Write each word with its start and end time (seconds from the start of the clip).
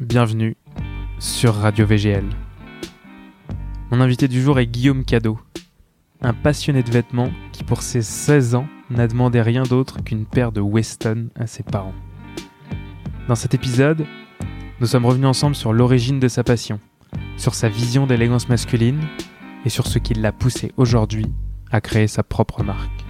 Bienvenue 0.00 0.56
sur 1.20 1.54
Radio 1.54 1.86
VGL. 1.86 2.28
Mon 3.92 4.00
invité 4.00 4.26
du 4.26 4.42
jour 4.42 4.58
est 4.58 4.66
Guillaume 4.66 5.04
Cadeau, 5.04 5.38
un 6.20 6.32
passionné 6.32 6.82
de 6.82 6.90
vêtements 6.90 7.30
qui 7.52 7.62
pour 7.62 7.80
ses 7.80 8.02
16 8.02 8.56
ans 8.56 8.66
n'a 8.90 9.06
demandé 9.06 9.40
rien 9.40 9.62
d'autre 9.62 10.02
qu'une 10.02 10.26
paire 10.26 10.50
de 10.50 10.60
Weston 10.60 11.28
à 11.36 11.46
ses 11.46 11.62
parents. 11.62 11.94
Dans 13.28 13.36
cet 13.36 13.54
épisode, 13.54 14.04
nous 14.80 14.88
sommes 14.88 15.06
revenus 15.06 15.28
ensemble 15.28 15.54
sur 15.54 15.72
l'origine 15.72 16.18
de 16.18 16.26
sa 16.26 16.42
passion, 16.42 16.80
sur 17.36 17.54
sa 17.54 17.68
vision 17.68 18.08
d'élégance 18.08 18.48
masculine 18.48 19.00
et 19.64 19.68
sur 19.68 19.86
ce 19.86 20.00
qui 20.00 20.14
l'a 20.14 20.32
poussé 20.32 20.72
aujourd'hui 20.76 21.26
à 21.70 21.80
créer 21.80 22.08
sa 22.08 22.24
propre 22.24 22.64
marque. 22.64 23.04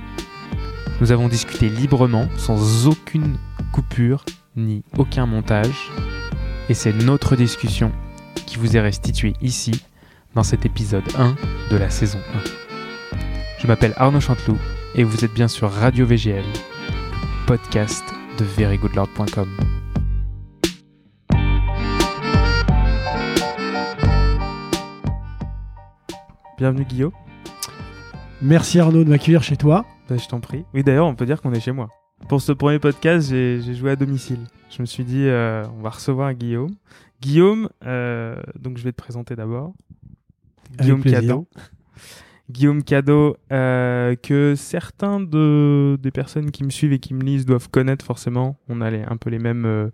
Nous 1.00 1.12
avons 1.12 1.28
discuté 1.28 1.70
librement, 1.70 2.28
sans 2.36 2.86
aucune 2.88 3.38
coupure 3.72 4.26
ni 4.54 4.84
aucun 4.98 5.24
montage, 5.24 5.90
et 6.68 6.74
c'est 6.74 6.92
notre 6.92 7.36
discussion 7.36 7.92
qui 8.46 8.56
vous 8.56 8.76
est 8.76 8.80
restituée 8.80 9.34
ici, 9.42 9.82
dans 10.34 10.42
cet 10.42 10.66
épisode 10.66 11.04
1 11.16 11.36
de 11.70 11.76
la 11.76 11.90
saison 11.90 12.18
1. 13.12 13.18
Je 13.60 13.66
m'appelle 13.66 13.94
Arnaud 13.96 14.20
Chanteloup 14.20 14.58
et 14.94 15.04
vous 15.04 15.24
êtes 15.24 15.32
bien 15.32 15.48
sur 15.48 15.70
Radio 15.70 16.06
VGL, 16.06 16.44
podcast 17.46 18.04
de 18.38 18.44
verygoodlord.com. 18.44 19.48
Bienvenue 26.58 26.84
Guillaume. 26.84 27.12
Merci 28.42 28.80
Arnaud 28.80 29.04
de 29.04 29.08
m'accueillir 29.08 29.42
chez 29.42 29.56
toi. 29.56 29.84
Bah, 30.08 30.16
je 30.16 30.26
t'en 30.28 30.40
prie. 30.40 30.64
Oui, 30.74 30.84
d'ailleurs, 30.84 31.06
on 31.06 31.14
peut 31.14 31.26
dire 31.26 31.40
qu'on 31.40 31.52
est 31.52 31.60
chez 31.60 31.72
moi. 31.72 31.88
Pour 32.28 32.40
ce 32.40 32.52
premier 32.52 32.78
podcast, 32.78 33.28
j'ai 33.30 33.74
joué 33.74 33.90
à 33.92 33.96
domicile. 33.96 34.40
Je 34.70 34.80
me 34.82 34.86
suis 34.86 35.04
dit, 35.04 35.26
euh, 35.26 35.64
on 35.78 35.82
va 35.82 35.90
recevoir 35.90 36.32
Guillaume. 36.34 36.70
Guillaume, 37.20 37.68
euh, 37.86 38.36
donc 38.58 38.78
je 38.78 38.84
vais 38.84 38.92
te 38.92 38.96
présenter 38.96 39.36
d'abord. 39.36 39.72
Guillaume. 40.78 41.02
Cadeau. 41.02 41.46
Guillaume 42.50 42.82
Cadeau, 42.82 43.36
euh, 43.52 44.16
que 44.16 44.54
certains 44.56 45.20
de, 45.20 45.96
des 46.02 46.10
personnes 46.10 46.50
qui 46.50 46.64
me 46.64 46.70
suivent 46.70 46.92
et 46.92 46.98
qui 46.98 47.14
me 47.14 47.22
lisent 47.22 47.46
doivent 47.46 47.70
connaître 47.70 48.04
forcément. 48.04 48.56
On 48.68 48.80
a 48.80 48.90
les- 48.90 49.02
un 49.02 49.16
peu 49.16 49.30
les 49.30 49.38
mêmes, 49.38 49.90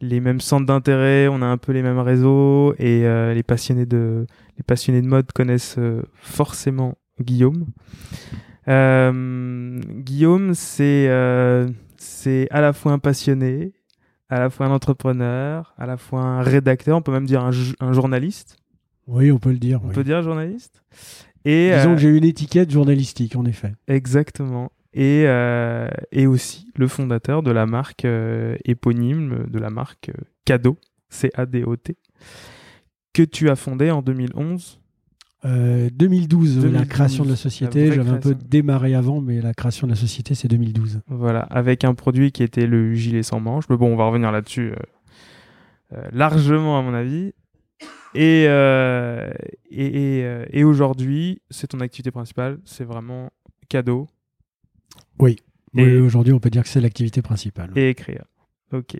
les 0.00 0.20
mêmes 0.20 0.40
centres 0.40 0.66
d'intérêt, 0.66 1.28
on 1.28 1.42
a 1.42 1.46
un 1.46 1.58
peu 1.58 1.72
les 1.72 1.82
mêmes 1.82 1.98
réseaux 1.98 2.74
et 2.78 3.02
les, 3.34 3.42
passionnés 3.42 3.84
de, 3.86 4.26
les 4.56 4.62
passionnés 4.62 5.02
de 5.02 5.08
mode 5.08 5.30
connaissent 5.32 5.78
forcément 6.14 6.96
Guillaume. 7.20 7.66
Euh, 8.68 9.80
Guillaume, 9.98 10.54
c'est 10.54 11.06
euh, 11.08 11.68
c'est 11.96 12.48
à 12.50 12.60
la 12.60 12.72
fois 12.72 12.92
un 12.92 12.98
passionné, 12.98 13.72
à 14.28 14.38
la 14.38 14.50
fois 14.50 14.66
un 14.66 14.70
entrepreneur, 14.70 15.74
à 15.78 15.86
la 15.86 15.96
fois 15.96 16.20
un 16.20 16.42
rédacteur, 16.42 16.98
on 16.98 17.02
peut 17.02 17.12
même 17.12 17.26
dire 17.26 17.44
un, 17.44 17.92
journaliste. 17.92 18.56
Oui, 19.06 19.30
on 19.30 19.38
peut 19.38 19.50
le 19.50 19.58
dire. 19.58 19.80
On 19.84 19.88
oui. 19.88 19.94
peut 19.94 20.04
dire 20.04 20.22
journaliste. 20.22 20.82
Et 21.44 21.72
Disons 21.76 21.90
euh, 21.90 21.94
que 21.94 22.00
j'ai 22.00 22.08
une 22.08 22.24
étiquette 22.24 22.70
journalistique, 22.70 23.36
en 23.36 23.44
effet. 23.44 23.72
exactement. 23.86 24.70
Et, 24.94 25.24
euh, 25.26 25.88
et 26.12 26.28
aussi 26.28 26.70
le 26.76 26.86
fondateur 26.86 27.42
de 27.42 27.50
la 27.50 27.66
marque 27.66 28.04
euh, 28.04 28.56
éponyme, 28.64 29.46
de 29.48 29.58
la 29.58 29.68
marque 29.68 30.10
euh, 30.10 30.22
Cadeau, 30.44 30.78
C-A-D-O-T, 31.08 31.96
que 33.12 33.22
tu 33.24 33.50
as 33.50 33.56
fondé 33.56 33.90
en 33.90 34.02
2011. 34.02 34.80
Euh, 35.44 35.90
2012, 35.92 36.56
la 36.56 36.62
2012, 36.62 36.88
création 36.88 37.22
de 37.24 37.28
la 37.28 37.32
la 37.32 37.36
société. 37.36 37.92
J'avais 37.92 38.10
un 38.10 38.16
peu 38.16 38.34
démarré 38.34 38.94
avant, 38.94 39.20
mais 39.20 39.40
la 39.42 39.52
création 39.52 39.86
de 39.86 39.92
la 39.92 39.96
société, 39.98 40.34
c'est 40.34 40.48
2012. 40.48 41.00
Voilà, 41.08 41.40
avec 41.40 41.84
un 41.84 41.94
produit 41.94 42.32
qui 42.32 42.42
était 42.42 42.66
le 42.66 42.94
gilet 42.94 43.22
sans 43.22 43.40
manche. 43.40 43.64
Mais 43.68 43.76
bon, 43.76 43.92
on 43.92 43.96
va 43.96 44.06
revenir 44.06 44.32
là-dessus 44.32 44.72
euh, 44.72 44.76
euh, 45.94 46.02
largement, 46.12 46.78
à 46.78 46.82
mon 46.82 46.94
avis. 46.94 47.32
Et, 48.14 48.46
euh, 48.48 49.30
et, 49.70 50.18
et, 50.20 50.24
euh, 50.24 50.46
et 50.50 50.64
aujourd'hui, 50.64 51.42
c'est 51.50 51.66
ton 51.66 51.80
activité 51.80 52.10
principale. 52.10 52.58
C'est 52.64 52.84
vraiment 52.84 53.30
cadeau 53.68 54.08
Oui. 55.18 55.36
Et- 55.76 55.84
Oui, 55.84 55.96
Aujourd'hui, 55.98 56.32
on 56.32 56.38
peut 56.38 56.50
dire 56.50 56.62
que 56.62 56.68
c'est 56.68 56.80
l'activité 56.80 57.20
principale. 57.20 57.70
et 57.76 57.90
écrire. 57.90 58.24
Ok. 58.72 58.96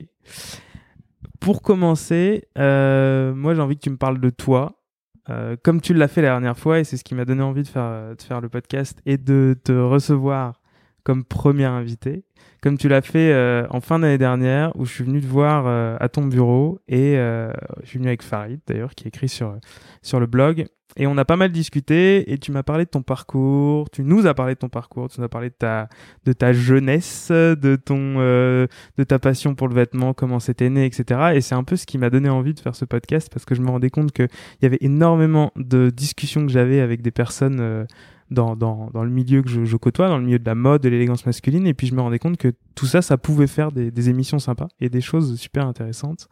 Pour 1.40 1.62
commencer, 1.62 2.44
euh, 2.58 3.34
moi 3.34 3.54
j'ai 3.54 3.60
envie 3.60 3.76
que 3.76 3.82
tu 3.82 3.90
me 3.90 3.96
parles 3.96 4.20
de 4.20 4.30
toi. 4.30 4.80
Euh, 5.30 5.56
comme 5.62 5.80
tu 5.80 5.94
l'as 5.94 6.08
fait 6.08 6.22
la 6.22 6.28
dernière 6.28 6.58
fois, 6.58 6.80
et 6.80 6.84
c'est 6.84 6.96
ce 6.96 7.04
qui 7.04 7.14
m'a 7.14 7.24
donné 7.24 7.42
envie 7.42 7.62
de 7.62 7.68
faire, 7.68 8.14
de 8.16 8.22
faire 8.22 8.40
le 8.40 8.48
podcast 8.48 9.00
et 9.06 9.16
de 9.16 9.56
te 9.62 9.72
recevoir 9.72 10.60
comme 11.02 11.24
premier 11.24 11.64
invité. 11.64 12.24
Comme 12.64 12.78
tu 12.78 12.88
l'as 12.88 13.02
fait 13.02 13.30
euh, 13.30 13.66
en 13.68 13.82
fin 13.82 13.98
d'année 13.98 14.16
dernière, 14.16 14.74
où 14.74 14.86
je 14.86 14.92
suis 14.94 15.04
venu 15.04 15.20
te 15.20 15.26
voir 15.26 15.66
euh, 15.66 15.98
à 16.00 16.08
ton 16.08 16.24
bureau, 16.24 16.80
et 16.88 17.18
euh, 17.18 17.52
je 17.82 17.88
suis 17.90 17.98
venu 17.98 18.08
avec 18.08 18.22
Farid 18.22 18.58
d'ailleurs, 18.66 18.94
qui 18.94 19.06
écrit 19.06 19.28
sur, 19.28 19.58
sur 20.00 20.18
le 20.18 20.24
blog. 20.24 20.64
Et 20.96 21.06
on 21.06 21.18
a 21.18 21.24
pas 21.24 21.36
mal 21.36 21.50
discuté, 21.50 22.32
et 22.32 22.38
tu 22.38 22.52
m'as 22.52 22.62
parlé 22.62 22.84
de 22.84 22.90
ton 22.90 23.02
parcours, 23.02 23.90
tu 23.90 24.04
nous 24.04 24.26
as 24.26 24.34
parlé 24.34 24.54
de 24.54 24.60
ton 24.60 24.68
parcours, 24.68 25.10
tu 25.10 25.20
nous 25.20 25.26
as 25.26 25.28
parlé 25.28 25.50
de 25.50 25.54
ta, 25.54 25.88
de 26.24 26.32
ta 26.32 26.52
jeunesse, 26.52 27.32
de 27.32 27.76
ton, 27.76 28.14
euh, 28.18 28.68
de 28.96 29.04
ta 29.04 29.18
passion 29.18 29.56
pour 29.56 29.66
le 29.66 29.74
vêtement, 29.74 30.14
comment 30.14 30.38
c'était 30.38 30.70
né, 30.70 30.86
etc. 30.86 31.32
Et 31.34 31.40
c'est 31.40 31.56
un 31.56 31.64
peu 31.64 31.74
ce 31.76 31.84
qui 31.84 31.98
m'a 31.98 32.10
donné 32.10 32.28
envie 32.28 32.54
de 32.54 32.60
faire 32.60 32.76
ce 32.76 32.84
podcast 32.84 33.28
parce 33.30 33.44
que 33.44 33.54
je 33.56 33.60
me 33.60 33.70
rendais 33.70 33.90
compte 33.90 34.12
qu'il 34.12 34.28
y 34.62 34.66
avait 34.66 34.78
énormément 34.80 35.52
de 35.56 35.90
discussions 35.90 36.46
que 36.46 36.52
j'avais 36.52 36.80
avec 36.80 37.02
des 37.02 37.10
personnes 37.10 37.58
euh, 37.60 37.84
dans, 38.30 38.56
dans, 38.56 38.90
dans 38.92 39.04
le 39.04 39.10
milieu 39.10 39.42
que 39.42 39.48
je, 39.48 39.64
je 39.64 39.76
côtoie, 39.76 40.08
dans 40.08 40.18
le 40.18 40.24
milieu 40.24 40.38
de 40.38 40.46
la 40.46 40.54
mode, 40.54 40.82
de 40.82 40.88
l'élégance 40.88 41.26
masculine. 41.26 41.66
Et 41.66 41.74
puis 41.74 41.86
je 41.86 41.94
me 41.94 42.00
rendais 42.00 42.18
compte 42.18 42.36
que 42.36 42.52
tout 42.74 42.86
ça, 42.86 43.02
ça 43.02 43.16
pouvait 43.18 43.46
faire 43.46 43.70
des, 43.72 43.90
des 43.90 44.08
émissions 44.08 44.38
sympas 44.38 44.68
et 44.80 44.88
des 44.88 45.00
choses 45.00 45.38
super 45.38 45.66
intéressantes. 45.66 46.28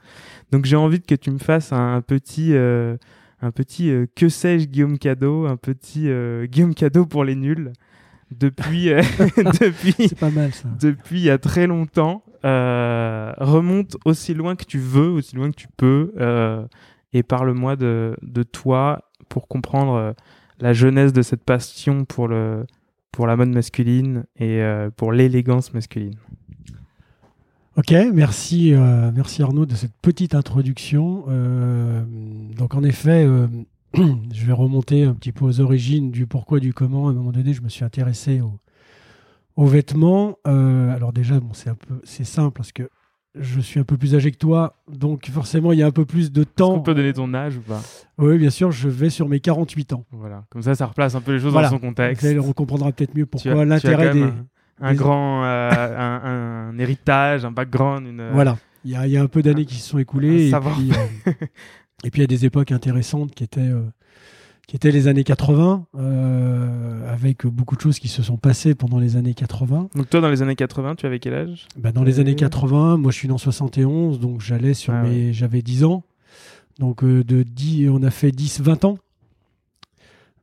Donc 0.51 0.65
j'ai 0.65 0.77
envie 0.77 1.01
que 1.01 1.15
tu 1.15 1.31
me 1.31 1.39
fasses 1.39 1.73
un, 1.73 2.01
petit... 2.01 2.55
euh, 2.55 2.97
un 3.41 3.51
petit 3.51 3.91
euh, 3.91 4.07
que 4.15 4.29
sais-je 4.29 4.67
Guillaume 4.67 4.99
Cadeau, 4.99 5.47
un 5.47 5.57
petit 5.57 6.09
euh, 6.09 6.47
Guillaume 6.47 6.75
Cadeau 6.75 7.07
pour 7.07 7.25
les 7.25 7.35
nuls 7.35 7.73
depuis 8.31 8.91
euh, 8.91 9.03
depuis 9.61 9.95
C'est 9.99 10.19
pas 10.19 10.31
mal, 10.31 10.53
ça. 10.53 10.69
depuis 10.81 11.21
il 11.21 11.25
y 11.25 11.31
a 11.31 11.39
très 11.39 11.67
longtemps. 11.67 12.23
Euh, 12.45 13.33
remonte 13.39 13.97
aussi 14.05 14.35
loin 14.35 14.57
que 14.57 14.65
tu 14.65 14.79
veux, 14.79 15.09
aussi 15.09 15.37
loin 15.37 15.51
que 15.51 15.57
tu 15.57 15.69
peux, 15.77 16.13
euh, 16.19 16.65
et 17.13 17.23
parle-moi 17.23 17.77
de, 17.77 18.17
de 18.23 18.43
toi 18.43 19.11
pour 19.29 19.47
comprendre 19.49 19.95
euh, 19.95 20.13
la 20.63 20.73
jeunesse 20.73 21.13
de 21.13 21.23
cette 21.23 21.45
passion 21.45 22.05
pour, 22.05 22.29
le, 22.29 22.65
pour 23.11 23.27
la 23.27 23.37
mode 23.37 23.51
masculine 23.51 24.25
et 24.37 24.63
euh, 24.63 24.91
pour 24.95 25.13
l'élégance 25.13 25.75
masculine. 25.75 26.15
Ok, 27.77 27.93
merci, 28.15 28.73
euh, 28.75 29.11
merci 29.15 29.43
Arnaud 29.43 29.67
de 29.67 29.75
cette 29.75 29.95
petite 30.03 30.35
introduction. 30.35 31.25
Euh, 31.29 32.03
donc 32.57 32.75
en 32.75 32.85
effet, 32.85 33.27
je 33.95 34.47
vais 34.47 34.53
remonter 34.53 35.05
un 35.05 35.15
petit 35.15 35.33
peu 35.33 35.45
aux 35.47 35.61
origines 35.61 36.11
du 36.11 36.27
pourquoi, 36.27 36.61
du 36.61 36.73
comment. 36.73 37.09
À 37.09 37.11
un 37.11 37.15
moment 37.15 37.33
donné, 37.33 37.55
je 37.55 37.63
me 37.63 37.69
suis 37.69 37.85
intéressé 37.85 38.41
au- 38.41 38.59
aux 39.57 39.67
vêtements. 39.67 40.39
Alors 40.45 41.13
déjà, 41.13 41.41
bon, 41.41 41.55
c'est 41.55 41.71
un 41.71 41.75
peu, 41.75 42.01
c'est 42.05 42.25
simple 42.25 42.53
parce 42.57 42.73
que 42.73 42.89
je 43.39 43.61
suis 43.61 43.81
un 43.81 43.85
peu 43.85 43.97
plus 43.97 44.15
âgé 44.15 44.31
que 44.31 44.37
toi, 44.37 44.77
donc 44.91 45.29
forcément, 45.31 45.73
il 45.73 45.79
y 45.79 45.83
a 45.83 45.87
un 45.87 45.91
peu 45.91 46.05
plus 46.05 46.31
de 46.33 46.43
Est-ce 46.43 46.51
temps. 46.55 46.75
qu'on 46.75 46.81
peut 46.83 46.95
donner 46.95 47.13
ton 47.13 47.33
âge 47.35 47.57
ou 47.57 47.61
pas? 47.63 47.81
Oui, 48.19 48.37
bien 48.39 48.51
sûr, 48.51 48.71
je 48.73 48.89
vais 48.89 49.09
sur 49.11 49.29
mes 49.29 49.41
48 49.41 49.95
ans. 49.95 50.05
Voilà, 50.13 50.45
comme 50.51 50.63
ça, 50.63 50.75
ça 50.75 50.87
replace 50.87 51.15
un 51.15 51.21
peu 51.23 51.33
les 51.33 51.41
choses 51.41 51.53
Voilà. 51.53 51.69
dans 51.69 51.77
son 51.77 51.81
contexte. 51.81 52.25
Allez- 52.25 52.39
On 52.39 52.53
comprendra 52.53 52.93
peut-être 52.93 53.15
mieux 53.15 53.27
pourquoi 53.27 53.65
l'intérêt 53.65 54.13
des. 54.13 54.23
un, 54.81 54.91
des- 54.91 54.97
grand, 54.97 55.45
euh, 55.45 55.71
un, 55.99 56.71
un 56.75 56.79
héritage, 56.79 57.45
un 57.45 57.51
background, 57.53 58.07
une. 58.07 58.31
Voilà, 58.33 58.59
il 58.85 58.91
y 58.91 58.97
a, 58.97 59.07
il 59.07 59.13
y 59.13 59.17
a 59.17 59.23
un 59.23 59.29
peu 59.29 59.43
d'années 59.43 59.65
qui 59.65 59.77
se 59.77 59.89
sont 59.89 59.99
écoulées. 59.99 60.53
un 60.53 60.59
Et 60.61 60.65
puis, 60.75 60.93
euh, 60.93 61.33
et 62.05 62.11
puis 62.11 62.19
il 62.21 62.23
y 62.23 62.25
a 62.25 62.27
des 62.27 62.45
époques 62.45 62.73
intéressantes 62.73 63.35
qui 63.35 63.45
étaient, 63.45 63.61
euh, 63.61 63.83
qui 64.69 64.77
étaient 64.77 64.91
les 64.93 65.09
années 65.09 65.25
80, 65.25 65.87
euh, 65.97 67.13
avec 67.13 67.47
beaucoup 67.47 67.77
de 67.77 67.81
choses 67.81 67.99
qui 67.99 68.09
se 68.09 68.23
sont 68.23 68.37
passées 68.37 68.75
pendant 68.75 68.99
les 68.99 69.17
années 69.17 69.35
80. 69.35 69.89
Donc 69.95 70.09
toi, 70.09 70.21
dans 70.21 70.31
les 70.31 70.41
années 70.43 70.55
80, 70.57 70.95
tu 70.97 71.07
avais 71.07 71.19
quel 71.19 71.35
âge? 71.35 71.67
Bah, 71.77 71.93
dans 71.93 72.05
les 72.05 72.19
Euh. 72.19 72.23
années 72.23 72.37
80, 72.37 72.97
moi 72.97 73.11
je 73.11 73.17
suis 73.19 73.29
né 73.29 73.35
en 73.35 73.39
71, 73.39 74.21
donc 74.21 74.41
j'allais 74.41 74.75
sur 74.75 74.93
Ah 74.95 75.03
mes, 75.03 75.33
j'avais 75.33 75.63
10 75.63 75.85
ans. 75.85 76.05
Donc 76.79 77.03
euh, 77.05 77.23
de 77.25 77.43
10, 77.43 77.89
on 77.91 78.03
a 78.03 78.11
fait 78.11 78.31
10-20 78.31 78.87
ans. 78.87 78.99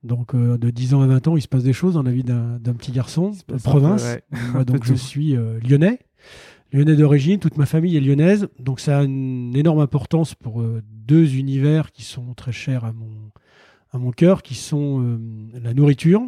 Donc 0.04 0.34
euh, 0.36 0.58
de 0.58 0.70
10 0.70 0.94
ans 0.94 1.02
à 1.02 1.08
20 1.08 1.28
ans, 1.30 1.38
il 1.38 1.42
se 1.42 1.48
passe 1.48 1.64
des 1.64 1.74
choses 1.74 1.96
dans 1.96 2.04
la 2.04 2.12
vie 2.12 2.24
d'un 2.24 2.58
d'un 2.60 2.74
petit 2.74 2.92
garçon 2.92 3.32
de 3.48 3.56
province. 3.58 4.04
peu, 4.04 4.10
ouais. 4.10 4.24
Moi, 4.52 4.62
Un 4.62 4.66
peu 4.66 4.74
donc 4.74 4.86
je 4.86 4.94
suis 4.94 5.36
euh, 5.36 5.60
lyonnais, 5.68 6.00
lyonnais 6.72 6.96
d'origine, 6.96 7.40
toute 7.40 7.58
ma 7.58 7.66
famille 7.66 7.98
est 7.98 8.02
lyonnaise, 8.02 8.48
donc 8.60 8.80
ça 8.80 9.00
a 9.00 9.04
une 9.04 9.56
énorme 9.56 9.80
importance 9.80 10.36
pour 10.36 10.62
euh, 10.62 10.82
deux 11.08 11.36
univers 11.36 11.92
qui 11.92 12.04
sont 12.04 12.34
très 12.34 12.52
chers 12.54 12.86
à 12.86 12.94
mon, 12.94 13.10
à 13.92 13.98
mon 13.98 14.12
cœur, 14.12 14.42
qui 14.44 14.56
sont 14.56 15.02
euh, 15.04 15.18
la 15.62 15.74
nourriture, 15.74 16.22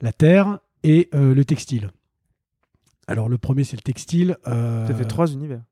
la 0.00 0.12
terre 0.12 0.58
et 0.82 1.08
euh, 1.14 1.34
le 1.34 1.44
textile. 1.44 1.90
Alors 3.06 3.28
le 3.28 3.38
premier 3.38 3.64
c'est 3.64 3.76
le 3.76 3.82
textile. 3.82 4.36
euh, 4.46 4.86
Ça 4.86 4.94
fait 4.94 5.04
trois 5.04 5.30
univers. 5.32 5.62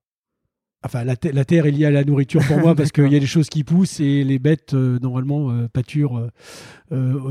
Enfin, 0.85 1.03
la, 1.03 1.17
te- 1.17 1.27
la 1.29 1.45
terre 1.45 1.67
est 1.67 1.73
liée 1.73 1.87
à 1.87 1.91
la 1.91 2.05
nourriture 2.05 2.41
pour 2.47 2.59
moi 2.59 2.77
parce 2.77 2.93
qu'il 2.93 3.11
y 3.13 3.17
a 3.17 3.19
des 3.19 3.27
choses 3.27 3.49
qui 3.49 3.65
poussent 3.65 3.99
et 3.99 4.23
les 4.23 4.39
bêtes, 4.39 4.75
euh, 4.75 4.99
normalement, 5.01 5.67
pâturent 5.73 6.29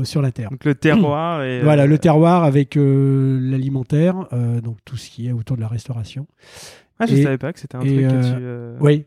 sur 0.04 0.20
la 0.22 0.32
terre. 0.32 0.50
Donc 0.50 0.64
le 0.66 0.74
terroir 0.74 1.42
et. 1.42 1.60
Voilà, 1.62 1.86
le 1.86 1.98
terroir 1.98 2.44
avec 2.44 2.74
l'alimentaire, 2.76 4.26
donc 4.62 4.78
tout 4.84 4.96
ce 4.96 5.08
qui 5.10 5.28
est 5.28 5.32
autour 5.32 5.56
de 5.56 5.62
la 5.62 5.68
restauration. 5.68 6.26
Ah, 6.98 7.06
je 7.06 7.14
et- 7.14 7.22
savais 7.22 7.38
pas 7.38 7.52
que 7.52 7.60
c'était 7.60 7.76
un 7.76 7.80
et, 7.80 7.86
truc 8.06 8.08
que 8.08 8.76
tu. 8.78 8.82
Oui. 8.84 9.06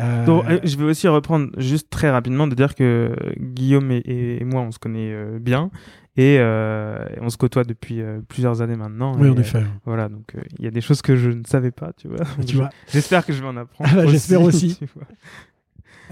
Euh, 0.00 0.26
Donc, 0.26 0.44
euh, 0.48 0.58
je 0.64 0.76
vais 0.76 0.84
aussi 0.84 1.06
reprendre 1.06 1.50
juste 1.56 1.88
très 1.90 2.10
rapidement 2.10 2.46
de 2.48 2.54
dire 2.54 2.74
que 2.74 3.14
Guillaume 3.38 3.90
et, 3.92 4.38
et 4.40 4.44
moi, 4.44 4.62
on 4.62 4.72
se 4.72 4.78
connaît 4.78 5.12
euh, 5.12 5.38
bien 5.38 5.70
et 6.16 6.36
euh, 6.38 7.04
on 7.20 7.28
se 7.30 7.36
côtoie 7.36 7.64
depuis 7.64 8.00
euh, 8.00 8.20
plusieurs 8.28 8.60
années 8.60 8.76
maintenant. 8.76 9.16
oui, 9.18 9.28
en 9.28 9.36
effet. 9.36 9.58
euh, 9.58 9.64
voilà, 9.84 10.08
donc 10.08 10.34
euh, 10.34 10.40
il 10.58 10.64
y 10.64 10.68
a 10.68 10.70
des 10.72 10.80
choses 10.80 11.00
que 11.02 11.16
je 11.16 11.30
ne 11.30 11.42
savais 11.44 11.70
pas, 11.72 11.92
tu 11.96 12.08
vois. 12.08 12.24
Tu 12.46 12.56
vois. 12.56 12.70
J'espère 12.92 13.24
que 13.24 13.32
je 13.32 13.40
vais 13.40 13.48
en 13.48 13.56
apprendre. 13.56 13.90
Ah 13.92 13.96
bah, 13.96 14.06
j'espère 14.06 14.42
aussi. 14.48 14.76
tu 14.76 14.86
vois. 14.94 15.04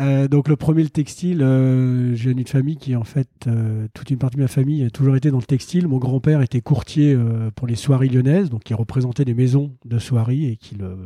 Euh, 0.01 0.27
donc 0.27 0.49
le 0.49 0.57
premier, 0.57 0.83
le 0.83 0.89
textile, 0.89 1.43
euh, 1.43 2.15
j'ai 2.15 2.31
une 2.31 2.47
famille 2.47 2.77
qui 2.79 2.97
en 2.97 3.05
fait, 3.05 3.29
euh, 3.47 3.87
toute 3.95 4.11
une 4.11 4.17
partie 4.17 4.37
de 4.39 4.43
ma 4.43 4.49
famille 4.49 4.83
a 4.85 4.91
toujours 4.91 5.17
été 5.17 5.31
dans 5.31 5.37
le 5.39 5.43
textile. 5.43 5.87
Mon 5.87 5.99
grand-père 5.99 6.41
était 6.41 6.63
courtier 6.63 7.13
euh, 7.15 7.51
pour 7.55 7.67
les 7.67 7.75
soieries 7.77 8.09
lyonnaises, 8.09 8.49
donc 8.49 8.69
il 8.71 8.75
représentait 8.75 9.25
des 9.27 9.35
maisons 9.35 9.73
de 9.85 9.99
soieries 9.99 10.47
et 10.51 10.57
qu'il 10.57 10.83
euh, 10.83 10.97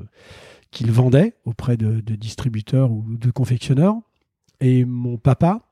qu'il 0.77 0.93
vendait 0.93 1.33
auprès 1.47 1.79
de, 1.79 2.01
distributeurs 2.17 2.93
ou 2.93 3.03
de 3.09 3.31
confectionneurs. 3.31 3.97
Et 4.61 4.85
mon 4.85 5.17
papa 5.17 5.63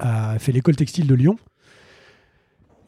a 0.00 0.40
fait 0.40 0.50
l'école 0.50 0.74
textile 0.74 1.06
de 1.06 1.14
Lyon 1.14 1.36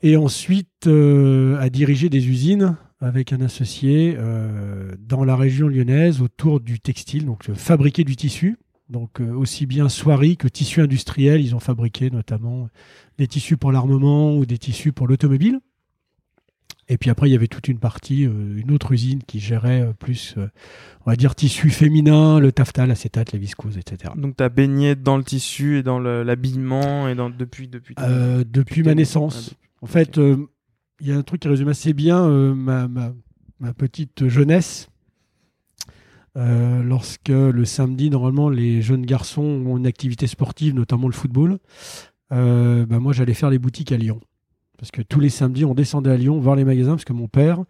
et 0.03 0.17
ensuite 0.17 0.89
euh, 0.89 1.57
a 1.61 1.71
dirigé 1.71 2.09
des 2.09 2.27
usines 2.27 2.77
avec 3.01 3.33
un 3.33 3.41
associé 3.41 4.17
euh, 4.19 4.93
dans 4.99 5.23
la 5.23 5.37
région 5.37 5.69
lyonnaise 5.69 6.21
autour 6.21 6.59
du 6.59 6.81
textile, 6.81 7.27
donc 7.27 7.49
euh, 7.49 7.55
fabriquer 7.55 8.03
du 8.03 8.17
tissu. 8.17 8.59
Donc 8.89 9.21
aussi 9.21 9.67
bien 9.67 9.91
soierie 9.91 10.39
que 10.39 10.49
tissu 10.49 10.81
industriel, 10.81 11.43
ils 11.43 11.55
ont 11.55 11.61
fabriqué 11.61 12.11
notamment 12.11 12.69
des 13.19 13.27
tissus 13.27 13.59
pour 13.59 13.71
l'armement 13.71 14.35
ou 14.35 14.47
des 14.47 14.57
tissus 14.57 14.93
pour 14.93 15.07
l'automobile. 15.07 15.61
Et 16.91 16.97
puis 16.97 17.11
après, 17.11 17.29
il 17.29 17.33
y 17.33 17.35
avait 17.35 17.49
toute 17.49 17.69
une 17.69 17.79
partie, 17.79 18.25
euh, 18.25 18.57
une 18.57 18.71
autre 18.71 18.93
usine 18.93 19.23
qui 19.23 19.41
gérait 19.41 19.83
euh, 19.83 19.93
plus, 19.93 20.35
euh, 20.39 20.49
on 21.05 21.11
va 21.11 21.17
dire, 21.17 21.35
tissu 21.35 21.69
féminin, 21.71 22.39
le 22.41 22.51
taffetas, 22.51 22.87
l'acétate, 22.87 23.33
la 23.33 23.39
viscose, 23.39 23.77
etc. 23.77 24.15
Donc 24.17 24.37
tu 24.39 24.43
as 24.43 24.49
baigné 24.49 24.95
dans 24.97 25.19
le 25.19 25.23
tissu 25.25 25.77
et 25.79 25.83
dans 25.83 25.99
le- 25.99 26.23
l'habillement 26.23 27.07
et 27.09 27.15
dans 27.15 27.29
depuis 27.29 27.69
depuis. 27.69 27.95
Euh, 28.01 28.43
depuis 28.51 28.83
ma 28.83 28.95
naissance. 28.95 29.51
Ah, 29.55 29.79
En 29.83 29.87
fait, 29.87 30.17
euh, 30.19 30.37
il 31.01 31.09
y 31.09 31.13
a 31.13 31.17
un 31.17 31.23
truc 31.23 31.43
qui 31.43 31.49
résume 31.49 31.69
assez 31.69 31.93
bien 31.93 32.25
euh, 32.27 32.55
ma, 32.55 32.89
ma- 32.89 33.13
ma 33.61 33.75
petite 33.75 34.27
jeunesse. 34.29 34.89
Lorsque 36.37 37.31
le 37.31 37.65
samedi, 37.65 38.11
normalement, 38.11 38.49
les 38.49 38.81
jeunes 38.81 39.05
garçons 39.05 39.43
ont 39.43 39.77
une 39.77 39.87
activité 39.89 40.29
sportive, 40.29 40.73
notamment 40.73 41.09
le 41.09 41.13
football, 41.13 41.59
bah, 42.31 42.87
moi 43.01 43.13
j'allais 43.13 43.35
faire 43.35 43.51
les 43.51 43.59
boutiques 43.59 43.91
à 43.91 43.97
Lyon. 43.97 44.21
Parce 44.79 44.91
que 44.91 45.03
tous 45.03 45.21
les 45.21 45.29
samedis, 45.29 45.65
on 45.65 45.75
descendait 45.75 46.11
à 46.11 46.17
Lyon 46.17 46.39
voir 46.39 46.57
les 46.57 46.65
magasins, 46.65 46.93
parce 46.93 47.05
que 47.05 47.13
mon 47.13 47.29
père, 47.29 47.65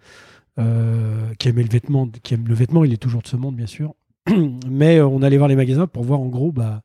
euh, 0.59 1.33
qui 1.39 1.49
aimait 1.49 1.63
le 1.63 1.71
vêtement, 1.71 2.09
qui 2.23 2.35
aime 2.35 2.47
le 2.47 2.55
vêtement, 2.55 2.85
il 2.85 2.93
est 2.93 2.99
toujours 2.99 3.23
de 3.23 3.29
ce 3.29 3.37
monde, 3.37 3.57
bien 3.57 3.67
sûr. 3.67 3.95
Mais 4.69 4.99
euh, 4.99 5.07
on 5.07 5.23
allait 5.23 5.39
voir 5.39 5.49
les 5.49 5.57
magasins 5.57 5.87
pour 5.87 6.05
voir 6.05 6.21
en 6.21 6.27
gros 6.27 6.53
bah, 6.53 6.83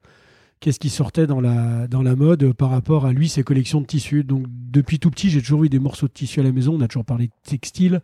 qu'est-ce 0.62 0.80
qui 0.80 0.90
sortait 0.90 1.28
dans 1.28 1.42
la, 1.42 2.16
mode 2.16 2.54
par 2.54 2.70
rapport 2.70 3.06
à 3.06 3.12
lui, 3.12 3.28
ses 3.28 3.44
collections 3.44 3.82
de 3.82 3.86
tissus. 3.86 4.24
Donc 4.24 4.46
depuis 4.50 4.98
tout 4.98 5.12
petit, 5.12 5.30
j'ai 5.30 5.42
toujours 5.42 5.66
eu 5.66 5.70
des 5.70 5.80
morceaux 5.80 6.08
de 6.08 6.14
tissu 6.14 6.40
à 6.40 6.44
la 6.44 6.54
maison. 6.54 6.76
On 6.76 6.82
a 6.82 6.88
toujours 6.88 7.04
parlé 7.04 7.28
de 7.28 7.34
textile, 7.44 8.02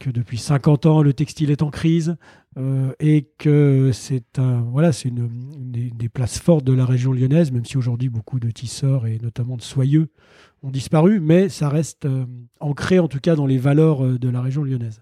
que 0.00 0.10
depuis 0.10 0.38
50 0.38 0.86
ans, 0.86 1.02
le 1.02 1.12
textile 1.12 1.52
est 1.52 1.62
en 1.62 1.70
crise 1.70 2.16
euh, 2.58 2.92
et 3.00 3.30
que 3.38 3.90
c'est 3.94 4.38
un, 4.38 4.60
voilà, 4.60 4.92
c'est 4.92 5.08
une, 5.08 5.28
des, 5.70 6.08
places 6.10 6.38
fortes 6.38 6.64
de 6.64 6.74
la 6.74 6.84
région 6.84 7.12
lyonnaise, 7.12 7.50
même 7.50 7.64
si 7.64 7.78
aujourd'hui 7.78 8.10
beaucoup 8.10 8.38
de 8.38 8.50
tisseurs 8.50 9.06
et 9.06 9.18
notamment 9.22 9.56
de 9.56 9.62
soyeux 9.62 10.08
ont 10.62 10.70
disparu, 10.70 11.18
mais 11.18 11.48
ça 11.48 11.70
reste 11.70 12.04
euh, 12.04 12.26
ancré 12.60 12.98
en 12.98 13.08
tout 13.08 13.20
cas 13.20 13.36
dans 13.36 13.46
les 13.46 13.56
valeurs 13.56 14.04
euh, 14.04 14.18
de 14.18 14.28
la 14.28 14.42
région 14.42 14.64
lyonnaise. 14.64 15.00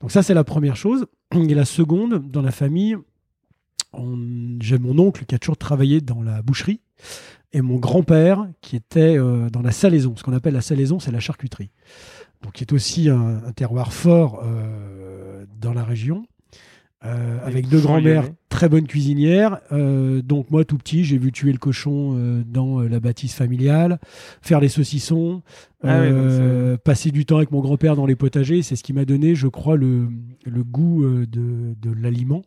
Donc 0.00 0.10
ça, 0.10 0.24
c'est 0.24 0.34
la 0.34 0.42
première 0.42 0.74
chose. 0.74 1.06
Et 1.32 1.54
la 1.54 1.64
seconde, 1.64 2.28
dans 2.30 2.42
la 2.42 2.50
famille, 2.50 2.96
j'ai 4.60 4.78
mon 4.78 4.98
oncle 4.98 5.24
qui 5.24 5.34
a 5.34 5.38
toujours 5.38 5.56
travaillé 5.56 6.00
dans 6.00 6.22
la 6.22 6.42
boucherie 6.42 6.80
et 7.52 7.62
mon 7.62 7.76
grand-père 7.76 8.48
qui 8.60 8.76
était 8.76 9.16
dans 9.16 9.62
la 9.62 9.72
salaison. 9.72 10.14
Ce 10.16 10.22
qu'on 10.22 10.34
appelle 10.34 10.54
la 10.54 10.60
salaison, 10.60 10.98
c'est 10.98 11.10
la 11.10 11.20
charcuterie. 11.20 11.70
Donc, 12.42 12.52
qui 12.52 12.64
est 12.64 12.72
aussi 12.72 13.08
un, 13.08 13.40
terroir 13.56 13.92
fort 13.92 14.42
dans 15.58 15.72
la 15.72 15.84
région. 15.84 16.26
Euh, 17.04 17.38
avec 17.44 17.68
deux 17.68 17.80
grands-mères 17.80 18.24
très 18.48 18.68
bonnes 18.68 18.86
cuisinières. 18.86 19.60
Euh, 19.70 20.20
donc 20.20 20.50
moi, 20.50 20.64
tout 20.64 20.78
petit, 20.78 21.04
j'ai 21.04 21.16
vu 21.18 21.30
tuer 21.30 21.52
le 21.52 21.58
cochon 21.58 22.14
euh, 22.16 22.42
dans 22.44 22.80
la 22.80 22.98
bâtisse 22.98 23.34
familiale, 23.34 24.00
faire 24.42 24.58
les 24.58 24.68
saucissons, 24.68 25.42
Ah 25.84 26.00
ouais, 26.00 26.76
passer 26.82 27.10
du 27.10 27.24
temps 27.24 27.36
avec 27.36 27.52
mon 27.52 27.60
grand-père 27.60 27.94
dans 27.94 28.06
les 28.06 28.16
potagers. 28.16 28.62
C'est 28.62 28.74
ce 28.74 28.82
qui 28.82 28.92
m'a 28.92 29.04
donné, 29.04 29.34
je 29.36 29.46
crois, 29.46 29.76
le, 29.76 30.08
le 30.44 30.64
goût 30.64 31.04
de, 31.06 31.26
de 31.80 31.92
l'aliment 32.02 32.42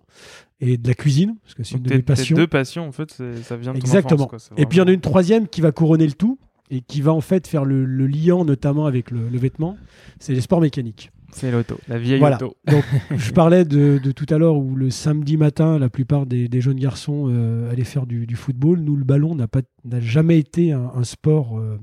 et 0.59 0.77
de 0.77 0.88
la 0.88 0.94
cuisine, 0.95 1.36
parce 1.44 1.56
que 1.56 1.63
c'est 1.63 1.77
une 1.77 1.83
de 1.83 1.94
mes 1.95 2.01
passions. 2.01 2.36
deux 2.36 2.48
passions 2.48 2.88
en 2.88 2.92
fait, 2.92 3.12
ça 3.44 3.57
vient 3.57 3.74
de 3.74 3.80
ton 3.80 3.86
Exactement. 3.86 4.25
enfance, 4.25 4.48
quoi. 4.48 4.56
C'est 4.57 4.62
Et 4.62 4.65
puis 4.65 4.77
il 4.77 4.81
y 4.81 4.83
en 4.83 4.88
a 4.88 4.92
une 4.92 5.01
troisième 5.01 5.48
qui 5.48 5.62
va 5.62 5.71
couronner 5.71 6.06
le 6.06 6.13
tout 6.13 6.38
et 6.69 6.81
qui 6.81 7.01
va 7.01 7.13
en 7.13 7.21
fait 7.21 7.48
faire 7.48 7.65
le, 7.65 7.83
le 7.86 8.07
liant 8.07 8.45
notamment 8.45 8.86
avec 8.86 9.12
le, 9.12 9.27
le 9.30 9.38
vêtement, 9.39 9.77
c'est 10.19 10.33
les 10.33 10.42
sports 10.42 10.62
mécaniques. 10.62 11.12
C'est 11.33 11.51
l'auto, 11.51 11.78
la 11.88 11.98
vieille 11.98 12.19
Voilà. 12.19 12.36
auto. 12.38 12.56
Donc 12.68 12.83
je 13.16 13.31
parlais 13.33 13.63
de, 13.66 14.00
de 14.04 14.12
tout 14.12 14.25
à 14.30 14.38
l'heure 14.38 14.57
où 14.57 14.75
le 14.75 14.89
samedi 14.89 15.38
matin, 15.38 15.80
la 15.80 15.89
plupart 15.89 16.25
des, 16.25 16.48
des 16.48 16.62
jeunes 16.62 16.80
garçons 16.80 17.28
euh, 17.30 17.72
allaient 17.72 17.83
faire 17.83 18.06
du, 18.06 18.28
du 18.28 18.36
football. 18.36 18.80
Nous, 18.80 18.95
le 18.95 19.04
ballon 19.04 19.33
n'a 19.36 19.48
pas 19.48 19.62
n'a 19.86 20.00
jamais 20.00 20.38
été 20.39 20.72
un, 20.74 20.92
un 20.95 21.04
sport 21.04 21.57
euh, 21.57 21.78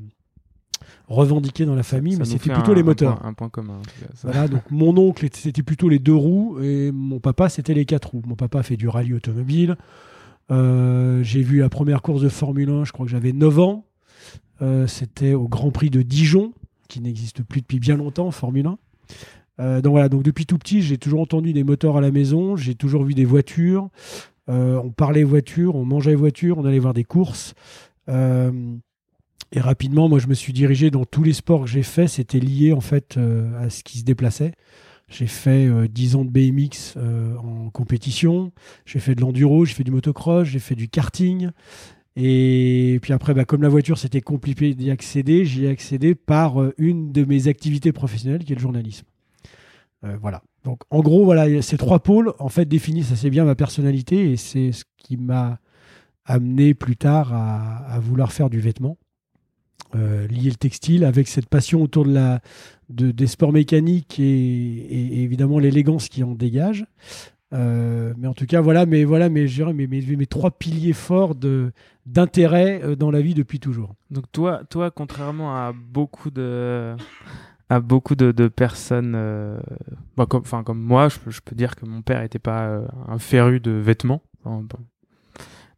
revendiqué 1.08 1.64
dans 1.64 1.74
la 1.74 1.82
famille, 1.82 2.12
Ça 2.14 2.18
mais 2.20 2.24
c'était 2.26 2.52
plutôt 2.52 2.72
un- 2.72 2.74
les 2.74 2.80
un 2.82 2.84
moteurs. 2.84 3.18
point- 3.18 3.28
Un 3.28 3.32
point 3.32 3.48
commun. 3.48 3.74
en 3.78 3.82
tout 3.82 4.00
cas, 4.00 4.06
ça. 4.14 4.28
Voilà, 4.30 4.48
donc 4.48 4.62
mon 4.70 4.96
oncle, 4.96 5.26
c'était 5.32 5.62
plutôt 5.62 5.88
les 5.88 5.98
deux 5.98 6.14
roues 6.14 6.58
et 6.62 6.90
mon 6.92 7.18
papa, 7.20 7.48
c'était 7.48 7.74
les 7.74 7.84
quatre 7.86 8.10
roues. 8.10 8.22
Mon 8.26 8.36
papa 8.36 8.62
fait 8.62 8.76
du 8.76 8.88
rallye 8.88 9.14
automobile. 9.14 9.76
Euh, 10.50 11.22
J'ai 11.22 11.42
vu 11.42 11.58
la 11.58 11.68
première 11.68 12.02
course 12.02 12.22
de 12.22 12.28
Formule 12.28 12.70
1, 12.70 12.84
je 12.84 12.92
crois 12.92 13.06
que 13.06 13.12
j'avais 13.12 13.32
9 13.32 13.58
ans. 13.58 13.84
C'était 14.86 15.34
au 15.34 15.46
Grand 15.48 15.70
Prix 15.70 15.88
de 15.90 16.02
Dijon, 16.02 16.52
qui 16.88 17.00
n'existe 17.00 17.42
plus 17.42 17.60
depuis 17.60 17.78
bien 17.78 17.96
longtemps, 17.96 18.30
Formule 18.30 18.66
1. 18.66 18.78
Euh, 19.60 19.80
donc 19.80 19.92
voilà, 19.92 20.08
donc 20.08 20.22
depuis 20.22 20.46
tout 20.46 20.58
petit, 20.58 20.82
j'ai 20.82 20.98
toujours 20.98 21.20
entendu 21.20 21.52
des 21.52 21.64
moteurs 21.64 21.96
à 21.96 22.00
la 22.00 22.10
maison, 22.10 22.56
j'ai 22.56 22.74
toujours 22.74 23.04
vu 23.04 23.14
des 23.14 23.24
voitures. 23.24 23.90
Euh, 24.48 24.80
on 24.82 24.90
parlait 24.90 25.24
voitures, 25.24 25.74
on 25.76 25.84
mangeait 25.84 26.14
voitures, 26.14 26.58
on 26.58 26.64
allait 26.64 26.78
voir 26.78 26.94
des 26.94 27.04
courses. 27.04 27.54
Euh, 28.08 28.50
et 29.52 29.60
rapidement, 29.60 30.08
moi, 30.08 30.18
je 30.18 30.26
me 30.26 30.34
suis 30.34 30.52
dirigé 30.52 30.90
dans 30.90 31.04
tous 31.04 31.22
les 31.22 31.32
sports 31.32 31.62
que 31.62 31.70
j'ai 31.70 31.82
faits. 31.82 32.08
C'était 32.08 32.40
lié 32.40 32.72
en 32.72 32.80
fait 32.80 33.18
à 33.60 33.70
ce 33.70 33.82
qui 33.82 33.98
se 33.98 34.04
déplaçait. 34.04 34.52
J'ai 35.08 35.26
fait 35.26 35.66
euh, 35.66 35.88
10 35.88 36.16
ans 36.16 36.24
de 36.24 36.30
BMX 36.30 36.96
en 37.42 37.70
compétition. 37.70 38.52
J'ai 38.84 38.98
fait 38.98 39.14
de 39.14 39.20
l'enduro, 39.20 39.64
j'ai 39.64 39.74
fait 39.74 39.84
du 39.84 39.90
motocross, 39.90 40.46
j'ai 40.46 40.58
fait 40.58 40.74
du 40.74 40.88
karting. 40.88 41.50
Et 42.16 42.98
puis 43.00 43.12
après, 43.12 43.32
bah, 43.32 43.44
comme 43.44 43.62
la 43.62 43.68
voiture, 43.68 43.96
c'était 43.96 44.20
compliqué 44.20 44.74
d'y 44.74 44.90
accéder, 44.90 45.44
j'y 45.44 45.66
ai 45.66 45.68
accédé 45.68 46.14
par 46.14 46.56
une 46.76 47.12
de 47.12 47.24
mes 47.24 47.46
activités 47.46 47.92
professionnelles, 47.92 48.44
qui 48.44 48.52
est 48.52 48.56
le 48.56 48.60
journalisme. 48.60 49.06
Euh, 50.04 50.16
voilà. 50.20 50.42
Donc, 50.64 50.80
en 50.90 51.00
gros, 51.00 51.24
voilà, 51.24 51.62
ces 51.62 51.76
trois 51.76 52.00
pôles, 52.00 52.32
en 52.38 52.48
fait, 52.48 52.66
définissent 52.66 53.12
assez 53.12 53.30
bien 53.30 53.44
ma 53.44 53.54
personnalité 53.54 54.32
et 54.32 54.36
c'est 54.36 54.72
ce 54.72 54.84
qui 54.96 55.16
m'a 55.16 55.58
amené 56.24 56.74
plus 56.74 56.96
tard 56.96 57.32
à, 57.32 57.98
vouloir 58.00 58.32
faire 58.32 58.50
du 58.50 58.60
vêtement, 58.60 58.98
euh, 59.94 60.26
lier 60.28 60.50
le 60.50 60.56
textile 60.56 61.04
avec 61.04 61.26
cette 61.26 61.48
passion 61.48 61.82
autour 61.82 62.04
de 62.04 62.12
la, 62.12 62.40
de, 62.90 63.10
des 63.10 63.26
sports 63.26 63.52
mécaniques 63.52 64.20
et, 64.20 65.22
évidemment 65.22 65.58
l'élégance 65.58 66.08
qui 66.10 66.22
en 66.22 66.34
dégage. 66.34 66.84
Euh, 67.54 68.12
mais 68.18 68.28
en 68.28 68.34
tout 68.34 68.44
cas, 68.44 68.60
voilà, 68.60 68.84
mais 68.84 69.04
voilà, 69.04 69.30
mais 69.30 69.46
mes, 69.72 69.86
mes, 69.86 70.26
trois 70.26 70.50
piliers 70.50 70.92
forts 70.92 71.34
d'intérêt 72.04 72.94
dans 72.96 73.10
la 73.10 73.22
vie 73.22 73.32
depuis 73.32 73.58
toujours. 73.58 73.94
Donc 74.10 74.30
toi, 74.30 74.60
toi, 74.68 74.90
contrairement 74.90 75.56
à 75.56 75.72
beaucoup 75.72 76.30
de, 76.30 76.94
à 77.70 77.80
beaucoup 77.80 78.14
de, 78.14 78.32
de 78.32 78.48
personnes, 78.48 79.12
euh, 79.14 79.58
bah, 80.16 80.26
comme, 80.26 80.40
enfin 80.40 80.62
comme 80.62 80.80
moi, 80.80 81.08
je 81.08 81.18
peux, 81.18 81.30
je 81.30 81.40
peux 81.40 81.54
dire 81.54 81.76
que 81.76 81.84
mon 81.84 82.02
père 82.02 82.22
n'était 82.22 82.38
pas 82.38 82.62
euh, 82.62 82.86
un 83.08 83.18
féru 83.18 83.60
de 83.60 83.72
vêtements. 83.72 84.22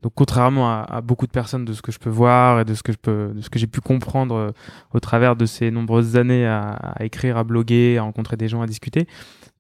Donc 0.03 0.13
contrairement 0.15 0.71
à, 0.71 0.83
à 0.83 1.01
beaucoup 1.01 1.27
de 1.27 1.33
personnes 1.33 1.65
de 1.65 1.73
ce 1.73 1.83
que 1.83 1.93
je 1.93 1.99
peux 1.99 2.09
voir 2.11 2.61
et 2.61 2.65
de 2.65 2.75
ce 2.75 2.83
que 2.83 2.93
je 2.93 2.97
peux, 2.97 3.33
de 3.35 3.41
ce 3.43 3.51
que 3.51 3.59
j'ai 3.59 3.67
pu 3.67 3.81
comprendre 3.81 4.35
euh, 4.35 4.51
au 4.95 5.01
travers 5.01 5.37
de 5.37 5.45
ces 5.47 5.71
nombreuses 5.71 6.17
années 6.17 6.47
à, 6.47 6.71
à 6.71 7.05
écrire, 7.05 7.37
à 7.37 7.45
bloguer, 7.45 7.99
à 7.99 8.03
rencontrer 8.03 8.37
des 8.37 8.49
gens, 8.49 8.63
à 8.63 8.67
discuter, 8.67 9.07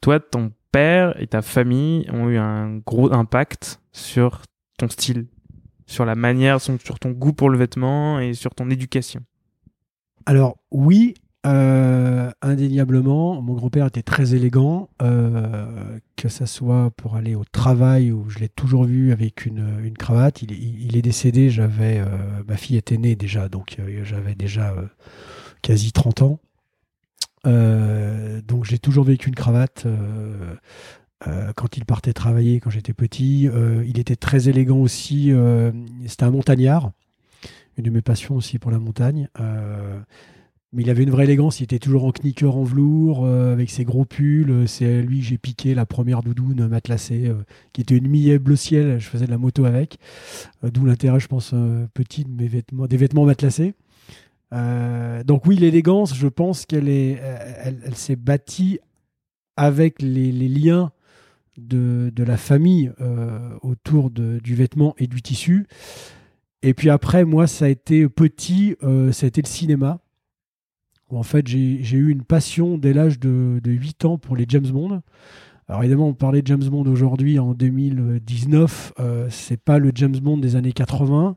toi, 0.00 0.18
ton 0.20 0.52
père 0.72 1.20
et 1.20 1.26
ta 1.26 1.42
famille 1.42 2.06
ont 2.12 2.28
eu 2.28 2.38
un 2.38 2.76
gros 2.76 3.12
impact 3.12 3.80
sur 3.92 4.40
ton 4.78 4.88
style, 4.88 5.26
sur 5.86 6.04
la 6.06 6.14
manière, 6.14 6.60
sur 6.60 6.98
ton 7.00 7.10
goût 7.10 7.32
pour 7.32 7.50
le 7.50 7.58
vêtement 7.58 8.18
et 8.20 8.32
sur 8.32 8.54
ton 8.54 8.70
éducation. 8.70 9.20
Alors 10.24 10.58
oui, 10.70 11.14
euh, 11.46 12.30
indéniablement, 12.42 13.40
mon 13.40 13.54
grand-père 13.54 13.86
était 13.86 14.02
très 14.02 14.34
élégant, 14.34 14.90
euh, 15.00 15.98
que 16.16 16.28
ça 16.28 16.44
soit 16.46 16.90
pour 16.96 17.16
aller 17.16 17.34
au 17.34 17.44
travail 17.44 18.12
où 18.12 18.28
je 18.28 18.40
l'ai 18.40 18.50
toujours 18.50 18.84
vu 18.84 19.10
avec 19.12 19.46
une, 19.46 19.94
cravate. 19.98 20.42
Il, 20.42 20.96
est- 20.96 21.02
décédé, 21.02 21.48
j'avais, 21.48 21.98
euh, 21.98 22.06
ma 22.46 22.56
fille 22.56 22.76
était 22.76 22.98
née 22.98 23.16
déjà, 23.16 23.48
donc 23.48 23.78
j'avais 24.02 24.34
déjà 24.34 24.74
quasi 25.62 25.92
30 25.92 26.22
ans. 26.22 26.40
Donc 27.44 28.64
j'ai 28.66 28.78
toujours 28.78 29.04
vécu 29.04 29.28
une 29.28 29.34
cravate. 29.34 29.86
quand 31.56 31.76
il 31.76 31.84
partait 31.86 32.12
travailler 32.12 32.60
quand 32.60 32.70
j'étais 32.70 32.92
petit. 32.92 33.48
il 33.86 33.98
était 33.98 34.16
très 34.16 34.50
élégant 34.50 34.78
aussi. 34.78 35.32
C'était 36.06 36.24
un 36.24 36.30
montagnard. 36.30 36.92
Une 37.78 37.84
de 37.84 37.90
mes 37.90 38.02
passions 38.02 38.36
aussi 38.36 38.58
pour 38.58 38.70
la 38.70 38.78
montagne. 38.78 39.28
Mais 40.72 40.82
il 40.82 40.90
avait 40.90 41.02
une 41.02 41.10
vraie 41.10 41.24
élégance, 41.24 41.58
il 41.58 41.64
était 41.64 41.80
toujours 41.80 42.04
en 42.04 42.12
knicker 42.12 42.56
en 42.56 42.62
velours, 42.62 43.24
euh, 43.24 43.52
avec 43.52 43.70
ses 43.70 43.84
gros 43.84 44.04
pulls. 44.04 44.68
C'est 44.68 45.02
lui 45.02 45.20
j'ai 45.20 45.36
piqué 45.36 45.74
la 45.74 45.84
première 45.84 46.22
doudoune 46.22 46.68
matelassée, 46.68 47.26
euh, 47.26 47.42
qui 47.72 47.80
était 47.80 47.96
une 47.96 48.06
millet 48.06 48.38
bleu 48.38 48.54
ciel. 48.54 49.00
Je 49.00 49.08
faisais 49.08 49.26
de 49.26 49.32
la 49.32 49.38
moto 49.38 49.64
avec. 49.64 49.98
Euh, 50.62 50.70
d'où 50.70 50.84
l'intérêt, 50.86 51.18
je 51.18 51.26
pense, 51.26 51.54
petit 51.92 52.24
de 52.24 52.30
mes 52.30 52.46
vêtements, 52.46 52.86
des 52.86 52.96
vêtements 52.96 53.24
matelassés. 53.24 53.74
donc 54.52 55.44
oui, 55.46 55.56
l'élégance, 55.56 56.14
je 56.14 56.28
pense 56.28 56.66
qu'elle 56.66 56.88
est, 56.88 57.20
elle, 57.64 57.94
s'est 57.96 58.16
bâtie 58.16 58.78
avec 59.56 60.00
les, 60.00 60.30
liens 60.32 60.92
de, 61.58 62.12
la 62.16 62.36
famille 62.36 62.92
autour 63.62 64.10
du 64.10 64.54
vêtement 64.54 64.94
et 64.98 65.08
du 65.08 65.20
tissu. 65.20 65.66
Et 66.62 66.74
puis 66.74 66.90
après, 66.90 67.24
moi, 67.24 67.46
ça 67.46 67.64
a 67.64 67.68
été 67.68 68.08
petit, 68.08 68.76
ça 69.12 69.26
a 69.26 69.28
été 69.28 69.42
le 69.42 69.48
cinéma 69.48 70.00
en 71.16 71.22
fait 71.22 71.46
j'ai 71.46 71.96
eu 71.96 72.10
une 72.10 72.22
passion 72.22 72.78
dès 72.78 72.92
l'âge 72.92 73.18
de, 73.18 73.60
8 73.64 74.04
ans 74.04 74.18
pour 74.18 74.36
les 74.36 74.44
James 74.48 74.66
Bond. 74.66 75.02
Alors 75.68 75.82
évidemment, 75.82 76.08
on 76.08 76.14
parlait 76.14 76.42
de 76.42 76.46
James 76.48 76.64
Bond 76.64 76.86
aujourd'hui 76.86 77.38
en 77.38 77.54
2019, 77.54 78.94
euh, 78.98 79.26
c'est 79.30 79.60
pas 79.60 79.78
le 79.78 79.92
James 79.94 80.16
Bond 80.16 80.38
des 80.38 80.56
années 80.56 80.72
80 80.72 81.36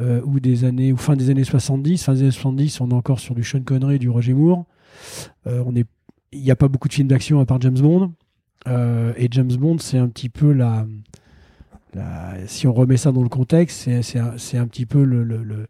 euh, 0.00 0.22
ou 0.24 0.40
des 0.40 0.64
années 0.64 0.92
ou 0.92 0.96
fin 0.96 1.14
des 1.14 1.28
années 1.30 1.44
70. 1.44 2.02
Fin 2.02 2.14
des 2.14 2.20
années 2.20 2.30
70, 2.30 2.80
on 2.80 2.90
est 2.90 2.94
encore 2.94 3.20
sur 3.20 3.34
du 3.34 3.44
Sean 3.44 3.62
Connery, 3.62 3.98
du 3.98 4.08
Roger 4.08 4.32
Moore. 4.32 4.64
Euh, 5.46 5.62
il 6.32 6.42
n'y 6.42 6.50
a 6.50 6.56
pas 6.56 6.68
beaucoup 6.68 6.88
de 6.88 6.94
films 6.94 7.08
d'action 7.08 7.38
à 7.40 7.44
part 7.44 7.60
James 7.60 7.78
Bond. 7.78 8.12
Euh, 8.66 9.12
et 9.16 9.28
James 9.30 9.52
Bond, 9.52 9.78
c'est 9.78 9.98
un 9.98 10.08
petit 10.08 10.28
peu 10.28 10.52
la, 10.52 10.86
si 12.46 12.66
on 12.66 12.72
remet 12.72 12.96
ça 12.96 13.12
dans 13.12 13.22
le 13.22 13.28
contexte, 13.28 13.90
c'est 14.02 14.18
un, 14.18 14.66
petit 14.66 14.86
peu 14.86 15.04
le, 15.04 15.66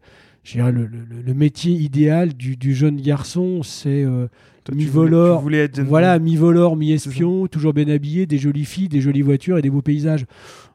métier 1.33 1.73
idéal 1.73 2.33
du, 2.33 2.57
du 2.57 2.73
jeune 2.73 2.99
garçon, 2.99 3.63
c'est 3.63 4.03
euh, 4.03 4.27
mi-voleur, 4.71 5.43
voilà, 5.85 6.19
mi-voleur, 6.19 6.75
mi-espion, 6.75 7.47
toujours 7.47 7.73
bien 7.73 7.87
habillé, 7.87 8.25
des 8.25 8.37
jolies 8.37 8.65
filles, 8.65 8.89
des 8.89 9.01
jolies 9.01 9.21
voitures 9.21 9.57
et 9.57 9.61
des 9.61 9.69
beaux 9.69 9.81
paysages. 9.81 10.25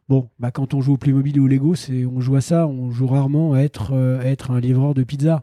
Bon, 0.08 0.28
bah 0.38 0.52
quand 0.52 0.72
on 0.74 0.80
joue 0.80 0.94
au 0.94 0.96
Playmobil 0.96 1.36
et 1.36 1.40
au 1.40 1.48
Lego, 1.48 1.74
c'est 1.74 2.06
on 2.06 2.20
joue 2.20 2.36
à 2.36 2.40
ça, 2.40 2.68
on 2.68 2.92
joue 2.92 3.08
rarement 3.08 3.54
à 3.54 3.60
être, 3.60 3.92
euh, 3.92 4.20
être 4.22 4.52
un 4.52 4.60
livreur 4.60 4.94
de 4.94 5.02
pizza. 5.02 5.42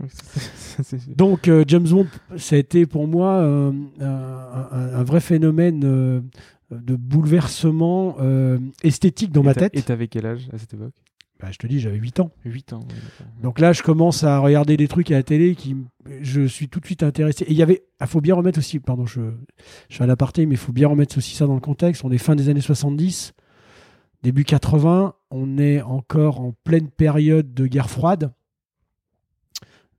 Donc 1.16 1.48
euh, 1.48 1.64
James 1.66 1.88
Bond, 1.88 2.06
ça 2.36 2.56
a 2.56 2.58
été 2.58 2.86
pour 2.86 3.08
moi 3.08 3.42
un, 3.42 3.74
un, 4.00 5.02
vrai 5.04 5.20
phénomène 5.20 5.80
de 5.80 6.96
bouleversement 6.96 8.16
esthétique 8.84 9.32
dans 9.32 9.42
ma 9.42 9.54
tête. 9.54 9.76
Et 9.76 9.82
t'avais 9.82 10.06
quel 10.06 10.26
âge 10.26 10.48
à 10.52 10.58
cette 10.58 10.74
époque? 10.74 10.94
Bah, 11.44 11.50
je 11.52 11.58
te 11.58 11.66
dis, 11.66 11.78
j'avais 11.78 11.98
8 11.98 12.20
ans. 12.20 12.30
8 12.46 12.72
ans. 12.72 12.80
Donc 13.42 13.58
là, 13.58 13.74
je 13.74 13.82
commence 13.82 14.24
à 14.24 14.38
regarder 14.38 14.78
des 14.78 14.88
trucs 14.88 15.10
à 15.10 15.16
la 15.16 15.22
télé 15.22 15.54
qui 15.54 15.76
je 16.22 16.46
suis 16.46 16.70
tout 16.70 16.80
de 16.80 16.86
suite 16.86 17.02
intéressé. 17.02 17.44
Et 17.44 17.50
il 17.50 17.56
y 17.56 17.62
avait, 17.62 17.82
il 17.84 17.96
ah, 18.00 18.06
faut 18.06 18.22
bien 18.22 18.34
remettre 18.34 18.58
aussi, 18.58 18.80
pardon, 18.80 19.04
je, 19.04 19.20
je 19.90 19.96
fais 19.96 20.04
à 20.04 20.06
l'aparté, 20.06 20.46
mais 20.46 20.54
il 20.54 20.58
faut 20.58 20.72
bien 20.72 20.88
remettre 20.88 21.18
aussi 21.18 21.34
ça 21.34 21.46
dans 21.46 21.52
le 21.52 21.60
contexte. 21.60 22.02
On 22.02 22.10
est 22.10 22.16
fin 22.16 22.34
des 22.34 22.48
années 22.48 22.62
70, 22.62 23.34
début 24.22 24.44
80, 24.44 25.14
on 25.30 25.58
est 25.58 25.82
encore 25.82 26.40
en 26.40 26.54
pleine 26.64 26.88
période 26.88 27.52
de 27.52 27.66
guerre 27.66 27.90
froide. 27.90 28.32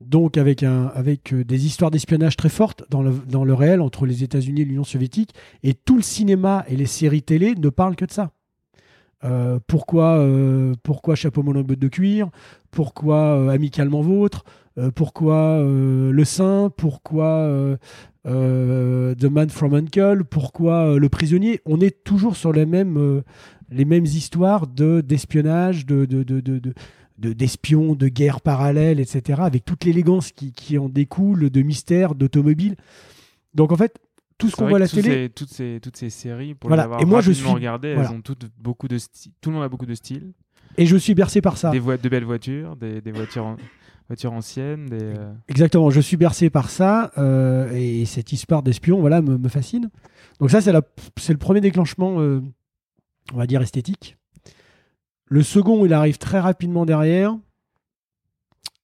Donc 0.02 0.38
avec, 0.38 0.64
un, 0.64 0.88
avec 0.96 1.32
euh, 1.32 1.46
des 1.46 1.68
histoires 1.68 1.92
d'espionnage 1.92 2.38
très 2.38 2.50
fortes 2.50 2.86
dans 2.90 3.04
le, 3.04 3.12
dans 3.30 3.46
le 3.46 3.54
réel 3.54 3.82
entre 3.82 4.08
les 4.08 4.24
États-Unis 4.24 4.62
et 4.62 4.66
l'Union 4.66 4.84
soviétique. 4.84 5.36
Et 5.62 5.76
tout 5.76 5.96
le 5.96 6.02
cinéma 6.02 6.66
et 6.68 6.76
les 6.76 6.88
séries 6.88 7.22
télé 7.22 7.54
ne 7.54 7.70
parlent 7.70 7.96
que 7.96 8.06
de 8.06 8.12
ça. 8.12 8.32
Euh, 9.24 9.60
pourquoi, 9.66 10.18
euh, 10.18 10.74
pourquoi 10.84 11.16
Chapeau 11.16 11.44
melon 11.44 11.62
botte 11.62 11.80
de 11.80 11.88
cuir? 11.88 12.30
Pourquoi 12.72 13.38
euh, 13.38 13.50
Amicalement 13.50 14.02
Vôtre? 14.02 14.44
Pourquoi 14.94 15.64
Le 15.64 16.24
Saint 16.26 16.70
Pourquoi 16.76 17.50
The 18.26 19.24
Man 19.24 19.50
from 19.50 19.74
Uncle? 19.74 20.26
Pourquoi 20.30 21.00
Le 21.00 21.08
Prisonnier? 21.08 21.62
On 21.66 21.80
est 21.80 22.04
toujours 22.04 22.36
sur 22.36 22.52
les 22.52 22.66
mêmes, 22.66 23.24
les 23.72 23.86
mêmes 23.86 24.04
histoires 24.04 24.68
de, 24.68 25.00
d'espionnage, 25.00 25.86
de, 25.86 26.04
de, 26.04 26.24
de, 26.24 26.42
de 26.42 26.74
d'espions, 27.18 27.96
de 27.96 28.10
guerres 28.10 28.42
parallèles, 28.42 29.00
etc., 29.00 29.40
avec 29.44 29.64
toute 29.64 29.86
l'élégance 29.86 30.34
qui, 30.34 30.52
qui 30.52 30.78
en 30.78 30.90
découle, 30.90 31.50
de 31.50 31.62
mystère, 31.62 32.14
d'automobile. 32.14 32.76
Donc 33.54 33.72
en 33.72 33.78
fait, 33.78 33.98
tout 34.38 34.50
ce 34.50 34.56
qu'on 34.56 34.68
voit 34.68 34.78
à 34.78 34.80
la 34.80 34.88
télé. 34.88 35.30
toutes, 35.30 35.50
ces, 35.50 35.80
toutes 35.82 35.98
ces 35.98 36.10
séries, 36.10 36.56
pour 36.56 36.70
voilà. 36.70 36.84
les 36.84 36.86
avoir 36.86 37.02
et 37.02 37.06
moi, 37.06 37.22
je 37.22 37.32
suis... 37.32 37.48
regardées, 37.48 37.90
elles 37.90 38.10
ont 38.10 38.22
toutes 38.22 38.48
beaucoup 38.58 38.88
de 38.88 38.98
Tout 39.42 39.50
le 39.50 39.56
monde 39.56 39.64
a 39.64 39.70
beaucoup 39.70 39.86
de 39.86 39.96
style. 39.96 40.34
Et 40.78 40.86
je 40.86 40.98
suis 40.98 41.16
bercé 41.16 41.42
par 41.42 41.58
ça. 41.58 41.72
Des 41.72 41.80
de 41.80 42.10
belles 42.10 42.26
voitures, 42.26 42.76
des, 42.76 43.00
des 43.00 43.12
voitures, 43.12 43.56
voitures 44.10 44.34
anciennes. 44.34 44.88
Des, 44.88 45.00
euh, 45.02 45.34
Exactement, 45.48 45.90
je 45.90 46.02
suis 46.02 46.18
bercé 46.18 46.50
par 46.50 46.70
ça. 46.70 47.12
Euh, 47.18 47.72
et 47.74 48.06
cette 48.06 48.34
histoire 48.34 48.62
d'espion 48.62 49.00
voilà, 49.00 49.22
me, 49.22 49.38
me, 49.38 49.48
fascine. 49.48 49.90
Donc, 50.40 50.52
ça, 50.52 50.60
c'est 50.62 50.74
le 50.74 51.38
premier 51.38 51.62
déclenchement, 51.62 52.20
euh, 52.20 52.42
on 53.34 53.38
va 53.38 53.48
dire, 53.48 53.62
esthétique. 53.62 54.18
Le 55.28 55.44
second, 55.44 55.86
il 55.86 55.94
arrive 55.94 56.18
très 56.18 56.40
rapidement 56.40 56.86
derrière. 56.86 57.38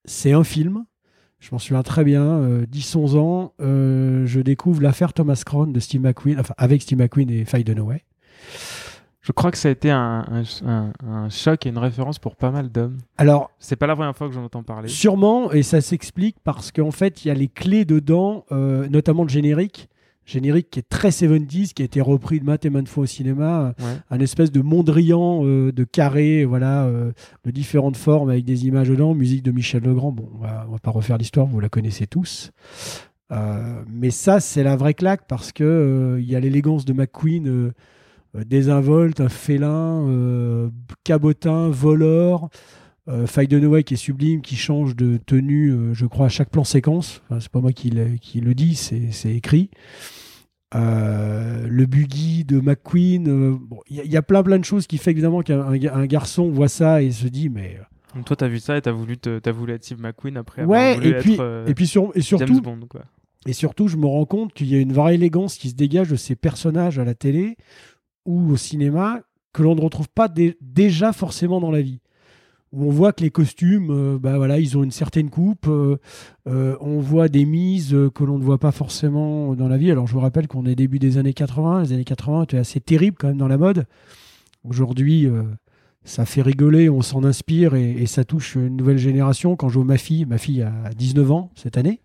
C'est 0.05 0.31
un 0.31 0.43
film 0.43 0.85
je 1.41 1.49
m'en 1.51 1.59
souviens 1.59 1.81
très 1.81 2.03
bien, 2.03 2.39
10-11 2.71 3.15
euh, 3.15 3.19
ans, 3.19 3.53
euh, 3.59 4.25
je 4.27 4.39
découvre 4.39 4.81
l'affaire 4.81 5.11
Thomas 5.11 5.41
Crown 5.43 5.73
de 5.73 5.79
Steve 5.79 6.01
McQueen, 6.01 6.39
enfin 6.39 6.53
avec 6.57 6.83
Steve 6.83 6.99
McQueen 6.99 7.29
et 7.31 7.45
Faye 7.45 7.63
Dunaway. 7.63 8.03
Je 9.21 9.31
crois 9.31 9.51
que 9.51 9.57
ça 9.57 9.67
a 9.67 9.71
été 9.71 9.89
un, 9.91 10.43
choc 11.29 11.65
et 11.65 11.69
une 11.69 11.77
référence 11.77 12.19
pour 12.19 12.35
pas 12.35 12.51
mal 12.51 12.71
d'hommes. 12.71 12.97
Alors, 13.17 13.51
c'est 13.59 13.75
pas 13.75 13.87
la 13.87 13.95
première 13.95 14.15
fois 14.15 14.27
que 14.27 14.33
j'en 14.33 14.43
entends 14.43 14.63
parler. 14.63 14.87
Sûrement, 14.87 15.51
et 15.51 15.63
ça 15.63 15.81
s'explique 15.81 16.37
parce 16.43 16.71
qu'en 16.71 16.91
fait, 16.91 17.23
il 17.23 17.27
y 17.27 17.31
a 17.31 17.35
les 17.35 17.47
clés 17.47 17.85
dedans, 17.85 18.45
euh, 18.51 18.87
notamment 18.89 19.23
le 19.23 19.29
générique, 19.29 19.89
générique 20.31 20.69
qui 20.69 20.79
est 20.79 20.87
très 20.87 21.09
70s, 21.09 21.73
qui 21.73 21.81
a 21.81 21.85
été 21.85 22.01
repris 22.01 22.39
de 22.39 22.45
maintes 22.45 22.65
et 22.65 22.69
maintes 22.69 22.87
fois 22.87 23.03
au 23.03 23.07
cinéma, 23.07 23.73
un 24.09 24.19
espèce 24.19 24.51
de 24.51 24.61
mondrian 24.61 25.45
euh, 25.45 25.71
de 25.71 25.83
carré, 25.83 26.45
voilà, 26.45 26.85
euh, 26.85 27.11
de 27.45 27.51
différentes 27.51 27.97
formes 27.97 28.29
avec 28.29 28.45
des 28.45 28.65
images 28.65 28.89
dedans, 28.89 29.13
musique 29.13 29.43
de 29.43 29.51
Michel 29.51 29.83
Legrand. 29.83 30.11
Bon, 30.11 30.29
on 30.35 30.37
va, 30.39 30.67
va 30.69 30.77
pas 30.79 30.91
refaire 30.91 31.17
l'histoire, 31.17 31.47
vous 31.47 31.59
la 31.59 31.69
connaissez 31.69 32.07
tous. 32.07 32.51
Euh, 33.31 33.81
mais 33.89 34.11
ça, 34.11 34.39
c'est 34.39 34.63
la 34.63 34.75
vraie 34.75 34.93
claque 34.93 35.27
parce 35.27 35.51
que 35.51 36.17
il 36.19 36.29
y 36.29 36.35
a 36.35 36.39
l'élégance 36.39 36.85
de 36.85 36.93
McQueen, 36.93 37.71
désinvolte, 38.33 39.21
un 39.21 39.29
félin, 39.29 40.71
cabotin, 41.03 41.69
voleur. 41.69 42.49
Euh, 43.07 43.25
Faye 43.25 43.47
de 43.47 43.59
Noé 43.59 43.83
qui 43.83 43.95
est 43.95 43.97
sublime, 43.97 44.41
qui 44.41 44.55
change 44.55 44.95
de 44.95 45.17
tenue, 45.17 45.71
euh, 45.71 45.93
je 45.93 46.05
crois, 46.05 46.27
à 46.27 46.29
chaque 46.29 46.49
plan 46.49 46.63
séquence. 46.63 47.21
c'est 47.39 47.49
pas 47.49 47.59
moi 47.59 47.73
qui, 47.73 47.89
le 47.89 48.53
dis, 48.53 48.75
c'est 48.75 49.35
écrit. 49.35 49.69
Euh, 50.73 51.67
le 51.67 51.85
buggy 51.85 52.45
de 52.45 52.61
McQueen. 52.61 53.59
Il 53.89 54.05
y, 54.05 54.17
a 54.17 54.21
plein 54.21 54.41
plein 54.41 54.57
de 54.57 54.63
choses 54.63 54.87
qui 54.87 54.97
fait 54.97 55.11
évidemment 55.11 55.41
qu'un 55.41 56.05
garçon 56.05 56.49
voit 56.49 56.69
ça 56.69 57.01
et 57.01 57.11
se 57.11 57.27
dit 57.27 57.49
mais. 57.49 57.79
Donc 58.15 58.25
toi 58.25 58.35
t'as 58.35 58.47
vu 58.47 58.59
ça 58.59 58.77
et 58.77 58.81
t'as 58.81 58.91
voulu 58.91 59.17
as 59.25 59.51
voulu 59.51 59.73
être 59.73 59.83
Steve 59.83 60.01
McQueen 60.01 60.37
après 60.37 60.63
ouais, 60.63 60.97
et 61.01 61.13
puis, 61.15 61.33
être, 61.33 61.65
et 61.67 61.73
puis 61.73 61.85
et 62.15 62.21
surtout 62.21 62.61
et 63.45 63.53
surtout 63.53 63.87
je 63.87 63.95
me 63.95 64.05
rends 64.05 64.25
compte 64.25 64.53
qu'il 64.53 64.67
y 64.67 64.75
a 64.75 64.79
une 64.79 64.91
vraie 64.91 65.15
élégance 65.15 65.57
qui 65.57 65.69
se 65.69 65.75
dégage 65.75 66.09
de 66.09 66.17
ces 66.17 66.35
personnages 66.35 66.99
à 66.99 67.05
la 67.05 67.15
télé 67.15 67.55
ou 68.25 68.51
au 68.51 68.57
cinéma 68.57 69.21
que 69.53 69.63
l'on 69.63 69.75
ne 69.75 69.81
retrouve 69.81 70.09
pas 70.09 70.27
déjà 70.61 71.13
forcément 71.13 71.61
dans 71.61 71.71
la 71.71 71.81
vie 71.81 72.01
où 72.71 72.85
on 72.85 72.89
voit 72.89 73.11
que 73.11 73.21
les 73.21 73.31
costumes, 73.31 73.89
euh, 73.91 74.19
bah 74.19 74.37
voilà, 74.37 74.59
ils 74.59 74.77
ont 74.77 74.83
une 74.83 74.91
certaine 74.91 75.29
coupe. 75.29 75.67
Euh, 75.67 75.97
euh, 76.47 76.77
on 76.79 76.99
voit 76.99 77.27
des 77.27 77.45
mises 77.45 77.95
que 78.15 78.23
l'on 78.23 78.37
ne 78.37 78.43
voit 78.43 78.59
pas 78.59 78.71
forcément 78.71 79.55
dans 79.55 79.67
la 79.67 79.77
vie. 79.77 79.91
Alors 79.91 80.07
je 80.07 80.13
vous 80.13 80.19
rappelle 80.19 80.47
qu'on 80.47 80.65
est 80.65 80.75
début 80.75 80.99
des 80.99 81.17
années 81.17 81.33
80. 81.33 81.83
Les 81.83 81.93
années 81.93 82.03
80 82.03 82.43
étaient 82.43 82.57
assez 82.57 82.79
terribles 82.79 83.17
quand 83.19 83.27
même 83.27 83.37
dans 83.37 83.49
la 83.49 83.57
mode. 83.57 83.85
Aujourd'hui, 84.63 85.27
ça 86.03 86.25
fait 86.25 86.43
rigoler, 86.43 86.87
on 86.87 87.01
s'en 87.01 87.23
inspire 87.23 87.73
et, 87.73 88.05
ça 88.05 88.23
touche 88.23 88.53
une 88.53 88.77
nouvelle 88.77 88.99
génération. 88.99 89.55
Quand 89.55 89.69
je 89.69 89.75
vois 89.75 89.85
ma 89.85 89.97
fille, 89.97 90.25
ma 90.25 90.37
fille 90.37 90.61
a 90.61 90.71
19 90.95 91.31
ans 91.31 91.51
cette 91.55 91.77
année. 91.77 92.01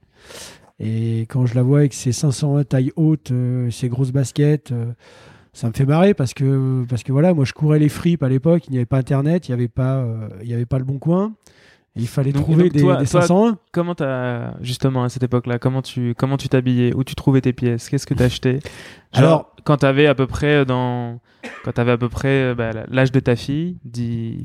Et 0.80 1.22
quand 1.28 1.44
je 1.44 1.54
la 1.54 1.62
vois 1.62 1.80
avec 1.80 1.92
ses 1.92 2.12
501 2.12 2.64
taille 2.64 2.92
haute, 2.96 3.30
ses 3.70 3.88
grosses 3.90 4.12
baskets, 4.12 4.72
ça 5.56 5.68
me 5.68 5.72
fait 5.72 5.86
marrer 5.86 6.12
parce 6.12 6.34
que, 6.34 6.84
parce 6.86 7.02
que 7.02 7.12
voilà, 7.12 7.32
moi 7.32 7.46
je 7.46 7.54
courais 7.54 7.78
les 7.78 7.88
fripes 7.88 8.22
à 8.22 8.28
l'époque, 8.28 8.64
il 8.68 8.72
n'y 8.72 8.76
avait 8.76 8.84
pas 8.84 8.98
internet, 8.98 9.48
il 9.48 9.52
n'y 9.52 9.54
avait, 9.54 9.68
pas, 9.68 9.96
euh, 9.96 10.28
il 10.42 10.50
y 10.50 10.52
avait 10.52 10.66
pas 10.66 10.78
le 10.78 10.84
bon 10.84 10.98
coin. 10.98 11.32
il 11.94 12.06
fallait 12.06 12.32
trouver 12.32 12.68
des, 12.68 12.80
501. 13.06 13.56
Comment 13.72 13.94
as, 14.00 14.52
justement 14.60 15.04
à 15.04 15.08
cette 15.08 15.22
époque-là, 15.22 15.58
comment 15.58 15.80
tu 15.80 16.14
comment 16.14 16.36
tu 16.36 16.50
t'habillais, 16.50 16.94
où 16.94 17.04
tu 17.04 17.14
trouvais 17.14 17.40
tes 17.40 17.54
pièces, 17.54 17.88
qu'est-ce 17.88 18.06
que 18.06 18.12
tu 18.12 18.22
achetais 18.22 18.58
Alors, 19.14 19.56
quand 19.64 19.78
tu 19.78 19.86
avais 19.86 20.06
à 20.06 20.14
peu 20.14 20.26
près 20.26 20.66
dans 20.66 21.20
quand 21.64 21.78
avais 21.78 21.92
à 21.92 21.98
peu 21.98 22.10
près 22.10 22.50
euh, 22.50 22.54
bah, 22.54 22.72
l'âge 22.90 23.10
de 23.10 23.20
ta 23.20 23.34
fille, 23.34 23.78
dit 23.86 24.44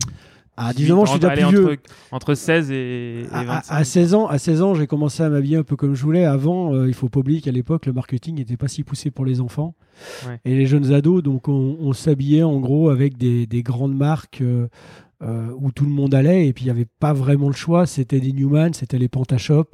Ah, 0.63 0.74
disons, 0.74 1.06
je 1.06 1.12
suis 1.12 1.20
déjà 1.20 1.34
plus 1.34 1.50
vieux. 1.50 1.77
entre 2.12 2.34
16 2.36 2.70
et, 2.72 3.22
et 3.22 3.25
À, 3.32 3.44
25. 3.44 3.74
à- 3.74 3.77
à 3.77 3.84
16 3.84 4.13
ans, 4.13 4.27
à 4.27 4.38
16 4.38 4.62
ans, 4.62 4.75
j'ai 4.75 4.86
commencé 4.88 5.24
à 5.24 5.30
m'habiller 5.30 5.58
un 5.58 5.63
peu 5.63 5.75
comme 5.75 5.96
je 5.96 6.03
voulais. 6.03 6.25
Avant, 6.25 6.74
euh, 6.74 6.88
il 6.88 6.94
faut 6.94 7.10
pas 7.10 7.20
oublier 7.22 7.41
qu'à 7.41 7.51
l'époque, 7.51 7.86
le 7.86 7.94
marketing 7.94 8.36
n'était 8.36 8.58
pas 8.58 8.68
si 8.68 8.84
poussé 8.84 9.10
pour 9.12 9.25
les 9.25 9.41
enfants 9.41 9.74
Ouais. 10.27 10.39
et 10.46 10.56
les 10.56 10.65
jeunes 10.68 10.94
ados. 10.94 11.24
Donc, 11.24 11.48
on, 11.48 11.77
on 11.80 11.94
s'habillait 11.94 12.44
en 12.44 12.60
gros 12.60 12.89
avec 12.89 13.18
des, 13.18 13.48
des 13.48 13.63
grandes 13.63 13.96
marques 13.96 14.41
euh, 14.41 14.68
euh, 15.24 15.48
où 15.58 15.72
tout 15.72 15.86
le 15.86 15.91
monde 15.91 16.13
allait. 16.13 16.48
Et 16.48 16.53
puis, 16.53 16.65
il 16.65 16.68
n'y 16.68 16.72
avait 16.72 16.88
pas 17.00 17.13
vraiment 17.13 17.48
le 17.48 17.53
choix. 17.56 17.86
C'était 17.86 18.20
des 18.20 18.32
Newman, 18.34 18.74
c'était 18.74 18.98
les 19.00 19.08
Pantashop, 19.10 19.65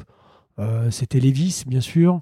euh, 0.59 0.89
c'était 0.91 1.19
Levis, 1.19 1.63
bien 1.67 1.81
sûr. 1.81 2.21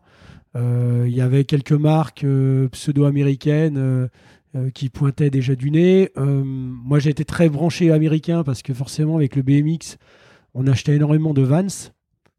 Euh, 0.55 1.03
Il 1.07 1.13
y 1.15 1.21
avait 1.21 1.43
quelques 1.43 1.73
marques 1.73 2.25
pseudo-américaines 2.71 4.09
euh, 4.55 4.69
qui 4.69 4.89
pointaient 4.89 5.29
déjà 5.29 5.55
du 5.55 5.69
nez. 5.69 6.11
Euh, 6.17 6.43
moi, 6.45 6.99
j'ai 6.99 7.09
été 7.09 7.25
très 7.25 7.49
branché 7.49 7.91
américain 7.91 8.43
parce 8.43 8.61
que 8.61 8.73
forcément, 8.73 9.17
avec 9.17 9.35
le 9.35 9.41
BMX, 9.41 9.97
on 10.53 10.65
achetait 10.67 10.95
énormément 10.95 11.33
de 11.33 11.41
Vans. 11.41 11.91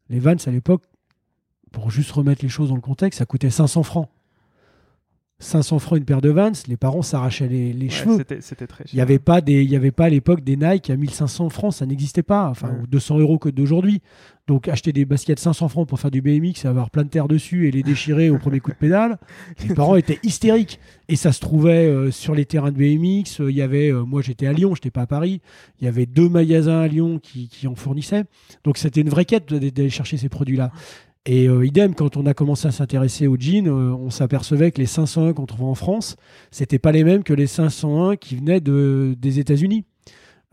Les 0.09 0.19
Vans, 0.19 0.35
à 0.45 0.51
l'époque, 0.51 0.83
pour 1.71 1.91
juste 1.91 2.11
remettre 2.11 2.43
les 2.43 2.49
choses 2.49 2.69
dans 2.69 2.75
le 2.75 2.81
contexte, 2.81 3.19
ça 3.19 3.25
coûtait 3.25 3.51
500 3.51 3.83
francs. 3.83 4.09
500 5.39 5.77
francs 5.79 5.99
une 5.99 6.05
paire 6.05 6.21
de 6.21 6.29
Vans, 6.29 6.51
les 6.67 6.77
parents 6.77 7.03
s'arrachaient 7.03 7.47
les, 7.47 7.71
les 7.71 7.85
Ouais, 7.85 7.91
cheveux. 7.91 8.17
c'était- 8.41 8.65
très 8.67 8.83
cher. 8.85 8.89
Il 8.91 8.95
n'y 8.95 9.01
avait 9.01 9.19
pas 9.19 9.39
des, 9.39 9.63
il 9.63 9.69
y 9.69 9.75
avait 9.75 9.91
pas 9.91 10.05
à 10.05 10.09
l'époque 10.09 10.43
des 10.43 10.57
Nike 10.57 10.89
à 10.89 10.95
1500 10.95 11.49
francs, 11.49 11.73
ça 11.73 11.85
n'existait 11.85 12.23
pas, 12.23 12.49
enfin 12.49 12.69
Ouais. 12.69 12.79
ou 12.83 12.87
200 12.87 13.19
euros 13.19 13.37
que 13.37 13.49
d'aujourd'hui. 13.49 14.01
Donc 14.47 14.67
acheter 14.69 14.93
des 14.93 15.03
baskets 15.05 15.39
500 15.39 15.67
francs 15.67 15.87
pour 15.87 15.99
faire 15.99 16.09
du 16.09 16.21
BMX 16.21 16.63
et 16.63 16.67
avoir 16.67 16.89
plein 16.89 17.03
de 17.03 17.09
terre 17.09 17.27
dessus 17.27 17.67
et 17.67 17.71
les 17.71 17.83
déchirer 17.83 18.29
au 18.29 18.37
premier 18.39 18.61
coup 18.61 18.71
de 18.71 18.77
pédale, 18.77 19.19
les 19.67 19.75
parents 19.75 19.95
étaient 19.97 20.19
hystériques. 20.23 20.79
Et 21.09 21.15
ça 21.17 21.31
se 21.33 21.39
trouvait 21.41 21.85
euh, 21.85 22.11
sur 22.11 22.33
les 22.33 22.45
terrains 22.45 22.71
de 22.71 22.77
BMX. 22.77 23.41
euh, 23.41 23.51
Il 23.51 23.57
y 23.57 23.61
avait, 23.61 23.91
euh, 23.91 24.03
moi 24.05 24.21
j'étais 24.21 24.47
à 24.47 24.53
Lyon, 24.53 24.73
j'étais 24.73 24.89
pas 24.89 25.01
à 25.01 25.05
Paris. 25.07 25.41
Il 25.81 25.85
y 25.85 25.87
avait 25.87 26.05
deux 26.05 26.29
magasins 26.29 26.79
à 26.79 26.87
Lyon 26.87 27.19
qui, 27.21 27.47
qui 27.49 27.67
en 27.67 27.75
fournissaient. 27.75 28.23
Donc 28.63 28.77
c'était 28.77 29.01
une 29.01 29.09
vraie 29.09 29.25
quête 29.25 29.53
d'aller 29.53 29.89
chercher 29.89 30.15
ces 30.17 30.29
produits-là. 30.29 30.71
Et 31.29 31.49
euh, 31.49 31.65
idem, 31.65 31.93
quand 31.93 32.15
on 32.15 32.25
a 32.25 32.33
commencé 32.33 32.69
à 32.69 32.71
s'intéresser 32.71 33.27
aux 33.27 33.35
jeans, 33.37 33.67
euh, 33.67 33.93
on 33.93 34.09
s'apercevait 34.09 34.71
que 34.71 34.79
les 34.79 34.85
501 34.85 35.33
qu'on 35.33 35.45
trouvait 35.45 35.65
en 35.65 35.75
France, 35.75 36.15
c'était 36.51 36.79
pas 36.79 36.93
les 36.93 37.03
mêmes 37.03 37.23
que 37.23 37.33
les 37.33 37.47
501 37.47 38.15
qui 38.15 38.37
venaient 38.37 38.61
de, 38.61 39.13
des 39.19 39.37
États-Unis. 39.37 39.83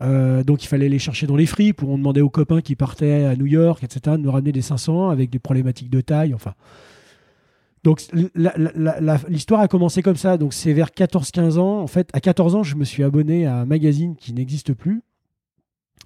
Euh, 0.03 0.43
donc 0.43 0.65
il 0.65 0.67
fallait 0.67 0.89
les 0.89 0.99
chercher 0.99 1.27
dans 1.27 1.37
les 1.37 1.45
fripes, 1.45 1.81
où 1.81 1.87
on 1.87 1.97
demandait 1.97 2.19
aux 2.19 2.29
copains 2.29 2.59
qui 2.59 2.75
partaient 2.75 3.23
à 3.23 3.37
New 3.37 3.45
York, 3.45 3.85
etc., 3.85 4.17
de 4.17 4.21
nous 4.21 4.31
ramener 4.31 4.51
des 4.51 4.61
501 4.61 5.11
avec 5.11 5.29
des 5.29 5.39
problématiques 5.39 5.89
de 5.89 6.01
taille. 6.01 6.33
Enfin, 6.33 6.55
donc 7.83 8.01
l'histoire 9.29 9.61
a 9.61 9.69
commencé 9.69 10.01
comme 10.01 10.17
ça. 10.17 10.37
Donc 10.37 10.53
c'est 10.53 10.73
vers 10.73 10.89
14-15 10.89 11.57
ans. 11.57 11.79
En 11.79 11.87
fait, 11.87 12.09
à 12.11 12.19
14 12.19 12.53
ans, 12.53 12.63
je 12.63 12.75
me 12.75 12.83
suis 12.83 13.03
abonné 13.03 13.45
à 13.45 13.59
un 13.59 13.65
magazine 13.65 14.17
qui 14.17 14.33
n'existe 14.33 14.73
plus, 14.73 15.03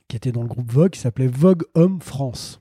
qui 0.07 0.15
était 0.15 0.31
dans 0.31 0.43
le 0.43 0.47
groupe 0.47 0.71
Vogue, 0.71 0.91
qui 0.91 0.99
s'appelait 0.99 1.25
Vogue 1.25 1.63
Homme 1.73 2.01
France. 2.01 2.58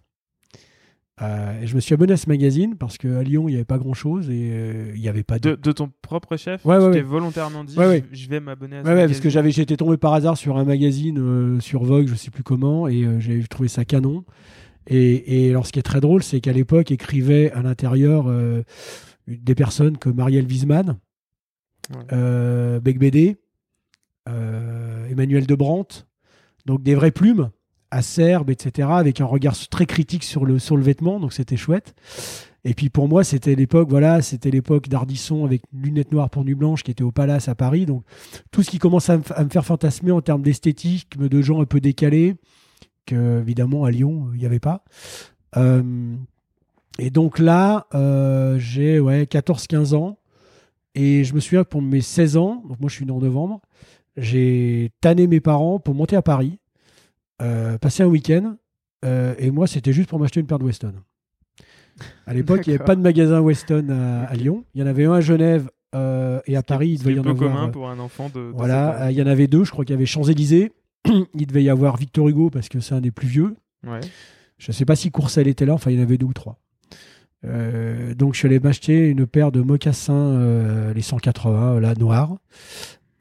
Euh, 1.20 1.60
et 1.62 1.66
je 1.66 1.75
me 1.75 1.80
suis 1.80 1.94
abonné 1.94 2.12
à 2.12 2.16
ce 2.16 2.28
magazine 2.28 2.76
parce 2.76 2.96
qu'à 2.96 3.22
Lyon, 3.25 3.48
il 3.48 3.52
n'y 3.52 3.56
avait 3.56 3.64
pas 3.64 3.78
grand-chose 3.78 4.30
et 4.30 4.50
euh, 4.52 4.92
il 4.94 5.00
n'y 5.00 5.08
avait 5.08 5.25
pas 5.25 5.38
de... 5.40 5.50
De, 5.50 5.56
de 5.56 5.72
ton 5.72 5.90
propre 6.00 6.37
chef 6.37 6.64
Ouais, 6.64 6.78
Tu 6.78 6.84
ouais, 6.84 6.90
t'es 6.92 6.96
ouais. 6.98 7.02
volontairement 7.02 7.64
dit 7.64 7.75
je, 7.76 8.00
je 8.12 8.28
vais 8.28 8.38
m'abonner 8.38 8.76
à 8.76 8.82
ce 8.82 8.87
ouais, 8.87 8.92
parce 8.94 9.02
magazine. 9.02 9.22
que 9.25 9.30
j'avais, 9.30 9.50
j'étais 9.50 9.76
tombé 9.76 9.96
par 9.96 10.14
hasard 10.14 10.37
sur 10.37 10.56
un 10.58 10.64
magazine 10.64 11.18
euh, 11.18 11.58
sur 11.60 11.82
Vogue, 11.82 12.06
je 12.06 12.14
sais 12.14 12.30
plus 12.30 12.44
comment, 12.44 12.87
et 12.87 13.04
j'ai 13.20 13.42
trouvé 13.48 13.68
ça 13.68 13.84
canon. 13.84 14.25
Et, 14.87 15.46
et 15.46 15.50
alors, 15.50 15.66
ce 15.66 15.72
qui 15.72 15.80
est 15.80 15.82
très 15.82 16.00
drôle, 16.00 16.22
c'est 16.22 16.40
qu'à 16.40 16.52
l'époque, 16.52 16.90
écrivaient 16.92 17.50
à 17.52 17.62
l'intérieur 17.62 18.32
des 19.26 19.54
personnes 19.54 19.98
comme 19.98 20.14
Marielle 20.16 20.46
Wiesmann, 20.46 20.98
Ouais. 21.90 22.02
euh, 22.12 22.80
Bec 22.80 22.98
Bédé, 22.98 23.38
Emmanuel 25.10 25.46
Debrandt, 25.46 26.06
donc 26.66 26.82
des 26.82 26.94
vraies 26.94 27.10
plumes, 27.10 27.50
acerbes, 27.90 28.50
etc., 28.50 28.88
avec 28.92 29.21
un 29.21 29.25
regard 29.25 29.57
très 29.68 29.87
critique 29.87 30.25
sur 30.25 30.45
le, 30.45 30.59
sur 30.59 30.76
le 30.76 30.83
vêtement, 30.83 31.21
donc 31.21 31.33
c'était 31.33 31.57
chouette. 31.57 31.95
Et 32.64 32.75
puis 32.75 32.90
pour 32.90 33.09
moi, 33.09 33.25
c'était 33.25 33.54
l'époque, 33.54 33.88
voilà, 33.88 34.21
c'était 34.21 34.50
l'époque 34.50 34.88
d'Ardisson 34.88 35.45
avec 35.45 35.62
lunettes 35.73 36.12
noires 36.12 36.28
pour 36.28 36.45
nuit 36.45 36.54
blanche 36.54 36.83
qui 36.83 36.90
était 36.90 37.04
au 37.04 37.12
Palace 37.12 37.49
à 37.49 37.54
Paris. 37.54 37.87
Donc 37.87 38.02
tout 38.50 38.62
ce 38.62 38.71
qui 38.71 38.78
commence 38.78 39.09
à 39.11 39.18
me, 39.18 39.49
faire 39.49 39.64
fantasmer 39.64 40.11
en 40.11 40.21
termes 40.21 40.42
d'esthétique, 40.42 41.16
de 41.16 41.42
gens 41.42 41.62
un 41.62 41.66
peu 41.66 41.81
décalés, 41.81 42.35
que 43.07 43.40
évidemment 43.40 43.85
à 43.85 43.90
Lyon, 43.90 44.27
il 44.35 44.40
n'y 44.40 44.46
avait 44.46 44.59
pas. 44.59 44.85
Euh, 45.57 46.14
et 46.98 47.11
donc 47.11 47.38
là, 47.38 47.87
euh, 47.94 48.59
j'ai 48.59 48.98
ouais, 48.98 49.24
14-15 49.24 49.94
ans. 49.94 50.18
Et 50.94 51.22
je 51.22 51.35
me 51.35 51.40
souviens 51.40 51.64
pour 51.64 51.81
mes 51.81 52.01
16 52.01 52.37
ans, 52.37 52.62
donc 52.68 52.81
moi 52.81 52.88
je 52.88 52.96
suis 52.96 53.07
né 53.07 53.12
en 53.12 53.20
novembre, 53.20 53.61
j'ai 54.16 54.90
tanné 55.01 55.29
mes 55.29 55.40
parents 55.40 55.79
pour 55.79 55.94
monter 55.94 56.16
à 56.16 56.22
Paris, 56.22 56.59
passer 57.38 58.03
un 58.03 58.07
week-end. 58.07 58.57
euh, 59.05 59.35
et 59.38 59.51
moi, 59.51 59.66
c'était 59.66 59.92
juste 59.92 60.09
pour 60.09 60.18
m'acheter 60.18 60.40
une 60.40 60.46
paire 60.46 60.59
de 60.59 60.64
Weston. 60.64 60.94
À 62.27 62.35
l'époque, 62.35 62.66
il 62.66 62.70
n'y 62.70 62.77
avait 62.77 62.85
pas 62.85 62.96
de 62.96 63.01
magasin 63.01 63.40
Weston 63.40 63.88
à. 64.29 64.35
Lyon. 64.35 64.64
Il 64.74 64.81
y 64.81 64.85
en 64.85 64.87
avait 64.87 65.05
un 65.05 65.14
à 65.14 65.20
Genève 65.20 65.68
euh, 65.94 66.40
et 66.46 66.57
à 66.57 66.62
Paris, 66.62 66.90
il 66.90 66.98
devait 66.98 67.14
y 67.14 67.18
en 67.18 67.22
peu 67.22 67.31
avoir. 67.31 67.51
commun 67.51 67.68
euh, 67.68 67.70
pour 67.70 67.88
un 67.88 67.98
enfant 67.98 68.29
de. 68.29 68.35
de 68.35 68.53
voilà, 68.55 69.05
euh, 69.05 69.11
il 69.11 69.16
y 69.16 69.22
en 69.22 69.27
avait 69.27 69.46
deux. 69.46 69.64
Je 69.64 69.70
crois 69.70 69.85
qu'il 69.85 69.94
y 69.94 69.96
avait 69.96 70.07
Champs-Élysées. 70.07 70.72
il 71.35 71.46
devait 71.46 71.62
y 71.62 71.70
avoir 71.70 71.96
Victor 71.96 72.29
Hugo 72.29 72.51
parce 72.51 72.68
que 72.68 72.81
c'est 72.81 72.94
un 72.94 73.01
des 73.01 73.11
plus 73.11 73.29
vieux. 73.29 73.57
Ouais. 73.87 74.01
Je 74.59 74.70
ne 74.70 74.74
sais 74.74 74.85
pas 74.85 74.96
si 74.96 75.11
Courcelles 75.11 75.48
était 75.48 75.66
là, 75.66 75.74
enfin 75.74 75.90
il 75.90 75.96
y 75.96 76.01
en 76.01 76.03
avait 76.03 76.18
deux 76.18 76.27
ou 76.27 76.33
trois. 76.33 76.59
Euh, 77.44 78.14
donc 78.14 78.35
je 78.35 78.40
suis 78.40 78.46
allé 78.46 78.59
m'acheter 78.59 79.09
une 79.09 79.27
paire 79.27 79.53
de 79.53 79.61
mocassins, 79.61 80.12
euh, 80.12 80.92
les 80.92 81.03
180, 81.03 81.77
euh, 81.77 81.81
là, 81.81 81.94
noirs. 81.94 82.37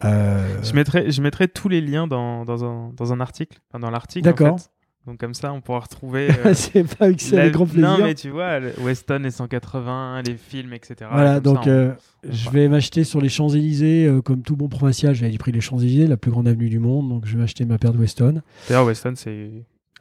Euh, 0.06 0.62
Je, 0.64 0.74
mettrai, 0.74 1.12
je 1.12 1.22
mettrai 1.22 1.48
tous 1.48 1.70
les 1.70 1.82
liens 1.82 2.08
dans, 2.08 2.46
dans, 2.46 2.64
un, 2.64 2.92
dans 2.96 3.14
un 3.14 3.20
article. 3.20 3.58
Enfin, 3.70 3.80
dans 3.80 3.90
l'article. 3.90 4.26
D'accord. 4.26 4.54
en 4.54 4.58
fait. 4.58 4.70
Donc 5.08 5.20
comme 5.20 5.34
ça, 5.34 5.54
on 5.54 5.62
pourra 5.62 5.80
retrouver. 5.80 6.28
euh, 6.46 6.54
c'est 6.54 6.84
pas 6.84 7.06
avec 7.06 7.22
ça, 7.22 7.38
la- 7.38 7.50
grand 7.50 7.66
plaisir. 7.66 7.90
Non, 7.90 7.98
mais 8.04 8.14
tu 8.14 8.30
vois, 8.30 8.60
le 8.60 8.74
Weston, 8.82 9.20
les 9.24 9.32
180, 9.32 10.22
les 10.24 10.36
films, 10.36 10.74
etc. 10.74 11.10
Voilà, 11.12 11.36
Comme 11.36 11.44
donc 11.56 11.64
ça, 11.64 11.70
on- 11.70 11.74
euh, 11.74 11.92
on 12.28 12.32
je 12.32 12.46
va- 12.46 12.52
vais 12.52 12.68
m'acheter 12.68 13.04
sur 13.06 13.22
les 13.22 13.30
Champs-Élysées, 13.30 14.06
euh, 14.06 14.22
comme 14.22 14.42
tout 14.42 14.58
bon 14.58 14.68
provincial, 14.68 15.16
j'avais 15.16 15.38
pris 15.38 15.54
les 15.54 15.62
Champs-Élysées, 15.62 16.08
la 16.08 16.18
plus 16.18 16.30
grande 16.30 16.48
avenue 16.50 16.68
du 16.70 16.80
monde, 16.80 17.08
donc 17.08 17.26
je 17.26 17.34
vais 17.36 17.40
m'acheter 17.40 17.64
ma 17.64 17.78
paire 17.78 17.94
de 17.94 18.00
Weston. 18.00 18.42
D'ailleurs, 18.68 18.86
Weston 18.86 19.16
s'est 19.16 19.50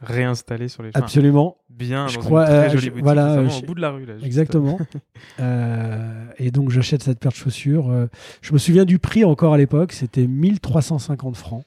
réinstallé 0.01 0.67
sur 0.67 0.83
les 0.83 0.91
chemins. 0.91 1.03
Absolument, 1.03 1.57
Bien, 1.69 2.07
Je 2.07 2.15
dans 2.15 2.21
crois, 2.21 2.41
une 2.41 2.47
très 2.47 2.55
euh, 2.55 2.69
jolie 2.69 2.81
je- 2.85 2.89
boutique, 2.89 3.03
voilà, 3.03 3.41
au 3.41 3.65
bout 3.65 3.73
de 3.75 3.81
la 3.81 3.89
rue. 3.91 4.05
Là, 4.05 4.13
exactement. 4.23 4.77
Euh, 5.39 6.25
et 6.37 6.51
donc 6.51 6.69
j'achète 6.71 7.03
cette 7.03 7.19
paire 7.19 7.31
de 7.31 7.37
chaussures. 7.37 7.89
euh, 7.89 8.07
je 8.41 8.53
me 8.53 8.57
souviens 8.57 8.85
du 8.85 8.99
prix 8.99 9.23
encore 9.25 9.53
à 9.53 9.57
l'époque, 9.57 9.91
c'était 9.91 10.25
1350 10.27 11.35
francs, 11.35 11.63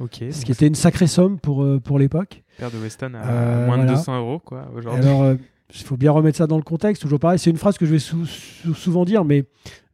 Ok. 0.00 0.22
ce 0.30 0.44
qui 0.44 0.52
était 0.52 0.66
une 0.66 0.74
sacrée 0.74 1.06
somme 1.06 1.38
pour, 1.38 1.66
pour 1.82 1.98
l'époque. 1.98 2.42
Paire 2.58 2.70
de 2.70 2.78
Weston 2.78 3.12
à 3.14 3.26
Euh, 3.26 3.66
moins 3.66 3.76
voilà. 3.76 3.90
de 3.92 3.96
200 3.96 4.18
euros, 4.18 4.38
quoi, 4.38 4.68
aujourd'hui. 4.76 5.02
Alors, 5.04 5.22
euh, 5.22 5.34
il 5.74 5.82
faut 5.82 5.96
bien 5.96 6.12
remettre 6.12 6.38
ça 6.38 6.46
dans 6.46 6.56
le 6.58 6.62
contexte. 6.62 7.02
Toujours 7.02 7.18
pareil, 7.20 7.38
c'est 7.38 7.50
une 7.50 7.56
phrase 7.56 7.78
que 7.78 7.86
je 7.86 7.92
vais 7.92 7.98
sou- 7.98 8.26
sou- 8.26 8.74
souvent 8.74 9.04
dire, 9.04 9.24
mais 9.24 9.44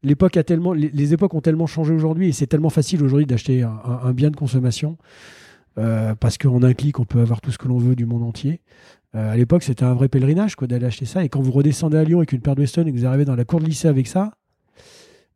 l'époque 0.02 0.36
a 0.36 0.42
tellement, 0.42 0.72
les, 0.72 0.90
les 0.90 1.12
époques 1.14 1.34
ont 1.34 1.40
tellement 1.40 1.66
changé 1.66 1.94
aujourd'hui 1.94 2.28
et 2.28 2.32
c'est 2.32 2.46
tellement 2.46 2.70
facile 2.70 3.02
aujourd'hui 3.02 3.26
d'acheter 3.26 3.62
un, 3.62 3.80
un- 3.84 4.00
un 4.08 4.12
bien 4.12 4.30
de 4.30 4.36
consommation 4.36 4.96
euh, 5.78 6.14
parce 6.14 6.38
qu'en 6.38 6.62
un 6.62 6.74
clic, 6.74 6.98
on 6.98 7.04
peut 7.04 7.20
avoir 7.20 7.40
tout 7.40 7.50
ce 7.50 7.59
que 7.59 7.68
l'on 7.68 7.78
veut 7.78 7.96
du 7.96 8.06
monde 8.06 8.22
entier. 8.22 8.61
Euh, 9.14 9.33
à 9.33 9.37
l'époque, 9.37 9.62
c'était 9.62 9.85
un 9.85 9.94
vrai 9.94 10.09
pèlerinage 10.09 10.56
quoi 10.56 10.66
d'aller 10.66 10.87
acheter 10.87 11.06
ça. 11.06 11.24
Et 11.24 11.28
quand 11.28 11.40
vous 11.40 11.52
redescendez 11.52 11.96
à 11.96 12.04
Lyon 12.04 12.18
avec 12.18 12.33
une 12.33 12.40
paire 12.40 12.54
de 12.54 12.61
Weston 12.61 12.87
et 12.87 12.92
que 12.92 12.96
vous 12.96 13.06
arrivez 13.06 13.24
dans 13.24 13.37
la 13.37 13.44
cour 13.44 13.61
de 13.61 13.64
lycée 13.64 13.88
avec 13.88 14.06
ça, 14.06 14.33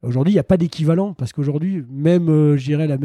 aujourd'hui, 0.03 0.33
il 0.33 0.37
n'y 0.37 0.40
a 0.40 0.44
pas 0.44 0.57
d'équivalent 0.57 1.12
parce 1.14 1.33
qu'aujourd'hui, 1.33 1.85
même, 1.90 2.29
euh, 2.29 2.57
je 2.57 2.64
dirais, 2.64 2.87
la 2.87 2.97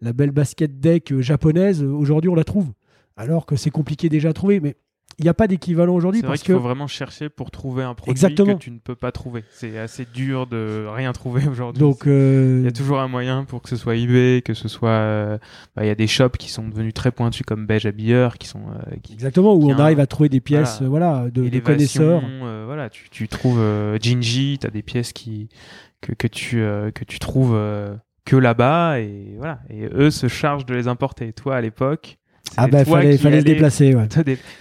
la, 0.00 0.12
belle 0.12 0.32
basket 0.32 0.80
deck 0.80 1.12
euh, 1.12 1.20
japonaise, 1.20 1.82
aujourd'hui, 1.82 2.28
on 2.28 2.34
la 2.34 2.44
trouve. 2.44 2.72
Alors 3.16 3.46
que 3.46 3.56
c'est 3.56 3.70
compliqué 3.70 4.08
déjà 4.08 4.30
à 4.30 4.32
trouver, 4.32 4.60
mais 4.60 4.76
il 5.18 5.22
n'y 5.22 5.30
a 5.30 5.34
pas 5.34 5.46
d'équivalent 5.46 5.94
aujourd'hui 5.94 6.20
C'est 6.20 6.26
vrai 6.26 6.32
parce 6.34 6.42
qu'il 6.42 6.52
que 6.54 6.58
faut 6.60 6.64
vraiment 6.66 6.86
chercher 6.86 7.30
pour 7.30 7.50
trouver 7.50 7.82
un 7.84 7.94
produit 7.94 8.10
Exactement. 8.10 8.54
que 8.56 8.62
tu 8.62 8.70
ne 8.70 8.78
peux 8.78 8.94
pas 8.94 9.12
trouver. 9.12 9.44
C'est 9.50 9.78
assez 9.78 10.04
dur 10.04 10.46
de 10.46 10.84
rien 10.88 11.12
trouver 11.12 11.46
aujourd'hui. 11.50 11.80
donc 11.80 12.02
Il 12.04 12.10
euh, 12.12 12.62
y 12.64 12.66
a 12.66 12.72
toujours 12.72 13.00
un 13.00 13.08
moyen 13.08 13.44
pour 13.44 13.62
que 13.62 13.70
ce 13.70 13.76
soit 13.76 13.96
eBay, 13.96 14.42
que 14.44 14.52
ce 14.52 14.68
soit. 14.68 14.90
euh, 14.90 15.38
bah, 15.74 15.84
il 15.84 15.88
y 15.88 15.90
a 15.90 15.94
des 15.94 16.06
shops 16.06 16.36
qui 16.38 16.50
sont 16.50 16.68
devenus 16.68 16.92
très 16.92 17.12
pointus 17.12 17.44
comme 17.46 17.66
Beige 17.66 17.86
Habilleur, 17.86 18.36
qui 18.36 18.46
sont. 18.46 18.60
euh, 18.68 18.96
qui, 19.02 19.14
exactement 19.14 19.54
où 19.54 19.70
on 19.70 19.78
arrive 19.78 20.00
à 20.00 20.06
trouver 20.06 20.28
des 20.28 20.40
pièces 20.40 20.82
voilà, 20.82 21.28
de, 21.32 21.48
de 21.48 21.58
connaisseurs. 21.60 22.22
euh, 22.26 22.64
voilà, 22.66 22.90
tu, 22.90 23.08
tu 23.08 23.26
trouves 23.26 23.58
Gingy, 24.02 24.58
tu 24.60 24.66
as 24.66 24.70
des 24.70 24.82
pièces 24.82 25.14
qui, 25.14 25.48
que, 26.02 26.12
que, 26.12 26.26
tu, 26.26 26.56
que 26.94 27.04
tu 27.06 27.18
trouves 27.18 27.58
que 28.26 28.36
là-bas 28.36 29.00
et 29.00 29.34
voilà. 29.38 29.60
Et 29.70 29.86
eux 29.94 30.10
se 30.10 30.28
chargent 30.28 30.66
de 30.66 30.74
les 30.74 30.88
importer. 30.88 31.32
Toi, 31.32 31.56
à 31.56 31.60
l'époque. 31.62 32.18
Ah 32.56 32.68
bah 32.68 32.84
fallait, 32.84 33.18
fallait 33.18 33.40
se 33.40 33.44
déplacer. 33.44 33.94
Ouais. 33.94 34.08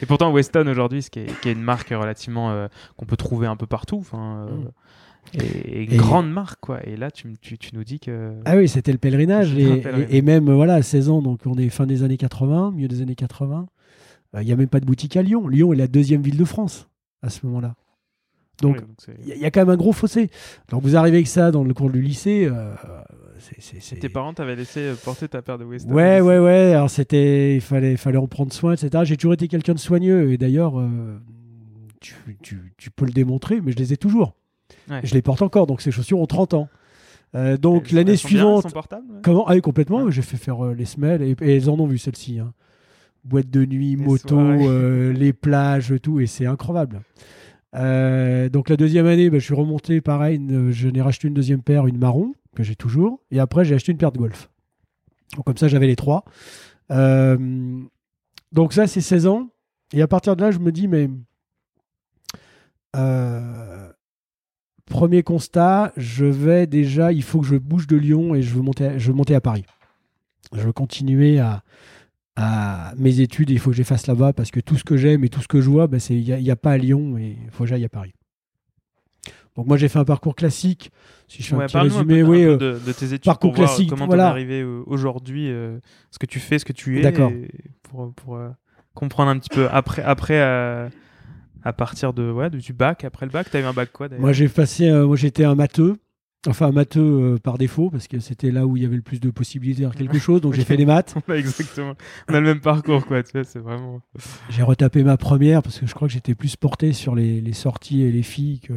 Et 0.01 0.05
pourtant, 0.05 0.31
Weston 0.31 0.67
aujourd'hui, 0.67 1.01
ce 1.01 1.09
qui 1.09 1.19
est, 1.19 1.41
qui 1.41 1.49
est 1.49 1.53
une 1.53 1.61
marque 1.61 1.89
relativement 1.89 2.51
euh, 2.51 2.67
qu'on 2.97 3.05
peut 3.05 3.15
trouver 3.17 3.47
un 3.47 3.55
peu 3.55 3.67
partout. 3.67 3.97
Enfin, 3.99 4.47
euh, 4.49 4.57
et 5.33 5.87
Mm. 5.87 5.93
Et- 5.93 5.97
grande 5.97 6.29
marque, 6.31 6.59
quoi. 6.59 6.85
Et 6.85 6.95
là, 6.97 7.09
tu, 7.11 7.27
m- 7.27 7.35
tu, 7.41 7.57
tu 7.57 7.75
nous 7.75 7.83
dis 7.83 7.99
que. 7.99 8.33
Ah 8.45 8.55
oui, 8.57 8.67
c'était 8.67 8.91
le 8.91 8.97
pèlerinage. 8.97 9.53
Et, 9.57 9.65
un 9.65 9.77
pèlerinage. 9.77 10.07
et- 10.11 10.17
et 10.17 10.21
même, 10.21 10.49
euh, 10.49 10.53
voilà, 10.55 10.75
à 10.75 10.81
16 10.81 11.09
ans, 11.09 11.21
donc 11.21 11.41
on 11.45 11.55
est 11.55 11.69
fin 11.69 11.85
des 11.87 12.03
années 12.03 12.17
80, 12.17 12.71
milieu 12.75 12.87
des 12.87 13.01
années 13.01 13.15
80, 13.15 13.65
euh, 14.35 14.41
il 14.41 14.45
n'y 14.45 14.51
a 14.51 14.55
même 14.55 14.67
pas 14.67 14.79
de 14.79 14.85
boutique 14.85 15.15
à 15.17 15.21
Lyon. 15.23 15.47
Lyon 15.47 15.73
est 15.73 15.77
la 15.77 15.87
deuxième 15.87 16.21
ville 16.21 16.37
de 16.37 16.45
France 16.45 16.87
à 17.23 17.29
ce 17.29 17.45
moment-là. 17.45 17.75
Donc, 18.61 18.75
Ouais, 18.75 18.81
donc 18.81 18.89
c'est- 18.99 19.15
il 19.23 19.27
y, 19.27 19.31
a- 19.31 19.35
il 19.35 19.41
y 19.41 19.45
a 19.45 19.51
quand 19.51 19.61
même 19.61 19.69
un 19.69 19.77
gros 19.77 19.91
fossé. 19.93 20.29
Donc, 20.69 20.83
vous 20.83 20.95
arrivez 20.95 21.17
avec 21.17 21.27
ça 21.27 21.49
dans 21.51 21.63
le 21.63 21.73
cours 21.73 21.89
du 21.89 22.01
lycée, 22.01 22.45
euh, 22.45 22.73
c'est- 23.59 23.95
Tes 23.97 24.09
parents 24.09 24.33
t'avaient 24.33 24.55
laissé 24.55 24.79
euh, 24.81 24.95
porter 24.95 25.27
ta 25.27 25.41
paire 25.41 25.57
de 25.57 25.65
Weston. 25.65 25.91
Ouais, 25.91 26.21
ouais, 26.21 26.39
ouais. 26.39 26.73
Alors 26.73 26.89
c'était, 26.89 27.55
il 27.55 27.61
fallait, 27.61 27.97
fallait 27.97 28.17
en 28.17 28.27
prendre 28.27 28.51
soin, 28.53 28.73
etc. 28.73 29.03
J'ai 29.05 29.17
toujours 29.17 29.33
été 29.33 29.47
quelqu'un 29.47 29.73
de 29.73 29.79
soigneux 29.79 30.31
et 30.31 30.37
d'ailleurs, 30.37 30.79
euh, 30.79 31.19
tu, 32.01 32.13
tu- 32.41 32.73
tu 32.77 32.91
peux 32.91 33.05
le 33.05 33.11
démontrer, 33.13 33.61
mais 33.61 33.71
je 33.71 33.77
les 33.77 33.93
ai 33.93 33.97
toujours. 33.97 34.35
Ouais. 34.89 35.01
Je 35.03 35.13
les 35.13 35.21
porte 35.21 35.41
encore, 35.41 35.67
donc 35.67 35.81
ces 35.81 35.91
chaussures 35.91 36.19
ont 36.19 36.25
30 36.27 36.53
ans. 36.53 36.69
Euh, 37.35 37.57
donc 37.57 37.91
l'année 37.91 38.11
bien, 38.11 38.15
suivante, 38.15 38.65
ouais. 38.65 38.81
comment 39.23 39.45
Ah 39.47 39.53
oui, 39.55 39.61
complètement. 39.61 40.03
Ouais. 40.03 40.11
J'ai 40.11 40.21
fait 40.21 40.37
faire 40.37 40.63
euh, 40.65 40.73
les 40.73 40.85
semelles 40.85 41.21
et, 41.21 41.35
et 41.41 41.55
elles 41.57 41.69
en 41.69 41.77
ont 41.79 41.87
vu 41.87 41.97
celle-ci. 41.97 42.39
hein. 42.39 42.53
Boîte 43.25 43.49
de 43.49 43.65
nuit, 43.65 43.95
Les 43.95 44.05
moto, 44.05 44.39
les 45.11 45.33
plages, 45.33 45.93
tout, 46.01 46.19
et 46.19 46.27
c'est 46.27 46.45
incroyable. 46.45 47.01
Euh, 47.75 48.47
donc 48.49 48.69
la 48.69 48.77
deuxième 48.77 49.05
année, 49.07 49.29
bah, 49.29 49.39
je 49.39 49.43
suis 49.45 49.53
remonté 49.55 49.99
pareil. 49.99 50.37
une- 50.37 50.71
je 50.71 50.87
n'ai 50.87 51.01
racheté 51.01 51.27
une 51.27 51.33
deuxième 51.33 51.61
paire, 51.61 51.87
une 51.87 51.97
marron 51.97 52.33
que 52.55 52.63
j'ai 52.63 52.75
toujours, 52.75 53.21
et 53.31 53.39
après 53.39 53.65
j'ai 53.65 53.75
acheté 53.75 53.91
une 53.91 53.97
paire 53.97 54.11
de 54.11 54.17
golf. 54.17 54.49
Comme 55.43 55.57
ça, 55.57 55.67
j'avais 55.67 55.87
les 55.87 55.95
trois. 55.95 56.23
Euh, 56.91 57.81
donc 58.51 58.73
ça, 58.73 58.87
c'est 58.87 59.01
16 59.01 59.27
ans. 59.27 59.49
Et 59.93 60.01
à 60.01 60.07
partir 60.07 60.35
de 60.35 60.41
là, 60.41 60.51
je 60.51 60.59
me 60.59 60.71
dis, 60.71 60.87
mais 60.87 61.09
euh, 62.95 63.91
premier 64.85 65.23
constat, 65.23 65.91
je 65.97 66.25
vais 66.25 66.67
déjà, 66.67 67.11
il 67.11 67.23
faut 67.23 67.41
que 67.41 67.47
je 67.47 67.55
bouge 67.55 67.87
de 67.87 67.97
Lyon 67.97 68.35
et 68.35 68.41
je 68.41 68.53
veux 68.53 68.61
monter, 68.61 69.35
à- 69.35 69.41
Paris. 69.41 69.65
Je 70.53 70.61
veux 70.61 70.73
continuer 70.73 71.39
à, 71.39 71.63
mes 72.97 73.19
études. 73.19 73.49
Il 73.49 73.59
faut 73.59 73.71
que 73.71 73.75
je 73.75 73.83
fasse 73.83 74.07
là-bas 74.07 74.33
parce 74.33 74.51
que 74.51 74.59
tout 74.59 74.77
ce 74.77 74.83
que 74.83 74.97
j'aime 74.97 75.23
et 75.23 75.29
tout 75.29 75.41
ce 75.41 75.47
que 75.47 75.61
je 75.61 75.69
vois, 75.69 75.87
ben, 75.87 75.99
il 76.09 76.23
n'y 76.23 76.51
a, 76.51 76.55
pas 76.55 76.71
à 76.71 76.77
Lyon 76.77 77.17
et 77.17 77.37
il 77.43 77.51
faut 77.51 77.63
que 77.63 77.69
j'aille 77.69 77.85
à 77.85 77.89
Paris. 77.89 78.13
Donc 79.55 79.67
moi 79.67 79.77
j'ai 79.77 79.87
fait 79.87 79.99
un 79.99 80.05
parcours 80.05 80.35
classique. 80.35 80.91
Si 81.27 81.41
je 81.41 81.47
fais 81.47 81.55
Ouais, 81.55 81.63
un 81.63 81.67
petit 81.67 81.77
un 81.77 82.05
peu, 82.05 82.21
oui, 82.23 82.43
un 82.43 82.47
euh, 82.49 82.57
peu 82.57 82.73
de, 82.73 82.79
de 82.85 82.91
tes 82.91 83.05
études 83.05 83.23
parcours 83.25 83.51
pour 83.51 83.63
voir 83.63 83.69
classique, 83.69 83.89
comment 83.89 84.05
voilà. 84.05 84.23
t'en 84.23 84.29
es 84.29 84.31
arrivé 84.31 84.61
euh, 84.61 84.83
aujourd'hui, 84.85 85.49
euh, 85.49 85.79
ce 86.11 86.19
que 86.19 86.25
tu 86.25 86.39
fais, 86.39 86.59
ce 86.59 86.65
que 86.65 86.73
tu 86.73 86.99
es, 86.99 87.01
D'accord. 87.01 87.31
pour, 87.83 88.13
pour 88.13 88.35
euh, 88.35 88.49
comprendre 88.93 89.29
un 89.31 89.39
petit 89.39 89.49
peu 89.49 89.67
après, 89.71 90.03
après 90.03 90.39
euh, 90.41 90.89
à 91.63 91.73
partir 91.73 92.13
de 92.13 92.29
ouais, 92.31 92.49
du 92.49 92.73
bac, 92.73 93.03
après 93.05 93.25
le 93.25 93.31
bac, 93.31 93.47
t'as 93.49 93.59
eu 93.61 93.63
un 93.63 93.73
bac 93.73 93.91
quoi 93.91 94.07
d'ailleurs? 94.07 94.21
Moi, 94.21 94.33
j'ai 94.33 94.47
passé, 94.49 94.87
euh, 94.89 95.07
moi, 95.07 95.15
j'étais 95.15 95.45
un 95.45 95.55
matheux, 95.55 95.95
enfin 96.47 96.71
matheux 96.71 97.01
euh, 97.35 97.37
par 97.37 97.57
défaut 97.57 97.89
parce 97.89 98.07
que 98.07 98.19
c'était 98.19 98.51
là 98.51 98.65
où 98.65 98.77
il 98.77 98.83
y 98.83 98.85
avait 98.85 98.95
le 98.95 99.01
plus 99.01 99.19
de 99.19 99.29
possibilités 99.29 99.81
de 99.83 99.87
faire 99.87 99.95
quelque 99.95 100.19
chose. 100.19 100.41
Donc 100.41 100.53
j'ai 100.53 100.63
fait 100.63 100.77
des 100.77 100.85
maths. 100.85 101.15
Exactement. 101.29 101.93
On 102.29 102.33
a 102.33 102.39
le 102.39 102.45
même 102.47 102.59
parcours 102.61 103.05
quoi, 103.05 103.23
tu 103.23 103.31
vois, 103.33 103.43
c'est 103.43 103.59
vraiment. 103.59 104.01
J'ai 104.49 104.63
retapé 104.63 105.03
ma 105.03 105.17
première 105.17 105.63
parce 105.63 105.79
que 105.79 105.87
je 105.87 105.93
crois 105.93 106.07
que 106.07 106.13
j'étais 106.13 106.35
plus 106.35 106.55
porté 106.55 106.93
sur 106.93 107.15
les, 107.15 107.41
les 107.41 107.53
sorties 107.53 108.03
et 108.03 108.11
les 108.11 108.23
filles 108.23 108.59
que, 108.59 108.73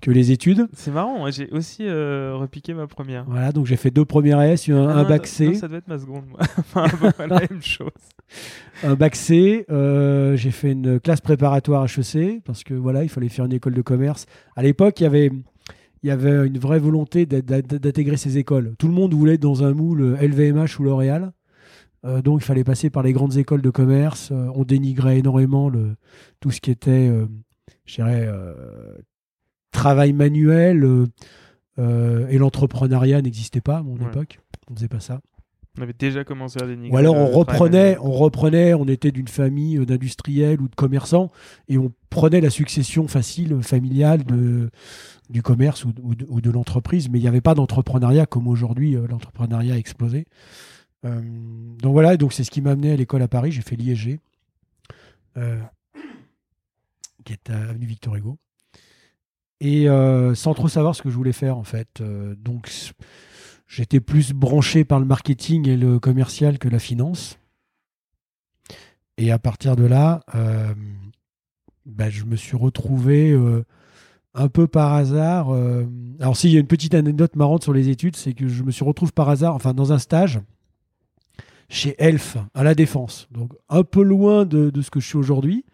que 0.00 0.10
les 0.10 0.30
études. 0.32 0.68
C'est 0.72 0.90
marrant, 0.90 1.18
moi, 1.18 1.30
j'ai 1.30 1.48
aussi 1.50 1.86
euh, 1.86 2.34
repiqué 2.36 2.74
ma 2.74 2.86
première. 2.86 3.24
Voilà, 3.26 3.52
donc 3.52 3.66
j'ai 3.66 3.76
fait 3.76 3.90
deux 3.90 4.04
premières 4.04 4.40
S, 4.40 4.68
un, 4.68 4.88
Ah 4.88 4.98
un 4.98 5.02
non, 5.02 5.08
bac 5.08 5.26
C, 5.26 5.48
non, 5.48 5.54
ça 5.54 5.68
doit 5.68 5.78
être 5.78 5.88
ma 5.88 5.98
seconde, 5.98 6.24
moi. 6.28 6.40
enfin, 6.58 6.84
à 6.84 7.12
peu 7.12 7.26
la 7.26 7.40
même 7.40 7.62
chose. 7.62 7.88
un 8.82 8.94
bac 8.94 9.16
C. 9.16 9.64
euh, 9.70 10.36
j'ai 10.36 10.50
fait 10.50 10.72
une 10.72 11.00
classe 11.00 11.20
préparatoire 11.20 11.84
HEC 11.86 12.42
parce 12.44 12.64
que 12.64 12.74
voilà, 12.74 13.02
il 13.02 13.08
fallait 13.08 13.28
faire 13.28 13.44
une 13.44 13.52
école 13.52 13.74
de 13.74 13.82
commerce. 13.82 14.26
À 14.56 14.62
l'époque, 14.62 15.00
il 15.00 15.04
y 15.04 15.06
avait 15.06 15.30
il 16.02 16.08
y 16.08 16.10
avait 16.10 16.46
une 16.46 16.58
vraie 16.58 16.78
volonté 16.78 17.26
d'intégrer 17.26 18.16
ces 18.16 18.38
écoles. 18.38 18.74
Tout 18.78 18.88
le 18.88 18.94
monde 18.94 19.12
voulait 19.14 19.34
être 19.34 19.40
dans 19.42 19.64
un 19.64 19.72
moule 19.74 20.16
LVMH 20.20 20.78
ou 20.78 20.84
L'Oréal. 20.84 21.32
Euh, 22.04 22.22
donc 22.22 22.40
il 22.42 22.44
fallait 22.44 22.62
passer 22.64 22.90
par 22.90 23.02
les 23.02 23.12
grandes 23.12 23.36
écoles 23.36 23.62
de 23.62 23.70
commerce. 23.70 24.30
Euh, 24.30 24.48
on 24.54 24.64
dénigrait 24.64 25.18
énormément 25.18 25.68
le, 25.68 25.96
tout 26.40 26.50
ce 26.52 26.60
qui 26.60 26.70
était, 26.70 27.08
euh, 27.08 27.26
je 27.86 27.96
dirais, 27.96 28.26
euh, 28.28 28.54
travail 29.72 30.12
manuel. 30.12 30.84
euh, 30.84 31.06
euh, 31.80 32.26
et 32.28 32.38
l'entrepreneuriat 32.38 33.22
n'existait 33.22 33.60
pas 33.60 33.78
à 33.78 33.82
mon 33.82 33.96
Ouais. 33.96 34.06
époque. 34.06 34.38
On 34.68 34.72
ne 34.74 34.76
faisait 34.78 34.88
pas 34.88 35.00
ça. 35.00 35.20
On 35.78 35.82
avait 35.82 35.94
déjà 35.98 36.24
commencé 36.24 36.60
à 36.62 36.66
dénigrer. 36.66 36.90
Ou 36.94 36.96
alors 36.98 37.14
on 37.16 37.26
reprenait, 37.26 37.96
on 38.00 38.10
reprenait, 38.12 38.74
on 38.74 38.86
était 38.86 39.12
d'une 39.12 39.28
famille 39.28 39.78
euh, 39.78 39.86
d'industriels 39.86 40.60
ou 40.60 40.68
de 40.68 40.74
commerçants 40.74 41.30
et 41.68 41.78
on 41.78 41.92
prenait 42.10 42.40
la 42.40 42.50
succession 42.50 43.06
facile 43.08 43.62
familiale 43.62 44.24
de, 44.24 44.70
du 45.30 45.42
commerce 45.42 45.84
ou 45.84 45.92
de, 45.92 46.00
ou 46.02 46.14
de- 46.14 46.26
ou 46.28 46.40
de 46.40 46.50
l'entreprise, 46.50 47.08
mais 47.08 47.18
il 47.18 47.22
n'y 47.22 47.28
avait 47.28 47.40
pas 47.40 47.54
d'entrepreneuriat 47.54 48.26
comme 48.26 48.48
aujourd'hui, 48.48 48.96
euh, 48.96 49.06
l'entrepreneuriat 49.08 49.74
a 49.74 49.78
explosé. 49.78 50.26
Euh, 51.04 51.20
donc 51.80 51.92
voilà, 51.92 52.16
donc 52.16 52.32
c'est 52.32 52.42
ce 52.44 52.50
qui 52.50 52.60
m'a 52.60 52.72
amené 52.72 52.92
à 52.92 52.96
l'école 52.96 53.22
à 53.22 53.28
Paris. 53.28 53.52
J'ai 53.52 53.62
fait 53.62 53.76
l'ISG, 53.76 54.18
euh, 55.36 55.60
qui 57.24 57.32
est 57.32 57.50
à 57.50 57.56
avenue 57.70 57.86
Victor 57.86 58.16
Hugo, 58.16 58.36
et 59.60 59.88
euh, 59.88 60.34
sans 60.34 60.54
trop 60.54 60.68
savoir 60.68 60.94
ce 60.96 61.02
que 61.02 61.10
je 61.10 61.14
voulais 61.14 61.32
faire 61.32 61.56
en 61.56 61.62
fait. 61.64 62.02
Donc 62.42 62.68
j'étais 63.68 64.00
plus 64.00 64.32
branché 64.32 64.84
par 64.84 64.98
le 64.98 65.04
marketing 65.06 65.68
et 65.68 65.76
le 65.76 66.00
commercial 66.00 66.58
que 66.58 66.68
la 66.68 66.80
finance. 66.80 67.38
Et 69.18 69.30
à 69.30 69.38
partir 69.38 69.76
de 69.76 69.84
là, 69.84 70.20
euh, 70.34 70.74
bah, 71.86 72.08
je 72.10 72.24
me 72.24 72.34
suis 72.36 72.56
retrouvé 72.56 73.30
euh, 73.30 73.64
un 74.34 74.48
peu 74.48 74.66
par 74.66 74.94
hasard. 74.94 75.50
euh, 75.54 75.84
alors, 76.20 76.36
s'il 76.36 76.50
y 76.52 76.56
a 76.56 76.60
une 76.60 76.66
petite 76.66 76.94
anecdote 76.94 77.34
marrante 77.36 77.62
sur 77.62 77.72
les 77.72 77.88
études, 77.88 78.16
c'est 78.16 78.32
que 78.32 78.48
je 78.48 78.62
me 78.62 78.70
suis 78.70 78.84
retrouvé 78.84 79.12
par 79.12 79.28
hasard, 79.28 79.54
enfin, 79.54 79.74
dans 79.74 79.92
un 79.92 79.98
stage 79.98 80.40
chez 81.68 81.94
Elf 81.98 82.36
à 82.54 82.62
la 82.64 82.74
Défense. 82.74 83.28
Donc, 83.30 83.52
un 83.68 83.82
peu 83.84 84.02
loin 84.02 84.44
de, 84.46 84.70
de 84.70 84.82
ce 84.82 84.90
que 84.90 85.00
je 85.00 85.06
suis 85.06 85.18
aujourd'hui. 85.18 85.64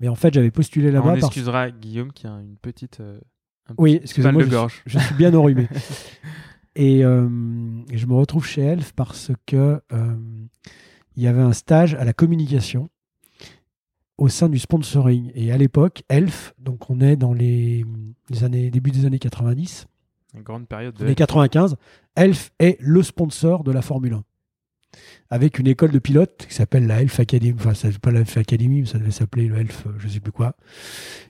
Mais 0.00 0.08
en 0.08 0.16
fait, 0.16 0.34
j'avais 0.34 0.50
postulé 0.50 0.88
On 0.90 0.92
là-bas. 0.94 1.12
parce- 1.12 1.26
excusera 1.26 1.70
Guillaume 1.70 2.12
qui 2.12 2.26
a 2.26 2.30
une 2.40 2.56
petite. 2.56 3.00
Oui, 3.78 4.00
excusez-moi, 4.02 4.42
je, 4.86 4.98
suis 4.98 5.14
bien 5.14 5.34
enrhumé. 5.34 5.68
et, 6.76 7.04
euh, 7.04 7.28
et 7.90 7.98
je 7.98 8.06
me 8.06 8.14
retrouve 8.14 8.46
chez 8.46 8.62
Elf 8.62 8.92
parce 8.92 9.30
que 9.46 9.80
euh, 9.92 10.16
il 11.16 11.22
y 11.22 11.26
avait 11.26 11.42
un 11.42 11.52
stage 11.52 11.94
à 11.94 12.04
la 12.04 12.12
communication 12.12 12.90
au 14.18 14.28
sein 14.28 14.48
du 14.48 14.58
sponsoring. 14.58 15.32
Et 15.34 15.52
à 15.52 15.58
l'époque, 15.58 16.02
Elf, 16.08 16.54
donc 16.58 16.90
on 16.90 17.00
est 17.00 17.16
dans 17.16 17.32
les, 17.32 17.84
les 18.30 18.44
années 18.44 18.70
début 18.70 18.90
des 18.90 19.04
années 19.04 19.18
90, 19.18 19.86
Une 20.34 20.42
grande 20.42 20.68
période 20.68 20.94
de. 20.94 21.04
les 21.04 21.14
95, 21.14 21.76
Elf 22.14 22.50
est 22.58 22.76
le 22.80 23.02
sponsor 23.02 23.64
de 23.64 23.72
la 23.72 23.82
Formule 23.82 24.14
1. 24.14 24.24
Avec 25.30 25.58
une 25.58 25.66
école 25.66 25.90
de 25.90 25.98
pilotes 25.98 26.46
qui 26.48 26.54
s'appelle 26.54 26.86
la 26.86 27.02
Elf 27.02 27.18
Academy, 27.18 27.54
enfin, 27.54 27.74
ça 27.74 27.88
pas 28.00 28.10
la 28.10 28.20
Elf 28.20 28.36
Academy, 28.36 28.80
mais 28.80 28.86
ça 28.86 28.98
devait 28.98 29.10
s'appeler 29.10 29.48
le 29.48 29.56
Elf, 29.56 29.86
euh, 29.86 29.92
je 29.98 30.08
sais 30.08 30.20
plus 30.20 30.32
quoi, 30.32 30.56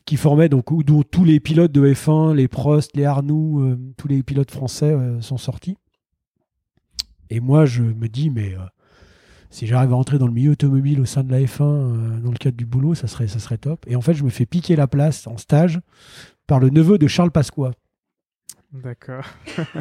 qui 0.04 0.16
formait 0.16 0.48
donc, 0.48 0.70
où, 0.70 0.82
dont 0.82 1.02
tous 1.02 1.24
les 1.24 1.40
pilotes 1.40 1.72
de 1.72 1.86
F1, 1.92 2.34
les 2.34 2.48
Prost, 2.48 2.96
les 2.96 3.04
Arnoux, 3.04 3.60
euh, 3.60 3.78
tous 3.96 4.08
les 4.08 4.22
pilotes 4.22 4.50
français 4.50 4.92
euh, 4.92 5.20
sont 5.20 5.38
sortis. 5.38 5.76
Et 7.32 7.40
moi, 7.40 7.64
je 7.64 7.82
me 7.82 8.08
dis, 8.08 8.28
mais 8.28 8.54
euh, 8.54 8.58
si 9.48 9.66
j'arrive 9.66 9.90
à 9.92 9.94
rentrer 9.94 10.18
dans 10.18 10.26
le 10.26 10.34
milieu 10.34 10.50
automobile 10.50 11.00
au 11.00 11.06
sein 11.06 11.24
de 11.24 11.30
la 11.30 11.40
F1, 11.40 11.62
euh, 11.62 12.20
dans 12.20 12.30
le 12.30 12.36
cadre 12.36 12.58
du 12.58 12.66
boulot, 12.66 12.94
ça 12.94 13.06
serait, 13.06 13.26
ça 13.26 13.38
serait 13.38 13.56
top. 13.56 13.86
Et 13.86 13.96
en 13.96 14.02
fait, 14.02 14.12
je 14.12 14.22
me 14.22 14.28
fais 14.28 14.44
piquer 14.44 14.76
la 14.76 14.86
place 14.86 15.26
en 15.26 15.38
stage 15.38 15.80
par 16.46 16.60
le 16.60 16.68
neveu 16.68 16.98
de 16.98 17.06
Charles 17.06 17.30
Pasqua 17.30 17.70
D'accord. 18.72 19.24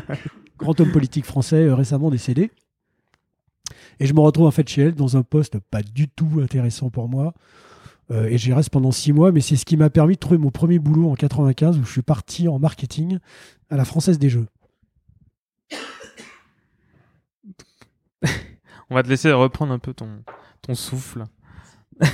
grand 0.57 0.79
homme 0.79 0.93
politique 0.93 1.25
français 1.25 1.69
récemment 1.73 2.09
décédé. 2.09 2.51
Et 3.99 4.05
je 4.05 4.13
me 4.13 4.19
retrouve 4.19 4.47
en 4.47 4.51
fait 4.51 4.67
chez 4.67 4.83
elle 4.83 4.95
dans 4.95 5.17
un 5.17 5.23
poste 5.23 5.59
pas 5.59 5.83
du 5.83 6.07
tout 6.07 6.39
intéressant 6.41 6.89
pour 6.89 7.09
moi. 7.09 7.33
Euh, 8.11 8.25
et 8.25 8.37
j'y 8.37 8.53
reste 8.53 8.69
pendant 8.69 8.91
six 8.91 9.13
mois, 9.13 9.31
mais 9.31 9.41
c'est 9.41 9.55
ce 9.55 9.65
qui 9.65 9.77
m'a 9.77 9.89
permis 9.89 10.15
de 10.15 10.19
trouver 10.19 10.37
mon 10.37 10.51
premier 10.51 10.79
boulot 10.79 11.09
en 11.09 11.15
95 11.15 11.79
où 11.79 11.85
je 11.85 11.91
suis 11.91 12.01
parti 12.01 12.47
en 12.47 12.59
marketing 12.59 13.19
à 13.69 13.77
la 13.77 13.85
Française 13.85 14.19
des 14.19 14.29
Jeux. 14.29 14.47
On 18.89 18.95
va 18.95 19.03
te 19.03 19.07
laisser 19.07 19.31
reprendre 19.31 19.71
un 19.71 19.79
peu 19.79 19.93
ton, 19.93 20.09
ton 20.61 20.75
souffle. 20.75 21.23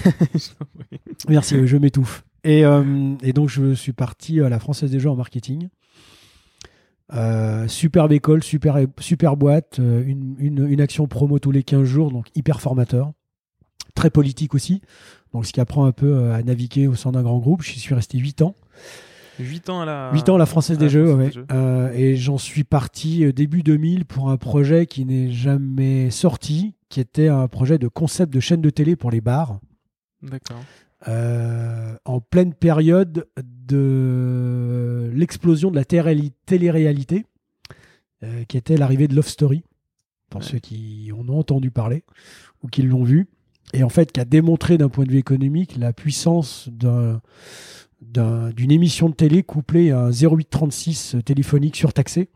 Merci, 1.29 1.65
je 1.65 1.77
m'étouffe. 1.77 2.23
Et, 2.43 2.63
euh, 2.63 3.15
et 3.23 3.33
donc 3.33 3.49
je 3.49 3.73
suis 3.73 3.93
parti 3.93 4.39
à 4.41 4.49
la 4.49 4.59
Française 4.59 4.91
des 4.91 4.99
Jeux 4.99 5.09
en 5.09 5.15
marketing. 5.15 5.69
Euh, 7.13 7.67
superbe 7.67 8.11
école, 8.11 8.43
super, 8.43 8.77
super 8.99 9.37
boîte, 9.37 9.79
euh, 9.79 10.03
une, 10.05 10.35
une- 10.39 10.67
une 10.67 10.81
action 10.81 11.07
promo 11.07 11.39
tous 11.39 11.51
les 11.51 11.63
15 11.63 11.83
jours, 11.85 12.11
donc 12.11 12.27
hyper 12.35 12.59
formateur. 12.59 13.11
Très 13.95 14.09
politique 14.09 14.53
aussi, 14.53 14.81
donc 15.33 15.45
ce 15.45 15.53
qui 15.53 15.59
apprend 15.61 15.85
un 15.85 15.91
peu 15.93 16.13
euh, 16.13 16.33
à 16.35 16.43
naviguer 16.43 16.87
au 16.87 16.95
sein 16.95 17.11
d'un 17.13 17.23
grand 17.23 17.39
groupe. 17.39 17.63
J'y 17.63 17.79
suis 17.79 17.95
resté 17.95 18.17
8 18.17 18.41
ans. 18.41 18.55
8 19.39 19.69
ans 19.69 19.81
à 19.81 19.85
la. 19.85 20.11
8 20.13 20.29
ans 20.29 20.35
à 20.35 20.37
la 20.37 20.45
Française 20.45 20.77
à 20.77 20.79
des 20.79 20.85
la 20.85 20.91
Jeux, 20.91 21.05
Française 21.05 21.19
ouais. 21.19 21.27
des 21.27 21.33
Jeux. 21.33 21.45
Euh, 21.51 21.91
et 21.93 22.15
j'en 22.15 22.37
suis 22.37 22.63
parti 22.63 23.31
début 23.33 23.63
2000 23.63 24.05
pour 24.05 24.29
un 24.29 24.37
projet 24.37 24.85
qui 24.85 25.05
n'est 25.05 25.31
jamais 25.31 26.09
sorti, 26.11 26.75
qui 26.89 26.99
était 26.99 27.27
un 27.29 27.47
projet 27.47 27.77
de 27.77 27.87
concept 27.87 28.33
de 28.33 28.39
chaîne 28.39 28.61
de 28.61 28.69
télé 28.69 28.95
pour 28.95 29.11
les 29.11 29.21
bars. 29.21 29.59
D'accord. 30.21 30.59
Euh, 31.07 31.95
en 32.05 32.19
pleine 32.21 32.53
période 32.55 33.27
de 33.37 35.11
l'explosion 35.13 35.69
de 35.69 35.75
la 35.75 35.85
télé- 35.85 36.31
télé-réalité, 36.47 37.25
euh, 38.23 38.43
qui 38.45 38.57
était 38.57 38.77
l'arrivée 38.77 39.07
de 39.07 39.15
Love 39.15 39.27
Story, 39.27 39.63
pour 40.29 40.41
Ouais. 40.41 40.47
ceux 40.47 40.59
qui 40.59 41.11
en 41.15 41.27
ont 41.29 41.37
entendu 41.37 41.69
parler 41.69 42.03
ou 42.63 42.67
qui 42.67 42.81
l'ont 42.81 43.03
vu, 43.03 43.27
et 43.73 43.83
en 43.83 43.89
fait 43.89 44.11
qui 44.11 44.19
a 44.19 44.25
démontré 44.25 44.77
d'un 44.79 44.89
point 44.89 45.05
de 45.05 45.11
vue 45.11 45.19
économique 45.19 45.77
la 45.77 45.93
puissance 45.93 46.67
d'un 46.71 47.21
d'une 47.99 48.71
émission 48.71 49.09
de 49.09 49.15
télé 49.15 49.41
couplée 49.43 49.89
à 49.91 50.01
un 50.05 50.11
0836 50.11 51.15
téléphonique 51.25 51.75
surtaxé. 51.75 52.29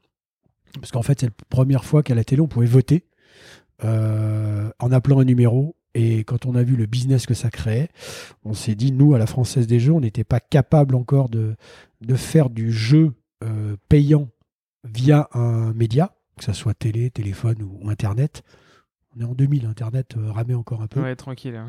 Parce 0.79 0.91
qu'en 0.91 1.03
fait, 1.03 1.19
c'est 1.19 1.27
la 1.27 1.33
première 1.49 1.85
fois 1.85 2.01
qu'à 2.01 2.15
la 2.15 2.23
télé, 2.23 2.41
on 2.41 2.47
pouvait 2.47 2.65
voter 2.65 3.05
en 3.83 4.91
appelant 4.91 5.19
un 5.19 5.23
numéro 5.25 5.75
et 5.93 6.23
quand 6.23 6.45
on 6.45 6.55
a 6.55 6.63
vu 6.63 6.75
le 6.75 6.85
business 6.85 7.25
que 7.25 7.33
ça 7.33 7.49
créait, 7.49 7.89
on 8.45 8.53
s'est 8.53 8.75
dit, 8.75 8.91
nous, 8.91 9.13
à 9.13 9.19
la 9.19 9.27
Française 9.27 9.67
des 9.67 9.79
Jeux, 9.79 9.93
on 9.93 10.01
n'était 10.01 10.23
pas 10.23 10.39
capable 10.39 10.95
encore 10.95 11.29
de, 11.29 11.55
de 12.01 12.15
faire 12.15 12.49
du 12.49 12.71
jeu 12.71 13.13
euh, 13.43 13.75
payant 13.89 14.29
via 14.83 15.27
un 15.33 15.73
média, 15.73 16.13
que 16.37 16.45
ce 16.45 16.53
soit 16.53 16.73
télé, 16.73 17.09
téléphone 17.09 17.57
ou, 17.61 17.89
Internet. 17.89 18.43
On 19.13 19.19
est 19.19 19.25
en 19.25 19.33
2000, 19.33 19.65
Internet 19.65 20.15
euh, 20.15 20.31
ramait 20.31 20.53
encore 20.53 20.81
un 20.81 20.87
peu. 20.87 21.01
Ouais, 21.01 21.17
tranquille. 21.17 21.55
Hein. 21.55 21.67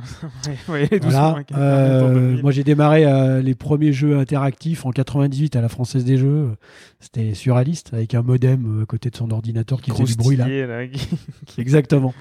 voilà. 1.02 1.42
Euh, 1.56 2.40
moi, 2.40 2.52
j'ai 2.52 2.62
démarré 2.62 3.42
les 3.42 3.54
premiers 3.56 3.92
jeux 3.92 4.16
interactifs 4.16 4.86
en 4.86 4.92
98 4.92 5.56
à 5.56 5.60
la 5.60 5.68
Française 5.68 6.04
des 6.04 6.18
Jeux. 6.18 6.52
C'était 7.00 7.34
surréaliste, 7.34 7.92
avec 7.92 8.14
un 8.14 8.22
modem 8.22 8.82
à 8.82 8.86
côté 8.86 9.10
de 9.10 9.16
son 9.16 9.32
ordinateur 9.32 9.82
qui 9.82 9.90
faisait 9.90 10.04
du 10.04 10.14
bruit 10.14 10.36
là. 10.36 10.46
Exactement. 11.58 12.14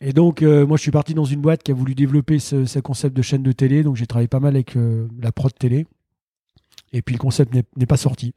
Et 0.00 0.12
donc, 0.12 0.42
euh, 0.42 0.66
moi, 0.66 0.76
je 0.76 0.82
suis 0.82 0.90
parti 0.90 1.14
dans 1.14 1.24
une 1.24 1.40
boîte 1.40 1.62
qui 1.62 1.72
a 1.72 1.74
voulu 1.74 1.94
développer 1.94 2.38
ce, 2.38 2.78
concept 2.80 3.16
de 3.16 3.22
chaîne 3.22 3.42
de 3.42 3.52
télé. 3.52 3.82
Donc, 3.82 3.96
j'ai 3.96 4.06
travaillé 4.06 4.28
pas 4.28 4.40
mal 4.40 4.54
avec 4.54 4.76
euh, 4.76 5.08
la 5.20 5.32
prod 5.32 5.52
télé. 5.54 5.86
Et 6.92 7.02
puis, 7.02 7.14
le 7.14 7.18
concept 7.18 7.54
n'est 7.54 7.86
pas 7.86 7.96
sorti. 7.96 8.34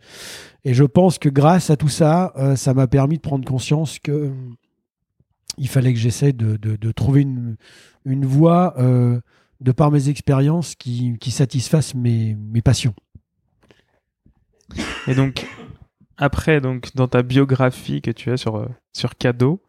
Et 0.64 0.74
je 0.74 0.84
pense 0.84 1.20
que 1.20 1.30
grâce 1.30 1.70
à 1.70 1.76
tout 1.76 1.90
ça, 1.90 2.34
euh, 2.38 2.56
ça 2.56 2.74
m'a 2.74 2.88
permis 2.88 3.18
de 3.18 3.22
prendre 3.22 3.46
conscience 3.46 4.00
que 4.00 4.32
il 5.58 5.68
fallait 5.68 5.92
que 5.92 6.00
j'essaie 6.00 6.32
de, 6.32 6.92
trouver 6.94 7.22
une, 8.06 8.26
voie, 8.26 8.76
de 8.78 9.72
par 9.74 9.92
mes 9.92 10.08
expériences, 10.08 10.76
qui, 10.76 11.18
qui 11.20 11.32
satisfasse 11.32 11.96
mes, 11.96 12.36
mes 12.36 12.62
passions. 12.62 12.94
Et 15.08 15.16
donc, 15.16 15.46
après, 16.16 16.62
donc, 16.62 16.96
dans 16.96 17.10
ta 17.10 17.24
biographie 17.24 18.02
que 18.02 18.12
tu 18.12 18.32
as 18.32 18.38
sur, 18.38 18.70
sur 18.94 19.18
Cadeau, 19.18 19.62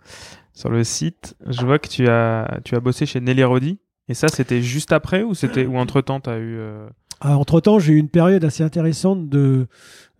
sur 0.60 0.68
le 0.68 0.84
site, 0.84 1.36
je 1.46 1.64
vois 1.64 1.78
que 1.78 1.88
tu 1.88 2.06
as, 2.08 2.60
tu 2.64 2.74
as 2.74 2.80
bossé 2.80 3.06
chez 3.06 3.18
Nelly 3.20 3.44
Rodi. 3.44 3.78
Et 4.08 4.14
ça, 4.14 4.28
c'était 4.28 4.60
juste 4.60 4.92
après 4.92 5.22
ou 5.22 5.34
c'était 5.34 5.64
ou 5.64 5.78
entre 5.78 6.02
temps, 6.02 6.20
tu 6.20 6.28
as 6.28 6.36
eu. 6.36 6.58
Euh, 6.58 6.86
ah, 7.20 7.38
entre 7.38 7.60
temps, 7.60 7.78
j'ai 7.78 7.94
eu 7.94 7.96
une 7.96 8.10
période 8.10 8.44
assez 8.44 8.62
intéressante 8.62 9.30
de, 9.30 9.68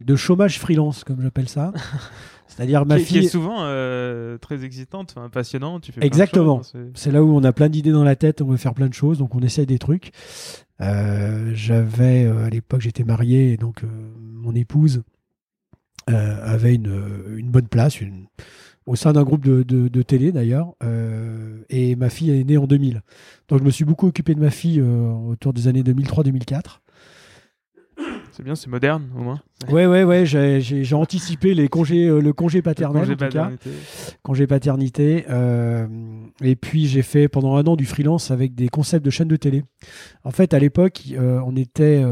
de 0.00 0.16
chômage 0.16 0.58
freelance, 0.58 1.04
comme 1.04 1.20
j'appelle 1.20 1.48
ça. 1.48 1.72
C'est-à-dire 2.46 2.86
ma 2.86 2.98
fille. 2.98 3.20
Qui 3.20 3.26
est 3.26 3.28
souvent 3.28 3.58
euh, 3.60 4.38
très 4.38 4.64
excitante, 4.64 5.14
passionnante. 5.30 5.82
Tu 5.82 5.92
fais 5.92 6.04
Exactement. 6.04 6.62
C'est 6.94 7.10
là 7.10 7.22
où 7.22 7.36
on 7.36 7.44
a 7.44 7.52
plein 7.52 7.68
d'idées 7.68 7.92
dans 7.92 8.04
la 8.04 8.16
tête, 8.16 8.40
on 8.40 8.46
veut 8.46 8.56
faire 8.56 8.74
plein 8.74 8.88
de 8.88 8.94
choses, 8.94 9.18
donc 9.18 9.34
on 9.34 9.40
essaye 9.40 9.66
des 9.66 9.78
trucs. 9.78 10.10
Euh, 10.80 11.50
j'avais, 11.52 12.26
à 12.26 12.48
l'époque, 12.48 12.80
j'étais 12.80 13.04
marié, 13.04 13.52
et 13.52 13.56
donc 13.58 13.82
mon 14.18 14.54
épouse 14.54 15.02
avait 16.06 16.74
une, 16.74 17.36
une 17.36 17.50
bonne 17.50 17.68
place, 17.68 18.00
une, 18.00 18.26
au 18.90 18.96
sein 18.96 19.12
d'un 19.12 19.22
groupe 19.22 19.42
de, 19.44 20.02
télé 20.02 20.32
d'ailleurs. 20.32 20.74
Euh, 20.82 21.62
et 21.70 21.94
ma 21.94 22.10
fille 22.10 22.30
est 22.30 22.42
née 22.42 22.56
en 22.56 22.66
2000. 22.66 23.02
Donc 23.48 23.60
je 23.60 23.64
me 23.64 23.70
suis 23.70 23.84
beaucoup 23.84 24.08
occupé 24.08 24.34
de 24.34 24.40
ma 24.40 24.50
fille 24.50 24.80
euh, 24.80 25.12
autour 25.12 25.52
des 25.52 25.68
années 25.68 25.82
2003-2004. 25.82 26.80
C'est 28.32 28.42
bien, 28.42 28.56
c'est 28.56 28.68
moderne 28.68 29.08
au 29.16 29.22
moins. 29.22 29.40
Ouais, 29.68 29.86
ouais, 29.86 30.02
ouais. 30.02 30.26
J'ai 30.26 30.94
anticipé 30.94 31.54
les 31.54 31.68
congés, 31.68 32.08
euh, 32.08 32.20
le 32.20 32.32
congé 32.32 32.62
paternel 32.62 33.02
congé 33.02 33.12
en 33.12 33.14
tout 33.14 33.24
paternité. 33.24 33.70
cas. 33.70 34.16
Congé 34.22 34.46
paternité. 34.48 35.24
et 36.42 36.56
puis 36.56 36.86
j'ai 36.88 37.02
fait 37.02 37.28
pendant 37.28 37.54
un 37.54 37.64
an 37.66 37.76
du 37.76 37.86
freelance 37.86 38.32
avec 38.32 38.56
des 38.56 38.68
concepts 38.68 39.04
de 39.04 39.10
chaînes 39.10 39.28
de 39.28 39.36
télé. 39.36 39.62
En 40.24 40.32
fait, 40.32 40.52
à 40.52 40.58
l'époque, 40.58 41.02
on 41.16 41.54
était 41.54 42.04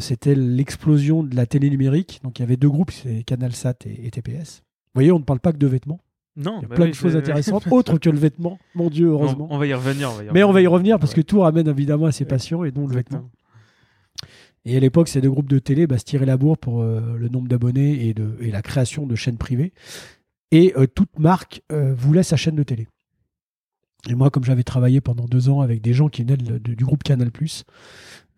c'était 0.00 0.34
l'explosion 0.34 1.22
de 1.22 1.36
la 1.36 1.46
télé 1.46 1.70
numérique. 1.70 2.20
Donc 2.24 2.40
il 2.40 2.42
y 2.42 2.44
avait 2.44 2.56
deux 2.56 2.70
groupes, 2.70 2.90
c'est 2.90 3.22
CanalSat 3.22 3.74
et, 3.86 4.06
et 4.06 4.10
TPS. 4.10 4.64
Vous 4.92 4.98
voyez, 4.98 5.12
on 5.12 5.18
ne 5.18 5.24
parle 5.24 5.40
pas 5.40 5.52
que 5.52 5.58
de 5.58 5.66
vêtements. 5.66 6.00
Non, 6.36 6.58
il 6.58 6.62
y 6.62 6.64
a 6.64 6.68
bah 6.68 6.76
plein 6.76 6.86
de 6.88 6.92
choses 6.92 7.16
intéressantes, 7.16 7.66
autres 7.70 7.98
que 7.98 8.08
le 8.08 8.18
vêtement. 8.18 8.58
Mon 8.74 8.88
Dieu, 8.88 9.08
heureusement. 9.08 9.48
on 9.50 9.58
va 9.58 9.66
y 9.66 9.74
revenir. 9.74 10.10
Mais 10.32 10.42
on 10.42 10.52
va 10.52 10.62
y 10.62 10.66
revenir 10.66 10.98
parce 10.98 11.14
que 11.14 11.20
tout 11.20 11.40
ramène 11.40 11.68
évidemment 11.68 12.06
à 12.06 12.12
ses 12.12 12.24
passions 12.24 12.64
et 12.64 12.70
dont 12.70 12.86
le 12.86 12.94
vêtement. 12.94 13.30
Et 14.64 14.76
à 14.76 14.80
l'époque, 14.80 15.08
ces 15.08 15.20
deux 15.20 15.30
groupes 15.30 15.48
de 15.48 15.58
télé 15.58 15.86
bah, 15.86 15.98
se 15.98 16.04
tiraient 16.04 16.26
la 16.26 16.36
bourre 16.36 16.58
pour 16.58 16.82
euh, 16.82 17.16
le 17.16 17.28
nombre 17.28 17.48
d'abonnés 17.48 18.08
et, 18.08 18.14
de, 18.14 18.36
et 18.40 18.50
la 18.50 18.62
création 18.62 19.06
de 19.06 19.14
chaînes 19.14 19.38
privées. 19.38 19.72
Et 20.50 20.74
euh, 20.76 20.86
toute 20.86 21.18
marque 21.18 21.62
euh, 21.72 21.94
voulait 21.94 22.22
sa 22.22 22.36
chaîne 22.36 22.56
de 22.56 22.62
télé. 22.62 22.88
Et 24.08 24.14
moi, 24.14 24.30
comme 24.30 24.44
j'avais 24.44 24.62
travaillé 24.62 25.00
pendant 25.00 25.26
deux 25.26 25.48
ans 25.48 25.60
avec 25.60 25.80
des 25.80 25.92
gens 25.92 26.08
qui 26.08 26.22
venaient 26.22 26.36
du 26.36 26.84
groupe 26.84 27.02
Canal+, 27.02 27.30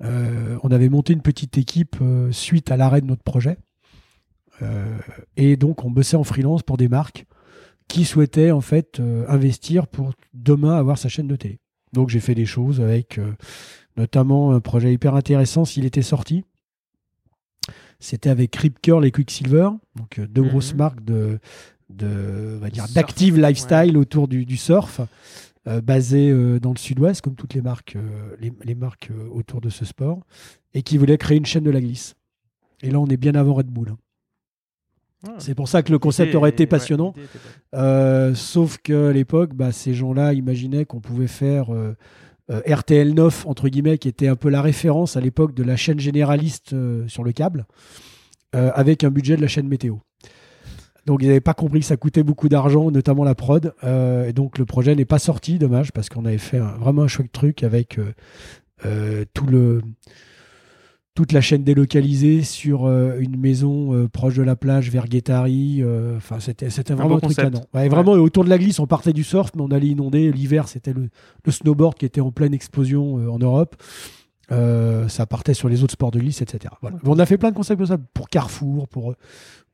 on 0.01 0.71
avait 0.73 0.89
monté 0.89 1.13
une 1.13 1.23
petite 1.23 1.57
équipe 1.57 1.97
suite 2.33 2.73
à 2.73 2.77
l'arrêt 2.77 3.01
de 3.01 3.07
notre 3.07 3.23
projet. 3.23 3.59
Euh, 4.61 4.99
et 5.37 5.57
donc, 5.57 5.85
on 5.85 5.91
bossait 5.91 6.17
en 6.17 6.25
freelance 6.25 6.63
pour 6.63 6.77
des 6.77 6.89
marques 6.89 7.25
qui 7.89 8.05
souhaitaient 8.05 8.51
en 8.51 8.61
fait 8.61 9.01
euh, 9.01 9.25
investir 9.29 9.87
pour 9.87 10.13
demain 10.35 10.77
avoir 10.77 10.99
sa 10.99 11.09
chaîne 11.09 11.29
de 11.29 11.37
télé. 11.37 11.59
Donc, 11.93 12.09
j'ai 12.09 12.21
fait 12.21 12.35
des 12.35 12.47
choses 12.47 12.81
avec 12.81 13.19
euh, 13.19 13.33
notamment 13.97 14.53
un 14.53 14.61
projet 14.61 14.93
hyper 14.93 15.15
intéressant 15.15 15.65
s'il 15.65 15.85
était 15.85 16.03
sorti. 16.03 16.45
C'était 18.01 18.31
avec 18.31 18.55
Rip 18.57 18.81
Curl 18.83 19.05
et 19.07 19.13
Quicksilver, 19.13 19.69
donc 19.95 20.19
deux 20.19 20.43
grosses 20.43 20.73
mhm. 20.73 20.79
marques 20.79 21.05
de, 21.05 21.39
de 21.89 22.59
dire 22.73 22.87
d'active 22.93 23.39
lifestyle 23.39 23.97
autour 23.97 24.27
du, 24.27 24.57
surf, 24.57 25.01
basées 25.85 26.59
dans 26.59 26.73
le 26.73 26.79
sud-ouest, 26.79 27.21
comme 27.21 27.37
toutes 27.37 27.55
les 27.55 27.61
marques, 27.61 27.97
les, 28.41 28.75
marques 28.75 29.11
autour 29.31 29.61
de 29.61 29.69
ce 29.69 29.85
sport, 29.85 30.19
et 30.75 30.83
qui 30.83 30.99
voulaient 30.99 31.17
créer 31.17 31.39
une 31.39 31.47
chaîne 31.47 31.63
de 31.63 31.71
la 31.71 31.81
glisse. 31.81 32.17
Et 32.83 32.91
là, 32.91 32.99
on 32.99 33.07
est 33.07 33.17
bien 33.17 33.37
avant 33.37 33.55
Red 33.55 33.69
Bull. 33.69 33.91
Hein. 33.91 33.99
C'est 35.39 35.55
pour 35.55 35.69
ça 35.69 35.83
que 35.83 35.93
le 35.93 35.99
concept 35.99 36.35
aurait 36.35 36.51
été 36.51 36.67
passionnant. 36.67 37.15
Euh, 37.75 38.35
sauf 38.35 38.79
qu'à 38.79 39.13
l'époque, 39.13 39.55
bah, 39.55 39.73
ces 39.73 39.95
gens-là 39.95 40.33
imaginaient 40.33 40.85
qu'on 40.85 41.01
pouvait 41.01 41.29
faire 41.29 41.73
euh, 41.73 41.97
euh, 42.51 42.61
RTL 42.67 43.15
9, 43.15 43.47
entre 43.47 43.69
guillemets, 43.69 43.99
qui 43.99 44.09
était 44.09 44.29
un 44.29 44.37
peu 44.37 44.49
la 44.49 44.63
référence 44.63 45.17
à 45.17 45.21
l'époque 45.21 45.55
de 45.55 45.63
la 45.63 45.77
chaîne 45.77 46.01
généraliste 46.01 46.75
sur 47.07 47.25
le 47.25 47.33
câble, 47.33 47.67
avec 48.53 49.05
un 49.05 49.11
budget 49.11 49.37
de 49.37 49.43
la 49.43 49.49
chaîne 49.49 49.69
météo. 49.69 49.97
Donc 51.07 51.21
ils 51.23 51.27
n'avaient 51.27 51.41
pas 51.41 51.55
compris 51.55 51.81
que 51.81 51.87
ça 51.87 51.97
coûtait 51.97 52.23
beaucoup 52.23 52.49
d'argent, 52.49 52.91
notamment 52.91 53.25
la 53.25 53.35
prod. 53.35 53.75
et 53.83 54.33
donc 54.33 54.59
le 54.59 54.65
projet 54.65 54.95
n'est 54.95 55.05
pas 55.05 55.19
sorti, 55.19 55.59
dommage, 55.59 55.93
parce 55.93 56.09
qu'on 56.09 56.25
avait 56.25 56.39
fait 56.39 56.59
vraiment 56.59 57.03
un 57.03 57.09
chouette 57.09 57.33
truc 57.33 57.63
avec 57.63 57.99
tout 59.35 59.47
le 59.47 59.81
toute 61.15 61.33
la 61.33 61.43
chaîne 61.43 61.63
délocalisée 61.63 62.43
sur 62.43 62.87
euh, 62.87 63.19
une 63.19 63.37
maison 63.37 63.95
euh, 63.95 64.09
proche 64.09 64.35
de 64.35 64.43
la 64.43 64.57
plage 64.57 64.91
vers 64.91 65.07
Guétari. 65.07 65.83
Euh, 65.83 66.17
enfin, 66.17 66.41
c'était, 66.41 66.71
c'était 66.71 66.95
vraiment 66.95 67.17
un, 67.17 67.21
truc 67.21 67.37
canon. 67.37 67.61
Vraiment, 67.73 68.13
autour 68.13 68.45
de 68.45 68.51
la 68.51 68.59
glisse, 68.59 68.79
on 68.79 68.87
partait 68.87 69.13
du 69.13 69.25
surf, 69.25 69.51
mais 69.55 69.63
on 69.63 69.71
allait 69.71 69.89
inonder. 69.89 70.33
L'hiver, 70.33 70.69
c'était 70.69 70.95
le, 70.95 71.11
le 71.45 71.53
snowboard 71.53 71.97
qui 71.97 72.07
était 72.07 72.23
en 72.23 72.31
pleine 72.31 72.55
explosion 72.55 73.15
en 73.31 73.39
Europe. 73.39 73.77
Ça 75.09 75.27
partait 75.27 75.55
sur 75.55 75.69
les 75.69 75.83
autres 75.83 75.93
sports 75.93 76.11
de 76.11 76.19
glisse, 76.19 76.43
etc. 76.43 76.75
Voilà. 76.81 76.97
On 77.05 77.19
a 77.19 77.27
fait 77.27 77.39
plein 77.39 77.51
de 77.51 77.57
concepts 77.57 77.79
comme 77.79 77.87
ça 77.87 77.99
pour 78.15 78.29
Carrefour, 78.29 78.89
pour 78.89 79.15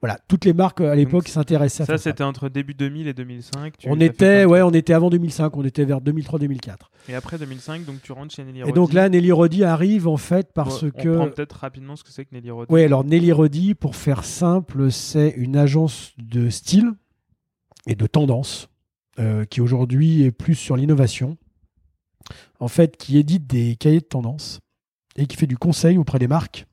voilà, 0.00 0.18
toutes 0.28 0.44
les 0.44 0.52
marques 0.52 0.80
à 0.80 0.94
l'époque 0.94 1.26
s'intéressaient 1.26 1.82
à 1.82 1.86
ça. 1.86 1.98
c'était 1.98 2.22
entre 2.22 2.48
début 2.48 2.74
2000 2.74 3.08
et 3.08 3.14
2005. 3.14 3.74
on 3.86 3.98
était, 3.98 4.44
ouais, 4.44 4.62
on 4.62 4.70
était 4.70 4.92
avant 4.92 5.10
2005, 5.10 5.56
on 5.56 5.64
était 5.64 5.84
vers 5.84 6.00
2003-2004. 6.00 6.76
Et 7.08 7.14
après 7.16 7.36
2005, 7.36 7.84
donc 7.84 8.00
tu 8.02 8.12
rentres 8.12 8.32
chez 8.32 8.44
Nelly 8.44 8.62
Rodi. 8.62 8.70
Et 8.70 8.74
donc 8.74 8.92
là, 8.92 9.08
Nelly 9.08 9.32
Rodi 9.32 9.64
arrive 9.64 10.06
en 10.06 10.16
fait 10.16 10.52
parce 10.54 10.88
que. 10.92 11.08
On 11.08 11.16
prend 11.16 11.30
peut-être 11.30 11.54
rapidement 11.54 11.96
ce 11.96 12.04
que 12.04 12.12
c'est 12.12 12.24
que 12.24 12.34
Nelly 12.34 12.50
Rodi. 12.50 12.72
Oui, 12.72 12.84
alors 12.84 13.04
Nelly 13.04 13.32
Rodi, 13.32 13.74
pour 13.74 13.96
faire 13.96 14.24
simple, 14.24 14.92
c'est 14.92 15.30
une 15.30 15.56
agence 15.56 16.12
de 16.18 16.48
style 16.48 16.92
et 17.88 17.96
de 17.96 18.06
tendance 18.06 18.68
euh, 19.18 19.44
qui 19.46 19.60
aujourd'hui 19.60 20.22
est 20.22 20.30
plus 20.30 20.54
sur 20.54 20.76
l'innovation. 20.76 21.36
En 22.60 22.68
fait, 22.68 22.96
qui 22.96 23.18
édite 23.18 23.48
des 23.48 23.74
cahiers 23.74 24.00
de 24.00 24.04
tendance 24.04 24.60
et 25.18 25.26
qui 25.26 25.36
fait 25.36 25.46
du 25.46 25.58
conseil 25.58 25.98
auprès 25.98 26.18
des 26.18 26.28
marques 26.28 26.66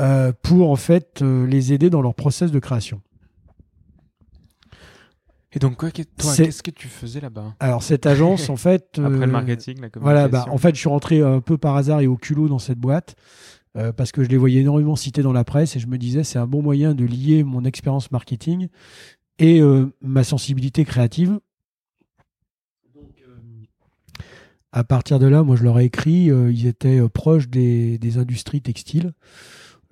euh, 0.00 0.32
pour 0.42 0.70
en 0.70 0.76
fait 0.76 1.20
euh, 1.20 1.46
les 1.46 1.72
aider 1.72 1.90
dans 1.90 2.00
leur 2.00 2.14
process 2.14 2.50
de 2.50 2.58
création. 2.58 3.02
Et 5.54 5.58
donc 5.58 5.76
quoi, 5.76 5.90
toi, 5.90 6.34
qu'est-ce 6.34 6.62
que 6.62 6.70
tu 6.70 6.88
faisais 6.88 7.20
là-bas? 7.20 7.54
Alors 7.60 7.82
cette 7.82 8.06
agence, 8.06 8.48
en 8.48 8.56
fait, 8.56 8.86
après 8.98 9.10
le 9.10 9.22
euh, 9.22 9.26
marketing, 9.26 9.80
la 9.80 9.90
communication. 9.90 10.00
Voilà, 10.00 10.28
bah, 10.28 10.46
en 10.48 10.56
fait, 10.56 10.74
je 10.74 10.80
suis 10.80 10.88
rentré 10.88 11.20
un 11.20 11.40
peu 11.40 11.58
par 11.58 11.76
hasard 11.76 12.00
et 12.00 12.06
au 12.06 12.16
culot 12.16 12.48
dans 12.48 12.58
cette 12.58 12.78
boîte 12.78 13.16
parce 13.96 14.12
que 14.12 14.22
je 14.22 14.28
les 14.28 14.36
voyais 14.36 14.60
énormément 14.60 14.96
cités 14.96 15.22
dans 15.22 15.32
la 15.32 15.44
presse 15.44 15.76
et 15.76 15.80
je 15.80 15.86
me 15.86 15.96
disais 15.96 16.24
c'est 16.24 16.38
un 16.38 16.46
bon 16.46 16.60
moyen 16.60 16.94
de 16.94 17.06
lier 17.06 17.42
mon 17.42 17.64
expérience 17.64 18.10
marketing 18.10 18.68
et 19.38 19.62
ma 20.02 20.24
sensibilité 20.24 20.84
créative. 20.84 21.40
Donc, 22.94 23.22
à 24.72 24.84
partir 24.84 25.18
de 25.18 25.26
là, 25.26 25.42
moi, 25.42 25.56
je 25.56 25.64
leur 25.64 25.78
ai 25.78 25.84
écrit. 25.84 26.26
ils 26.26 26.66
étaient 26.66 27.00
proches 27.08 27.48
des, 27.48 28.18
industries 28.18 28.62
textiles. 28.62 29.12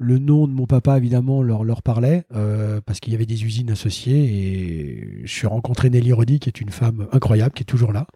Le 0.03 0.19
nom 0.19 0.49
de 0.49 0.53
mon 0.55 0.67
papa, 0.67 0.97
évidemment, 0.97 1.43
leur, 1.43 1.83
parlait, 1.83 2.25
euh, 2.35 2.81
parce 2.81 3.01
qu'il 3.01 3.13
y 3.13 3.17
avait 3.17 3.27
des 3.27 3.45
usines 3.45 3.71
associées. 3.71 4.25
Et 4.25 5.27
je 5.27 5.31
suis 5.31 5.47
rencontré 5.47 5.91
Nelly 5.91 6.13
Rodi, 6.13 6.41
qui 6.41 6.49
est 6.49 6.63
une 6.63 6.71
femme 6.71 7.07
incroyable, 7.13 7.53
qui 7.53 7.63
est 7.63 7.67
toujours 7.67 7.93
là. 7.93 8.07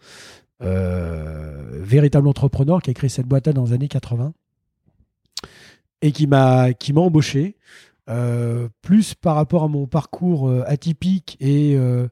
Euh, 0.63 1.83
véritable 1.83 2.27
entrepreneur, 2.27 2.81
qui 2.81 2.89
a 2.89 2.95
créé 2.95 3.11
cette 3.11 3.27
boîte-là 3.27 3.53
dans 3.53 3.67
les 3.67 3.73
années 3.75 3.89
80. 3.89 4.33
et 6.01 6.13
qui 6.13 6.27
m'a 6.27 6.71
embauché. 6.97 7.57
Euh, 8.11 8.69
plus 8.83 9.15
par 9.15 9.35
rapport 9.35 9.63
à 9.63 9.69
mon 9.69 9.87
parcours 9.87 10.51
euh, 10.51 10.63
atypique 10.67 11.39
et, 11.41 11.75
euh, 11.79 12.09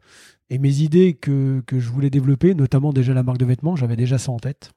et 0.53 0.59
mes 0.59 0.81
idées 0.81 1.15
que, 1.15 1.63
que, 1.67 1.81
je 1.81 1.89
voulais 1.89 2.11
développer, 2.11 2.55
notamment 2.55 2.93
déjà 2.93 3.15
la 3.15 3.23
marque 3.23 3.39
de 3.39 3.47
vêtements, 3.47 3.75
j'avais 3.75 3.97
déjà 3.97 4.19
ça 4.19 4.33
en 4.33 4.39
tête. 4.39 4.73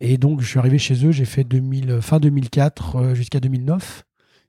Et 0.00 0.16
donc 0.16 0.40
je 0.40 0.46
suis 0.46 0.58
arrivé 0.58 0.78
chez 0.78 1.04
eux, 1.04 1.12
j'ai 1.12 1.26
fait 1.26 1.44
2000, 1.44 2.00
fin 2.00 2.18
2004 2.18 3.12
jusqu'à 3.14 3.38
2009, 3.38 4.02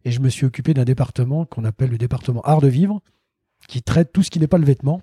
et 0.06 0.12
je 0.12 0.22
me 0.22 0.30
suis 0.30 0.46
occupé 0.46 0.74
d'un 0.74 0.86
département 0.86 1.44
qu'on 1.44 1.66
appelle 1.66 1.90
le 1.90 1.98
département 1.98 2.40
art 2.44 2.62
de 2.62 2.70
vivre, 2.70 3.02
qui 3.68 3.84
traite 3.84 4.14
tout 4.14 4.24
ce 4.24 4.32
qui 4.32 4.40
n'est 4.40 4.48
pas 4.48 4.60
le 4.60 4.64
vêtement, 4.64 5.02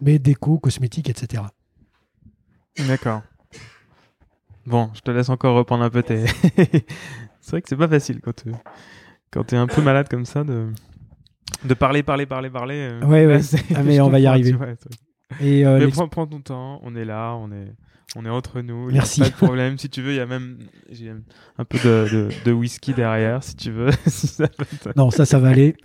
mais 0.00 0.20
déco, 0.20 0.56
cosmétique, 0.60 1.10
etc. 1.10 1.42
D'accord. 2.78 3.22
Bon, 4.66 4.88
je 4.94 5.00
te 5.00 5.10
laisse 5.10 5.30
encore 5.30 5.56
reprendre 5.56 5.82
un 5.82 5.90
peu 5.90 6.04
tes. 6.04 6.26
c'est 7.40 7.50
vrai 7.50 7.60
que 7.60 7.68
c'est 7.68 7.76
pas 7.76 7.88
facile 7.88 8.20
quand 8.20 8.36
tu 8.36 8.52
quand 9.32 9.42
t'es 9.42 9.56
un 9.56 9.66
peu 9.66 9.82
malade 9.82 10.08
comme 10.08 10.26
ça 10.26 10.44
de 11.64 11.74
parler, 11.74 12.02
parler, 12.02 12.26
parler, 12.26 12.50
parler. 12.50 12.88
Euh, 12.90 13.06
ouais, 13.06 13.26
ouais. 13.26 13.40
Ah, 13.74 13.82
mais 13.82 14.00
on 14.00 14.08
va 14.08 14.20
y 14.20 14.26
arriver. 14.26 14.54
et 15.40 15.66
euh, 15.66 15.78
mais 15.78 15.88
prends, 15.88 16.08
prends, 16.08 16.26
ton 16.26 16.40
temps. 16.40 16.80
On 16.82 16.94
est 16.94 17.04
là, 17.04 17.34
on 17.34 17.50
est 17.52 17.72
on 18.16 18.24
est 18.26 18.30
entre 18.30 18.60
nous. 18.60 18.90
Merci. 18.90 19.20
pas 19.20 19.28
de 19.30 19.34
problème. 19.34 19.78
si 19.78 19.88
tu 19.88 20.02
veux, 20.02 20.12
il 20.12 20.16
y 20.16 20.20
a 20.20 20.26
même 20.26 20.58
j'ai 20.90 21.12
un 21.58 21.64
peu 21.64 21.78
de, 21.78 22.08
de, 22.12 22.28
de, 22.44 22.52
whisky 22.52 22.92
derrière, 22.92 23.42
si 23.42 23.56
tu 23.56 23.70
veux. 23.70 23.90
non, 24.96 25.10
ça, 25.10 25.24
ça 25.24 25.38
va 25.38 25.48
aller. 25.48 25.76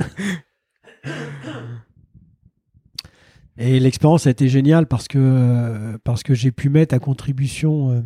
Et 3.58 3.80
l'expérience 3.80 4.28
a 4.28 4.30
été 4.30 4.48
géniale 4.48 4.88
parce 4.88 5.08
que, 5.08 5.98
parce 6.04 6.22
que 6.22 6.36
j'ai 6.36 6.52
pu 6.52 6.70
mettre 6.70 6.94
à 6.94 7.00
contribution 7.00 7.90
euh, 7.90 8.02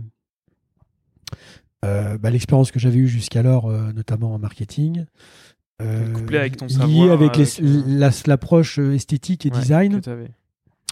euh, 1.84 2.18
bah, 2.18 2.30
l'expérience 2.30 2.72
que 2.72 2.80
j'avais 2.80 2.98
eue 2.98 3.08
jusqu'alors, 3.08 3.70
euh, 3.70 3.92
notamment 3.92 4.34
en 4.34 4.40
marketing. 4.40 5.06
Couplé 6.14 6.38
avec 6.38 6.58
ton 6.58 6.70
savoir. 6.70 6.88
Lié 6.88 7.10
avec, 7.10 8.28
l'approche 8.28 8.78
esthétique 8.78 9.46
et 9.46 9.50
design. 9.50 10.02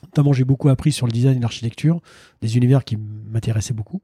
Notamment, 0.03 0.31
j'ai 0.31 0.45
beaucoup 0.45 0.69
appris 0.69 0.93
sur 0.93 1.07
le 1.07 1.11
design 1.11 1.37
et 1.37 1.41
l'architecture, 1.41 1.99
des 2.41 2.55
univers 2.55 2.85
qui 2.85 2.97
m'intéressaient 2.97 3.73
beaucoup. 3.73 4.01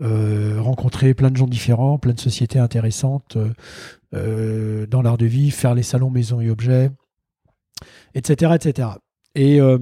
rencontrer 0.00 1.14
plein 1.14 1.30
de 1.30 1.36
gens 1.36 1.48
différents, 1.48 1.98
plein 1.98 2.12
de 2.12 2.20
sociétés 2.20 2.58
intéressantes 2.58 3.36
dans 4.12 5.02
l'art 5.02 5.18
de 5.18 5.26
vie, 5.26 5.50
faire 5.50 5.74
les 5.74 5.82
salons 5.82 6.10
maison 6.10 6.40
et 6.40 6.50
objets, 6.50 6.90
etc., 8.14 8.52
etc. 8.54 8.88
Et 9.36 9.60
euh, 9.60 9.78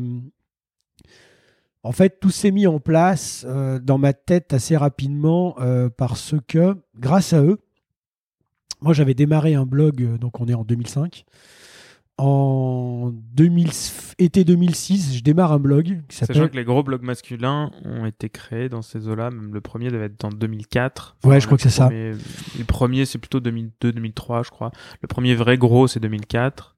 en 1.84 1.92
fait, 1.92 2.18
tout 2.20 2.30
s'est 2.30 2.50
mis 2.50 2.66
en 2.66 2.80
place 2.80 3.46
euh, 3.48 3.78
dans 3.78 3.98
ma 3.98 4.12
tête 4.12 4.52
assez 4.52 4.76
rapidement 4.76 5.54
euh, 5.60 5.88
parce 5.88 6.34
que, 6.48 6.76
grâce 6.98 7.32
à 7.32 7.42
eux, 7.42 7.60
moi 8.84 8.92
j'avais 8.92 9.14
démarré 9.14 9.54
un 9.54 9.66
blog, 9.66 10.18
donc 10.18 10.40
on 10.40 10.46
est 10.46 10.54
en 10.54 10.62
2005. 10.64 11.24
En 12.16 13.12
2000, 13.32 13.70
été 14.18 14.44
2006, 14.44 15.16
je 15.16 15.22
démarre 15.24 15.50
un 15.50 15.58
blog 15.58 16.02
qui 16.08 16.16
s'appelle. 16.16 16.36
Sachant 16.36 16.48
que 16.48 16.54
les 16.54 16.62
gros 16.62 16.84
blogs 16.84 17.02
masculins 17.02 17.72
ont 17.84 18.06
été 18.06 18.28
créés 18.28 18.68
dans 18.68 18.82
ces 18.82 19.08
eaux-là, 19.08 19.32
même 19.32 19.52
le 19.52 19.60
premier 19.60 19.90
devait 19.90 20.04
être 20.04 20.24
en 20.24 20.28
2004. 20.28 21.16
ouais, 21.24 21.40
je 21.40 21.46
crois 21.46 21.56
que 21.58 21.62
c'est 21.64 21.70
ça. 21.70 21.88
Le 21.90 22.16
premier, 22.68 23.04
c'est 23.04 23.18
plutôt 23.18 23.40
2002-2003, 23.40 24.44
je 24.44 24.50
crois. 24.50 24.70
Le 25.00 25.08
premier 25.08 25.34
vrai 25.34 25.58
gros, 25.58 25.88
c'est 25.88 25.98
2004 25.98 26.76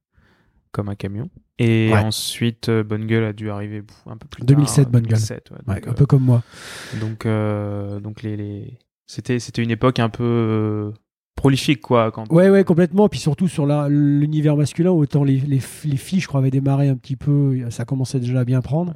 comme 0.73 0.88
un 0.90 0.95
camion. 0.95 1.31
Et 1.59 1.92
ensuite, 1.95 2.69
euh, 2.69 2.83
Bonne 2.85 3.07
Gueule 3.07 3.25
a 3.25 3.33
dû 3.33 3.51
arriver 3.51 3.83
un 4.07 4.16
peu 4.19 4.29
plus 4.29 4.45
2007, 4.45 4.85
tard. 4.85 4.92
Bonne 4.92 5.07
Gueule. 5.07 5.88
un 5.88 5.92
peu 5.95 6.05
comme 6.05 6.23
moi. 6.23 6.42
Donc, 7.01 7.25
euh, 7.25 7.99
donc 7.99 8.23
les, 8.23 8.37
les... 8.37 8.79
c'était 9.07 9.38
c'était 9.38 9.62
une 9.62 9.71
époque 9.71 9.99
un 9.99 10.11
peu 10.11 10.23
euh, 10.23 10.90
prolifique 11.37 11.81
quoi. 11.81 12.11
Quand... 12.11 12.31
Ouais 12.33 12.51
ouais 12.51 12.64
complètement. 12.64 13.09
Puis 13.09 13.20
surtout 13.20 13.46
sur 13.46 13.66
l'univers 13.88 14.57
masculin, 14.57 14.90
autant 14.90 15.22
les, 15.22 15.38
les, 15.38 15.61
les, 15.85 15.96
filles, 15.96 16.20
je 16.20 16.27
crois, 16.27 16.40
avaient 16.40 16.51
démarré 16.51 16.88
un 16.88 16.96
petit 16.96 17.16
peu, 17.16 17.70
ça 17.70 17.85
commençait 17.85 18.18
déjà 18.20 18.40
à 18.40 18.44
bien 18.44 18.61
prendre. 18.61 18.94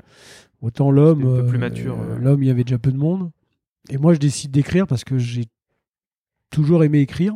Autant 0.63 0.91
l'homme, 0.91 1.47
plus 1.47 1.59
mature. 1.59 1.97
l'homme, 2.21 2.43
il 2.43 2.47
y 2.47 2.51
avait 2.51 2.65
déjà 2.65 2.79
peu 2.79 2.93
de 2.93 2.99
monde. 2.99 3.31
Et 3.89 3.97
moi, 3.97 4.13
je 4.13 4.19
décide 4.19 4.51
d'écrire 4.51 4.87
parce 4.87 5.05
que 5.05 5.17
j'ai 5.17 5.47
toujours 6.51 6.85
aimé 6.85 7.01
écrire. 7.01 7.35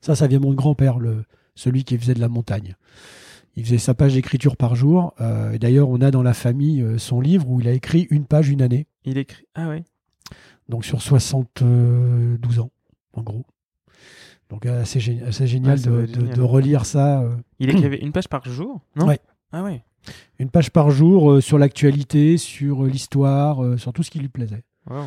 Ça, 0.00 0.14
ça 0.14 0.26
vient 0.26 0.38
de 0.38 0.44
mon 0.44 0.54
grand-père, 0.54 0.98
le 0.98 1.24
celui 1.54 1.84
qui 1.84 1.98
faisait 1.98 2.14
de 2.14 2.20
la 2.20 2.28
montagne. 2.28 2.76
Il 3.56 3.64
faisait 3.64 3.78
sa 3.78 3.94
page 3.94 4.14
d'écriture 4.14 4.56
par 4.56 4.74
jour. 4.74 5.14
Euh, 5.20 5.52
et 5.52 5.58
D'ailleurs, 5.58 5.88
on 5.88 6.00
a 6.00 6.10
dans 6.10 6.22
la 6.22 6.34
famille 6.34 6.80
euh, 6.82 6.98
son 6.98 7.20
livre 7.20 7.48
où 7.48 7.60
il 7.60 7.68
a 7.68 7.72
écrit 7.72 8.06
une 8.10 8.24
page 8.24 8.48
une 8.48 8.62
année. 8.62 8.86
Il 9.04 9.18
écrit. 9.18 9.46
Ah 9.54 9.68
ouais. 9.68 9.84
Donc 10.68 10.84
sur 10.84 11.02
72 11.02 12.60
ans, 12.60 12.70
en 13.12 13.22
gros. 13.22 13.44
Donc 14.52 14.66
assez, 14.66 15.00
génial, 15.00 15.80
de, 15.80 16.40
relire 16.40 16.84
ça. 16.84 17.22
Euh. 17.22 17.34
Il 17.58 17.70
écrivait 17.70 17.98
une 17.98 18.12
page 18.12 18.28
par 18.28 18.44
jour 18.44 18.82
Non? 18.96 19.06
Ouais. 19.06 19.18
Ah 19.50 19.64
ouais. 19.64 19.82
Une 20.38 20.50
page 20.50 20.70
par 20.70 20.90
jour 20.90 21.42
sur 21.42 21.58
l'actualité, 21.58 22.36
sur 22.36 22.84
l'histoire, 22.84 23.78
sur 23.78 23.92
tout 23.92 24.02
ce 24.02 24.10
qui 24.10 24.18
lui 24.18 24.28
plaisait. 24.28 24.62
Wow. 24.90 25.04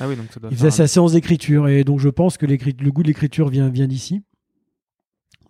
Ah 0.00 0.08
oui, 0.08 0.16
donc 0.16 0.26
ça 0.32 0.40
doit 0.40 0.50
il 0.50 0.56
faisait 0.56 0.70
sa 0.70 0.86
séance 0.86 1.12
d'écriture 1.12 1.68
et 1.68 1.82
donc 1.84 1.98
je 1.98 2.08
pense 2.08 2.38
que 2.38 2.46
le 2.46 2.90
goût 2.90 3.02
de 3.02 3.08
l'écriture 3.08 3.48
vient, 3.48 3.68
vient 3.68 3.88
d'ici. 3.88 4.22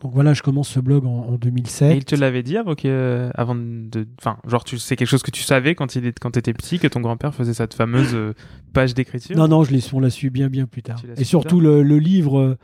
Donc 0.00 0.12
voilà, 0.14 0.32
je 0.32 0.42
commence 0.42 0.68
ce 0.68 0.78
blog 0.78 1.04
en, 1.06 1.32
2007. 1.32 1.92
Et 1.92 1.96
il 1.96 2.04
te 2.04 2.14
l'avait 2.14 2.44
dit 2.44 2.56
avant, 2.56 2.76
que, 2.76 3.30
avant 3.34 3.56
de. 3.56 4.06
Enfin, 4.20 4.38
genre, 4.46 4.62
tu 4.62 4.78
c'est 4.78 4.94
quelque 4.94 5.08
chose 5.08 5.24
que 5.24 5.32
tu 5.32 5.42
savais 5.42 5.74
quand 5.74 5.96
il 5.96 6.12
quand 6.20 6.36
étais 6.36 6.52
petit, 6.52 6.78
que 6.78 6.86
ton 6.86 7.00
grand-père 7.00 7.34
faisait 7.34 7.54
cette 7.54 7.74
fameuse 7.74 8.14
euh, 8.14 8.32
page 8.72 8.94
d'écriture? 8.94 9.36
Non, 9.36 9.48
non, 9.48 9.64
je 9.64 9.74
on 9.92 9.98
l'a 9.98 10.10
su 10.10 10.30
bien, 10.30 10.48
bien 10.48 10.66
plus 10.66 10.82
tard. 10.82 11.02
Et 11.16 11.24
surtout 11.24 11.60
le, 11.60 11.82
livre, 11.98 12.56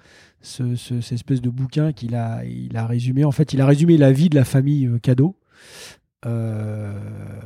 euh, 0.61 0.77
ce, 0.77 1.01
cette 1.01 1.13
espèce 1.13 1.41
de 1.41 1.51
bouquin 1.51 1.93
qu'il 1.93 2.15
a, 2.15 2.45
il 2.45 2.77
a 2.77 2.87
résumé. 2.87 3.25
En 3.25 3.33
fait, 3.33 3.53
il 3.53 3.61
a 3.61 3.67
résumé 3.67 3.97
la 3.97 4.13
vie 4.13 4.29
de 4.29 4.35
la 4.35 4.45
famille 4.45 4.87
euh, 4.87 4.99
Cadeau. 4.99 5.37
Euh, 6.27 6.93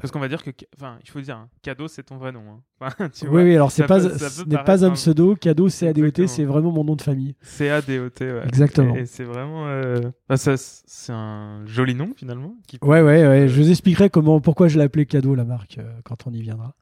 Parce 0.00 0.12
qu'on 0.12 0.20
va 0.20 0.28
dire 0.28 0.42
que, 0.42 0.50
enfin, 0.76 0.98
il 1.02 1.11
faut 1.11 1.20
dire, 1.20 1.37
hein, 1.37 1.48
cadeau 1.62 1.88
c'est 1.88 2.04
ton 2.04 2.16
vrai 2.16 2.30
nom. 2.30 2.42
Hein. 2.80 2.90
oui, 3.22 3.42
oui, 3.42 3.54
alors 3.54 3.72
c'est 3.72 3.87
pas, 3.87 4.00
ce 4.00 4.44
n'est 4.44 4.62
pas 4.62 4.84
un 4.84 4.92
pseudo. 4.92 5.34
Cadeau, 5.34 5.68
c'est 5.68 5.88
ADOT, 5.88 6.26
c'est 6.26 6.44
vraiment 6.44 6.70
mon 6.70 6.84
nom 6.84 6.94
de 6.94 7.02
famille. 7.02 7.34
C'est 7.42 7.70
ADOT, 7.70 8.11
ouais. 8.20 8.42
Exactement. 8.46 8.94
Et, 8.94 9.06
c'est 9.06 9.24
vraiment, 9.24 9.66
euh... 9.66 10.00
c'est 10.37 11.12
un 11.12 11.66
joli 11.66 11.94
nom 11.94 12.12
finalement. 12.16 12.54
Qui... 12.68 12.78
Ouais, 12.82 13.02
ouais, 13.02 13.26
ouais. 13.26 13.48
Je 13.48 13.61
vous 13.61 13.70
expliquerai 13.70 14.11
comment, 14.11 14.40
pourquoi 14.40 14.68
je 14.68 14.78
l'appelais 14.78 15.06
Cadeau 15.06 15.34
la 15.34 15.44
marque 15.44 15.78
euh, 15.78 16.00
quand 16.04 16.26
on 16.26 16.32
y 16.32 16.42
viendra. 16.42 16.74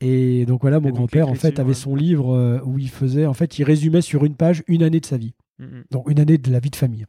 Et 0.00 0.44
donc 0.44 0.60
voilà, 0.60 0.78
mon 0.78 0.90
grand-père 0.90 1.28
en 1.28 1.34
fait 1.34 1.58
avait 1.58 1.74
son 1.74 1.96
livre 1.96 2.34
euh, 2.34 2.60
où 2.64 2.78
il 2.78 2.90
faisait, 2.90 3.26
en 3.26 3.34
fait, 3.34 3.58
il 3.58 3.64
résumait 3.64 4.02
sur 4.02 4.24
une 4.24 4.34
page 4.34 4.62
une 4.66 4.82
année 4.82 5.00
de 5.00 5.06
sa 5.06 5.16
vie, 5.16 5.34
mm, 5.58 5.64
mm. 5.64 5.84
donc 5.90 6.10
une 6.10 6.20
année 6.20 6.38
de 6.38 6.50
la 6.50 6.60
vie 6.60 6.70
de 6.70 6.76
famille. 6.76 7.06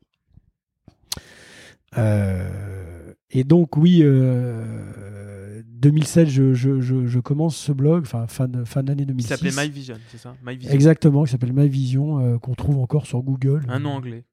Euh 1.98 2.88
et 3.30 3.44
donc, 3.44 3.76
oui, 3.76 4.00
2007, 4.00 6.28
euh, 6.28 6.54
je, 6.54 6.54
je, 6.54 7.06
je, 7.06 7.20
commence 7.20 7.58
ce 7.58 7.72
blog, 7.72 8.04
enfin, 8.04 8.26
fin, 8.28 8.50
fin 8.66 8.84
d'année 8.84 9.06
2006. 9.06 9.28
Qui 9.28 9.30
s'appelait 9.30 9.68
My 9.68 9.70
Vision, 9.70 9.96
c'est 10.10 10.18
ça? 10.18 10.36
My 10.46 10.56
Vision. 10.56 10.74
Exactement, 10.74 11.26
qui 11.26 11.32
s'appelle 11.32 11.54
My 11.54 11.68
Vision, 11.68 12.20
euh, 12.20 12.38
qu'on 12.38 12.56
trouve 12.56 12.80
encore 12.80 13.06
sur 13.06 13.22
Google. 13.22 13.64
Un 13.68 13.80
nom 13.80 13.92
anglais. 13.92 14.24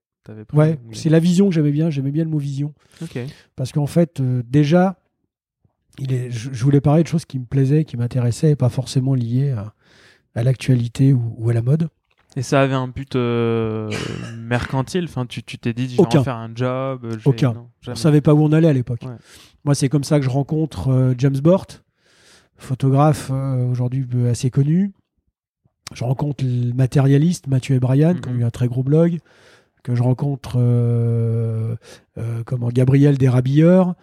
Ouais, 0.55 0.79
c'est 0.93 1.11
la 1.11 1.19
vision 1.19 1.49
que 1.49 1.55
j'aimais 1.55 1.71
bien, 1.71 1.91
j'aimais 1.91 2.11
bien 2.11 2.25
le 2.25 2.31
mot 2.31 2.39
vision. 2.39 2.73
Ok. 3.03 3.19
Parce 3.57 3.73
qu'en 3.73 3.87
fait, 3.87 4.23
déjà, 4.23 4.97
il 5.99 6.13
est, 6.13 6.31
je, 6.31 6.65
voulais 6.65 6.81
parler 6.81 7.03
de 7.03 7.09
choses 7.09 7.25
qui 7.25 7.39
me 7.39 7.45
plaisaient, 7.45 7.85
qui 7.85 7.97
m'intéressaient, 7.97 8.53
et 8.53 8.57
pas 8.57 8.69
forcément 8.69 9.15
liées 9.15 9.51
à, 9.51 9.75
à 10.35 10.43
l'actualité 10.43 11.13
ou, 11.13 11.35
ou, 11.39 11.51
à 11.51 11.53
la 11.53 11.63
mode. 11.63 11.89
Et 12.37 12.43
ça 12.43 12.61
avait 12.61 12.75
un 12.75 12.89
but 12.89 13.15
euh, 13.15 13.91
mercantile 14.37 15.05
enfin, 15.05 15.27
Tu 15.27 15.43
t'es 15.43 15.73
dit, 15.73 15.89
je 15.89 15.97
vais 15.97 16.17
en 16.17 16.25
faire 16.25 16.37
un 16.37 16.51
job 16.55 17.05
euh, 17.05 17.17
Aucun. 17.25 17.55
On 17.87 17.95
savait 17.95 18.21
pas 18.21 18.35
où 18.35 18.43
on 18.43 18.53
allait 18.53 18.69
à 18.69 18.73
l'époque. 18.73 19.05
Moi, 19.65 19.75
c'est 19.75 19.89
comme 19.89 20.05
ça 20.05 20.19
que 20.19 20.25
je 20.25 20.31
rencontre 20.31 20.89
euh, 20.89 21.15
James 21.17 21.39
Bort, 21.39 21.67
photographe 22.57 23.31
aujourd'hui 23.31 24.07
assez 24.29 24.51
connu. 24.51 24.93
Je 25.93 26.03
rencontre 26.03 26.45
le 26.45 26.73
matérialiste 26.73 27.47
Mathieu 27.47 27.77
et 27.77 27.81
Brian, 27.81 28.15
qui 28.15 28.29
ont 28.29 28.33
mm-hmm. 28.33 28.39
eu 28.39 28.45
un 28.45 28.51
très 28.51 28.69
gros 28.69 28.83
blog. 28.83 29.19
Que 29.83 29.95
je 29.95 30.03
rencontre 30.03 30.55
comment, 32.47 32.69
Gabriel 32.71 33.19
Desrabilleurs. 33.19 33.95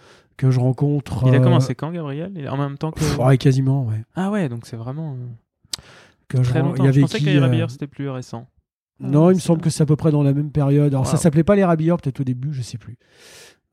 Que 0.41 0.49
je 0.49 0.59
rencontre. 0.59 1.25
Il 1.27 1.35
a 1.35 1.39
commencé 1.39 1.75
quand, 1.75 1.91
Gabriel? 1.91 2.49
En 2.49 2.57
même 2.57 2.75
temps 2.75 2.91
que. 2.91 3.03
Ouais, 3.21 3.37
quasiment, 3.37 3.85
ouais. 3.85 4.03
Ah 4.15 4.31
ouais, 4.31 4.49
donc 4.49 4.65
c'est 4.65 4.75
vraiment. 4.75 5.15
Très 6.29 6.63
longtemps. 6.63 6.83
Il 6.83 6.85
y 6.85 6.87
avait 6.87 6.93
je 6.93 7.01
pensais 7.01 7.19
que 7.19 7.25
les 7.25 7.37
Rabilleurs, 7.37 7.69
c'était 7.69 7.85
plus 7.85 8.09
récent. 8.09 8.47
Non, 8.99 9.29
il 9.29 9.35
me 9.35 9.39
semble 9.39 9.61
que 9.61 9.69
c'est 9.69 9.83
à 9.83 9.85
peu 9.85 9.95
près 9.95 10.09
dans 10.09 10.23
la 10.23 10.33
même 10.33 10.49
période. 10.51 10.91
Alors, 10.95 11.05
ça 11.05 11.17
s'appelait 11.17 11.43
pas 11.43 11.55
les 11.55 11.63
Rabilleurs, 11.63 11.97
peut-être 11.97 12.21
au 12.21 12.23
début, 12.23 12.53
je 12.53 12.63
sais 12.63 12.79
plus. 12.79 12.97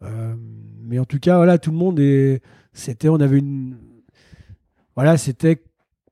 Euh, 0.03 0.35
mais 0.83 0.99
en 0.99 1.07
tout 1.07 1.19
cas, 1.19 1.37
voilà, 1.37 1.57
tout 1.57 1.71
le 1.71 1.79
monde 1.79 1.99
est. 2.01 2.43
C'était, 2.75 3.09
on 3.09 3.17
avait 3.17 3.39
une. 3.39 3.79
Voilà, 4.95 5.17
c'était 5.17 5.63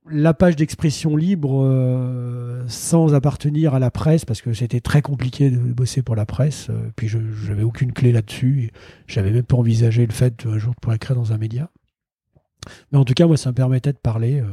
la 0.09 0.33
page 0.33 0.55
d'expression 0.55 1.15
libre 1.15 1.63
euh, 1.63 2.63
sans 2.67 3.13
appartenir 3.13 3.73
à 3.73 3.79
la 3.79 3.91
presse 3.91 4.25
parce 4.25 4.41
que 4.41 4.53
c'était 4.53 4.79
très 4.79 5.01
compliqué 5.01 5.49
de 5.49 5.57
bosser 5.57 6.01
pour 6.01 6.15
la 6.15 6.25
presse. 6.25 6.67
Euh, 6.69 6.89
puis 6.95 7.07
je 7.07 7.17
n'avais 7.47 7.63
aucune 7.63 7.93
clé 7.93 8.11
là-dessus. 8.11 8.71
J'avais 9.07 9.31
même 9.31 9.43
pas 9.43 9.57
envisagé 9.57 10.05
le 10.05 10.13
fait 10.13 10.45
un 10.45 10.57
jour 10.57 10.73
de 10.73 10.79
pouvoir 10.79 10.95
écrire 10.95 11.15
dans 11.15 11.33
un 11.33 11.37
média. 11.37 11.69
Mais 12.91 12.97
en 12.97 13.05
tout 13.05 13.13
cas, 13.13 13.27
moi, 13.27 13.37
ça 13.37 13.49
me 13.51 13.55
permettait 13.55 13.93
de 13.93 13.97
parler 13.97 14.43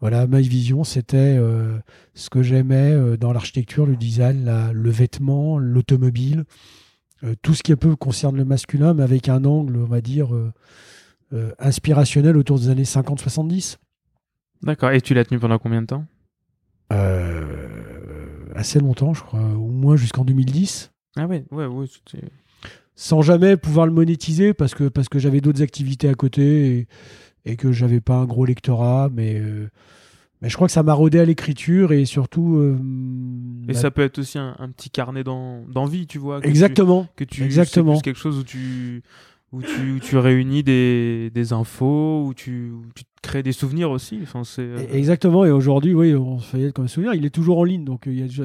Voilà, 0.00 0.26
ma 0.26 0.40
vision, 0.40 0.84
c'était 0.84 1.36
euh, 1.38 1.78
ce 2.14 2.30
que 2.30 2.42
j'aimais 2.42 2.92
euh, 2.92 3.16
dans 3.16 3.32
l'architecture, 3.32 3.86
le 3.86 3.96
design, 3.96 4.70
le 4.72 4.90
vêtement, 4.90 5.58
l'automobile, 5.58 6.44
euh, 7.24 7.34
tout 7.42 7.54
ce 7.54 7.62
qui 7.62 7.74
peu 7.76 7.96
concerne 7.96 8.36
le 8.36 8.44
masculin, 8.44 8.94
mais 8.94 9.02
avec 9.02 9.28
un 9.28 9.44
angle, 9.44 9.76
on 9.76 9.86
va 9.86 10.00
dire, 10.00 10.34
euh, 10.34 10.52
euh, 11.32 11.52
inspirationnel 11.58 12.36
autour 12.36 12.58
des 12.58 12.70
années 12.70 12.84
50-70. 12.84 13.76
D'accord. 14.62 14.90
Et 14.90 15.00
tu 15.00 15.14
l'as 15.14 15.24
tenu 15.24 15.38
pendant 15.40 15.58
combien 15.58 15.80
de 15.82 15.86
temps? 15.86 16.04
Euh, 16.92 18.46
assez 18.54 18.80
longtemps, 18.80 19.14
je 19.14 19.22
crois, 19.22 19.40
au 19.40 19.68
moins 19.68 19.96
jusqu'en 19.96 20.24
2010. 20.24 20.92
Ah 21.16 21.26
ouais, 21.26 21.44
ouais, 21.50 21.66
ouais. 21.66 21.86
sans 22.94 23.22
jamais 23.22 23.56
pouvoir 23.56 23.86
le 23.86 23.92
monétiser 23.92 24.54
parce 24.54 24.74
que, 24.74 24.88
parce 24.88 25.08
que 25.08 25.18
j'avais 25.18 25.40
d'autres 25.40 25.62
activités 25.62 26.08
à 26.08 26.14
côté 26.14 26.76
et, 26.78 26.88
et 27.44 27.56
que 27.56 27.72
j'avais 27.72 28.00
pas 28.00 28.16
un 28.16 28.26
gros 28.26 28.44
lectorat. 28.44 29.08
Mais, 29.12 29.36
euh, 29.40 29.68
mais 30.42 30.48
je 30.48 30.54
crois 30.56 30.66
que 30.68 30.72
ça 30.72 30.82
m'a 30.82 30.92
rodé 30.94 31.18
à 31.18 31.24
l'écriture 31.24 31.92
et 31.92 32.04
surtout. 32.04 32.56
euh, 32.56 32.78
Et 33.68 33.74
ça 33.74 33.90
peut 33.90 34.02
être 34.02 34.18
aussi 34.18 34.38
un, 34.38 34.54
un 34.58 34.68
petit 34.70 34.90
carnet 34.90 35.24
d'en- 35.24 35.62
d'envie, 35.68 36.06
tu 36.06 36.18
vois. 36.18 36.38
que 36.40 36.44
tu- 36.44 36.50
exactement. 36.50 37.08
que 37.16 37.24
tu 37.24 37.42
Exactement. 37.44 37.92
plus 37.94 38.02
quelque 38.02 38.18
chose 38.20 38.38
où 38.38 38.44
tu 38.44 39.02
où 39.52 39.62
tu, 39.62 39.92
où 39.92 39.98
tu 39.98 40.16
réunis 40.16 40.62
des, 40.62 41.30
des 41.34 41.52
infos 41.52 42.24
où 42.26 42.34
tu, 42.34 42.70
où 42.70 42.82
tu 42.94 43.04
crées 43.22 43.42
des 43.42 43.52
souvenirs 43.52 43.90
aussi 43.90 44.18
enfin 44.22 44.44
c'est 44.44 44.62
euh, 44.62 44.78
Et- 44.92 44.98
Exactement. 44.98 45.44
Et 45.44 45.50
aujourd'hui, 45.50 45.92
oui, 45.94 46.14
on 46.14 46.38
se 46.38 46.56
fait 46.56 46.72
comme 46.72 46.88
souvenir. 46.88 47.14
Il 47.14 47.24
est 47.26 47.30
toujours 47.30 47.58
en 47.58 47.64
ligne. 47.64 47.84
Donc, 47.84 48.06
euh, 48.06 48.12
il 48.12 48.20
y 48.20 48.22
a 48.22 48.26
déjà- 48.26 48.44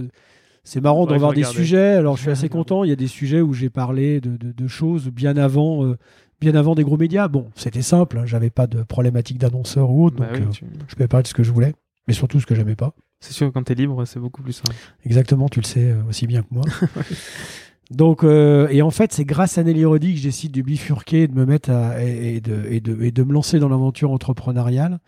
c'est 0.64 0.82
marrant 0.82 1.02
de 1.06 1.14
Faudrait 1.14 1.16
revoir 1.18 1.34
des 1.34 1.44
sujets. 1.44 1.94
Alors, 1.94 2.18
je 2.18 2.22
suis 2.24 2.32
assez 2.32 2.50
content. 2.50 2.84
Il 2.84 2.90
y 2.90 2.94
a 2.94 2.96
des 2.96 3.08
sujets 3.08 3.42
où 3.42 3.54
j'ai 3.54 3.70
parlé 3.70 4.20
de, 4.20 4.36
de- 4.38 4.52
de 4.52 4.68
choses 4.68 5.10
bien 5.10 5.38
avant. 5.38 5.86
euh, 5.86 5.96
Bien 6.42 6.54
avant 6.54 6.76
des 6.76 6.84
gros 6.84 6.98
médias. 6.98 7.30
Bon, 7.30 7.50
c'était 7.56 7.82
simple, 7.82 8.18
hein, 8.18 8.26
j'avais 8.26 8.50
pas 8.50 8.68
de 8.68 8.84
problématique 8.84 9.38
d'annonceur 9.38 9.90
ou 9.90 10.06
autre, 10.06 10.18
bah 10.18 10.26
donc 10.28 10.36
oui, 10.36 10.44
euh, 10.44 10.50
tu- 10.52 10.66
je 10.90 10.94
pouvais 10.96 11.08
parler 11.08 11.24
de 11.24 11.30
ce 11.30 11.34
que 11.34 11.44
je 11.44 11.52
voulais, 11.52 11.74
mais 12.10 12.14
surtout 12.14 12.42
ce 12.42 12.46
que 12.46 12.54
j'aimais 12.56 12.76
pas. 12.76 12.94
c'est 13.22 13.32
sûr 13.32 13.54
quand 13.54 13.64
t'es 13.64 13.74
libre 13.74 14.04
c'est 14.04 14.20
beaucoup 14.20 14.42
plus 14.44 14.52
simple 14.52 14.76
Exactement, 15.06 15.48
tu 15.48 15.62
le 15.62 15.66
sais 15.66 15.96
aussi 16.10 16.28
bien 16.28 16.42
que 16.42 16.50
moi. 16.52 16.64
Donc, 17.92 18.24
euh, 18.24 18.68
et 18.72 18.82
en 18.82 18.90
fait, 18.90 19.14
c'est 19.14 19.26
grâce 19.26 19.58
à 19.58 19.64
Nelly 19.64 19.86
Roddy 19.86 20.14
que 20.14 20.20
je 20.20 20.24
décide 20.24 20.52
de 20.52 20.62
bifurquer, 20.62 21.28
de 21.28 21.36
me 21.36 21.46
mettre 21.46 21.70
à, 21.70 22.04
et, 22.04 22.36
et 22.38 22.42
de, 22.42 22.66
et, 22.70 22.80
de, 22.80 23.02
et 23.04 23.12
de 23.12 23.24
me 23.24 23.32
lancer 23.34 23.60
dans 23.60 23.70
l'aventure 23.70 24.12
entrepreneuriale. 24.12 25.00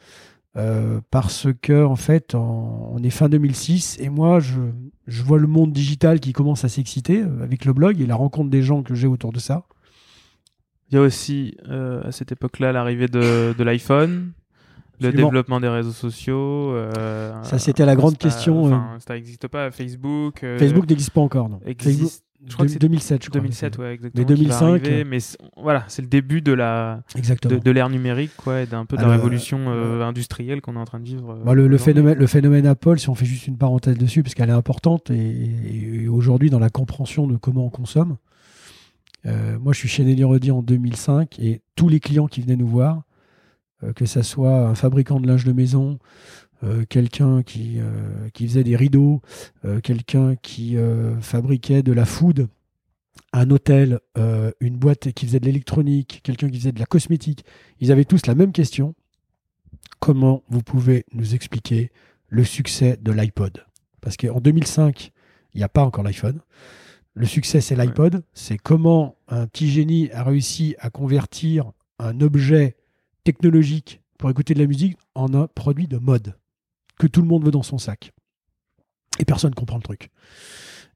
euh, 0.58 1.02
parce 1.12 1.48
que, 1.62 1.84
en 1.86 1.96
fait, 1.96 2.34
en- 2.34 2.92
on 2.94 3.04
est 3.04 3.10
fin 3.12 3.30
2006 3.30 3.98
et 4.00 4.10
moi, 4.10 4.40
je, 4.40 4.60
je 5.06 5.22
vois 5.24 5.38
le 5.38 5.46
monde 5.48 5.72
digital 5.72 6.20
qui 6.20 6.34
commence 6.34 6.64
à 6.66 6.70
s'exciter 6.70 7.22
euh, 7.22 7.44
avec 7.44 7.64
le 7.66 7.74
blog 7.74 8.02
et 8.02 8.08
la 8.08 8.16
rencontre 8.16 8.50
des 8.50 8.64
gens 8.64 8.82
que 8.82 8.96
j'ai 8.96 9.06
autour 9.08 9.32
de 9.32 9.38
ça. 9.40 9.66
il 10.90 10.96
y 10.96 10.98
a 10.98 11.02
aussi 11.02 11.56
euh, 11.70 12.02
à 12.08 12.12
cette 12.12 12.32
époque-là 12.32 12.72
l'arrivée 12.72 13.08
de, 13.08 13.54
de 13.58 13.64
l'iPhone 13.64 14.32
le 15.00 15.10
Absolument. 15.10 15.28
développement 15.30 15.60
des 15.60 15.68
réseaux 15.68 15.92
sociaux 15.92 16.72
euh, 16.74 17.32
Ça, 17.44 17.60
c'était 17.60 17.86
la 17.86 17.96
grande 17.96 18.16
Insta- 18.16 18.18
question, 18.18 18.64
enfin, 18.66 18.98
ça 19.08 19.14
n'existe 19.14 19.48
pas 19.48 19.70
Facebook 19.70 20.44
euh, 20.44 20.58
Facebook 20.58 20.90
n'existe 20.90 21.12
pas 21.12 21.22
encore, 21.22 21.50
non. 21.50 21.60
existe 21.68 22.24
je 22.46 22.54
crois 22.54 22.66
que 22.66 22.72
c'est 22.72 22.80
2007, 22.80 23.24
je 23.24 23.30
crois. 23.30 23.42
2007 23.42 23.78
ouais 23.80 23.94
exactement 23.94 24.22
Mais 24.30 24.36
qui 24.36 24.46
va 24.46 24.60
2005, 24.60 24.66
arriver, 24.88 25.02
euh, 25.02 25.04
mais 25.08 25.20
c'est- 25.20 25.38
voilà 25.58 25.84
c'est 25.88 26.02
le 26.02 26.08
début 26.08 26.42
de 26.42 26.54
la 26.54 27.02
Exactement. 27.16 27.56
de, 27.56 27.60
de 27.60 27.72
l'ère 27.72 27.90
numérique 27.90 28.32
quoi 28.38 28.62
et 28.62 28.66
d'un 28.68 28.86
peu 28.86 28.96
de 28.96 29.02
la 29.02 29.10
révolution 29.10 29.60
euh, 29.70 30.04
industrielle 30.04 30.62
qu'on 30.62 30.76
est 30.76 30.80
en 30.80 30.86
train 30.86 31.00
de 31.00 31.06
vivre 31.06 31.32
euh, 31.32 31.44
Moi, 31.44 31.56
le, 31.56 31.78
phénomène, 31.78 32.18
le 32.18 32.28
phénomène 32.28 32.66
Apple, 32.68 33.00
si 33.00 33.10
on 33.10 33.16
fait 33.16 33.26
juste 33.26 33.48
une 33.48 33.58
parenthèse 33.58 33.98
dessus, 33.98 34.22
parce 34.24 34.36
qu'elle 34.36 34.50
est 34.50 34.54
importante, 34.54 35.10
et, 35.10 36.04
et 36.04 36.08
aujourd'hui, 36.08 36.50
dans 36.50 36.60
la 36.60 36.70
compréhension 36.70 37.26
de 37.28 37.38
comment 37.38 37.66
on 37.66 37.70
consomme, 37.70 38.18
euh, 39.26 39.58
moi, 39.60 39.74
je 39.74 39.80
suis 39.80 39.90
chez 39.90 40.04
Nelly 40.04 40.24
Roddy 40.24 40.52
en 40.52 40.62
2005, 40.62 41.40
et 41.40 41.62
tous 41.76 41.90
les 41.90 42.00
clients 42.00 42.28
qui 42.28 42.42
venaient 42.42 42.56
nous 42.56 42.68
voir, 42.68 43.02
euh, 43.84 43.92
que 43.94 44.06
ça 44.06 44.24
soit 44.24 44.68
un 44.70 44.76
fabricant 44.76 45.20
de 45.20 45.28
linge 45.28 45.44
de 45.44 45.52
maison, 45.54 46.00
euh, 46.64 46.86
quelqu'un 46.90 47.44
qui, 47.44 47.76
euh, 47.78 48.30
qui 48.34 48.48
faisait 48.48 48.64
des 48.64 48.76
rideaux, 48.76 49.22
euh, 49.64 49.80
quelqu'un 49.80 50.36
qui 50.36 50.76
fabriquait 51.22 51.84
de 51.84 51.92
la 51.92 52.06
food, 52.06 52.48
un 53.34 53.50
hôtel, 53.52 54.00
une 54.62 54.78
boîte 54.78 55.12
qui 55.12 55.26
faisait 55.26 55.40
de 55.40 55.46
l'électronique, 55.46 56.22
quelqu'un 56.24 56.50
qui 56.50 56.58
faisait 56.58 56.72
de 56.72 56.80
la 56.80 56.86
cosmétique, 56.86 57.46
ils 57.80 57.92
avaient 57.92 58.06
tous 58.06 58.26
la 58.26 58.36
même 58.36 58.52
question. 58.52 58.96
Comment 60.00 60.44
vous 60.50 60.62
pouvez 60.62 61.06
nous 61.14 61.36
expliquer 61.36 61.92
le 62.30 62.44
succès 62.44 62.98
de 63.02 63.12
l'iPod? 63.12 63.66
Parce 64.02 64.18
qu'en 64.18 64.40
2005, 64.40 65.12
il 65.54 65.58
n'y 65.58 65.64
a 65.64 65.70
pas 65.70 65.84
encore 65.84 66.04
l'iPhone. 66.04 66.40
Le 67.14 67.26
succès, 67.26 67.62
c'est 67.62 67.76
l'iPod. 67.76 68.24
C'est 68.34 68.58
comment 68.58 69.18
un 69.28 69.48
petit 69.48 69.70
génie 69.70 70.10
a 70.12 70.24
réussi 70.24 70.76
à 70.80 70.90
convertir 70.90 71.72
un 72.00 72.22
objet 72.22 72.76
technologique 73.24 74.02
pour 74.18 74.30
écouter 74.30 74.54
de 74.54 74.60
la 74.60 74.68
musique 74.68 74.98
en 75.16 75.34
un 75.34 75.48
produit 75.48 75.88
de 75.88 75.98
mode 75.98 76.36
que 77.00 77.08
tout 77.08 77.22
le 77.22 77.28
monde 77.28 77.46
veut 77.46 77.52
dans 77.52 77.64
son 77.64 77.78
sac. 77.78 78.12
Et 79.20 79.26
personne 79.26 79.52
ne 79.52 79.56
comprend 79.56 79.78
le 79.78 79.84
truc. 79.84 80.10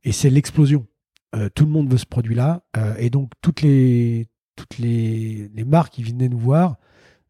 Et 0.04 0.12
c'est 0.12 0.30
l'explosion. 0.30 0.86
Euh, 1.36 1.50
tout 1.54 1.66
le 1.66 1.72
monde 1.72 1.90
veut 1.90 1.98
ce 1.98 2.06
produit-là. 2.06 2.64
euh, 2.78 2.96
et 2.98 3.10
donc, 3.10 3.32
toutes 3.42 3.62
les, 3.62 4.28
marques 5.66 5.94
qui 5.94 6.04
venaient 6.04 6.30
nous 6.30 6.40
voir 6.40 6.78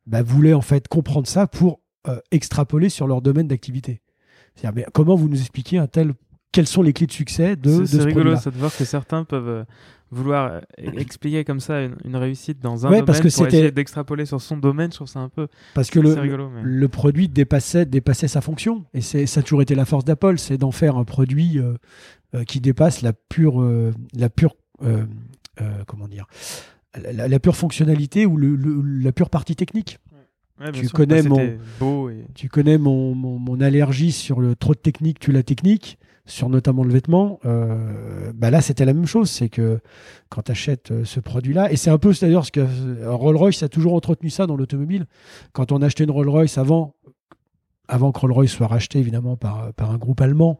bah, 0.08 0.24
voulaient 0.24 0.54
en 0.54 0.62
fait 0.62 0.88
comprendre 0.88 1.28
ça 1.28 1.48
pour 1.48 1.82
euh, 2.08 2.20
extrapoler 2.32 2.90
sur 2.90 3.08
leur 3.08 3.22
domaine 3.22 3.48
d'activité. 3.48 4.02
C'est-à-dire, 4.56 4.88
comment 4.94 5.16
vous 5.16 5.30
nous 5.30 5.40
expliquez 5.40 5.78
un 5.78 5.88
tel. 5.88 6.14
Quelles 6.52 6.68
sont 6.68 6.82
les 6.82 6.94
clés 6.94 7.08
de 7.08 7.12
succès 7.12 7.56
de, 7.56 7.80
de 7.82 7.86
c'est 7.86 7.98
ce 7.98 8.02
rigolo 8.04 8.36
ça 8.36 8.52
de 8.52 8.58
voir 8.58 8.76
que 8.76 8.84
certains 8.84 9.24
peuvent 9.24 9.48
euh, 9.48 9.64
vouloir 10.12 10.52
euh, 10.52 10.60
expliquer 10.98 11.46
comme 11.46 11.62
ça 11.62 11.82
une, 11.84 11.96
une 12.04 12.16
réussite 12.18 12.60
dans 12.60 12.86
un 12.86 12.90
Ouais, 12.90 12.96
domaine 12.98 13.06
parce 13.06 13.20
que 13.22 13.34
pour 13.34 13.48
essayer 13.48 13.72
d'extrapoler 13.72 14.26
sur 14.26 14.42
son 14.42 14.58
domaine 14.58 14.92
je 14.92 14.98
trouve 14.98 15.08
ça 15.08 15.20
un 15.20 15.30
peu 15.30 15.48
Parce 15.74 15.90
que 15.90 16.00
le, 16.00 16.14
rigolo 16.14 16.50
mais 16.54 16.62
le 16.64 16.88
produit 16.90 17.30
dépassait, 17.30 17.86
dépassait 17.86 18.28
sa 18.28 18.42
fonction. 18.42 18.84
Et 18.94 19.00
c'est, 19.02 19.26
ça 19.28 19.40
a 19.40 19.44
toujours 19.44 19.62
été 19.62 19.76
la 19.76 19.86
force 19.86 20.04
d'Apple, 20.04 20.38
c'est 20.38 20.58
d'en 20.58 20.72
faire 20.72 20.98
un 20.98 21.06
produit 21.06 21.58
euh, 21.58 21.76
euh, 22.36 22.44
qui 22.44 22.60
dépasse 22.60 23.02
la 23.02 23.14
pure, 23.14 23.62
euh, 23.62 23.94
la 24.14 24.30
pure, 24.30 24.56
comment 25.88 26.08
dire, 26.08 26.26
la, 27.14 27.28
la 27.28 27.40
pure 27.40 27.56
fonctionnalité 27.56 28.26
ou 28.26 28.36
le- 28.36 28.56
le- 28.56 28.82
la 28.82 29.12
pure 29.12 29.30
partie 29.30 29.56
technique. 29.56 30.00
Ouais, 30.60 30.72
bien 30.72 30.82
tu 30.82 30.88
sûr. 30.88 30.94
connais 30.98 31.24
Bah, 31.24 31.30
mon- 31.30 31.36
c'était 31.38 31.60
beau 31.80 32.10
et 32.10 32.26
Tu 32.36 32.50
connais 32.50 32.78
mon, 32.78 33.16
mon, 33.16 33.40
mon 33.40 33.62
allergie 33.62 34.12
sur 34.12 34.42
le 34.42 34.56
trop 34.56 34.74
de 34.74 34.80
technique, 34.80 35.20
tu 35.20 35.32
la 35.32 35.44
technique, 35.44 35.98
sur 36.26 36.50
notamment 36.50 36.84
le 36.84 36.92
vêtement. 36.92 37.40
Euh, 37.46 38.32
bah 38.34 38.52
là, 38.52 38.62
c'était 38.62 38.86
la 38.86 38.94
même 38.94 39.06
chose. 39.08 39.30
C'est 39.30 39.50
que 39.50 39.80
quand 40.30 40.44
tu 40.44 40.52
achètes 40.52 41.04
ce 41.04 41.20
produit-là, 41.20 41.72
et 41.72 41.76
c'est 41.76 41.90
un 41.90 41.98
peu, 41.98 42.14
c'est-à-dire, 42.14 42.46
ce 42.46 42.52
que 42.52 42.60
euh, 42.62 43.12
Rolls-Royce 43.14 43.64
a 43.64 43.70
toujours 43.70 43.94
entretenu 43.94 44.30
ça 44.30 44.48
dans 44.48 44.56
l'automobile. 44.56 45.06
Quand 45.54 45.72
on 45.72 45.82
achetait 45.82 46.04
une 46.04 46.12
Rolls-Royce 46.12 46.58
avant, 46.58 46.96
avant 47.88 48.12
que 48.12 48.20
Rolls-Royce 48.20 48.52
soit 48.52 48.68
racheté 48.68 49.00
évidemment 49.00 49.36
par, 49.36 49.74
par 49.74 49.92
un 49.92 49.98
groupe 49.98 50.22
allemand, 50.22 50.60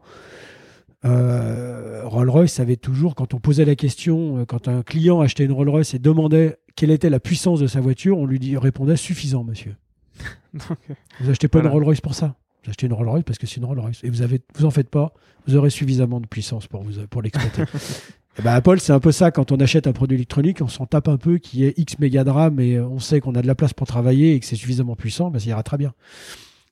euh, 1.04 2.02
Rolls-Royce 2.04 2.60
avait 2.60 2.76
toujours, 2.76 3.14
quand 3.14 3.34
on 3.34 3.38
posait 3.40 3.64
la 3.64 3.74
question, 3.74 4.38
euh, 4.38 4.44
quand 4.44 4.68
un 4.68 4.82
client 4.82 5.20
achetait 5.20 5.44
une 5.44 5.52
Rolls-Royce 5.52 5.94
et 5.94 5.98
demandait 5.98 6.58
quelle 6.76 6.90
était 6.90 7.10
la 7.10 7.20
puissance 7.20 7.60
de 7.60 7.66
sa 7.66 7.80
voiture, 7.80 8.18
on 8.18 8.26
lui 8.26 8.38
dit, 8.38 8.56
répondait 8.56 8.96
suffisant, 8.96 9.42
monsieur. 9.44 9.74
donc 10.54 10.78
euh, 10.90 10.94
Vous 11.20 11.30
achetez 11.30 11.48
pas 11.48 11.58
Voilà. 11.58 11.70
une 11.70 11.74
Rolls-Royce 11.74 12.00
pour 12.00 12.14
ça. 12.14 12.36
Vous 12.64 12.70
achetez 12.70 12.86
une 12.86 12.92
Rolls-Royce 12.92 13.24
parce 13.24 13.38
que 13.38 13.46
c'est 13.46 13.56
une 13.56 13.64
Rolls-Royce. 13.64 14.04
Et 14.04 14.10
vous 14.10 14.22
avez, 14.22 14.40
vous 14.56 14.64
en 14.64 14.70
faites 14.70 14.88
pas, 14.88 15.12
vous 15.46 15.56
aurez 15.56 15.70
suffisamment 15.70 16.20
de 16.20 16.26
puissance 16.26 16.66
pour, 16.66 16.82
vous, 16.82 17.06
pour 17.08 17.22
l'exploiter. 17.22 17.62
Et 18.38 18.42
ben 18.42 18.52
Apple, 18.52 18.80
c'est 18.80 18.92
un 18.92 19.00
peu 19.00 19.12
ça. 19.12 19.30
Quand 19.30 19.52
on 19.52 19.56
achète 19.56 19.86
un 19.86 19.92
produit 19.92 20.16
électronique, 20.16 20.62
on 20.62 20.68
s'en 20.68 20.86
tape 20.86 21.08
un 21.08 21.18
peu 21.18 21.36
qui 21.36 21.64
est 21.64 21.78
X 21.78 21.98
mégas 21.98 22.24
de 22.24 22.30
RAM 22.30 22.60
et 22.60 22.80
on 22.80 22.98
sait 22.98 23.20
qu'on 23.20 23.34
a 23.34 23.42
de 23.42 23.46
la 23.46 23.54
place 23.54 23.74
pour 23.74 23.86
travailler 23.86 24.34
et 24.34 24.40
que 24.40 24.46
c'est 24.46 24.56
suffisamment 24.56 24.96
puissant, 24.96 25.30
ben, 25.30 25.38
ça 25.38 25.50
ira 25.50 25.62
très 25.62 25.76
bien. 25.76 25.92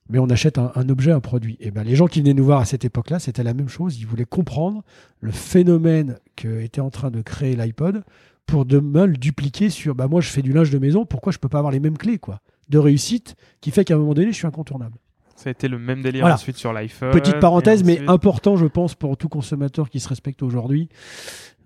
Mais 0.09 0.19
on 0.19 0.31
achète 0.31 0.57
un, 0.57 0.73
un 0.75 0.89
objet, 0.89 1.13
un 1.13 1.21
produit. 1.21 1.59
Et 1.61 1.71
ben 1.71 1.85
les 1.85 1.97
gens 1.97 2.07
qui 2.07 2.21
venaient 2.21 2.35
nous 2.35 2.45
voir 2.45 2.61
à 2.61 2.65
cette 2.65 2.85
époque-là, 2.85 3.19
c'était 3.19 3.43
la 3.43 3.53
même 3.53 3.69
chose. 3.69 3.99
Ils 3.99 4.07
voulaient 4.07 4.25
comprendre 4.25 4.83
le 5.21 5.33
phénomène 5.33 6.17
que 6.35 6.61
était 6.63 6.81
en 6.81 6.91
train 6.91 7.11
de 7.11 7.21
créer 7.21 7.57
l'iPod 7.57 8.03
pour 8.47 8.65
demain 8.65 9.07
le 9.07 9.17
dupliquer 9.17 9.71
sur 9.71 9.95
bah 9.95 10.09
moi 10.09 10.21
je 10.21 10.29
fais 10.29 10.43
du 10.43 10.53
linge 10.53 10.71
de 10.71 10.79
maison, 10.79 11.07
pourquoi 11.07 11.31
je 11.31 11.39
peux 11.39 11.49
pas 11.49 11.59
avoir 11.59 11.73
les 11.73 11.79
mêmes 11.79 11.97
clés 11.97 12.19
quoi? 12.19 12.41
De 12.69 12.79
réussite 12.79 13.37
qui 13.61 13.71
fait 13.71 13.85
qu'à 13.85 13.95
un 13.95 13.99
moment 13.99 14.15
donné 14.15 14.33
je 14.33 14.37
suis 14.37 14.47
incontournable. 14.47 14.97
Ça 15.41 15.49
a 15.49 15.53
été 15.53 15.69
le 15.69 15.79
même 15.79 16.03
délire 16.03 16.21
Voilà. 16.23 16.35
ensuite 16.37 16.57
sur 16.57 16.73
l'iPhone 16.73 17.11
Petite 17.13 17.41
parenthèse, 17.41 17.83
mais 17.85 18.01
important, 18.09 18.57
je 18.57 18.67
pense, 18.67 18.95
pour 18.95 19.17
tout 19.17 19.29
consommateur 19.29 19.89
qui 19.91 19.99
se 20.01 20.09
respecte 20.09 20.43
aujourd'hui, 20.43 20.89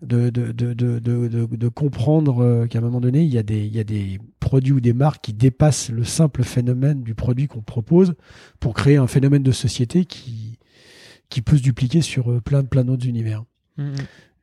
de, 0.03 0.29
de, 0.31 0.53
de, 0.53 0.75
de, 0.99 1.69
comprendre 1.69 2.43
euh, 2.43 2.67
qu'à 2.67 2.79
un 2.79 2.83
moment 2.83 3.01
donné, 3.01 3.23
il 3.23 3.33
y, 3.33 3.39
a 3.39 3.43
des, 3.43 3.65
il 3.65 3.75
y 3.75 3.81
a 3.81 3.85
des 3.85 4.19
produits 4.39 4.73
ou 4.73 4.81
des 4.81 4.93
marques 4.93 5.23
qui 5.25 5.33
dépassent 5.33 5.91
le 5.91 6.05
simple 6.05 6.43
phénomène 6.43 7.03
du 7.03 7.15
produit 7.15 7.47
qu'on 7.47 7.63
propose 7.63 8.15
pour 8.61 8.75
créer 8.75 8.97
un 8.97 9.07
phénomène 9.07 9.43
de 9.43 9.53
société 9.53 10.05
qui, 10.05 10.59
qui 11.31 11.41
peut 11.43 11.57
se 11.57 11.63
dupliquer 11.63 12.03
sur 12.03 12.31
euh, 12.31 12.41
plein, 12.41 12.65
plein 12.65 12.85
d'autres 12.85 13.07
univers. 13.07 13.45
Mhm. 13.79 13.95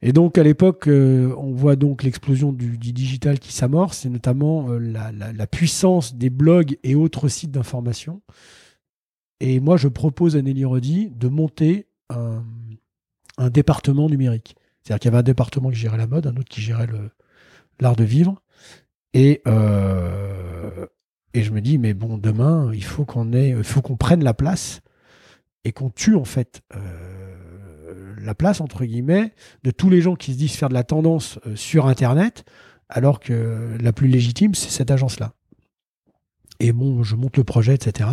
Et 0.02 0.14
donc 0.14 0.40
à 0.40 0.44
l'époque, 0.44 0.88
euh, 0.88 1.32
on 1.38 1.52
voit 1.54 1.76
donc 1.76 2.02
l'explosion 2.02 2.52
du, 2.52 2.80
du 2.80 2.92
digital 2.92 3.38
qui 3.38 3.54
s'amorce, 3.54 4.04
et 4.06 4.10
notamment 4.10 4.68
euh, 4.72 4.80
la, 4.80 5.12
la- 5.12 5.32
la 5.32 5.48
puissance 5.48 6.16
des 6.16 6.32
blogs 6.32 6.76
et 6.84 6.96
autres 6.96 7.28
sites 7.28 7.52
d'information. 7.52 8.22
Et 9.42 9.60
moi, 9.60 9.76
je 9.76 9.88
propose 9.88 10.38
à 10.38 10.42
Nelly 10.44 10.64
Roddy 10.66 11.10
de 11.10 11.28
monter 11.28 11.88
un, 12.10 12.44
département 13.50 14.08
numérique. 14.08 14.56
C'est-à-dire 14.84 15.00
qu'il 15.00 15.08
y 15.10 15.14
avait 15.14 15.22
un 15.22 15.24
département 15.24 15.72
qui 15.72 15.78
gérait 15.78 15.98
la 15.98 16.06
mode, 16.06 16.28
un 16.28 16.38
autre 16.38 16.48
qui 16.48 16.62
gérait 16.62 16.88
l'art 17.80 17.96
de 17.96 18.04
vivre. 18.04 18.40
Et 19.16 19.42
euh, 19.48 20.86
Et 21.34 21.42
je 21.42 21.52
me 21.52 21.60
dis, 21.60 21.80
mais 21.80 21.96
bon, 21.96 22.20
demain, 22.20 22.72
il 22.72 22.84
faut 22.84 23.04
qu'on 23.04 23.34
ait, 23.34 23.50
il 23.50 23.64
faut 23.64 23.82
qu'on 23.82 23.98
prenne 23.98 24.24
la 24.24 24.36
place 24.36 24.82
et 25.64 25.72
qu'on 25.72 25.90
tue 25.90 26.16
en 26.16 26.24
fait 26.24 26.62
euh, 26.76 28.16
la 28.20 28.36
place 28.36 28.62
entre 28.62 28.86
guillemets 28.86 29.34
de 29.64 29.72
tous 29.72 29.90
les 29.90 30.02
gens 30.02 30.16
qui 30.16 30.34
se 30.34 30.38
disent 30.38 30.56
faire 30.56 30.70
de 30.70 30.76
la 30.76 30.84
tendance 30.84 31.40
euh, 31.48 31.56
sur 31.56 31.88
Internet, 31.88 32.46
alors 32.90 33.20
que 33.20 33.76
la 33.82 33.92
plus 33.92 34.08
légitime, 34.08 34.54
c'est 34.54 34.70
cette 34.70 34.92
agence-là. 34.92 35.34
Et 36.64 36.74
bon, 36.74 37.02
je 37.02 37.16
monte 37.16 37.38
le 37.38 37.44
projet, 37.44 37.74
etc. 37.74 38.08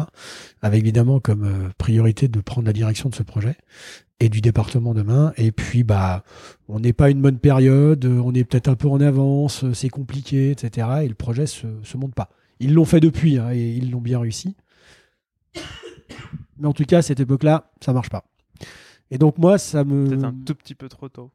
Avec 0.63 0.81
évidemment 0.81 1.21
comme 1.21 1.45
euh, 1.45 1.69
priorité 1.77 2.29
de 2.29 2.41
prendre 2.41 2.67
la 2.67 2.73
direction 2.73 3.11
de 3.11 3.15
ce 3.15 3.23
projet 3.23 3.59
et 4.21 4.31
du 4.31 4.41
département 4.41 4.95
demain. 4.95 5.35
Et 5.37 5.53
puis, 5.53 5.85
bah, 5.85 6.25
on 6.67 6.81
n'est 6.81 6.95
pas 6.95 7.11
une 7.11 7.21
bonne 7.21 7.39
période, 7.39 8.07
on 8.07 8.33
est 8.33 8.45
peut-être 8.45 8.69
un 8.69 8.75
peu 8.75 8.89
en 8.89 9.03
avance, 9.03 9.71
c'est 9.75 9.91
compliqué, 9.91 10.51
etc. 10.51 10.89
Et 11.03 11.09
le 11.09 11.15
projet 11.15 11.45
se, 11.45 11.67
se 11.83 11.97
monte 11.99 12.15
pas. 12.15 12.31
Ils 12.59 12.73
l'ont 12.73 12.87
fait 12.87 13.01
depuis 13.01 13.37
hein, 13.37 13.51
et 13.53 13.73
ils 13.73 13.91
l'ont 13.91 14.01
bien 14.01 14.19
réussi. 14.19 14.57
Mais 16.59 16.67
en 16.67 16.73
tout 16.73 16.85
cas, 16.85 16.99
à 16.99 17.03
cette 17.03 17.21
époque-là, 17.21 17.71
ça 17.83 17.93
marche 17.93 18.09
pas. 18.09 18.25
Et 19.11 19.19
donc 19.19 19.37
moi, 19.37 19.59
ça 19.59 19.85
me... 19.85 20.09
Peut-être 20.09 20.25
un 20.25 20.35
tout 20.47 20.55
petit 20.55 20.75
peu 20.75 20.89
trop 20.89 21.11
tôt. 21.11 21.31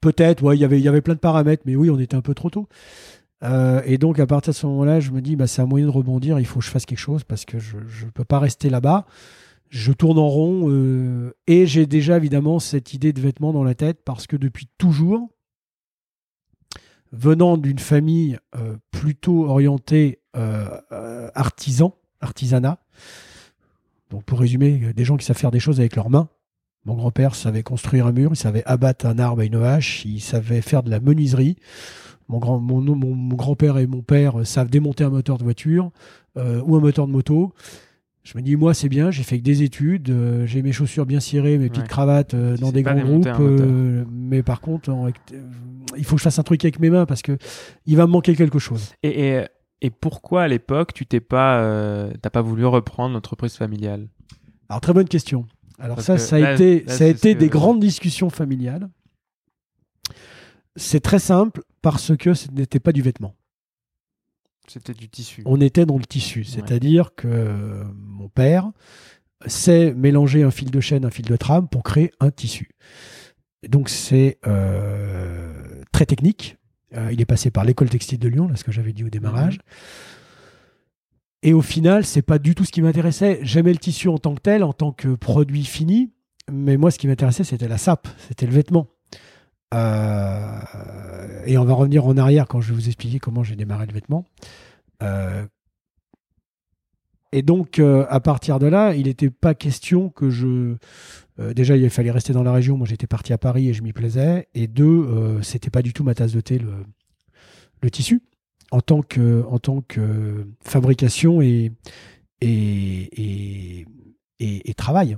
Peut-être, 0.00 0.42
ouais, 0.42 0.58
y 0.58 0.64
il 0.64 0.80
y 0.80 0.88
avait 0.88 1.00
plein 1.00 1.14
de 1.14 1.20
paramètres, 1.20 1.62
mais 1.64 1.76
oui, 1.76 1.90
on 1.90 2.00
était 2.00 2.16
un 2.16 2.22
peu 2.22 2.34
trop 2.34 2.50
tôt. 2.50 2.68
Euh, 3.42 3.82
et 3.84 3.98
donc 3.98 4.18
à 4.18 4.26
partir 4.26 4.52
de 4.52 4.56
ce 4.56 4.66
moment-là, 4.66 5.00
je 5.00 5.10
me 5.10 5.20
dis, 5.20 5.36
bah, 5.36 5.46
c'est 5.46 5.62
un 5.62 5.66
moyen 5.66 5.86
de 5.86 5.90
rebondir, 5.90 6.38
il 6.38 6.46
faut 6.46 6.60
que 6.60 6.64
je 6.64 6.70
fasse 6.70 6.86
quelque 6.86 6.98
chose 6.98 7.24
parce 7.24 7.44
que 7.44 7.58
je 7.58 7.76
ne 7.76 8.10
peux 8.10 8.24
pas 8.24 8.38
rester 8.38 8.70
là-bas. 8.70 9.06
Je 9.68 9.92
tourne 9.92 10.18
en 10.18 10.28
rond 10.28 10.70
euh, 10.70 11.34
et 11.46 11.66
j'ai 11.66 11.86
déjà 11.86 12.16
évidemment 12.16 12.60
cette 12.60 12.94
idée 12.94 13.12
de 13.12 13.20
vêtements 13.20 13.52
dans 13.52 13.64
la 13.64 13.74
tête 13.74 14.02
parce 14.04 14.26
que 14.26 14.36
depuis 14.36 14.68
toujours, 14.78 15.28
venant 17.12 17.56
d'une 17.56 17.78
famille 17.78 18.38
euh, 18.56 18.76
plutôt 18.90 19.46
orientée 19.46 20.20
artisan, 21.34 21.94
artisanat, 22.20 22.78
donc 24.10 24.22
pour 24.24 24.38
résumer, 24.38 24.92
des 24.92 25.04
gens 25.04 25.16
qui 25.16 25.24
savent 25.24 25.38
faire 25.38 25.50
des 25.50 25.60
choses 25.60 25.80
avec 25.80 25.96
leurs 25.96 26.10
mains. 26.10 26.28
Mon 26.84 26.94
grand-père 26.94 27.34
savait 27.34 27.62
construire 27.62 28.06
un 28.06 28.12
mur, 28.12 28.30
il 28.32 28.36
savait 28.36 28.62
abattre 28.66 29.06
un 29.06 29.18
arbre 29.18 29.40
à 29.40 29.44
une 29.44 29.56
hache, 29.56 30.04
il 30.04 30.20
savait 30.20 30.60
faire 30.60 30.82
de 30.82 30.90
la 30.90 31.00
menuiserie. 31.00 31.56
Mon, 32.28 32.38
grand, 32.38 32.58
mon, 32.58 32.80
mon, 32.80 33.36
grand-père 33.36 33.78
et 33.78 33.86
mon 33.86 34.02
père 34.02 34.46
savent 34.46 34.68
démonter 34.68 35.04
un 35.04 35.10
moteur 35.10 35.38
de 35.38 35.44
voiture 35.44 35.90
euh, 36.36 36.60
ou 36.64 36.76
un 36.76 36.80
moteur 36.80 37.06
de 37.06 37.12
moto. 37.12 37.52
Je 38.24 38.36
me 38.36 38.42
dis, 38.42 38.56
moi, 38.56 38.74
c'est 38.74 38.88
bien, 38.88 39.12
j'ai 39.12 39.22
fait 39.22 39.38
que 39.38 39.44
des 39.44 39.62
études, 39.62 40.10
euh, 40.10 40.46
j'ai 40.46 40.62
mes 40.62 40.72
chaussures 40.72 41.06
bien 41.06 41.20
cirées, 41.20 41.58
mes 41.58 41.68
petites 41.68 41.86
cravates 41.86 42.34
euh, 42.34 42.56
dans 42.56 42.72
des 42.72 42.82
grands 42.82 42.96
groupes. 42.96 43.28
mais 44.10 44.42
par 44.42 44.60
contre, 44.60 44.90
il 45.96 46.04
faut 46.04 46.16
que 46.16 46.20
je 46.20 46.24
fasse 46.24 46.38
un 46.40 46.42
truc 46.42 46.64
avec 46.64 46.80
mes 46.80 46.90
mains 46.90 47.06
parce 47.06 47.22
que 47.22 47.38
il 47.86 47.96
va 47.96 48.06
me 48.06 48.12
manquer 48.12 48.34
quelque 48.34 48.58
chose. 48.58 48.92
Et, 49.04 49.28
et 49.28 49.44
et 49.82 49.90
pourquoi 49.90 50.42
à 50.42 50.48
l'époque 50.48 50.94
tu 50.94 51.06
t'es 51.06 51.20
pas, 51.20 51.60
euh, 51.60 52.12
t'as 52.22 52.30
pas 52.30 52.42
voulu 52.42 52.64
reprendre 52.64 53.14
l'entreprise 53.14 53.54
familiale? 53.54 54.08
Alors 54.68 54.80
très 54.80 54.92
bonne 54.92 55.08
question. 55.08 55.46
Alors 55.78 56.00
ça, 56.00 56.16
ça 56.16 56.36
a 56.36 56.54
été, 56.54 56.84
ça 56.88 57.04
a 57.04 57.06
été 57.06 57.34
des 57.34 57.48
grandes 57.48 57.80
discussions 57.80 58.30
familiales. 58.30 58.88
C'est 60.76 61.00
très 61.00 61.18
simple 61.18 61.62
parce 61.82 62.16
que 62.16 62.34
ce 62.34 62.50
n'était 62.50 62.80
pas 62.80 62.92
du 62.92 63.02
vêtement. 63.02 63.34
C'était 64.68 64.94
du 64.94 65.08
tissu. 65.08 65.42
On 65.46 65.60
était 65.60 65.86
dans 65.86 65.96
le 65.96 66.04
tissu, 66.04 66.44
c'est-à-dire 66.44 67.14
que 67.14 67.84
mon 67.94 68.28
père 68.28 68.70
sait 69.46 69.94
mélanger 69.94 70.42
un 70.42 70.50
fil 70.50 70.70
de 70.70 70.80
chaîne, 70.80 71.04
un 71.04 71.10
fil 71.10 71.24
de 71.24 71.36
trame 71.36 71.68
pour 71.68 71.82
créer 71.82 72.10
un 72.20 72.30
tissu. 72.30 72.70
Donc 73.68 73.88
c'est 73.88 74.38
euh, 74.46 75.82
très 75.92 76.06
technique, 76.06 76.56
euh, 76.94 77.10
il 77.12 77.20
est 77.20 77.26
passé 77.26 77.50
par 77.50 77.64
l'école 77.64 77.88
textile 77.88 78.18
de 78.18 78.28
Lyon, 78.28 78.48
là, 78.48 78.56
ce 78.56 78.64
que 78.64 78.72
j'avais 78.72 78.92
dit 78.92 79.04
au 79.04 79.08
démarrage. 79.08 79.58
Et 81.42 81.52
au 81.52 81.62
final, 81.62 82.04
c'est 82.04 82.22
pas 82.22 82.38
du 82.38 82.54
tout 82.54 82.64
ce 82.64 82.72
qui 82.72 82.82
m'intéressait. 82.82 83.38
J'aimais 83.42 83.72
le 83.72 83.78
tissu 83.78 84.08
en 84.08 84.18
tant 84.18 84.34
que 84.34 84.40
tel, 84.40 84.64
en 84.64 84.72
tant 84.72 84.92
que 84.92 85.14
produit 85.14 85.64
fini, 85.64 86.12
mais 86.50 86.76
moi, 86.76 86.90
ce 86.90 86.98
qui 86.98 87.06
m'intéressait, 87.06 87.44
c'était 87.44 87.68
la 87.68 87.78
sape, 87.78 88.08
c'était 88.28 88.46
le 88.46 88.52
vêtement. 88.52 88.88
Euh, 89.74 91.42
et 91.44 91.58
on 91.58 91.64
va 91.64 91.74
revenir 91.74 92.06
en 92.06 92.16
arrière 92.16 92.46
quand 92.46 92.60
je 92.60 92.68
vais 92.68 92.74
vous 92.74 92.86
expliquer 92.86 93.18
comment 93.18 93.42
j'ai 93.42 93.56
démarré 93.56 93.86
le 93.86 93.92
vêtement. 93.92 94.24
Euh, 95.02 95.46
et 97.32 97.42
donc, 97.42 97.78
à 97.80 98.20
partir 98.20 98.58
de 98.58 98.66
là, 98.66 98.94
il 98.94 99.06
n'était 99.06 99.30
pas 99.30 99.54
question 99.54 100.08
que 100.08 100.30
je 100.30 100.76
euh, 101.38 101.52
déjà, 101.52 101.76
il 101.76 101.90
fallait 101.90 102.10
rester 102.10 102.32
dans 102.32 102.42
la 102.42 102.52
région. 102.52 102.76
Moi, 102.76 102.86
j'étais 102.86 103.06
parti 103.06 103.32
à 103.32 103.38
Paris 103.38 103.68
et 103.68 103.74
je 103.74 103.82
m'y 103.82 103.92
plaisais. 103.92 104.48
Et 104.54 104.66
deux, 104.66 104.84
euh, 104.84 105.42
c'était 105.42 105.70
pas 105.70 105.82
du 105.82 105.92
tout 105.92 106.04
ma 106.04 106.14
tasse 106.14 106.32
de 106.32 106.40
thé, 106.40 106.58
le, 106.58 107.90
tissu, 107.90 108.22
en 108.72 108.80
tant 108.80 109.02
que, 109.02 109.44
en 109.48 109.58
tant 109.58 109.80
que 109.80 110.46
fabrication 110.64 111.40
et, 111.40 111.72
et, 112.40 113.86
et, 114.40 114.74
travail. 114.74 115.16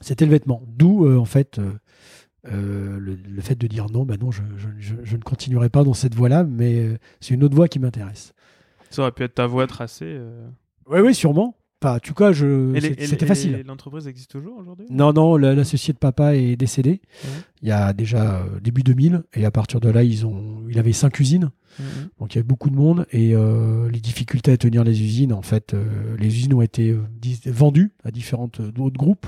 C'était 0.00 0.24
le 0.24 0.30
vêtement. 0.30 0.62
D'où, 0.68 1.04
euh, 1.06 1.16
en 1.16 1.24
fait, 1.24 1.60
le, 2.44 3.40
fait 3.40 3.56
de 3.56 3.66
dire 3.66 3.86
non, 3.90 4.04
bah 4.04 4.16
non, 4.20 4.30
je, 4.30 4.42
je, 4.78 5.16
ne 5.16 5.22
continuerai 5.22 5.68
pas 5.68 5.84
dans 5.84 5.94
cette 5.94 6.14
voie-là, 6.14 6.44
mais 6.44 6.98
c'est 7.20 7.34
une 7.34 7.44
autre 7.44 7.56
voie 7.56 7.68
qui 7.68 7.78
m'intéresse. 7.78 8.34
Ça 8.90 9.02
aurait 9.02 9.12
pu 9.12 9.24
être 9.24 9.34
ta 9.34 9.46
voie 9.46 9.66
tracée. 9.66 10.18
Oui, 10.86 11.00
oui, 11.00 11.14
sûrement. 11.14 11.56
Enfin, 11.82 11.96
en 11.96 11.98
tout 11.98 12.14
cas, 12.14 12.32
je... 12.32 12.78
c'était 12.98 13.26
facile. 13.26 13.62
L'entreprise 13.66 14.06
existe 14.06 14.30
toujours 14.30 14.56
aujourd'hui? 14.58 14.86
Non, 14.90 15.12
non, 15.12 15.36
l'associé 15.36 15.92
de 15.92 15.98
papa 15.98 16.34
est 16.34 16.56
décédé 16.56 17.02
il 17.64 17.68
y 17.68 17.72
a 17.72 17.94
déjà 17.94 18.36
euh, 18.36 18.60
début 18.60 18.82
2000. 18.82 19.22
Et 19.32 19.46
à 19.46 19.50
partir 19.50 19.80
de 19.80 19.88
là, 19.88 20.02
ils 20.02 20.26
ont, 20.26 20.64
il 20.68 20.78
avait 20.78 20.92
cinq 20.92 21.18
usines. 21.18 21.50
Mhm. 21.78 21.86
Donc 22.20 22.34
il 22.34 22.36
y 22.36 22.38
avait 22.38 22.46
beaucoup 22.46 22.68
de 22.68 22.76
monde. 22.76 23.06
Et 23.10 23.34
euh, 23.34 23.90
les 23.90 24.00
difficultés 24.00 24.52
à 24.52 24.58
tenir 24.58 24.84
les 24.84 25.02
usines, 25.02 25.32
en 25.32 25.40
fait, 25.40 25.72
euh, 25.72 26.16
les 26.18 26.26
usines 26.26 26.52
ont 26.52 26.60
été 26.60 26.94
vendues 27.46 27.92
à 28.04 28.10
différentes 28.10 28.60
d'autres 28.60 28.98
groupes. 28.98 29.26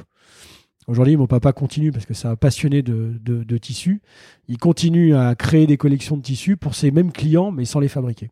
Aujourd'hui, 0.89 1.17
mon 1.17 1.27
papa 1.27 1.53
continue 1.53 1.91
parce 1.91 2.07
que 2.07 2.15
c'est 2.15 2.29
un 2.29 2.37
passionné 2.37 2.83
de, 2.83 3.19
de, 3.21 3.59
tissus. 3.59 4.01
Il 4.47 4.59
continue 4.59 5.17
à 5.17 5.35
créer 5.35 5.67
des 5.67 5.77
collections 5.77 6.17
de 6.17 6.23
tissus 6.23 6.57
pour 6.57 6.75
ses 6.77 6.93
mêmes 6.93 7.11
clients, 7.11 7.51
mais 7.51 7.65
sans 7.65 7.81
les 7.81 7.89
fabriquer. 7.89 8.31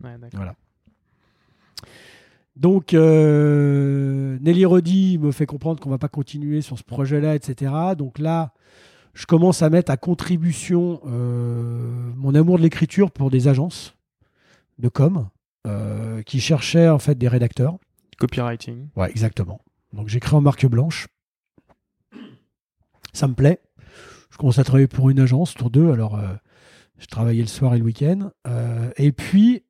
voilà. 0.00 0.54
Donc, 2.56 2.94
euh, 2.94 4.38
Nelly 4.40 4.64
Roddy 4.64 5.18
me 5.18 5.32
fait 5.32 5.46
comprendre 5.46 5.80
qu'on 5.80 5.90
va 5.90 5.98
pas 5.98 6.08
continuer 6.08 6.60
sur 6.60 6.78
ce 6.78 6.84
projet-là, 6.84 7.34
etc. 7.34 7.72
Donc 7.98 8.18
là, 8.18 8.52
je 9.14 9.26
commence 9.26 9.62
à 9.62 9.70
mettre 9.70 9.90
à 9.90 9.96
contribution 9.96 11.00
euh, 11.06 12.12
mon 12.16 12.34
amour 12.34 12.58
de 12.58 12.62
l'écriture 12.62 13.10
pour 13.10 13.30
des 13.30 13.48
agences 13.48 13.94
de 14.78 14.88
com 14.88 15.28
euh, 15.66 16.22
qui 16.22 16.40
cherchaient 16.40 16.88
en 16.88 16.98
fait 16.98 17.16
des 17.16 17.28
rédacteurs. 17.28 17.78
Copywriting. 18.18 18.88
Ouais, 18.96 19.10
exactement. 19.10 19.60
Donc 19.92 20.08
j'écris 20.08 20.36
en 20.36 20.40
marque 20.40 20.66
blanche. 20.66 21.06
Ça 23.14 23.26
me 23.26 23.34
plaît. 23.34 23.60
Je 24.30 24.36
commence 24.36 24.58
à 24.58 24.64
travailler 24.64 24.88
pour 24.88 25.08
une 25.08 25.20
agence, 25.20 25.54
tour 25.54 25.70
deux. 25.70 25.90
Alors, 25.92 26.20
je 26.98 27.06
travaillais 27.06 27.42
le 27.42 27.48
soir 27.48 27.74
et 27.74 27.78
le 27.78 27.84
week-end. 27.84 28.30
et 28.96 29.12
puis, 29.12 29.62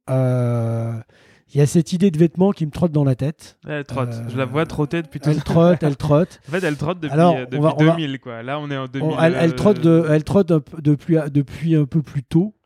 il 1.55 1.59
y 1.59 1.61
a 1.61 1.67
cette 1.67 1.93
idée 1.93 2.11
de 2.11 2.19
vêtements 2.19 2.51
qui 2.51 2.67
me 2.67 2.73
trotte 2.73 2.91
dans 2.91 3.05
la 3.05 3.15
tête. 3.15 3.59
Elle 3.67 3.85
trotte. 3.85 4.13
Je 4.29 4.37
la 4.37 4.45
vois 4.45 4.67
trotter 4.67 5.03
depuis 5.03 5.21
tout 5.21 5.31
Elle 5.31 5.43
trotte, 5.43 5.83
elle 5.83 5.97
trotte. 5.97 6.41
en 6.49 6.51
fait, 6.51 6.65
elle 6.65 6.77
trotte 6.77 6.99
depuis, 6.99 7.17
euh, 7.17 7.47
depuis 7.47 7.87
2000, 7.87 8.19
quoi. 8.19 8.43
Là, 8.43 8.59
on 8.59 8.71
est 8.71 8.77
en 8.77 8.89
2000. 8.89 9.17
elle, 9.21 9.37
elle, 9.39 9.55
trotte, 9.55 9.81
de, 9.81 10.05
elle 10.11 10.25
trotte 10.25 10.53
depuis, 10.83 11.17
depuis 11.33 11.77
un 11.77 11.85
peu 11.85 12.03
plus 12.03 12.25
tôt. 12.25 12.57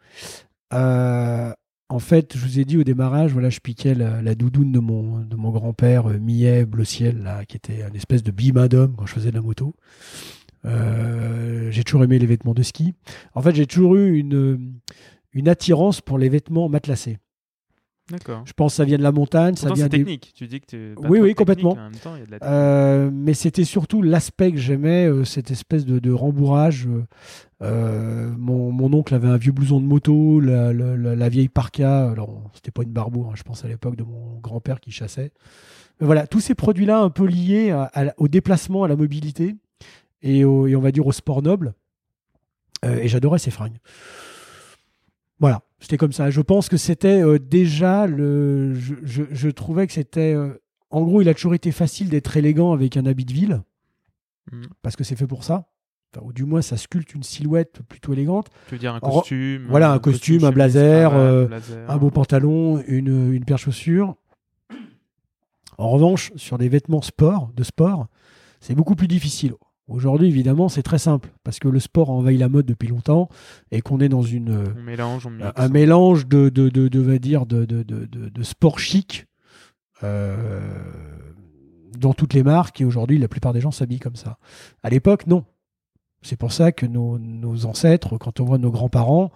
Euh, 0.73 1.53
en 1.91 1.99
fait, 1.99 2.35
je 2.35 2.39
vous 2.39 2.61
ai 2.61 2.65
dit 2.65 2.79
au 2.79 2.85
démarrage, 2.85 3.33
voilà, 3.33 3.51
je 3.51 3.61
piquais 3.61 3.95
la, 3.95 4.35
doudoune 4.35 4.73
de 4.73 4.79
mon, 4.79 5.21
de 5.21 5.37
mon 5.37 5.51
grand-père, 5.51 6.09
euh, 6.09 6.19
Millet, 6.19 6.65
Bleu 6.65 6.85
Ciel, 6.85 7.23
là, 7.23 7.45
qui 7.45 7.57
était 7.57 7.85
une 7.87 7.97
espèce 7.97 8.23
de 8.23 8.31
bima 8.31 8.69
d'homme 8.69 8.95
quand 8.97 9.05
je 9.05 9.13
faisais 9.13 9.31
de 9.31 9.37
la 9.37 9.43
moto. 9.43 9.75
J'ai 10.65 11.85
toujours 11.85 12.05
aimé 12.05 12.19
les 12.19 12.27
vêtements 12.27 12.55
de 12.55 12.63
ski. 12.63 12.95
En 13.35 13.43
fait, 13.43 13.55
j'ai 13.55 13.67
toujours 13.67 13.97
eu 13.97 14.17
une, 14.17 14.79
une 15.33 15.49
attirance 15.49 16.01
pour 16.01 16.19
les 16.19 16.29
vêtements 16.29 16.69
matelassés. 16.69 17.19
D'accord. 18.11 18.43
Je 18.47 18.53
pense 18.55 18.73
que 18.73 18.77
ça 18.77 18.85
vient 18.85 18.97
de 18.97 19.03
la 19.03 19.13
montagne. 19.13 19.55
ça 19.57 19.71
vient 19.73 19.87
des... 19.87 19.99
technique. 19.99 20.33
Tu 20.35 20.47
dis 20.47 20.61
que 20.61 20.67
tu 20.67 20.95
Oui, 21.09 21.21
oui, 21.21 21.35
complètement. 21.35 21.77
Euh, 22.43 23.11
mais 23.13 23.35
c'était 23.35 23.65
surtout 23.65 24.01
l'aspect 24.01 24.53
que 24.53 24.59
j'aimais, 24.59 25.07
euh, 25.07 25.25
cette 25.25 25.51
espèce 25.51 25.85
de, 25.85 26.13
rembourrage. 26.13 26.89
Euh, 27.63 28.33
mon, 28.39 28.73
mon, 28.73 28.93
oncle 28.95 29.15
avait 29.15 29.29
un 29.29 29.37
vieux 29.37 29.53
blouson 29.53 29.81
de 29.81 29.87
moto, 29.87 30.41
la, 30.41 30.73
la, 30.73 31.29
vieille 31.29 31.49
parka. 31.49 32.11
Alors, 32.11 32.51
c'était 32.55 32.71
pas 32.71 32.83
une 32.83 32.93
barbour, 32.93 33.29
hein, 33.31 33.35
je 33.35 33.43
pense 33.43 33.65
à 33.65 33.69
l'époque 33.69 33.97
de 33.97 34.05
mon 34.05 34.39
grand-père 34.41 34.81
qui 34.81 34.91
chassait. 34.91 35.33
Mais 36.01 36.07
voilà, 36.07 36.27
tous 36.27 36.41
ces 36.41 36.55
produits-là 36.55 37.01
un 37.01 37.11
peu 37.11 37.27
liés 37.27 37.77
au 38.17 38.29
déplacement, 38.29 38.85
à 38.85 38.89
la 38.89 38.97
mobilité 38.97 39.57
et, 40.23 40.39
et 40.41 40.45
on 40.45 40.81
va 40.81 40.93
dire 40.93 41.07
au 41.07 41.13
sport 41.13 41.43
noble. 41.43 41.75
et 42.85 43.09
j'adorais 43.09 43.39
ces 43.39 43.51
fringues. 43.51 43.79
Voilà, 45.41 45.63
c'était 45.79 45.97
comme 45.97 46.13
ça. 46.13 46.31
Je 46.31 46.41
pense 46.41 46.69
que 46.69 46.77
c'était 46.77 47.23
euh, 47.23 47.39
déjà 47.39 48.07
le. 48.07 48.75
Je, 48.75 49.49
trouvais 49.49 49.87
que 49.87 49.93
c'était. 49.93 50.35
Euh, 50.35 50.61
en 50.91 51.03
gros, 51.03 51.23
il 51.23 51.29
a 51.29 51.35
toujours 51.35 51.55
été 51.55 51.71
facile 51.71 52.09
d'être 52.09 52.37
élégant 52.37 52.73
avec 52.73 52.97
un 52.97 53.07
habit 53.07 53.25
de 53.25 53.33
ville, 53.33 53.63
mm. 54.51 54.65
parce 54.83 54.97
que 54.97 55.05
c'est 55.05 55.17
fait 55.17 55.27
pour 55.27 55.45
ça. 55.45 55.69
ou 56.23 56.33
du 56.33 56.45
moins, 56.45 56.63
ça 56.63 56.77
sculpte 56.77 57.15
une 57.15 57.23
silhouette 57.23 57.81
plutôt 57.89 58.13
élégante. 58.13 58.49
Tu 58.69 58.75
veux 58.75 58.79
dire 58.79 58.95
un 58.95 59.01
costume 59.01 59.67
Voilà, 59.69 59.93
un, 59.93 59.99
costume, 60.01 60.45
un 60.45 60.51
blazer, 60.51 61.15
euh, 61.15 61.47
un 61.87 61.97
beau 61.99 62.11
pantalon, 62.11 62.83
une, 62.89 63.33
une 63.33 63.45
paire 63.45 63.57
de 63.57 63.61
chaussures. 63.61 64.17
En 65.77 65.91
revanche, 65.91 66.33
sur 66.35 66.59
des 66.59 66.69
vêtements 66.69 67.03
sport, 67.03 67.53
de 67.55 67.63
sport, 67.63 68.09
c'est 68.61 68.75
beaucoup 68.75 68.97
plus 68.97 69.07
difficile. 69.07 69.55
Aujourd'hui, 69.89 70.29
évidemment, 70.29 70.69
c'est 70.69 70.83
très 70.83 70.99
simple 70.99 71.31
parce 71.45 71.59
que 71.59 71.69
le 71.69 71.81
sport 71.81 72.11
envahit 72.11 72.39
la 72.39 72.51
mode 72.51 72.67
depuis 72.67 72.89
longtemps 72.89 73.31
et 73.71 73.81
qu'on 73.81 74.01
est 74.01 74.11
dans 74.11 74.23
une, 74.23 74.65
On 74.77 74.83
mélange, 74.83 75.27
on 75.27 75.33
un 75.57 75.69
mélange 75.69 76.27
de, 76.27 76.51
de, 76.51 76.69
de, 76.69 76.89
de, 76.89 77.01
va 77.01 77.19
dire, 77.19 77.47
de, 77.47 77.65
de, 77.65 78.43
sport 78.43 78.79
chic 78.79 79.27
euh, 80.03 80.61
dans 81.99 82.13
toutes 82.13 82.35
les 82.35 82.43
marques 82.43 82.83
et 82.83 82.85
aujourd'hui, 82.85 83.19
la 83.19 83.29
plupart 83.29 83.55
des 83.55 83.63
gens 83.63 83.71
s'habillent 83.71 83.99
comme 83.99 84.17
ça. 84.17 84.39
À 84.83 84.91
l'époque, 84.91 85.27
non. 85.27 85.45
C'est 86.21 86.37
pour 86.37 86.53
ça 86.53 86.71
que 86.71 86.85
nos, 86.85 87.19
nos 87.19 87.65
ancêtres, 87.65 88.19
quand 88.19 88.41
on 88.41 88.45
voit 88.45 88.59
nos 88.59 88.71
grands-parents, 88.71 89.31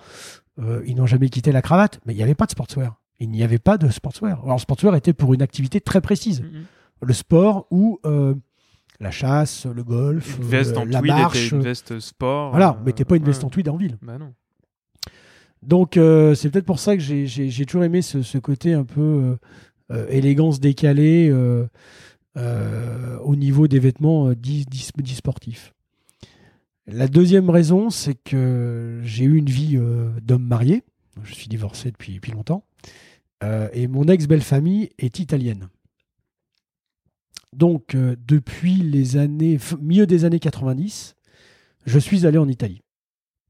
euh, 0.58 0.82
ils 0.86 0.96
n'ont 0.96 1.06
jamais 1.06 1.30
quitté 1.30 1.50
la 1.50 1.62
cravate, 1.62 2.00
mais 2.04 2.12
il 2.12 2.16
n'y 2.16 2.22
avait 2.22 2.34
pas 2.34 2.46
de 2.46 2.50
sportswear. 2.50 3.00
Il 3.20 3.30
n'y 3.30 3.42
avait 3.42 3.58
pas 3.58 3.78
de 3.78 3.88
sportswear. 3.88 4.42
Alors, 4.42 4.56
le 4.56 4.60
sportswear 4.60 4.94
était 4.96 5.12
pour 5.12 5.32
une 5.32 5.42
activité 5.42 5.80
très 5.80 6.00
précise. 6.00 6.42
Mhm. 6.42 6.64
Le 7.02 7.14
sport 7.14 7.66
ou 7.70 8.00
euh, 8.04 8.34
la 9.00 9.10
chasse, 9.10 9.66
le 9.66 9.82
golf, 9.84 10.38
Une 10.38 10.44
veste 10.44 10.76
euh, 10.76 10.80
en 10.80 10.84
la 10.84 10.98
tweed 11.00 11.12
marche. 11.12 11.46
était 11.46 11.56
une 11.56 11.62
veste 11.62 11.98
sport. 12.00 12.50
Voilà, 12.50 12.70
euh, 12.78 12.82
mais 12.84 12.92
t'es 12.92 13.04
pas 13.04 13.16
une 13.16 13.24
veste 13.24 13.42
en 13.44 13.50
tweed 13.50 13.68
en 13.68 13.76
ville. 13.76 13.98
Bah 14.02 14.18
non. 14.18 14.32
Donc 15.62 15.96
euh, 15.96 16.34
c'est 16.34 16.50
peut-être 16.50 16.66
pour 16.66 16.78
ça 16.80 16.96
que 16.96 17.02
j'ai- 17.02 17.64
toujours 17.66 17.84
aimé 17.84 18.02
ce, 18.02 18.22
ce 18.22 18.38
côté 18.38 18.72
un 18.74 18.84
peu 18.84 19.00
euh, 19.00 19.36
euh, 19.92 20.06
élégance 20.08 20.58
décalée 20.60 21.28
euh, 21.30 21.66
euh, 22.36 23.18
au 23.18 23.36
niveau 23.36 23.68
des 23.68 23.78
vêtements 23.78 24.28
euh, 24.28 24.34
dits, 24.34 24.66
sportifs. 25.14 25.72
La 26.88 27.06
deuxième 27.06 27.48
raison, 27.48 27.90
c'est 27.90 28.14
que 28.14 29.00
j'ai 29.04 29.24
eu 29.24 29.36
une 29.36 29.48
vie 29.50 29.76
euh, 29.76 30.10
d'homme 30.20 30.44
marié. 30.44 30.82
Je 31.22 31.32
suis 31.34 31.46
divorcé 31.46 31.92
depuis, 31.92 32.14
depuis 32.14 32.32
longtemps. 32.32 32.64
Euh, 33.44 33.68
et 33.72 33.86
mon 33.86 34.04
ex-belle-famille 34.08 34.90
est 34.98 35.18
italienne. 35.20 35.68
Donc, 37.56 37.94
euh, 37.94 38.16
depuis 38.26 38.76
les 38.76 39.16
années, 39.16 39.58
milieu 39.80 40.06
des 40.06 40.24
années 40.24 40.38
90, 40.38 41.16
je 41.86 41.98
suis 41.98 42.26
allé 42.26 42.38
en 42.38 42.48
Italie. 42.48 42.82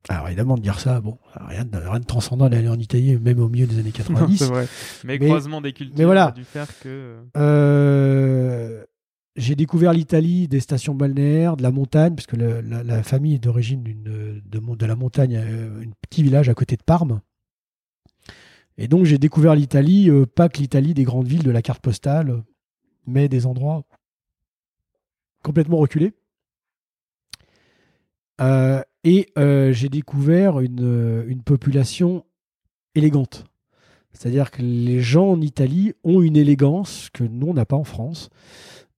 Alors, 0.08 0.26
évidemment, 0.26 0.56
de 0.56 0.62
dire 0.62 0.80
ça, 0.80 1.00
bon, 1.00 1.18
rien 1.36 1.64
de, 1.64 1.76
rien 1.78 2.00
de 2.00 2.04
transcendant 2.04 2.48
d'aller 2.50 2.68
en 2.68 2.78
Italie, 2.78 3.16
même 3.18 3.38
au 3.38 3.48
milieu 3.48 3.66
des 3.68 3.78
années 3.78 3.92
Non, 4.10 4.14
90. 4.14 4.36
c'est 4.38 4.44
vrai. 4.46 4.66
Mais, 5.04 5.18
Mais- 5.18 5.26
croisement 5.26 5.60
des 5.60 5.72
cultures 5.72 5.96
mais 5.96 6.04
voilà. 6.04 6.26
a 6.26 6.32
dû 6.32 6.44
faire 6.44 6.66
que. 6.80 7.18
Euh, 7.36 8.84
j'ai 9.36 9.54
découvert 9.54 9.92
l'Italie 9.92 10.48
des 10.48 10.58
stations 10.60 10.94
balnéaires, 10.94 11.56
de 11.56 11.62
la 11.62 11.70
montagne, 11.70 12.14
parce 12.16 12.26
que 12.26 12.36
le- 12.36 12.60
la, 12.60 12.82
la 12.82 13.02
famille 13.04 13.34
est 13.36 13.38
d'origine 13.38 13.82
de, 13.84 14.86
la 14.86 14.96
montagne, 14.96 15.36
euh, 15.36 15.82
un 15.84 15.90
petit 16.08 16.22
village 16.24 16.48
à 16.48 16.54
côté 16.54 16.76
de 16.76 16.82
Parme. 16.82 17.20
Et 18.78 18.88
donc 18.88 19.04
j'ai 19.04 19.18
découvert 19.18 19.54
l'Italie, 19.54 20.10
euh, 20.10 20.26
pas 20.26 20.48
que 20.48 20.58
l'Italie 20.58 20.94
des 20.94 21.04
grandes 21.04 21.28
villes 21.28 21.42
de 21.44 21.50
la 21.50 21.62
carte 21.62 21.80
postale, 21.82 22.42
mais 23.06 23.28
des 23.28 23.46
endroits 23.46 23.84
complètement 25.42 25.78
reculés. 25.78 26.12
Euh, 28.40 28.82
et 29.04 29.28
euh, 29.38 29.72
j'ai 29.72 29.88
découvert 29.88 30.60
une, 30.60 31.24
une 31.26 31.42
population 31.42 32.24
élégante. 32.94 33.44
C'est-à-dire 34.12 34.50
que 34.50 34.62
les 34.62 35.00
gens 35.00 35.28
en 35.30 35.40
Italie 35.40 35.92
ont 36.04 36.20
une 36.22 36.36
élégance 36.36 37.08
que 37.12 37.24
nous, 37.24 37.48
on 37.48 37.54
n'a 37.54 37.64
pas 37.66 37.76
en 37.76 37.84
France. 37.84 38.30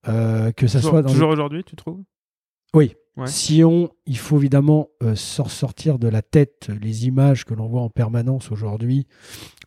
Euh, 0.08 0.52
que 0.52 0.66
ça 0.66 0.78
toujours 0.80 0.90
soit 0.90 1.02
dans 1.02 1.08
les- 1.08 1.14
toujours 1.14 1.30
aujourd'hui, 1.30 1.64
tu 1.64 1.76
trouves? 1.76 2.02
Oui. 2.74 2.94
Ouais. 3.16 3.28
Si 3.28 3.62
on, 3.62 3.90
il 4.06 4.18
faut 4.18 4.38
évidemment 4.38 4.88
euh, 5.02 5.14
sor- 5.14 5.50
sortir 5.52 5.98
de 6.00 6.08
la 6.08 6.20
tête 6.20 6.68
les 6.82 7.06
images 7.06 7.44
que 7.44 7.54
l'on 7.54 7.68
voit 7.68 7.82
en 7.82 7.88
permanence 7.88 8.50
aujourd'hui 8.50 9.06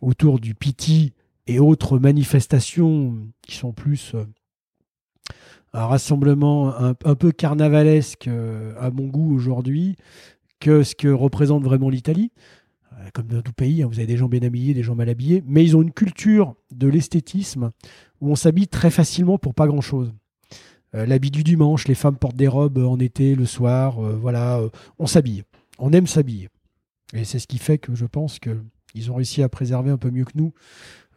autour 0.01 0.39
du 0.39 0.53
Piti 0.53 1.13
et 1.47 1.59
autres 1.59 1.97
manifestations 1.97 3.17
qui 3.41 3.55
sont 3.55 3.71
plus 3.71 4.13
euh, 4.15 4.25
un 5.73 5.85
rassemblement 5.85 6.73
un, 6.77 6.93
peu 6.93 7.31
carnavalesque 7.31 8.27
euh, 8.27 8.73
à 8.79 8.89
mon 8.89 9.07
goût 9.07 9.35
aujourd'hui 9.35 9.95
que 10.59 10.83
ce 10.83 10.95
que 10.95 11.07
représente 11.07 11.63
vraiment 11.63 11.89
l'Italie. 11.89 12.31
Euh, 12.93 13.09
Comme 13.13 13.27
dans 13.27 13.41
tout 13.41 13.53
pays, 13.53 13.83
hein, 13.83 13.87
vous 13.87 13.99
avez 13.99 14.07
des 14.07 14.17
gens 14.17 14.29
bien 14.29 14.41
habillés, 14.41 14.73
des 14.73 14.83
gens 14.83 14.95
mal 14.95 15.09
habillés, 15.09 15.43
mais 15.45 15.63
ils 15.63 15.75
ont 15.75 15.81
une 15.81 15.91
culture 15.91 16.55
de 16.71 16.87
l'esthétisme 16.87 17.71
où 18.21 18.31
on 18.31 18.35
s'habille 18.35 18.67
très 18.67 18.89
facilement 18.89 19.37
pour 19.37 19.53
pas 19.53 19.67
grand-chose. 19.67 20.13
Euh, 20.95 21.05
L'habit 21.05 21.31
du 21.31 21.43
dimanche, 21.43 21.87
les 21.87 21.95
femmes 21.95 22.17
portent 22.17 22.37
des 22.37 22.47
robes 22.47 22.79
en 22.79 22.97
été, 22.97 23.35
le 23.35 23.45
soir, 23.45 23.99
voilà, 23.99 24.61
on 24.99 25.05
s'habille. 25.05 25.43
On 25.79 25.91
aime 25.93 26.07
s'habiller. 26.07 26.49
Et 27.13 27.23
c'est 27.23 27.39
ce 27.39 27.47
qui 27.47 27.59
fait 27.59 27.77
que 27.77 27.93
je 27.93 28.05
pense 28.05 28.39
qu'ils 28.39 29.11
ont 29.11 29.15
réussi 29.15 29.43
à 29.43 29.49
préserver 29.49 29.91
un 29.91 29.97
peu 29.97 30.09
mieux 30.09 30.25
que 30.25 30.31
nous 30.35 30.53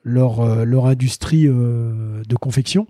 leur, 0.03 0.41
industrie 0.87 1.45
de 1.45 2.37
confection. 2.37 2.87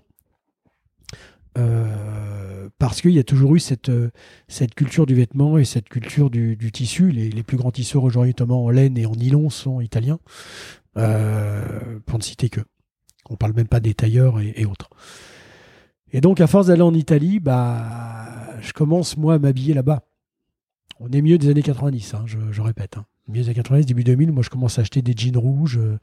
Euh, 1.57 2.69
parce 2.79 3.01
qu'il 3.01 3.11
y 3.11 3.19
a 3.19 3.23
toujours 3.23 3.55
eu 3.55 3.59
cette, 3.59 3.89
euh, 3.89 4.09
cette 4.47 4.73
culture 4.73 5.05
du 5.05 5.15
vêtement 5.15 5.57
et 5.57 5.65
cette 5.65 5.89
culture 5.89 6.29
du, 6.29 6.57
tissu. 6.71 7.11
Les, 7.11 7.29
les 7.29 7.43
plus 7.43 7.57
grands 7.57 7.71
tisseurs 7.71 8.03
aujourd'hui, 8.03 8.31
notamment 8.31 8.65
en 8.65 8.69
laine 8.69 8.97
et 8.97 9.05
en 9.05 9.15
nylon, 9.15 9.49
sont 9.49 9.81
italiens, 9.81 10.19
euh, 10.97 11.99
pour 12.05 12.17
ne 12.17 12.23
citer 12.23 12.49
que. 12.49 12.61
On 13.29 13.35
parle 13.35 13.53
même 13.53 13.67
pas 13.67 13.79
des 13.79 13.93
tailleurs 13.93 14.39
et, 14.39 14.53
et 14.55 14.65
autres. 14.65 14.89
Et 16.11 16.21
donc, 16.21 16.41
à 16.41 16.47
force 16.47 16.67
d'aller 16.67 16.81
en 16.81 16.93
Italie, 16.93 17.39
bah, 17.39 18.59
je 18.61 18.73
commence, 18.73 19.15
moi, 19.15 19.35
à 19.35 19.39
m'habiller 19.39 19.73
là-bas. 19.73 20.03
On 20.99 21.09
est 21.11 21.21
mieux 21.21 21.37
des 21.37 21.49
années 21.49 21.63
90, 21.63 22.13
hein, 22.13 22.23
je, 22.25 22.61
répète. 22.61 22.97
Hein. 22.97 23.05
Milieu 23.27 23.41
des 23.43 23.47
années 23.49 23.55
90, 23.55 23.85
début 23.85 24.03
2000, 24.03 24.31
moi, 24.31 24.43
je 24.43 24.49
commence 24.49 24.77
à 24.77 24.81
acheter 24.81 25.01
des 25.01 25.13
jeans 25.15 25.37
rouges, 25.37 25.77
euh, 25.77 25.97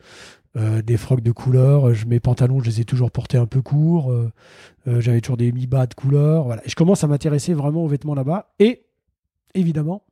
euh, 0.57 0.82
des 0.82 0.97
frocs 0.97 1.20
de 1.20 1.30
couleur. 1.30 1.95
Je, 1.95 2.07
mes 2.07 2.20
pantalons, 2.20 2.61
je 2.61 2.66
les 2.66 2.80
ai 2.80 2.84
toujours 2.84 3.11
portés 3.11 3.39
un 3.39 3.47
peu 3.47 3.62
courts. 3.62 4.11
euh, 4.11 4.32
euh, 4.89 5.01
J'avais 5.01 5.20
toujours 5.20 5.36
des 5.36 5.53
mi-bas 5.53 5.86
de 5.86 5.95
couleur. 5.95 6.45
Voilà. 6.45 6.62
Je 6.66 6.74
commence 6.74 7.05
à 7.05 7.07
m'intéresser 7.07 7.55
vraiment 7.55 7.84
aux 7.84 7.89
vêtements 7.89 8.14
là-bas. 8.14 8.53
Et, 8.59 8.86
évidemment, 9.55 10.05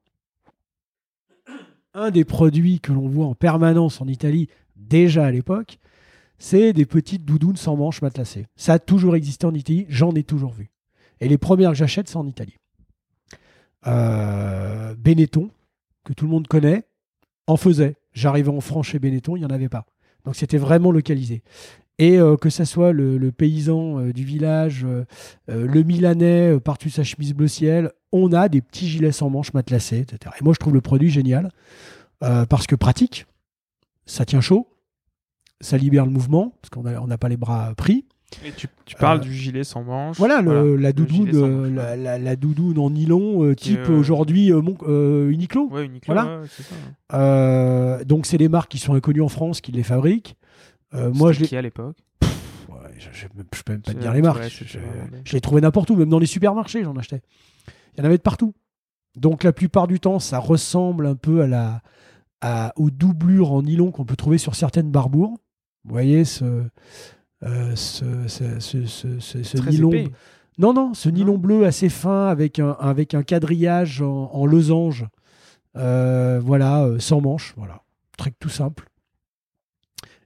un 1.94 2.10
des 2.10 2.24
produits 2.24 2.78
que 2.80 2.92
l'on 2.92 3.08
voit 3.08 3.26
en 3.26 3.34
permanence 3.34 4.00
en 4.00 4.06
Italie, 4.06 4.48
déjà 4.76 5.24
à 5.24 5.30
l'époque, 5.30 5.78
c'est 6.38 6.72
des 6.72 6.84
petites 6.86 7.24
doudounes 7.24 7.56
sans 7.56 7.76
manches 7.76 8.02
matelassées. 8.02 8.46
Ça 8.56 8.74
a 8.74 8.78
toujours 8.78 9.16
existé 9.16 9.46
en 9.46 9.54
Italie, 9.54 9.86
j'en 9.88 10.12
ai 10.12 10.22
toujours 10.22 10.52
vu. 10.52 10.70
Et 11.20 11.28
les 11.28 11.38
premières 11.38 11.70
que 11.70 11.76
j'achète, 11.76 12.08
c'est 12.08 12.16
en 12.16 12.26
Italie. 12.26 12.56
Euh, 13.86 14.94
Benetton, 14.98 15.50
que 16.04 16.12
tout 16.12 16.24
le 16.24 16.30
monde 16.30 16.46
connaît, 16.48 16.84
en 17.46 17.56
faisait. 17.56 17.96
J'arrivais 18.12 18.50
en 18.50 18.60
France 18.60 18.86
chez 18.86 18.98
Benetton, 18.98 19.36
il 19.36 19.40
n'y 19.40 19.46
en 19.46 19.50
avait 19.50 19.68
pas. 19.68 19.86
Donc 20.24 20.36
c'était 20.36 20.58
vraiment 20.58 20.90
localisé. 20.90 21.42
Et 21.98 22.18
euh, 22.18 22.36
que 22.36 22.50
ce 22.50 22.64
soit 22.64 22.92
le, 22.92 23.30
paysan 23.32 24.00
euh, 24.00 24.12
du 24.12 24.24
village, 24.24 24.86
le 25.48 25.82
Milanais 25.82 26.58
par-dessus 26.60 26.90
sa 26.90 27.04
chemise 27.04 27.34
bleu 27.34 27.48
ciel, 27.48 27.92
on 28.12 28.32
a 28.32 28.48
des 28.48 28.60
petits 28.60 28.88
gilets 28.88 29.12
sans 29.12 29.30
manches 29.30 29.52
matelassés, 29.54 30.00
etc. 30.00 30.34
Et 30.40 30.44
moi, 30.44 30.52
je 30.52 30.58
trouve 30.58 30.74
le 30.74 30.80
produit 30.80 31.10
génial 31.10 31.50
parce 32.20 32.66
que 32.66 32.74
pratique, 32.74 33.26
ça 34.06 34.24
tient 34.24 34.40
chaud, 34.40 34.68
ça 35.60 35.76
libère 35.76 36.06
le 36.06 36.12
mouvement 36.12 36.54
parce 36.62 36.70
qu'on 36.70 36.82
n'a 36.82 37.02
on 37.02 37.06
n'a 37.06 37.18
pas 37.18 37.28
les 37.28 37.36
bras 37.36 37.74
pris. 37.76 38.05
Et 38.44 38.52
tu, 38.52 38.66
tu 38.84 38.96
parles 38.96 39.18
Euh, 39.18 39.22
du 39.22 39.32
gilet 39.32 39.62
sans 39.64 39.82
manches. 39.84 40.16
Voilà, 40.18 40.40
le- 40.42 40.76
la, 40.76 40.92
doudoune, 40.92 41.30
la, 41.74 41.96
la- 41.96 42.18
la 42.18 42.30
en 42.32 42.90
nylon 42.90 43.44
euh, 43.44 43.54
type 43.54 43.78
euh, 43.88 43.98
aujourd'hui 43.98 44.50
Uniqlo. 45.30 45.68
Ouais, 45.70 45.86
Uniqlo, 45.86 46.12
Voilà. 46.14 46.40
ouais, 46.40 46.46
ça. 46.48 46.74
Euh, 47.16 48.04
donc 48.04 48.26
c'est 48.26 48.38
des 48.38 48.48
marques 48.48 48.70
qui 48.70 48.78
sont 48.78 48.94
inconnues 48.94 49.22
en 49.22 49.28
France 49.28 49.60
qui 49.60 49.72
les 49.72 49.82
fabriquent. 49.84 50.36
Moi, 50.92 51.32
je 51.32 51.44
qui 51.44 51.56
à 51.56 51.62
l'époque? 51.62 51.96
Ouais, 52.68 52.90
je, 52.98 53.08
je, 53.12 53.26
je 53.54 53.62
peux 53.62 53.72
même 53.72 53.82
pas 53.82 53.92
te 53.94 53.98
dire 53.98 54.12
les 54.12 54.22
marques. 54.22 54.42
je, 54.48 54.64
je- 54.64 54.78
je 55.24 55.32
les 55.32 55.40
trouvais 55.40 55.60
n'importe 55.60 55.90
où, 55.90 55.96
même 55.96 56.08
dans 56.08 56.18
les 56.18 56.26
supermarchés, 56.26 56.82
j'en 56.84 56.96
achetais. 56.96 57.22
Il 57.94 58.00
y 58.00 58.02
en 58.02 58.04
avait 58.06 58.16
de 58.18 58.22
partout. 58.22 58.54
Donc 59.16 59.44
la 59.44 59.52
plupart 59.52 59.86
du 59.86 60.00
temps, 60.00 60.18
ça 60.18 60.38
ressemble 60.38 61.06
un 61.06 61.14
peu 61.14 61.42
à 61.42 61.46
la, 61.46 61.80
à- 62.40 62.72
aux 62.76 62.90
doublures 62.90 63.52
en 63.52 63.62
nylon 63.62 63.90
qu'on 63.92 64.04
peut 64.04 64.16
trouver 64.16 64.38
sur 64.38 64.54
certaines 64.54 64.90
barbours. 64.90 65.38
Vous 65.84 65.92
voyez 65.92 66.24
ce, 66.24 66.64
ce, 67.42 67.74
ce, 68.28 69.70
nylon. 69.70 69.90
épais. 69.92 70.10
Non, 70.58 70.72
non, 70.72 70.94
ce 70.94 71.08
nylon 71.08 71.32
Non. 71.34 71.38
bleu 71.38 71.66
assez 71.66 71.88
fin 71.88 72.28
avec 72.28 72.58
un, 72.58 72.70
avec 72.80 73.14
un 73.14 73.22
quadrillage 73.22 74.00
en, 74.02 74.30
en 74.32 74.46
losange. 74.46 75.06
Euh, 75.76 76.40
voilà, 76.42 76.84
euh, 76.84 76.98
sans 76.98 77.20
manches. 77.20 77.52
Voilà. 77.56 77.82
Très 78.16 78.30
tout 78.30 78.48
simple. 78.48 78.86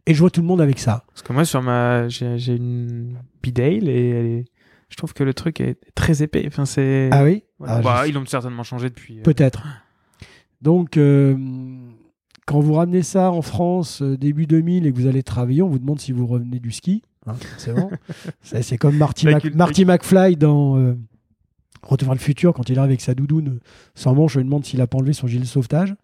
Et 0.06 0.14
je 0.14 0.20
vois 0.20 0.30
tout 0.30 0.40
le 0.40 0.46
monde 0.46 0.60
avec 0.60 0.78
ça. 0.78 1.04
Parce 1.08 1.22
que 1.22 1.32
moi, 1.32 1.44
sur 1.44 1.62
ma, 1.62 2.08
j'ai 2.08 2.54
une 2.56 3.18
Bidale 3.42 3.88
et 3.88 4.08
elle 4.10 4.26
est- 4.26 4.44
je 4.88 4.96
trouve 4.96 5.12
que 5.12 5.22
le 5.24 5.34
truc 5.34 5.60
est 5.60 5.78
très 5.94 6.22
épais. 6.22 6.44
Enfin, 6.48 6.64
c'est. 6.64 7.10
Ah 7.12 7.22
oui? 7.24 7.44
Voilà. 7.58 7.76
Ah, 7.76 7.80
Bah, 7.82 8.06
Ils 8.08 8.14
l'ont 8.14 8.26
certainement 8.26 8.62
changé 8.64 8.88
depuis. 8.88 9.18
euh, 9.18 9.22
Peut-être. 9.22 9.64
Donc, 10.62 10.96
euh, 10.96 11.36
quand 12.50 12.60
vous 12.60 12.74
ramenez 12.74 13.02
ça 13.02 13.30
en 13.30 13.42
France 13.42 14.02
euh, 14.02 14.16
début 14.18 14.46
2000 14.46 14.86
et 14.86 14.92
que 14.92 14.96
vous 14.96 15.06
allez 15.06 15.22
travailler, 15.22 15.62
on 15.62 15.68
vous 15.68 15.78
demande 15.78 16.00
si 16.00 16.10
vous 16.12 16.26
revenez 16.26 16.58
du 16.58 16.70
ski. 16.72 17.02
hein, 17.26 17.34
c'est 17.58 17.72
bon. 17.74 17.90
C'est 18.42 18.76
comme 18.78 18.96
Marty, 18.96 19.26
Mac- 19.26 19.78
McFly 19.86 20.36
dans 20.36 20.76
euh, 20.78 20.94
Retour 21.82 22.06
vers 22.08 22.14
le 22.14 22.20
futur, 22.20 22.52
quand 22.52 22.68
il 22.68 22.78
arrive 22.78 22.90
avec 22.90 23.00
sa 23.00 23.14
doudoune 23.14 23.60
sans 23.94 24.14
manche, 24.14 24.34
je 24.34 24.38
lui 24.40 24.44
demande 24.44 24.64
s'il 24.66 24.80
a 24.82 24.86
pas 24.86 24.98
enlevé 24.98 25.12
son 25.14 25.26
gilet 25.26 25.42
de 25.42 25.46
sauvetage. 25.46 25.94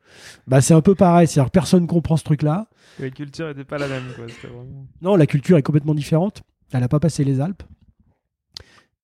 Bah, 0.47 0.61
c'est 0.63 0.73
un 0.73 0.81
peu 0.81 0.95
pareil. 0.95 1.27
C'est-à-dire 1.27 1.51
personne 1.51 1.87
comprend 1.87 2.17
ce 2.17 2.25
truc-là. 2.25 2.69
La 2.99 3.11
culture 3.11 3.49
n'était 3.49 3.65
pas 3.65 3.77
la 3.77 3.87
même, 3.89 4.05
quoi. 4.17 4.25
C'était 4.29 4.47
vraiment. 4.47 4.87
Non, 5.03 5.17
la 5.17 5.27
culture 5.27 5.59
est 5.59 5.63
complètement 5.63 5.95
différente. 5.95 6.43
Elle 6.73 6.81
n'a 6.81 6.89
pas 6.89 6.99
passé 7.01 7.25
les 7.25 7.41
Alpes. 7.41 7.63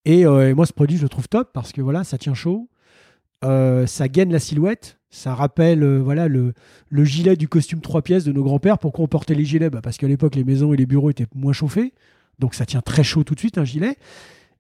Et, 0.07 0.25
euh, 0.27 0.49
et 0.51 0.55
moi, 0.55 0.65
ce 0.65 0.73
produit, 0.73 0.97
je 0.97 1.03
le 1.03 1.09
trouve 1.11 1.29
top 1.29 1.51
parce 1.53 1.73
que 1.73 1.81
voilà, 1.83 2.05
ça 2.05 2.17
tient 2.19 2.35
chaud, 2.35 2.69
euh, 3.45 3.87
ça 3.87 4.09
gaine 4.09 4.33
la 4.33 4.39
silhouette, 4.39 4.99
ça 5.11 5.35
rappelle 5.35 5.83
euh, 5.83 5.99
voilà 5.99 6.29
le, 6.29 6.55
le 6.89 7.05
gilet 7.05 7.37
du 7.37 7.49
costume 7.49 7.81
trois 7.81 8.03
pièces 8.03 8.25
de 8.25 8.33
nos 8.33 8.43
grands-pères. 8.43 8.79
Pourquoi 8.79 9.05
on 9.05 9.09
portait 9.09 9.35
les 9.35 9.45
gilets? 9.45 9.71
Bah, 9.71 9.81
Parce 9.83 9.99
qu'à 9.99 10.09
l'époque, 10.09 10.35
les 10.35 10.45
maisons 10.45 10.73
et 10.73 10.77
les 10.77 10.87
bureaux 10.87 11.11
étaient 11.11 11.27
moins 11.35 11.53
chauffés. 11.53 11.93
Donc 12.39 12.55
ça 12.55 12.67
tient 12.67 12.81
très 12.81 13.05
chaud 13.05 13.25
tout 13.25 13.35
de 13.35 13.39
suite, 13.39 13.59
un 13.59 13.65
gilet. 13.65 13.97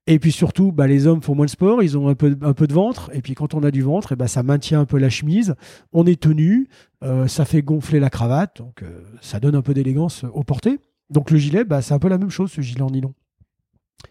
Et 0.06 0.18
puis 0.18 0.32
surtout, 0.32 0.72
bah, 0.72 0.86
les 0.86 1.06
hommes 1.06 1.22
font 1.22 1.34
moins 1.34 1.46
de 1.46 1.50
sport, 1.50 1.82
ils 1.82 1.96
ont 1.96 2.08
un 2.08 2.14
peu, 2.14 2.36
un 2.42 2.52
peu 2.52 2.66
de 2.66 2.74
ventre. 2.74 3.10
Et 3.14 3.22
puis 3.22 3.34
quand 3.34 3.54
on 3.54 3.62
a 3.62 3.70
du 3.70 3.82
ventre, 3.82 4.12
et 4.12 4.16
bah, 4.16 4.28
ça 4.28 4.42
maintient 4.42 4.80
un 4.80 4.84
peu 4.84 4.98
la 4.98 5.10
chemise. 5.10 5.54
On 5.92 6.06
est 6.06 6.20
tenu, 6.20 6.68
euh, 7.02 7.28
ça 7.28 7.44
fait 7.44 7.62
gonfler 7.62 8.00
la 8.00 8.10
cravate. 8.10 8.58
Donc 8.58 8.84
ça 9.20 9.40
donne 9.40 9.54
un 9.54 9.62
peu 9.62 9.74
d'élégance 9.74 10.24
au 10.34 10.42
porté. 10.42 10.78
Donc 11.08 11.30
le 11.30 11.38
gilet, 11.38 11.64
bah, 11.64 11.82
c'est 11.82 11.94
un 11.94 11.98
peu 11.98 12.08
la 12.08 12.18
même 12.18 12.30
chose, 12.30 12.50
ce 12.50 12.60
gilet 12.60 12.82
en 12.82 12.90
nylon. 12.90 13.14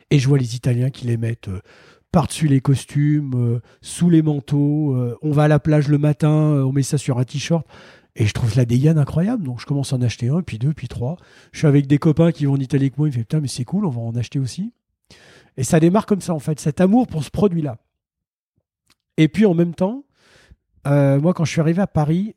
Et 0.09 0.19
je 0.19 0.27
vois 0.27 0.37
les 0.37 0.55
Italiens 0.55 0.89
qui 0.89 1.07
les 1.07 1.17
mettent 1.17 1.49
par-dessus 2.11 2.47
les 2.47 2.59
costumes, 2.61 3.33
euh, 3.35 3.61
sous 3.81 4.09
les 4.09 4.21
manteaux. 4.21 4.93
euh, 4.95 5.17
on 5.21 5.31
va 5.31 5.43
à 5.43 5.47
la 5.47 5.59
plage 5.59 5.87
le 5.87 5.97
matin, 5.97 6.29
euh, 6.29 6.63
on 6.63 6.71
met 6.73 6.83
ça 6.83 6.97
sur 6.97 7.19
un 7.19 7.23
t-shirt. 7.23 7.65
Et 8.17 8.25
je 8.25 8.33
trouve 8.33 8.55
la 8.57 8.65
dégaine 8.65 8.97
incroyable. 8.97 9.43
Donc 9.45 9.61
je 9.61 9.65
commence 9.65 9.93
à 9.93 9.95
en 9.95 10.01
acheter 10.01 10.27
un, 10.27 10.41
puis 10.41 10.59
deux, 10.59 10.73
puis 10.73 10.89
trois. 10.89 11.15
Je 11.53 11.59
suis 11.59 11.67
avec 11.67 11.87
des 11.87 11.97
copains 11.97 12.33
qui 12.33 12.45
vont 12.45 12.53
en 12.53 12.59
Italie 12.59 12.85
avec 12.85 12.97
moi. 12.97 13.07
Ils 13.07 13.11
me 13.11 13.13
font 13.13 13.19
putain, 13.21 13.39
mais 13.39 13.47
c'est 13.47 13.63
cool, 13.63 13.85
on 13.85 13.89
va 13.89 14.01
en 14.01 14.15
acheter 14.15 14.39
aussi. 14.39 14.73
Et 15.55 15.63
ça 15.63 15.79
démarre 15.79 16.05
comme 16.05 16.21
ça, 16.21 16.33
en 16.33 16.39
fait, 16.39 16.59
cet 16.59 16.81
amour 16.81 17.07
pour 17.07 17.23
ce 17.23 17.29
produit-là. 17.29 17.77
Et 19.17 19.27
puis 19.29 19.45
en 19.45 19.53
même 19.53 19.73
temps, 19.73 20.03
moi, 20.85 21.33
quand 21.33 21.45
je 21.45 21.51
suis 21.51 21.61
arrivé 21.61 21.81
à 21.81 21.87
Paris, 21.87 22.35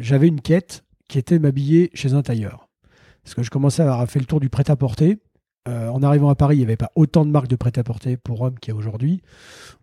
j'avais 0.00 0.28
une 0.28 0.40
quête 0.40 0.84
qui 1.08 1.18
était 1.18 1.38
m'habiller 1.38 1.90
chez 1.94 2.12
un 2.12 2.22
tailleur. 2.22 2.68
Parce 3.22 3.34
que 3.34 3.42
je 3.42 3.50
commençais 3.50 3.82
à 3.82 3.92
avoir 3.92 4.06
le 4.14 4.24
tour 4.24 4.40
du 4.40 4.48
prêt-à-porter. 4.48 5.18
Euh, 5.68 5.88
en 5.88 6.02
arrivant 6.02 6.30
à 6.30 6.34
Paris, 6.34 6.56
il 6.56 6.58
n'y 6.60 6.64
avait 6.64 6.76
pas 6.76 6.90
autant 6.94 7.24
de 7.26 7.30
marques 7.30 7.48
de 7.48 7.56
prêt-à-porter 7.56 8.16
pour 8.16 8.40
hommes 8.40 8.58
qu'il 8.58 8.72
y 8.72 8.74
a 8.74 8.78
aujourd'hui. 8.78 9.20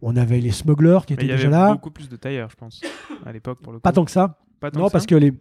On 0.02 0.16
avait 0.16 0.40
les 0.40 0.52
smugglers 0.52 1.00
qui 1.06 1.14
Mais 1.14 1.24
étaient 1.24 1.26
il 1.26 1.30
y 1.30 1.36
déjà 1.36 1.48
avait 1.50 1.58
là. 1.68 1.74
beaucoup 1.74 1.92
plus 1.92 2.10
de 2.10 2.16
tailleurs, 2.16 2.50
je 2.50 2.56
pense, 2.56 2.82
à 3.26 3.32
l'époque 3.32 3.60
pour 3.62 3.72
le 3.74 3.78
coup. 3.80 3.84
Pas 3.84 3.92
tant 3.92 4.04
que 4.06 4.12
ça. 4.12 4.40
Pas 4.60 4.72
tant 4.72 4.80
Non, 4.80 4.88
que 4.88 4.92
parce 4.94 5.04
ça 5.04 5.08
que 5.08 5.16
les, 5.16 5.34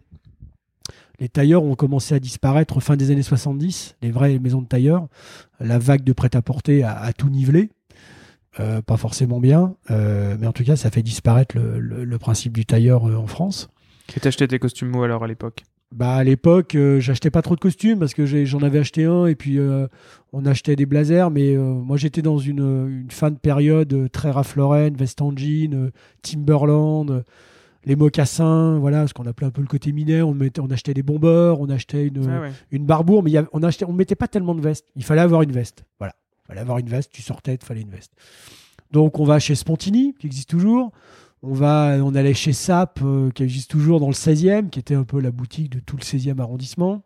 les 1.19 1.27
tailleurs 1.29 1.63
ont 1.63 1.73
commencé 1.75 2.13
à 2.13 2.19
disparaître 2.19 2.79
fin 2.79 2.95
des 2.95 3.09
années 3.09 3.23
70, 3.23 3.95
les 4.03 4.11
vraies 4.11 4.37
maisons 4.37 4.61
de 4.61 4.67
tailleurs. 4.67 5.07
La 5.59 5.79
vague 5.79 6.03
de 6.03 6.13
prêt-à-porter 6.13 6.83
a, 6.83 6.95
a 6.99 7.13
tout 7.13 7.29
nivelé. 7.29 7.71
Euh, 8.59 8.81
pas 8.81 8.97
forcément 8.97 9.39
bien, 9.39 9.75
euh, 9.91 10.35
mais 10.39 10.47
en 10.47 10.51
tout 10.53 10.63
cas, 10.63 10.75
ça 10.75 10.89
fait 10.89 11.03
disparaître 11.03 11.55
le, 11.57 11.79
le- 11.79 12.03
le 12.05 12.17
principe 12.17 12.53
du 12.53 12.65
tailleur 12.65 13.07
euh, 13.07 13.15
en 13.15 13.27
France. 13.27 13.69
Et 14.15 14.19
t'achetais 14.19 14.47
tes 14.47 14.57
costumes 14.57 14.95
où 14.95 15.03
alors 15.03 15.23
à 15.23 15.27
l'époque 15.27 15.63
Bah, 15.95 16.15
à 16.15 16.23
l'époque, 16.23 16.75
euh, 16.75 16.99
j'achetais 16.99 17.29
pas 17.31 17.41
trop 17.41 17.55
de 17.55 17.61
costumes 17.61 17.97
parce 17.99 18.13
que 18.13 18.25
j'en 18.25 18.59
avais 18.59 18.79
acheté 18.79 19.05
un 19.05 19.25
et 19.25 19.35
puis 19.35 19.57
euh, 19.57 19.87
on 20.33 20.45
achetait 20.45 20.75
des 20.75 20.85
blazers. 20.85 21.31
Mais 21.31 21.55
euh, 21.55 21.61
moi, 21.61 21.95
j'étais 21.97 22.21
dans 22.21 22.37
une, 22.37 22.59
une 23.03 23.09
fin 23.11 23.31
de 23.31 23.37
période 23.37 24.09
très 24.11 24.29
Ralph 24.31 24.55
Lauren, 24.57 24.91
veste 24.97 25.21
en 25.21 25.31
jean, 25.35 25.89
Timberland, 26.21 27.23
les 27.85 27.95
mocassins, 27.95 28.77
voilà, 28.79 29.07
ce 29.07 29.13
qu'on 29.13 29.25
appelait 29.25 29.47
un 29.47 29.51
peu 29.51 29.61
le 29.61 29.67
côté 29.67 29.93
mineur. 29.93 30.27
On, 30.27 30.33
mettait, 30.33 30.59
on 30.59 30.67
achetait 30.69 30.93
des 30.93 31.03
bombeurs, 31.03 31.61
on 31.61 31.69
achetait 31.69 32.07
une, 32.07 32.27
Ah 32.29 32.41
ouais. 32.41 32.51
une 32.71 32.85
barbour, 32.85 33.23
mais 33.23 33.31
il 33.31 33.33
y 33.35 33.37
avait- 33.37 33.47
on 33.53 33.63
achetait, 33.63 33.85
on 33.85 33.93
mettait 33.93 34.15
pas 34.15 34.27
tellement 34.27 34.55
de 34.55 34.61
vestes. 34.61 34.85
Il 34.97 35.05
fallait 35.05 35.21
avoir 35.21 35.41
une 35.41 35.53
veste. 35.53 35.85
Voilà, 35.99 36.13
il 36.43 36.47
fallait 36.47 36.61
avoir 36.61 36.79
une 36.79 36.89
veste. 36.89 37.11
Tu 37.13 37.21
sortais, 37.21 37.55
il 37.55 37.63
fallait 37.65 37.81
une 37.81 37.89
veste. 37.91 38.11
Donc 38.91 39.19
on 39.19 39.23
va 39.23 39.39
chez 39.39 39.55
Spontini, 39.55 40.15
qui 40.19 40.27
existe 40.27 40.49
toujours. 40.49 40.91
On 41.43 41.53
va, 41.53 41.97
on 42.03 42.15
allait 42.15 42.33
chez 42.33 42.53
Sap, 42.53 42.99
euh, 43.03 43.29
qui 43.31 43.43
existe 43.43 43.69
toujours 43.69 43.99
dans 43.99 44.07
le 44.07 44.13
16e, 44.13 44.69
qui 44.69 44.79
était 44.79 44.95
un 44.95 45.03
peu 45.03 45.19
la 45.19 45.31
boutique 45.31 45.69
de 45.69 45.79
tout 45.79 45.95
le 45.95 46.01
16e 46.01 46.39
arrondissement. 46.39 47.03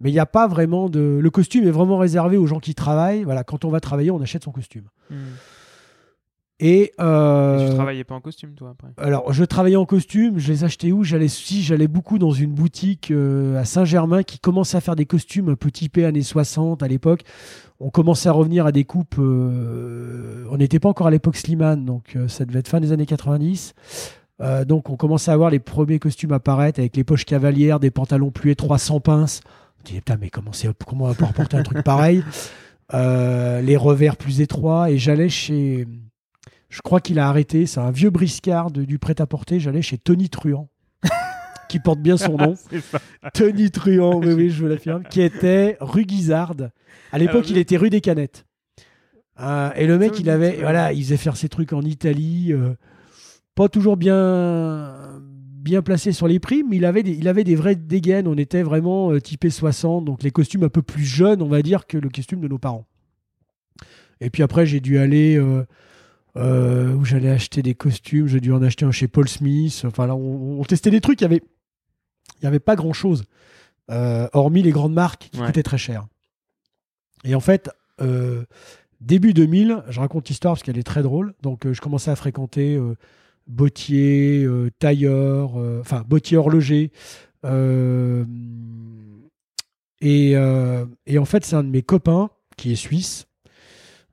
Mais 0.00 0.10
il 0.10 0.12
n'y 0.12 0.18
a 0.18 0.26
pas 0.26 0.48
vraiment 0.48 0.88
de. 0.88 1.18
Le 1.20 1.30
costume 1.30 1.66
est 1.66 1.70
vraiment 1.70 1.98
réservé 1.98 2.36
aux 2.36 2.46
gens 2.46 2.58
qui 2.58 2.74
travaillent. 2.74 3.22
Voilà, 3.22 3.44
quand 3.44 3.64
on 3.64 3.70
va 3.70 3.80
travailler, 3.80 4.10
on 4.10 4.20
achète 4.20 4.44
son 4.44 4.52
costume. 4.52 4.88
Hmm. 5.10 5.16
Et, 6.62 6.82
Et 6.82 6.92
euh, 7.00 7.70
tu 7.70 7.74
travaillais 7.74 8.04
pas 8.04 8.14
en 8.14 8.20
costume 8.20 8.52
toi 8.54 8.70
après 8.70 8.88
alors, 8.98 9.32
je 9.32 9.44
travaillais 9.44 9.76
en 9.76 9.86
costume, 9.86 10.38
je 10.38 10.52
les 10.52 10.62
achetais 10.64 10.92
où? 10.92 11.04
J'allais 11.04 11.28
si 11.28 11.62
j'allais 11.62 11.88
beaucoup 11.88 12.18
dans 12.18 12.32
une 12.32 12.52
boutique 12.52 13.10
euh, 13.10 13.58
à 13.58 13.64
Saint-Germain 13.64 14.22
qui 14.22 14.38
commençait 14.38 14.76
à 14.76 14.80
faire 14.82 14.94
des 14.94 15.06
costumes 15.06 15.48
un 15.48 15.54
peu 15.54 15.70
typés 15.70 16.04
années 16.04 16.22
60 16.22 16.82
à 16.82 16.88
l'époque. 16.88 17.22
On 17.80 17.88
commençait 17.88 18.28
à 18.28 18.32
revenir 18.32 18.66
à 18.66 18.72
des 18.72 18.84
coupes. 18.84 19.16
euh, 19.18 20.44
on 20.50 20.58
n'était 20.58 20.78
pas 20.78 20.90
encore 20.90 21.06
à 21.06 21.10
l'époque 21.10 21.36
Slimane, 21.36 21.86
donc 21.86 22.14
euh, 22.14 22.28
ça 22.28 22.44
devait 22.44 22.58
être 22.58 22.68
fin 22.68 22.78
des 22.78 22.92
années 22.92 23.06
90. 23.06 23.72
Euh, 24.42 24.66
donc 24.66 24.90
on 24.90 24.96
commençait 24.96 25.30
à 25.30 25.36
voir 25.38 25.48
les 25.48 25.60
premiers 25.60 25.98
costumes 25.98 26.32
apparaître 26.32 26.78
avec 26.78 26.94
les 26.94 27.04
poches 27.04 27.24
cavalières, 27.24 27.80
des 27.80 27.90
pantalons 27.90 28.30
plus 28.30 28.50
étroits 28.50 28.78
sans 28.78 29.00
pince. 29.00 29.40
On 29.80 29.88
disait 29.88 30.00
putain 30.00 30.18
mais 30.20 30.28
comment 30.28 30.52
c'est 30.52 30.68
comment 30.86 31.06
on 31.06 31.08
va 31.08 31.14
pouvoir 31.14 31.32
porter 31.32 31.56
un 31.56 31.62
truc 31.62 31.82
pareil? 31.82 32.22
Les 32.92 33.76
revers 33.78 34.16
plus 34.16 34.42
étroits 34.42 34.90
et 34.90 34.98
j'allais 34.98 35.28
chez 35.30 35.86
je 36.70 36.80
crois 36.82 37.00
qu'il 37.00 37.18
a 37.18 37.28
arrêté. 37.28 37.66
C'est 37.66 37.80
un 37.80 37.90
vieux 37.90 38.10
briscard 38.10 38.70
de- 38.70 38.84
du 38.84 38.98
prêt-à-porter. 38.98 39.60
J'allais 39.60 39.82
chez 39.82 39.98
Tony 39.98 40.28
Truant, 40.30 40.68
qui 41.68 41.78
porte 41.80 42.00
bien 42.00 42.16
son 42.16 42.36
nom. 42.36 42.54
Tony 43.34 43.70
Truant, 43.70 44.18
oui, 44.20 44.32
oui, 44.32 44.50
je 44.50 44.62
vous 44.62 44.68
l'affirme, 44.68 45.02
qui 45.10 45.20
était 45.20 45.76
rue 45.80 46.04
Guizarde. 46.04 46.70
À 47.12 47.18
l'époque, 47.18 47.44
Ah, 47.46 47.50
il 47.50 47.58
était 47.58 47.76
rue 47.76 47.90
des 47.90 48.00
Canettes. 48.00 48.46
Euh, 49.40 49.70
et 49.74 49.86
le 49.86 49.98
mec, 49.98 50.18
il 50.20 50.30
avait, 50.30 50.56
voilà, 50.60 50.92
il 50.92 51.02
faisait 51.02 51.16
faire 51.16 51.36
ses 51.36 51.48
trucs 51.48 51.72
en 51.72 51.80
Italie, 51.82 52.52
euh, 52.52 52.74
pas 53.54 53.68
toujours 53.68 53.96
bien, 53.96 55.20
bien 55.56 55.80
placé 55.82 56.12
sur 56.12 56.28
les 56.28 56.38
prix, 56.38 56.62
mais 56.62 56.76
il 56.76 56.84
avait 56.84 57.02
des, 57.02 57.12
il 57.12 57.26
avait 57.26 57.42
des 57.44 57.54
vraies 57.56 57.74
dégaines. 57.74 58.28
On 58.28 58.36
était 58.36 58.62
vraiment 58.62 59.10
euh, 59.12 59.20
typé 59.20 59.48
60, 59.50 60.04
donc 60.04 60.22
les 60.22 60.30
costumes 60.30 60.64
un 60.64 60.68
peu 60.68 60.82
plus 60.82 61.04
jeunes, 61.04 61.40
on 61.42 61.48
va 61.48 61.62
dire, 61.62 61.86
que 61.86 61.96
le 61.98 62.10
costume 62.10 62.40
de 62.40 62.48
nos 62.48 62.58
parents. 62.58 62.86
Et 64.20 64.28
puis 64.30 64.42
après, 64.42 64.66
j'ai 64.66 64.80
dû 64.80 64.98
aller 64.98 65.40
euh, 66.36 66.90
euh, 66.90 66.94
où 66.94 67.04
j'allais 67.04 67.30
acheter 67.30 67.62
des 67.62 67.74
costumes. 67.74 68.26
J'ai 68.28 68.40
dû 68.40 68.52
en 68.52 68.62
acheter 68.62 68.84
un 68.84 68.90
chez 68.92 69.08
Paul 69.08 69.28
Smith. 69.28 69.82
Enfin, 69.86 70.06
là, 70.06 70.14
on, 70.14 70.60
on 70.60 70.64
testait 70.64 70.90
des 70.90 71.00
trucs. 71.00 71.20
Il 71.20 71.24
y 71.24 71.26
avait, 71.26 71.42
il 72.40 72.44
y 72.44 72.46
avait 72.46 72.60
pas 72.60 72.76
grand 72.76 72.92
chose, 72.92 73.24
hormis 73.88 74.62
les 74.62 74.70
grandes 74.72 74.94
marques 74.94 75.28
qui 75.32 75.40
Ouais. 75.40 75.46
coûtaient 75.46 75.62
très 75.62 75.78
cher. 75.78 76.06
Et 77.24 77.34
en 77.34 77.40
fait, 77.40 77.70
euh, 78.00 78.44
début 79.00 79.34
2000, 79.34 79.82
je 79.88 80.00
raconte 80.00 80.28
l'histoire 80.28 80.54
parce 80.54 80.62
qu'elle 80.62 80.78
est 80.78 80.82
très 80.82 81.02
drôle. 81.02 81.34
Donc, 81.42 81.66
euh, 81.66 81.72
je 81.74 81.80
commençais 81.80 82.10
à 82.10 82.16
fréquenter 82.16 82.76
euh, 82.76 82.94
bottier, 83.46 84.42
euh, 84.44 84.70
tailleur, 84.78 85.58
euh, 85.60 85.80
enfin 85.80 86.02
bottier 86.06 86.36
horloger. 86.38 86.92
euh, 87.44 88.24
et, 90.00 90.32
euh, 90.34 90.86
et 91.06 91.18
en 91.18 91.24
fait, 91.26 91.44
c'est 91.44 91.56
un 91.56 91.62
de 91.64 91.68
mes 91.68 91.82
copains 91.82 92.30
qui 92.56 92.72
est 92.72 92.76
suisse. 92.76 93.26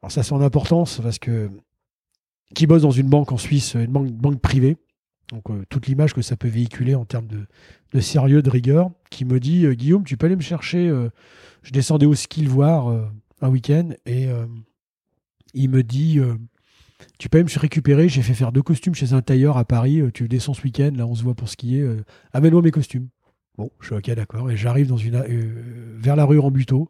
Alors 0.01 0.11
ça, 0.11 0.21
c'est 0.23 0.33
en 0.33 0.41
importance 0.41 0.99
parce 1.01 1.17
que 1.19 1.49
qui 2.55 2.67
bosse 2.67 2.81
dans 2.81 2.91
une 2.91 3.09
banque 3.09 3.31
en 3.31 3.37
Suisse, 3.37 3.75
une 3.75 3.91
banque, 3.91 4.41
privée. 4.41 4.77
Donc 5.29 5.49
euh, 5.49 5.63
toute 5.69 5.87
l'image 5.87 6.13
que 6.13 6.21
ça 6.21 6.37
peut 6.37 6.47
véhiculer 6.47 6.95
en 6.95 7.05
termes 7.05 7.27
de, 7.27 7.99
sérieux, 7.99 8.41
de 8.41 8.49
rigueur, 8.49 8.91
qui 9.09 9.25
me 9.25 9.39
dit 9.39 9.65
euh, 9.65 9.73
Guillaume, 9.73 10.03
tu 10.03 10.15
peux 10.17 10.25
aller 10.25 10.35
me 10.35 10.41
chercher. 10.41 10.87
euh, 10.87 11.09
je 11.63 11.71
descendais 11.73 12.05
au 12.05 12.15
ski 12.15 12.43
le 12.43 12.49
voir 12.49 12.87
un 13.41 13.49
week-end 13.49 13.89
et 14.05 14.27
il 15.53 15.69
me 15.69 15.83
dit 15.83 16.17
tu 17.17 17.27
peux 17.27 17.39
aller 17.39 17.43
me 17.43 17.59
récupérer. 17.59 18.07
J'ai 18.07 18.21
fait 18.21 18.35
faire 18.35 18.53
deux 18.53 18.61
costumes 18.61 18.95
chez 18.95 19.11
un 19.11 19.21
tailleur 19.21 19.57
à 19.57 19.65
Paris. 19.65 20.01
tu 20.13 20.29
descends 20.29 20.53
ce 20.53 20.61
week-end, 20.61 20.91
là 20.95 21.05
on 21.05 21.13
se 21.13 21.23
voit 21.23 21.33
pour 21.33 21.49
skier. 21.49 21.85
Amène-moi 22.31 22.61
mes 22.61 22.71
costumes. 22.71 23.09
Bon, 23.57 23.69
je 23.81 23.87
suis 23.87 23.95
ok, 23.95 24.09
d'accord. 24.11 24.49
Et 24.49 24.55
j'arrive 24.55 24.87
dans 24.87 24.95
une 24.95 25.21
vers 25.97 26.15
la 26.15 26.23
rue 26.23 26.39
Rambuteau, 26.39 26.89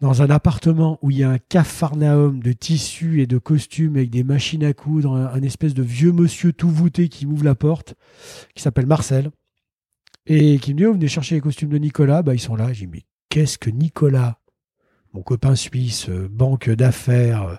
dans 0.00 0.22
un 0.22 0.30
appartement 0.30 0.98
où 1.02 1.10
il 1.10 1.18
y 1.18 1.24
a 1.24 1.30
un 1.30 1.38
capharnaüm 1.38 2.40
de 2.40 2.52
tissus 2.52 3.20
et 3.22 3.26
de 3.26 3.38
costumes 3.38 3.96
avec 3.96 4.10
des 4.10 4.24
machines 4.24 4.64
à 4.64 4.72
coudre, 4.72 5.12
un, 5.12 5.26
un 5.26 5.42
espèce 5.42 5.74
de 5.74 5.82
vieux 5.82 6.12
monsieur 6.12 6.52
tout 6.52 6.68
voûté 6.70 7.08
qui 7.08 7.26
m'ouvre 7.26 7.44
la 7.44 7.54
porte, 7.54 7.94
qui 8.54 8.62
s'appelle 8.62 8.86
Marcel, 8.86 9.30
et 10.26 10.58
qui 10.58 10.72
me 10.72 10.78
dit 10.78 10.86
oh, 10.86 10.92
venez 10.92 11.08
chercher 11.08 11.36
les 11.36 11.40
costumes 11.40 11.68
de 11.68 11.78
Nicolas. 11.78 12.22
Bah, 12.22 12.34
ils 12.34 12.40
sont 12.40 12.56
là. 12.56 12.72
J'ai 12.72 12.86
dit 12.86 12.92
mais 12.92 13.02
qu'est-ce 13.28 13.58
que 13.58 13.70
Nicolas, 13.70 14.38
mon 15.12 15.22
copain 15.22 15.54
suisse, 15.54 16.08
euh, 16.08 16.28
banque 16.30 16.70
d'affaires, 16.70 17.42
euh, 17.42 17.56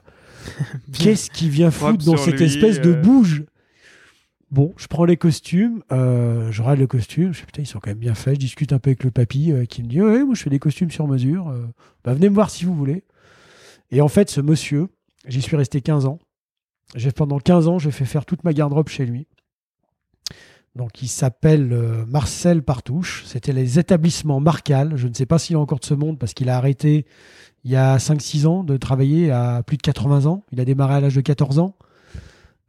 qu'est-ce 0.94 1.30
qu'il 1.30 1.50
vient 1.50 1.72
foutre 1.72 2.06
dans 2.06 2.18
cette 2.18 2.42
espèce 2.42 2.82
de 2.82 2.94
euh. 2.94 3.02
bouge? 3.02 3.46
Bon, 4.56 4.74
je 4.78 4.88
prends 4.88 5.04
les 5.04 5.18
costumes, 5.18 5.84
euh, 5.92 6.50
je 6.50 6.62
regarde 6.62 6.80
le 6.80 6.88
costume, 6.88 7.34
je 7.34 7.42
dis 7.42 7.46
putain, 7.46 7.64
ils 7.64 7.66
sont 7.66 7.82
quand 7.82 7.90
même 7.90 7.98
bien 7.98 8.16
faits. 8.16 8.36
Je 8.36 8.40
discute 8.40 8.72
un 8.72 8.80
peu 8.80 8.92
avec 8.92 9.04
le 9.04 9.12
papy 9.12 9.52
euh, 9.52 9.66
qui 9.66 9.84
me 9.84 9.90
dit 9.90 10.02
Ouais, 10.02 10.24
moi 10.24 10.34
je 10.34 10.44
fais 10.44 10.50
des 10.50 10.60
costumes 10.60 10.90
sur 10.92 11.10
mesure, 11.10 11.50
euh, 11.50 11.68
bah, 12.06 12.14
venez 12.14 12.30
me 12.30 12.36
voir 12.36 12.50
si 12.50 12.64
vous 12.64 12.74
voulez. 12.74 13.04
Et 13.92 14.00
en 14.00 14.08
fait, 14.08 14.30
ce 14.30 14.40
monsieur, 14.40 14.88
j'y 15.28 15.42
suis 15.42 15.58
resté 15.58 15.82
15 15.82 16.06
ans. 16.06 16.20
Pendant 17.18 17.38
15 17.38 17.68
ans, 17.68 17.80
j'ai 17.80 17.92
fait 17.92 18.06
faire 18.06 18.24
toute 18.24 18.46
ma 18.46 18.54
garde-robe 18.54 18.88
chez 18.88 19.06
lui. 19.06 19.28
Donc, 20.74 21.02
il 21.02 21.10
s'appelle 21.10 22.06
Marcel 22.08 22.64
Partouche. 22.64 23.26
C'était 23.26 23.52
les 23.52 23.78
établissements 23.78 24.40
Marcal. 24.40 24.96
Je 24.96 25.10
ne 25.10 25.14
sais 25.14 25.26
pas 25.26 25.38
s'il 25.38 25.58
est 25.58 25.60
encore 25.60 25.80
de 25.80 25.86
ce 25.86 25.94
monde 25.94 26.18
parce 26.18 26.34
qu'il 26.34 26.48
a 26.48 26.56
arrêté 26.56 27.06
il 27.66 27.72
y 27.72 27.76
a 27.76 27.98
5-6 27.98 28.48
ans 28.48 28.64
de 28.64 28.78
travailler 28.78 29.32
à 29.32 29.64
plus 29.64 29.76
de 29.76 29.82
80 29.82 30.28
ans. 30.28 30.46
Il 30.54 30.62
a 30.62 30.66
démarré 30.66 30.96
à 30.96 31.00
l'âge 31.02 31.16
de 31.16 31.22
14 31.22 31.60
ans. 31.60 31.76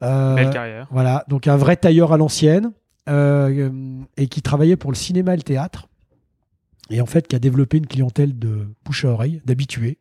Euh, 0.03 0.35
Belle 0.35 0.51
carrière. 0.51 0.87
voilà, 0.91 1.25
donc 1.29 1.47
un 1.47 1.57
vrai 1.57 1.77
tailleur 1.77 2.13
à 2.13 2.19
l'ancienne 2.19 2.73
euh, 3.09 3.71
et 4.17 4.27
qui 4.27 4.43
travaillait 4.43 4.77
pour 4.77 4.91
le 4.91 4.97
cinéma 4.97 5.33
et 5.35 5.37
le 5.37 5.43
théâtre. 5.43 5.89
et 6.91 7.01
en 7.01 7.07
fait 7.07 7.27
qui 7.27 7.37
a 7.37 7.39
développé 7.39 7.79
une 7.79 7.87
clientèle 7.87 8.39
de 8.39 8.69
bouche 8.85 9.05
à 9.05 9.09
oreille, 9.09 9.41
d'habitués. 9.45 9.99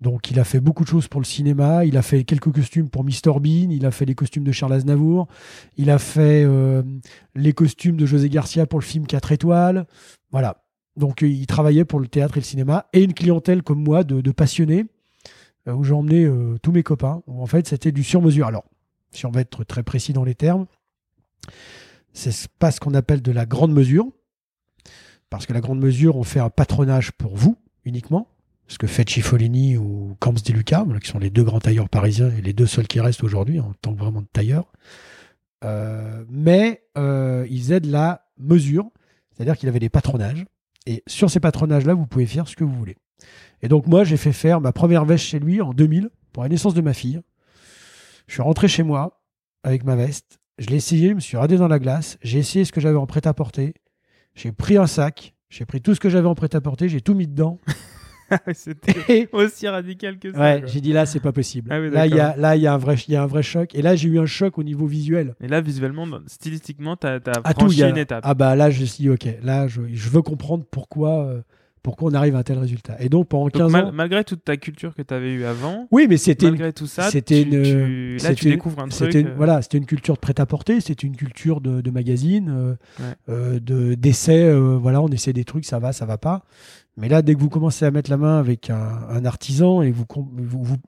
Donc 0.00 0.30
il 0.30 0.38
a 0.38 0.44
fait 0.44 0.60
beaucoup 0.60 0.84
de 0.84 0.88
choses 0.88 1.08
pour 1.08 1.20
le 1.20 1.26
cinéma, 1.26 1.84
il 1.84 1.96
a 1.96 2.02
fait 2.02 2.24
quelques 2.24 2.52
costumes 2.52 2.90
pour 2.90 3.02
Mr 3.02 3.40
Bean, 3.40 3.70
il 3.70 3.86
a 3.86 3.90
fait 3.90 4.04
les 4.04 4.14
costumes 4.14 4.44
de 4.44 4.52
Charles 4.52 4.74
Aznavour, 4.74 5.26
il 5.78 5.90
a 5.90 5.98
fait 5.98 6.44
euh, 6.44 6.82
les 7.34 7.54
costumes 7.54 7.96
de 7.96 8.04
José 8.04 8.28
Garcia 8.28 8.66
pour 8.66 8.78
le 8.78 8.84
film 8.84 9.06
4 9.06 9.32
étoiles. 9.32 9.86
Voilà. 10.30 10.62
Donc 10.96 11.22
il 11.22 11.46
travaillait 11.46 11.84
pour 11.84 12.00
le 12.00 12.08
théâtre 12.08 12.36
et 12.36 12.40
le 12.40 12.44
cinéma 12.44 12.86
et 12.92 13.02
une 13.02 13.14
clientèle 13.14 13.62
comme 13.62 13.82
moi 13.82 14.04
de, 14.04 14.30
passionnés 14.32 14.86
euh, 15.66 15.72
où 15.72 15.82
j'emmenais 15.82 16.24
euh, 16.24 16.56
tous 16.62 16.72
mes 16.72 16.82
copains. 16.82 17.22
en 17.26 17.46
fait 17.46 17.66
c'était 17.66 17.92
du 17.92 18.04
sur-mesure. 18.04 18.46
Alors 18.46 18.64
si 19.16 19.26
on 19.26 19.30
va 19.30 19.40
être 19.40 19.64
très 19.64 19.82
précis 19.82 20.12
dans 20.12 20.24
les 20.24 20.34
termes, 20.34 20.66
c'est 22.12 22.48
pas 22.58 22.70
ce 22.70 22.80
qu'on 22.80 22.94
appelle 22.94 23.22
de 23.22 23.32
la 23.32 23.46
grande 23.46 23.72
mesure 23.72 24.06
parce 25.28 25.46
que 25.46 25.52
la 25.52 25.60
grande 25.60 25.80
mesure 25.80 26.16
on 26.16 26.22
fait 26.22 26.40
un 26.40 26.50
patronage 26.50 27.12
pour 27.12 27.36
vous 27.36 27.56
uniquement 27.84 28.28
ce 28.68 28.78
que 28.78 28.86
fait 28.86 29.08
Cifolini 29.08 29.76
ou 29.76 30.16
Camps 30.20 30.32
di 30.32 30.52
Luca, 30.52 30.84
qui 31.00 31.08
sont 31.08 31.18
les 31.18 31.30
deux 31.30 31.44
grands 31.44 31.60
tailleurs 31.60 31.88
parisiens 31.88 32.30
et 32.36 32.42
les 32.42 32.52
deux 32.52 32.66
seuls 32.66 32.86
qui 32.86 33.00
restent 33.00 33.22
aujourd'hui 33.22 33.60
en 33.60 33.72
tant 33.80 33.94
que 33.94 33.98
vraiment 33.98 34.22
de 34.22 34.26
tailleurs. 34.32 34.72
Euh, 35.64 36.24
mais 36.28 36.82
euh, 36.98 37.46
ils 37.48 37.72
aident 37.72 37.86
la 37.86 38.26
mesure, 38.38 38.90
c'est-à-dire 39.32 39.56
qu'il 39.56 39.68
avait 39.68 39.78
des 39.78 39.88
patronages. 39.88 40.44
Et 40.86 41.02
sur 41.06 41.30
ces 41.30 41.40
patronages-là, 41.40 41.94
vous 41.94 42.06
pouvez 42.06 42.26
faire 42.26 42.48
ce 42.48 42.56
que 42.56 42.64
vous 42.64 42.74
voulez. 42.74 42.96
Et 43.62 43.68
donc 43.68 43.86
moi, 43.86 44.04
j'ai 44.04 44.16
fait 44.16 44.32
faire 44.32 44.60
ma 44.60 44.72
première 44.72 45.04
veste 45.04 45.24
chez 45.24 45.38
lui 45.38 45.60
en 45.60 45.72
2000 45.72 46.10
pour 46.32 46.42
la 46.42 46.48
naissance 46.48 46.74
de 46.74 46.80
ma 46.80 46.92
fille. 46.92 47.20
Je 48.26 48.34
suis 48.34 48.42
rentré 48.42 48.68
chez 48.68 48.82
moi 48.82 49.22
avec 49.62 49.84
ma 49.84 49.96
veste. 49.96 50.40
Je 50.58 50.68
l'ai 50.68 50.76
essayé, 50.76 51.10
je 51.10 51.14
me 51.14 51.20
suis 51.20 51.36
radé 51.36 51.56
dans 51.56 51.68
la 51.68 51.78
glace. 51.78 52.18
J'ai 52.22 52.38
essayé 52.38 52.64
ce 52.64 52.72
que 52.72 52.80
j'avais 52.80 52.96
en 52.96 53.06
prêt-à-porter. 53.06 53.74
J'ai 54.34 54.52
pris 54.52 54.76
un 54.76 54.86
sac. 54.86 55.34
J'ai 55.48 55.64
pris 55.64 55.80
tout 55.80 55.94
ce 55.94 56.00
que 56.00 56.08
j'avais 56.08 56.26
en 56.26 56.34
prêt-à-porter. 56.34 56.88
J'ai 56.88 57.00
tout 57.00 57.14
mis 57.14 57.26
dedans. 57.26 57.60
C'était 58.54 59.28
aussi 59.32 59.68
radical 59.68 60.18
que 60.18 60.32
ça. 60.32 60.38
Ouais, 60.38 60.62
j'ai 60.66 60.80
dit 60.80 60.92
là, 60.92 61.06
c'est 61.06 61.20
pas 61.20 61.32
possible. 61.32 61.70
Ah 61.70 61.78
là, 61.78 62.06
il 62.06 62.14
y 62.14 62.20
a, 62.20 62.36
là, 62.36 62.56
il 62.56 62.62
y 62.62 62.66
a 62.66 62.74
un 62.74 62.78
vrai, 62.78 62.96
il 63.06 63.14
y 63.14 63.16
a 63.16 63.22
un 63.22 63.26
vrai 63.26 63.44
choc. 63.44 63.74
Et 63.74 63.82
là, 63.82 63.94
j'ai 63.94 64.08
eu 64.08 64.18
un 64.18 64.26
choc 64.26 64.58
au 64.58 64.64
niveau 64.64 64.86
visuel. 64.86 65.36
Et 65.40 65.46
là, 65.46 65.60
visuellement, 65.60 66.06
stylistiquement, 66.26 66.96
t'as 66.96 67.16
as 67.16 67.40
ah, 67.44 67.52
franchi 67.52 67.82
une 67.84 67.96
étape. 67.96 68.24
Ah 68.26 68.34
bah 68.34 68.56
là, 68.56 68.70
je 68.70 68.84
suis 68.84 69.04
dit, 69.04 69.10
ok, 69.10 69.28
là, 69.42 69.68
je, 69.68 69.82
je 69.92 70.08
veux 70.08 70.22
comprendre 70.22 70.64
pourquoi. 70.68 71.26
Euh, 71.26 71.42
pourquoi 71.86 72.10
on 72.10 72.14
arrive 72.14 72.34
à 72.34 72.40
un 72.40 72.42
tel 72.42 72.58
résultat. 72.58 72.96
Et 72.98 73.08
donc 73.08 73.28
pendant 73.28 73.46
15 73.46 73.72
ans. 73.72 73.92
Malgré 73.92 74.24
toute 74.24 74.42
ta 74.42 74.56
culture 74.56 74.92
que 74.92 75.02
tu 75.02 75.14
avais 75.14 75.32
eue 75.32 75.44
avant. 75.44 75.86
Oui, 75.92 76.08
mais 76.10 76.16
c'était. 76.16 76.46
Malgré 76.46 76.72
tout 76.72 76.88
ça, 76.88 77.12
c'était 77.12 77.42
une. 77.42 78.16
là, 78.16 78.34
tu 78.34 78.46
découvres 78.46 78.80
un 78.80 78.88
truc. 78.88 79.14
Une, 79.14 79.28
euh, 79.28 79.34
Voilà, 79.36 79.62
c'était 79.62 79.78
une 79.78 79.86
culture 79.86 80.14
de 80.14 80.18
prêt-à-porter, 80.18 80.80
c'était 80.80 81.06
une 81.06 81.14
culture 81.14 81.60
de, 81.60 81.80
de 81.82 81.90
magazine, 81.92 82.50
euh, 82.50 82.74
euh, 83.28 83.60
de 83.60 83.94
d'essais. 83.94 84.52
voilà, 84.52 85.00
on 85.00 85.06
essaie 85.10 85.32
des 85.32 85.44
trucs, 85.44 85.64
ça 85.64 85.78
va, 85.78 85.92
ça 85.92 86.06
va 86.06 86.18
pas. 86.18 86.42
Mais 86.96 87.08
là, 87.08 87.22
dès 87.22 87.36
que 87.36 87.40
vous 87.40 87.50
commencez 87.50 87.84
à 87.84 87.92
mettre 87.92 88.10
la 88.10 88.16
main 88.16 88.40
avec 88.40 88.68
un, 88.68 89.24
artisan, 89.24 89.82
et 89.82 89.92
vous, 89.92 90.06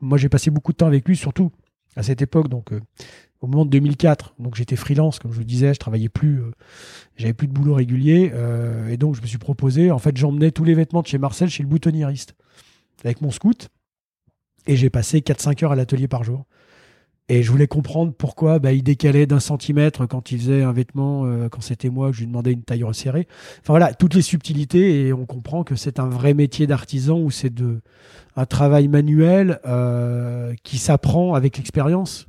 moi 0.00 0.18
j'ai 0.18 0.28
passé 0.28 0.50
beaucoup 0.50 0.72
de 0.72 0.78
temps 0.78 0.88
avec 0.88 1.06
lui, 1.06 1.14
surtout 1.14 1.52
à 1.94 2.02
cette 2.02 2.22
époque, 2.22 2.48
donc 2.48 2.72
au 3.40 3.46
moment 3.46 3.64
de 3.64 3.70
2004. 3.70 4.34
Donc 4.38 4.56
j'étais 4.56 4.76
freelance, 4.76 5.18
comme 5.18 5.32
je 5.32 5.38
vous 5.38 5.44
disais, 5.44 5.74
je 5.74 5.78
travaillais 5.78 6.08
plus, 6.08 6.40
euh, 6.40 6.50
j'avais 7.16 7.34
plus 7.34 7.46
de 7.46 7.52
boulot 7.52 7.74
régulier, 7.74 8.30
euh, 8.34 8.88
et 8.88 8.96
donc 8.96 9.14
je 9.14 9.22
me 9.22 9.26
suis 9.26 9.38
proposé. 9.38 9.90
En 9.90 9.98
fait, 9.98 10.16
j'emmenais 10.16 10.50
tous 10.50 10.64
les 10.64 10.74
vêtements 10.74 11.02
de 11.02 11.06
chez 11.06 11.18
Marcel 11.18 11.48
chez 11.48 11.62
le 11.62 11.68
boutonniériste 11.68 12.34
avec 13.04 13.20
mon 13.20 13.30
scout, 13.30 13.68
et 14.66 14.76
j'ai 14.76 14.90
passé 14.90 15.20
4-5 15.20 15.64
heures 15.64 15.72
à 15.72 15.76
l'atelier 15.76 16.08
par 16.08 16.24
jour. 16.24 16.44
Et 17.30 17.42
je 17.42 17.50
voulais 17.50 17.66
comprendre 17.66 18.14
pourquoi 18.14 18.58
bah, 18.58 18.72
il 18.72 18.82
décalait 18.82 19.26
d'un 19.26 19.38
centimètre 19.38 20.06
quand 20.06 20.32
il 20.32 20.38
faisait 20.38 20.62
un 20.62 20.72
vêtement, 20.72 21.26
euh, 21.26 21.50
quand 21.50 21.60
c'était 21.60 21.90
moi, 21.90 22.08
que 22.08 22.16
je 22.16 22.20
lui 22.20 22.26
demandais 22.26 22.52
une 22.52 22.62
taille 22.62 22.84
resserrée. 22.84 23.28
Enfin 23.60 23.74
voilà, 23.74 23.92
toutes 23.92 24.14
les 24.14 24.22
subtilités, 24.22 25.06
et 25.06 25.12
on 25.12 25.26
comprend 25.26 25.62
que 25.62 25.74
c'est 25.74 26.00
un 26.00 26.08
vrai 26.08 26.32
métier 26.32 26.66
d'artisan 26.66 27.20
où 27.20 27.30
c'est 27.30 27.52
de 27.52 27.82
un 28.34 28.46
travail 28.46 28.86
manuel 28.86 29.60
qui 30.62 30.78
s'apprend 30.78 31.34
avec 31.34 31.56
l'expérience. 31.56 32.28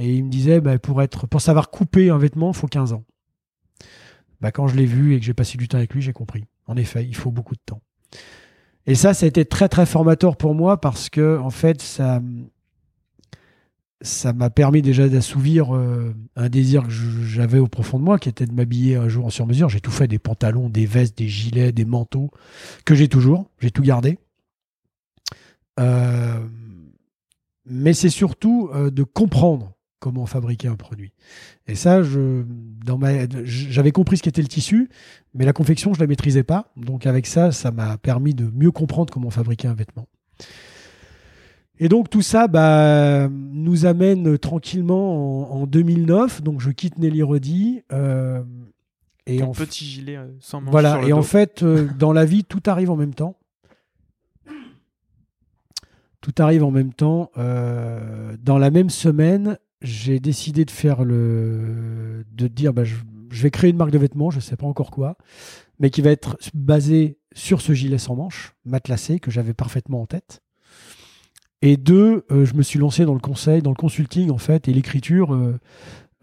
Et 0.00 0.14
il 0.14 0.24
me 0.24 0.30
disait, 0.30 0.62
bah, 0.62 0.78
pour 0.78 1.02
être, 1.02 1.26
pour 1.26 1.42
savoir 1.42 1.70
couper 1.70 2.08
un 2.08 2.16
vêtement, 2.16 2.52
il 2.52 2.56
faut 2.56 2.66
15 2.66 2.94
ans. 2.94 3.04
Bah, 4.40 4.50
quand 4.50 4.66
je 4.66 4.74
l'ai 4.74 4.86
vu 4.86 5.14
et 5.14 5.20
que 5.20 5.26
j'ai 5.26 5.34
passé 5.34 5.58
du 5.58 5.68
temps 5.68 5.76
avec 5.76 5.92
lui, 5.92 6.00
j'ai 6.00 6.14
compris. 6.14 6.46
En 6.66 6.78
effet, 6.78 7.04
il 7.04 7.14
faut 7.14 7.30
beaucoup 7.30 7.54
de 7.54 7.60
temps. 7.64 7.82
Et 8.86 8.94
ça, 8.94 9.12
ça 9.12 9.26
a 9.26 9.28
été 9.28 9.44
très 9.44 9.68
très 9.68 9.84
formateur 9.84 10.38
pour 10.38 10.54
moi 10.54 10.80
parce 10.80 11.10
que 11.10 11.38
en 11.38 11.50
fait, 11.50 11.82
ça 11.82 12.22
ça 14.00 14.32
m'a 14.32 14.48
permis 14.48 14.80
déjà 14.80 15.06
d'assouvir 15.06 15.76
euh, 15.76 16.14
un 16.34 16.48
désir 16.48 16.84
que 16.84 16.90
j'avais 16.90 17.58
au 17.58 17.68
profond 17.68 17.98
de 17.98 18.04
moi, 18.04 18.18
qui 18.18 18.30
était 18.30 18.46
de 18.46 18.52
m'habiller 18.54 18.96
un 18.96 19.08
jour 19.08 19.26
en 19.26 19.30
sur-mesure. 19.30 19.68
J'ai 19.68 19.82
tout 19.82 19.90
fait, 19.90 20.08
des 20.08 20.18
pantalons, 20.18 20.70
des 20.70 20.86
vestes, 20.86 21.18
des 21.18 21.28
gilets, 21.28 21.72
des 21.72 21.84
manteaux, 21.84 22.30
que 22.86 22.94
j'ai 22.94 23.08
toujours, 23.08 23.50
j'ai 23.58 23.70
tout 23.70 23.82
gardé. 23.82 24.18
Euh, 25.78 26.40
mais 27.66 27.92
c'est 27.92 28.08
surtout 28.08 28.70
euh, 28.72 28.90
de 28.90 29.02
comprendre 29.02 29.74
comment 30.00 30.26
fabriquer 30.26 30.68
un 30.68 30.76
produit. 30.76 31.12
Et 31.68 31.76
ça, 31.76 32.02
j'avais 33.44 33.92
compris 33.92 34.16
ce 34.16 34.22
qu'était 34.22 34.42
le 34.42 34.48
tissu, 34.48 34.88
mais 35.34 35.44
la 35.44 35.52
confection, 35.52 35.94
je 35.94 36.00
la 36.00 36.06
maîtrisais 36.06 36.42
pas. 36.42 36.72
Donc 36.76 37.06
avec 37.06 37.26
ça, 37.26 37.52
ça 37.52 37.70
m'a 37.70 37.96
permis 37.98 38.34
de 38.34 38.50
mieux 38.52 38.72
comprendre 38.72 39.12
comment 39.12 39.30
fabriquer 39.30 39.68
un 39.68 39.74
vêtement. 39.74 40.08
Et 41.82 41.88
donc 41.88 42.10
tout 42.10 42.20
ça 42.20 42.46
bah, 42.46 43.28
nous 43.30 43.86
amène 43.86 44.38
tranquillement 44.38 45.50
en, 45.54 45.66
2009. 45.66 46.42
Donc 46.42 46.60
je 46.60 46.70
quitte 46.70 46.98
Nelly 46.98 47.22
Rodi. 47.22 47.82
Euh, 47.90 48.42
et 49.26 49.42
en 49.42 49.52
petit 49.52 49.86
gilet 49.86 50.16
euh, 50.16 50.26
sans 50.40 50.60
manche 50.60 50.72
Voilà. 50.72 51.00
et 51.06 51.12
en 51.14 51.22
fait, 51.22 51.62
euh, 51.62 51.88
dans 51.98 52.12
la 52.12 52.26
vie, 52.26 52.44
tout 52.44 52.62
arrive 52.66 52.90
en 52.90 52.96
même 52.96 53.14
temps. 53.14 53.36
Tout 56.20 56.34
arrive 56.38 56.64
en 56.64 56.70
même 56.70 56.92
temps. 56.92 57.30
dans 57.34 58.58
la 58.58 58.70
même 58.70 58.90
semaine, 58.90 59.56
j'ai 59.82 60.20
décidé 60.20 60.64
de 60.64 60.70
faire 60.70 61.04
le, 61.04 62.24
de 62.32 62.48
dire, 62.48 62.72
bah, 62.72 62.84
je, 62.84 62.96
je, 63.30 63.42
vais 63.42 63.50
créer 63.50 63.70
une 63.70 63.76
marque 63.76 63.90
de 63.90 63.98
vêtements, 63.98 64.30
je 64.30 64.36
ne 64.36 64.42
sais 64.42 64.56
pas 64.56 64.66
encore 64.66 64.90
quoi, 64.90 65.16
mais 65.78 65.90
qui 65.90 66.02
va 66.02 66.10
être 66.10 66.36
basée 66.54 67.18
sur 67.32 67.60
ce 67.60 67.72
gilet 67.72 67.98
sans 67.98 68.16
manche, 68.16 68.54
matelassé, 68.64 69.20
que 69.20 69.30
j'avais 69.30 69.54
parfaitement 69.54 70.02
en 70.02 70.06
tête. 70.06 70.42
Et 71.62 71.76
deux, 71.76 72.24
euh, 72.30 72.44
je 72.44 72.54
me 72.54 72.62
suis 72.62 72.78
lancé 72.78 73.04
dans 73.04 73.14
le 73.14 73.20
conseil, 73.20 73.60
dans 73.62 73.70
le 73.70 73.76
consulting 73.76 74.30
en 74.30 74.38
fait, 74.38 74.68
et 74.68 74.72
l'écriture 74.72 75.34
euh, 75.34 75.58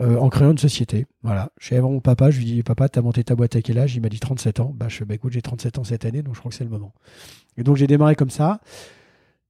euh, 0.01 0.17
en 0.17 0.29
créant 0.29 0.51
une 0.51 0.57
société. 0.57 1.05
Voilà. 1.21 1.51
Je 1.59 1.65
suis 1.65 1.75
allé 1.75 1.81
voir 1.81 1.91
mon 1.91 1.99
papa, 1.99 2.31
je 2.31 2.39
lui 2.39 2.45
dit 2.45 2.63
Papa, 2.63 2.89
t'as 2.89 3.01
monté 3.01 3.23
ta 3.23 3.35
boîte 3.35 3.55
à 3.55 3.61
quel 3.61 3.77
âge? 3.77 3.95
Il 3.95 4.01
m'a 4.01 4.09
dit 4.09 4.19
37 4.19 4.59
ans. 4.59 4.73
Bah, 4.75 4.87
je 4.89 5.03
bah, 5.03 5.15
écoute, 5.15 5.33
j'ai 5.33 5.41
37 5.41 5.77
ans 5.77 5.83
cette 5.83 6.05
année, 6.05 6.23
donc 6.23 6.33
je 6.33 6.39
crois 6.39 6.49
que 6.49 6.55
c'est 6.55 6.63
le 6.63 6.69
moment. 6.69 6.93
Et 7.55 7.63
donc 7.63 7.77
j'ai 7.77 7.87
démarré 7.87 8.15
comme 8.15 8.29
ça. 8.31 8.61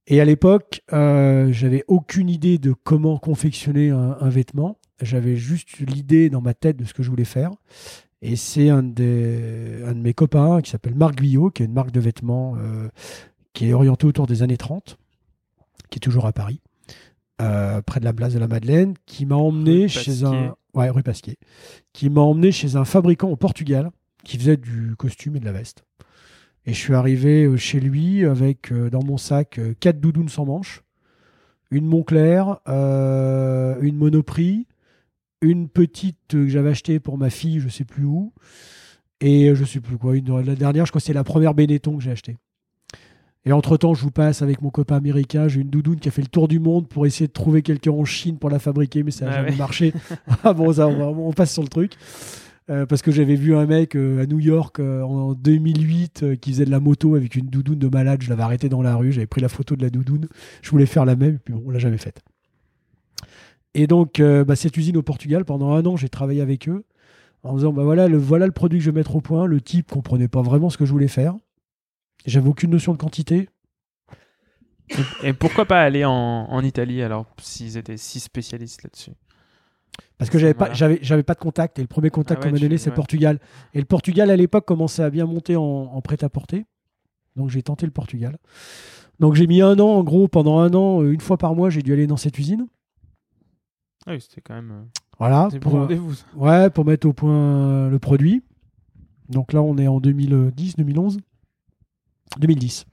Et 0.08 0.20
à 0.20 0.24
l'époque, 0.24 0.82
j'avais 0.90 1.84
aucune 1.86 2.28
idée 2.28 2.58
de 2.58 2.72
comment 2.72 3.18
confectionner 3.18 3.90
un, 3.90 4.28
vêtement. 4.28 4.78
J'avais 5.00 5.36
juste 5.36 5.78
l'idée 5.78 6.30
dans 6.30 6.40
ma 6.40 6.54
tête 6.54 6.76
de 6.76 6.84
ce 6.84 6.94
que 6.94 7.02
je 7.02 7.10
voulais 7.10 7.24
faire. 7.24 7.50
Et 8.22 8.34
c'est 8.34 8.68
un, 8.68 8.82
des, 8.82 9.82
un 9.86 9.92
de 9.92 10.00
mes 10.00 10.14
copains 10.14 10.60
qui 10.62 10.70
s'appelle 10.70 10.94
Marc 10.94 11.16
Guyot, 11.16 11.50
qui 11.50 11.62
est 11.62 11.66
une 11.66 11.74
marque 11.74 11.92
de 11.92 12.00
vêtements 12.00 12.56
qui 13.52 13.68
est 13.68 13.74
orientée 13.74 14.06
autour 14.06 14.26
des 14.26 14.42
années 14.42 14.56
30 14.56 14.98
qui 15.90 15.98
est 15.98 16.00
toujours 16.00 16.26
à 16.26 16.32
Paris, 16.32 16.60
euh, 17.40 17.82
près 17.82 18.00
de 18.00 18.04
la 18.04 18.12
place 18.12 18.34
de 18.34 18.38
la 18.38 18.48
Madeleine, 18.48 18.94
qui 19.06 19.26
m'a 19.26 19.36
emmené 19.36 19.88
chez 19.88 20.24
un. 20.24 20.54
Ouais, 20.74 20.90
rue 20.90 21.02
Pasquier. 21.02 21.38
Qui 21.92 22.10
m'a 22.10 22.20
emmené 22.20 22.52
chez 22.52 22.76
un 22.76 22.84
fabricant 22.84 23.28
au 23.28 23.36
Portugal 23.36 23.90
qui 24.24 24.38
faisait 24.38 24.56
du 24.56 24.94
costume 24.96 25.36
et 25.36 25.40
de 25.40 25.44
la 25.44 25.52
veste. 25.52 25.84
Et 26.68 26.74
je 26.74 26.78
suis 26.78 26.92
arrivé 26.92 27.46
euh, 27.46 27.56
chez 27.56 27.80
lui 27.80 28.26
avec 28.26 28.72
euh, 28.72 28.90
dans 28.90 29.02
mon 29.02 29.16
sac 29.16 29.58
quatre 29.80 30.00
doudounes 30.00 30.28
sans 30.28 30.44
manches, 30.44 30.82
une 31.70 31.86
Montclair, 31.86 32.58
une 32.66 33.96
Monoprix, 33.96 34.66
une 35.40 35.70
petite 35.70 36.18
que 36.28 36.46
j'avais 36.46 36.70
achetée 36.70 37.00
pour 37.00 37.16
ma 37.16 37.30
fille, 37.30 37.60
je 37.60 37.70
sais 37.70 37.84
plus 37.84 38.04
où, 38.04 38.34
et 39.20 39.54
je 39.54 39.64
sais 39.64 39.80
plus 39.80 39.96
quoi. 39.96 40.14
Une, 40.14 40.40
la 40.40 40.54
dernière, 40.54 40.84
je 40.84 40.92
crois 40.92 41.00
que 41.00 41.06
c'est 41.06 41.14
la 41.14 41.24
première 41.24 41.54
Benetton 41.54 41.96
que 41.96 42.02
j'ai 42.02 42.10
achetée. 42.10 42.36
Et 43.46 43.52
entre-temps, 43.52 43.94
je 43.94 44.02
vous 44.02 44.10
passe 44.10 44.42
avec 44.42 44.60
mon 44.60 44.68
copain 44.68 44.96
américain. 44.96 45.48
J'ai 45.48 45.62
une 45.62 45.70
doudoune 45.70 45.98
qui 45.98 46.08
a 46.08 46.10
fait 46.10 46.20
le 46.20 46.28
tour 46.28 46.48
du 46.48 46.58
monde 46.58 46.86
pour 46.86 47.06
essayer 47.06 47.28
de 47.28 47.32
trouver 47.32 47.62
quelqu'un 47.62 47.92
en 47.92 48.04
Chine 48.04 48.38
pour 48.38 48.50
la 48.50 48.58
fabriquer, 48.58 49.02
mais 49.02 49.10
ça 49.10 49.24
n'a 49.24 49.32
jamais 49.32 49.56
marché. 49.56 49.94
ah 50.44 50.52
bon, 50.52 50.70
ça, 50.70 50.86
on, 50.86 51.32
passe 51.32 51.54
sur 51.54 51.62
le 51.62 51.68
truc. 51.68 51.92
Euh, 52.70 52.84
parce 52.84 53.00
que 53.00 53.10
j'avais 53.10 53.34
vu 53.34 53.56
un 53.56 53.64
mec 53.64 53.96
euh, 53.96 54.22
à 54.22 54.26
New 54.26 54.40
York 54.40 54.78
euh, 54.78 55.02
en 55.02 55.32
2008 55.32 56.38
qui 56.38 56.52
faisait 56.52 56.66
de 56.66 56.70
la 56.70 56.80
moto 56.80 57.14
avec 57.14 57.34
une 57.34 57.46
doudoune 57.46 57.78
de 57.78 57.88
malade. 57.88 58.22
Je 58.22 58.28
l'avais 58.28 58.42
arrêté 58.42 58.68
dans 58.68 58.82
la 58.82 58.94
rue. 58.94 59.12
J'avais 59.12 59.26
pris 59.26 59.40
la 59.40 59.48
photo 59.48 59.74
de 59.74 59.82
la 59.82 59.90
doudoune. 59.90 60.28
Je 60.60 60.70
voulais 60.70 60.86
faire 60.86 61.04
la 61.04 61.16
même, 61.16 61.36
et 61.36 61.38
puis 61.38 61.54
bon, 61.54 61.62
on 61.66 61.70
l'a 61.70 61.78
jamais 61.78 61.98
faite. 61.98 62.20
Et 63.74 63.86
donc, 63.86 64.20
bah, 64.20 64.56
cette 64.56 64.76
usine 64.76 64.96
au 64.96 65.02
Portugal, 65.02 65.44
pendant 65.44 65.72
un 65.72 65.84
an, 65.86 65.96
j'ai 65.96 66.08
travaillé 66.08 66.40
avec 66.40 66.68
eux 66.68 66.84
en 67.42 67.54
disant 67.54 67.72
bah 67.72 67.84
voilà 67.84 68.08
le, 68.08 68.18
voilà 68.18 68.46
le 68.46 68.52
produit 68.52 68.78
que 68.78 68.84
je 68.84 68.90
vais 68.90 68.96
mettre 68.96 69.14
au 69.14 69.20
point. 69.20 69.46
Le 69.46 69.60
type 69.60 69.90
comprenait 69.90 70.28
pas 70.28 70.42
vraiment 70.42 70.70
ce 70.70 70.78
que 70.78 70.84
je 70.84 70.92
voulais 70.92 71.08
faire. 71.08 71.36
J'avais 72.26 72.48
aucune 72.48 72.70
notion 72.70 72.92
de 72.92 72.98
quantité. 72.98 73.48
Et 75.22 75.32
pourquoi 75.32 75.66
pas 75.66 75.82
aller 75.82 76.04
en, 76.04 76.62
Italie 76.62 77.02
alors 77.02 77.26
s'ils 77.40 77.76
étaient 77.76 77.98
si 77.98 78.20
spécialistes 78.20 78.82
là-dessus? 78.82 79.12
Parce 80.18 80.30
que 80.30 80.38
j'avais 80.38 80.54
pas, 80.54 80.64
Voilà. 80.66 80.74
j'avais, 80.74 80.98
j'avais 81.02 81.22
pas 81.22 81.34
de 81.34 81.38
contact. 81.38 81.78
Et 81.78 81.82
le 81.82 81.88
premier 81.88 82.10
contact 82.10 82.40
Ah 82.42 82.46
qu'on 82.48 82.52
m'a 82.52 82.58
donné, 82.58 82.78
c'est 82.78 82.90
ouais. 82.90 82.96
Portugal. 82.96 83.38
Et 83.74 83.78
le 83.78 83.84
Portugal, 83.84 84.30
à 84.30 84.36
l'époque, 84.36 84.64
commençait 84.66 85.02
à 85.02 85.10
bien 85.10 85.26
monter 85.26 85.56
en, 85.56 85.62
en 85.62 86.00
prêt-à-porter. 86.02 86.64
Donc 87.36 87.50
j'ai 87.50 87.62
tenté 87.62 87.86
le 87.86 87.92
Portugal. 87.92 88.36
Donc 89.20 89.34
j'ai 89.34 89.46
mis 89.46 89.60
un 89.62 89.78
an, 89.78 89.88
en 89.88 90.02
gros, 90.04 90.26
pendant 90.28 90.58
un 90.58 90.72
an, 90.74 91.02
euh, 91.02 91.12
une 91.12 91.20
fois 91.20 91.36
par 91.38 91.54
mois, 91.54 91.70
j'ai 91.70 91.82
dû 91.82 91.92
aller 91.92 92.06
dans 92.06 92.16
cette 92.16 92.38
usine. 92.38 92.66
Ah 94.06 94.12
oui, 94.12 94.20
c'était 94.20 94.40
quand 94.40 94.54
même. 94.54 94.70
euh, 94.70 94.82
Voilà. 95.18 95.48
Pour, 95.50 95.60
pour 95.60 95.72
rendez-vous. 95.72 96.14
ouais, 96.36 96.70
pour 96.70 96.84
mettre 96.84 97.06
au 97.06 97.12
point 97.12 97.34
euh, 97.34 97.90
le 97.90 97.98
produit. 97.98 98.42
Donc 99.28 99.52
là, 99.52 99.62
on 99.62 99.76
est 99.78 99.88
en 99.88 100.00
2010, 100.00 100.76
2011 100.76 101.18
2010. 102.38 102.86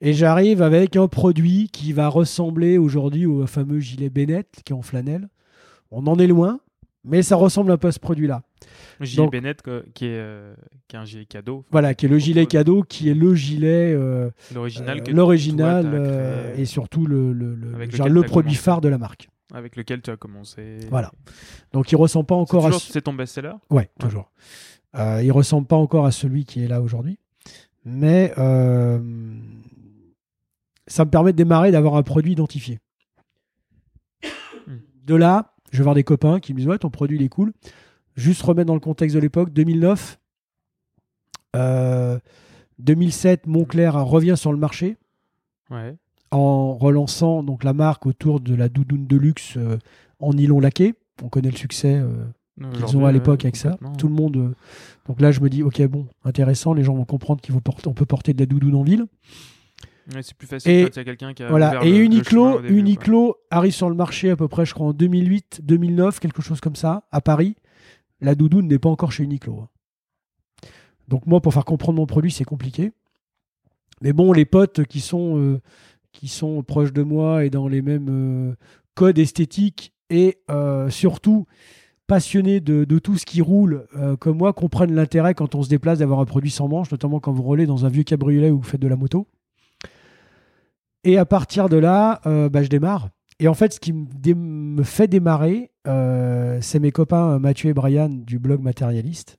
Et 0.00 0.12
j'arrive 0.12 0.62
avec 0.62 0.96
un 0.96 1.08
produit 1.08 1.68
qui 1.72 1.92
va 1.92 2.08
ressembler 2.08 2.78
aujourd'hui 2.78 3.26
au 3.26 3.46
fameux 3.46 3.80
gilet 3.80 4.10
Bennett 4.10 4.48
qui 4.64 4.72
est 4.72 4.76
en 4.76 4.82
flanelle. 4.82 5.28
On 5.90 6.06
en 6.06 6.18
est 6.18 6.26
loin, 6.26 6.60
mais 7.04 7.22
ça 7.22 7.36
ressemble 7.36 7.70
un 7.72 7.76
peu 7.78 7.88
à 7.88 7.92
ce 7.92 7.98
produit-là. 8.00 8.42
Gilet 9.00 9.22
Donc- 9.22 9.32
Bennett, 9.32 9.62
quoi, 9.62 9.82
qui 9.94 10.06
est, 10.06 10.18
euh, 10.18 10.54
qui 10.88 10.96
est 10.96 10.98
un 10.98 11.04
gilet 11.04 11.24
cadeau. 11.24 11.64
Voilà, 11.70 11.94
qui 11.94 12.06
est 12.06 12.08
le 12.08 12.18
gilet 12.18 12.46
cadeau, 12.46 12.82
qui 12.82 13.08
est 13.08 13.14
le 13.14 13.34
gilet, 13.34 13.92
euh, 13.94 14.30
L'original. 14.54 14.98
euh, 15.08 15.12
l'original 15.12 16.54
et 16.56 16.64
surtout 16.64 17.06
le, 17.06 17.32
le, 17.32 17.54
le- 17.54 17.74
Avec 17.74 17.92
genre 17.94 18.06
lequel 18.06 18.12
le 18.14 18.20
t'as 18.22 18.26
produit 18.28 18.50
commencé. 18.52 18.62
phare 18.64 18.80
de 18.80 18.88
la 18.88 18.98
marque. 18.98 19.28
Avec 19.54 19.76
lequel 19.76 20.02
tu 20.02 20.10
as 20.10 20.16
commencé. 20.16 20.78
Voilà. 20.90 21.10
Donc 21.72 21.90
il 21.92 21.96
ressemble 21.96 22.26
pas 22.26 22.34
encore 22.34 22.64
à 22.66 22.68
toujours- 22.68 22.82
ce- 22.82 22.92
C'est 22.92 23.02
ton 23.02 23.14
best-seller? 23.14 23.52
Ouais, 23.70 23.88
toujours. 23.98 24.30
Euh, 24.96 25.22
il 25.22 25.30
ressemble 25.32 25.66
pas 25.66 25.76
encore 25.76 26.04
à 26.04 26.10
celui 26.10 26.44
qui 26.44 26.62
est 26.64 26.68
là 26.68 26.82
aujourd'hui, 26.82 27.18
mais 27.84 28.32
ça 30.86 31.04
me 31.04 31.10
permet 31.10 31.32
de 31.32 31.36
démarrer, 31.36 31.70
d'avoir 31.70 31.94
un 31.96 32.02
produit 32.02 32.32
identifié. 32.32 32.78
Hmm. 34.66 34.78
De 35.04 35.14
là, 35.14 35.54
je 35.72 35.78
vais 35.78 35.82
voir 35.84 35.94
des 35.94 36.04
copains 36.04 36.40
qui 36.40 36.52
me 36.54 36.58
disent 36.58 36.68
ouais 36.68 36.78
ton 36.78 36.90
produit 36.90 37.16
il 37.16 37.22
est 37.22 37.28
cool. 37.28 37.52
Juste 38.16 38.42
remettre 38.42 38.66
dans 38.66 38.74
le 38.74 38.80
contexte 38.80 39.14
de 39.14 39.20
l'époque, 39.20 39.52
2009, 39.52 40.18
euh, 41.56 42.18
2007, 42.78 43.46
Montclair 43.46 43.94
revient 44.04 44.34
sur 44.36 44.52
le 44.52 44.58
marché 44.58 44.96
Ouais. 45.70 45.94
en 46.30 46.74
relançant 46.74 47.42
donc 47.42 47.62
la 47.62 47.74
marque 47.74 48.06
autour 48.06 48.40
de 48.40 48.54
la 48.54 48.68
doudoune 48.68 49.06
de 49.06 49.16
luxe 49.16 49.54
euh, 49.56 49.76
en 50.18 50.32
nylon 50.34 50.60
laqué. 50.60 50.94
On 51.22 51.28
connaît 51.28 51.50
le 51.50 51.56
succès 51.56 51.96
euh, 51.96 52.08
qu'ils 52.72 52.96
ont 52.96 53.04
à 53.06 53.12
l'époque 53.12 53.44
avec 53.44 53.56
ça. 53.56 53.76
Tout 53.98 54.08
le 54.08 54.14
monde. 54.14 54.36
euh, 54.36 54.54
donc 55.06 55.20
là, 55.20 55.30
je 55.32 55.40
me 55.40 55.48
dis, 55.50 55.62
ok, 55.62 55.82
bon, 55.88 56.06
intéressant. 56.24 56.72
Les 56.74 56.84
gens 56.84 56.94
vont 56.94 57.04
comprendre 57.04 57.40
qu'on 57.42 57.92
peut 57.92 58.06
porter 58.06 58.32
de 58.34 58.38
la 58.40 58.46
doudoune 58.46 58.74
en 58.74 58.82
ville. 58.82 59.06
Ouais, 60.14 60.22
c'est 60.22 60.34
plus 60.36 60.46
facile 60.46 60.70
Et- 60.70 60.84
quand 60.84 60.96
il 60.96 60.98
y 60.98 61.00
a 61.00 61.04
quelqu'un 61.04 61.34
qui 61.34 61.42
a. 61.42 61.48
Voilà. 61.48 61.84
Et 61.84 61.90
le- 61.90 62.04
Uniqlo, 62.04 62.62
début, 62.62 63.32
arrive 63.50 63.72
sur 63.74 63.88
le 63.90 63.94
marché 63.94 64.30
à 64.30 64.36
peu 64.36 64.48
près, 64.48 64.64
je 64.64 64.72
crois, 64.74 64.86
en 64.88 64.92
2008, 64.92 65.60
2009, 65.62 66.18
quelque 66.20 66.40
chose 66.42 66.60
comme 66.60 66.76
ça, 66.76 67.04
à 67.12 67.20
Paris. 67.20 67.56
La 68.20 68.34
doudoune 68.34 68.68
n'est 68.68 68.78
pas 68.78 68.88
encore 68.88 69.12
chez 69.12 69.24
Uniqlo. 69.24 69.60
hein. 69.60 69.68
Donc 71.08 71.26
moi, 71.26 71.40
pour 71.40 71.52
faire 71.54 71.64
comprendre 71.64 71.98
mon 71.98 72.06
produit, 72.06 72.30
c'est 72.30 72.44
compliqué. 72.44 72.92
Mais 74.02 74.12
bon, 74.12 74.32
les 74.32 74.44
potes 74.44 74.84
qui 74.84 75.00
sont, 75.00 75.38
euh, 75.38 75.60
qui 76.12 76.28
sont 76.28 76.62
proches 76.62 76.92
de 76.92 77.02
moi 77.02 77.44
et 77.44 77.50
dans 77.50 77.68
les 77.68 77.82
mêmes 77.82 78.08
euh, 78.10 78.54
codes 78.94 79.18
esthétiques 79.18 79.92
et 80.10 80.38
euh, 80.50 80.88
surtout 80.90 81.46
passionnés 82.06 82.60
de, 82.60 82.84
de 82.84 82.98
tout 82.98 83.18
ce 83.18 83.26
qui 83.26 83.42
roule, 83.42 83.86
comme 84.20 84.38
moi, 84.38 84.54
comprennent 84.54 84.94
l'intérêt 84.94 85.34
quand 85.34 85.54
on 85.54 85.62
se 85.62 85.68
déplace 85.68 85.98
d'avoir 85.98 86.20
un 86.20 86.24
produit 86.24 86.50
sans 86.50 86.66
manche, 86.66 86.90
notamment 86.90 87.20
quand 87.20 87.32
vous 87.32 87.42
roulez 87.42 87.66
dans 87.66 87.84
un 87.84 87.90
vieux 87.90 88.02
cabriolet 88.04 88.50
ou 88.50 88.56
vous 88.58 88.62
faites 88.62 88.80
de 88.80 88.88
la 88.88 88.96
moto. 88.96 89.26
Et 91.04 91.18
à 91.18 91.24
partir 91.24 91.68
de 91.68 91.76
là, 91.76 92.20
euh, 92.26 92.48
bah, 92.48 92.62
je 92.62 92.68
démarre. 92.68 93.08
Et 93.40 93.46
en 93.48 93.54
fait, 93.54 93.72
ce 93.72 93.80
qui 93.80 93.92
me, 93.92 94.82
fait 94.82 95.06
démarrer, 95.06 95.70
euh, 95.86 96.58
c'est 96.60 96.80
mes 96.80 96.90
copains 96.90 97.34
euh, 97.34 97.38
Mathieu 97.38 97.70
et 97.70 97.74
Brian 97.74 98.08
du 98.08 98.38
blog 98.38 98.60
Matérialiste, 98.60 99.38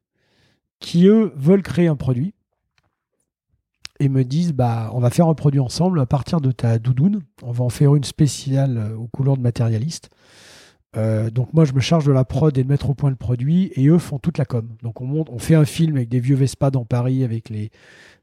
qui 0.79 1.07
eux 1.07 1.33
veulent 1.35 1.63
créer 1.63 1.87
un 1.87 1.97
produit 1.97 2.33
et 3.99 4.07
me 4.07 4.23
disent 4.23 4.53
bah 4.53 4.89
on 4.93 4.99
va 5.01 5.09
faire 5.09 5.27
un 5.27 5.33
produit 5.33 5.59
ensemble 5.59 5.99
à 5.99 6.05
partir 6.05 6.39
de 6.39 6.53
ta 6.53 6.79
doudoune. 6.79 7.23
On 7.43 7.51
va 7.51 7.65
en 7.65 7.69
faire 7.69 7.93
une 7.95 8.05
spéciale 8.05 8.93
aux 8.97 9.07
couleurs 9.07 9.35
de 9.35 9.41
Matérialiste. 9.41 10.09
Donc 10.95 11.53
moi 11.53 11.65
je 11.65 11.73
me 11.73 11.81
charge 11.81 12.05
de 12.05 12.13
la 12.13 12.23
prod 12.23 12.57
et 12.57 12.63
de 12.63 12.67
mettre 12.67 12.89
au 12.89 12.93
point 12.93 13.09
le 13.09 13.17
produit 13.17 13.71
et 13.75 13.87
eux 13.89 13.97
font 13.97 14.17
toute 14.17 14.37
la 14.37 14.45
com. 14.45 14.69
Donc 14.81 15.01
on 15.01 15.05
monte, 15.05 15.29
on 15.29 15.37
fait 15.37 15.55
un 15.55 15.65
film 15.65 15.97
avec 15.97 16.07
des 16.07 16.21
vieux 16.21 16.37
Vespa 16.37 16.71
dans 16.71 16.85
Paris 16.85 17.25
avec 17.25 17.49
les 17.49 17.71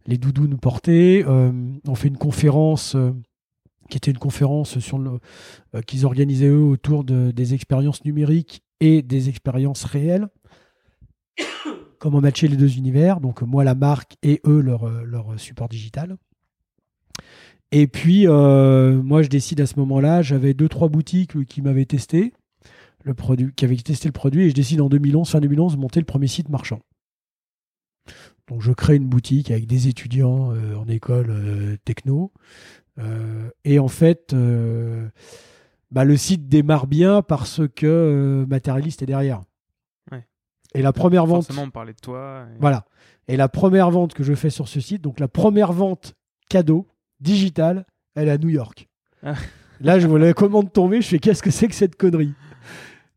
les 0.07 0.17
doudounes 0.17 0.57
portées. 0.57 1.27
On 1.27 1.95
fait 1.95 2.09
une 2.09 2.17
conférence 2.17 2.97
qui 3.89 3.97
était 3.97 4.11
une 4.11 4.19
conférence 4.19 4.79
sur 4.79 4.99
euh, 4.99 5.83
qu'ils 5.83 6.07
organisaient 6.07 6.49
eux 6.49 6.63
autour 6.63 7.05
de- 7.05 7.31
des 7.31 7.55
expériences 7.55 8.05
numériques 8.05 8.63
et 8.81 9.03
des 9.03 9.29
expériences 9.29 9.85
réelles. 9.85 10.29
Comment 11.99 12.21
matcher 12.21 12.49
les 12.49 12.57
deux 12.57 12.77
univers, 12.77 13.21
donc 13.21 13.43
moi 13.43 13.65
la 13.65 13.75
marque 13.75 14.17
et 14.23 14.41
eux 14.47 14.61
leur, 14.61 14.85
euh, 14.87 15.37
support 15.39 15.69
digital. 15.69 16.17
Et 17.73 17.87
puis 17.87 18.27
euh, 18.29 19.03
moi 19.03 19.23
je 19.23 19.29
décide 19.29 19.61
à 19.61 19.67
ce 19.67 19.79
moment-là, 19.81 20.23
j'avais 20.23 20.55
deux 20.55 20.69
trois 20.69 20.89
boutiques 20.89 21.45
qui 21.47 21.63
m'avaient 21.63 21.87
testé 21.87 22.33
le 23.03 23.15
produit, 23.15 23.53
qui 23.55 23.65
avaient 23.65 23.77
testé 23.77 24.09
le 24.09 24.13
produit 24.13 24.45
et 24.45 24.51
je 24.51 24.55
décide 24.55 24.81
en 24.81 24.89
2011, 24.89 25.29
fin 25.29 25.41
2011, 25.41 25.75
de 25.77 25.81
monter 25.81 26.01
le 26.01 26.07
premier 26.07 26.27
site 26.27 26.49
marchand. 26.49 26.81
Donc 28.49 28.63
je 28.63 28.73
crée 28.73 28.97
une 28.97 29.09
boutique 29.09 29.51
avec 29.51 29.67
des 29.67 29.89
étudiants 29.89 30.53
en 30.77 30.87
école 30.89 31.79
techno. 31.85 32.33
Euh, 32.99 33.51
et 33.65 33.79
en 33.79 33.89
fait, 33.89 34.33
euh, 34.33 35.09
bah, 35.91 36.05
le 36.05 36.17
site 36.17 36.49
démarre 36.49 36.87
bien 36.87 37.23
parce 37.23 37.61
que 37.75 37.87
euh, 37.87 38.47
Matérialiste 38.47 39.03
est 39.03 39.07
derrière. 39.07 39.43
Ouais. 40.11 40.27
Et 40.75 40.83
la 40.83 40.93
première 40.93 41.27
vente, 41.27 41.45
Forcément, 41.45 41.67
on 41.67 41.71
parlait 41.71 41.93
de 41.93 42.01
toi. 42.01 42.47
et- 42.55 42.59
voilà. 42.61 42.87
Et 43.29 43.37
la 43.37 43.49
première 43.49 43.91
vente 43.91 44.15
que 44.15 44.23
je 44.23 44.35
fais 44.35 44.51
sur 44.51 44.69
ce 44.69 44.81
site, 44.81 45.03
donc 45.03 45.21
la 45.21 45.29
première 45.29 45.73
vente 45.73 46.15
cadeau 46.49 46.87
digitale, 47.21 47.85
elle 48.15 48.29
est 48.29 48.33
à 48.33 48.39
New 48.39 48.49
York. 48.49 48.89
Ah. 49.23 49.35
Là, 49.81 49.99
je 49.99 50.07
vois 50.07 50.19
la 50.19 50.33
commande 50.33 50.73
tomber, 50.73 51.03
je 51.03 51.09
fais 51.09 51.19
qu'est-ce 51.19 51.43
que 51.43 51.51
c'est 51.51 51.69
que 51.69 51.75
cette 51.75 51.97
connerie? 51.97 52.33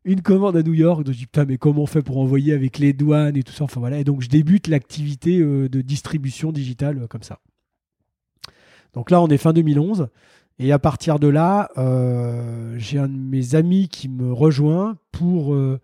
Une 0.04 0.20
commande 0.22 0.56
à 0.56 0.62
New 0.62 0.72
York, 0.74 1.04
donc 1.04 1.14
je 1.14 1.18
dis 1.20 1.26
putain, 1.26 1.44
mais 1.44 1.58
comment 1.58 1.82
on 1.82 1.86
fait 1.86 2.02
pour 2.02 2.18
envoyer 2.18 2.52
avec 2.54 2.78
les 2.78 2.92
douanes 2.92 3.36
et 3.36 3.42
tout 3.42 3.52
ça? 3.52 3.64
Enfin 3.64 3.80
voilà. 3.80 3.98
Et 3.98 4.04
donc 4.04 4.20
je 4.22 4.28
débute 4.28 4.66
l'activité 4.66 5.38
euh, 5.40 5.68
de 5.68 5.80
distribution 5.82 6.52
digitale 6.52 7.02
euh, 7.02 7.06
comme 7.06 7.22
ça. 7.22 7.38
Donc 8.94 9.10
là, 9.10 9.20
on 9.22 9.28
est 9.28 9.36
fin 9.38 9.52
2011. 9.52 10.08
Et 10.58 10.72
à 10.72 10.78
partir 10.78 11.18
de 11.18 11.28
là, 11.28 11.70
euh, 11.78 12.74
j'ai 12.76 12.98
un 12.98 13.08
de 13.08 13.16
mes 13.16 13.54
amis 13.54 13.88
qui 13.88 14.08
me 14.08 14.32
rejoint 14.32 14.96
pour. 15.12 15.54
euh, 15.54 15.80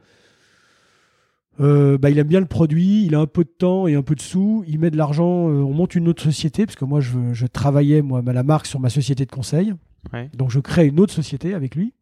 euh, 1.59 1.97
bah, 1.97 2.11
il 2.11 2.19
aime 2.19 2.27
bien 2.27 2.41
le 2.41 2.47
produit, 2.47 3.07
il 3.07 3.15
a 3.15 3.21
un 3.21 3.27
peu 3.27 3.43
de 3.43 3.49
temps 3.49 3.87
et 3.87 3.95
un 3.95 4.03
peu 4.03 4.15
de 4.15 4.21
sous, 4.21 4.63
il 4.69 4.79
met 4.79 4.91
de 4.91 4.99
l'argent, 4.99 5.25
on 5.25 5.73
monte 5.73 5.95
une 5.95 6.07
autre 6.07 6.23
société, 6.23 6.67
parce 6.67 6.77
que 6.77 6.85
moi 6.85 7.01
je, 7.01 7.33
je 7.33 7.47
travaillais 7.47 8.03
moi, 8.03 8.21
la 8.23 8.43
marque 8.43 8.67
sur 8.67 8.79
ma 8.79 8.91
société 8.91 9.25
de 9.25 9.31
conseil. 9.31 9.73
Ouais. 10.13 10.29
Donc 10.35 10.51
je 10.51 10.61
crée 10.61 10.87
une 10.87 11.01
autre 11.01 11.15
société 11.15 11.55
avec 11.55 11.75
lui 11.75 11.95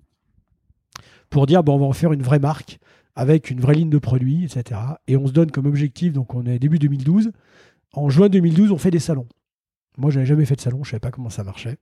pour 1.30 1.46
dire 1.46 1.62
bon, 1.62 1.76
on 1.76 1.78
va 1.78 1.86
en 1.86 1.92
faire 1.92 2.12
une 2.12 2.22
vraie 2.22 2.40
marque 2.40 2.80
avec 3.14 3.48
une 3.50 3.60
vraie 3.60 3.74
ligne 3.74 3.90
de 3.90 3.98
produits, 3.98 4.44
etc. 4.44 4.80
Et 5.06 5.16
on 5.16 5.28
se 5.28 5.32
donne 5.32 5.52
comme 5.52 5.66
objectif, 5.66 6.12
donc 6.12 6.34
on 6.34 6.44
est 6.46 6.58
début 6.58 6.80
2012. 6.80 7.30
En 7.92 8.08
juin 8.08 8.28
2012, 8.28 8.72
on 8.72 8.78
fait 8.78 8.90
des 8.90 8.98
salons. 8.98 9.28
Moi, 9.96 10.10
j'avais 10.10 10.26
jamais 10.26 10.44
fait 10.44 10.56
de 10.56 10.60
salon, 10.60 10.82
je 10.84 10.90
savais 10.90 11.00
pas 11.00 11.10
comment 11.10 11.30
ça 11.30 11.44
marchait. 11.44 11.78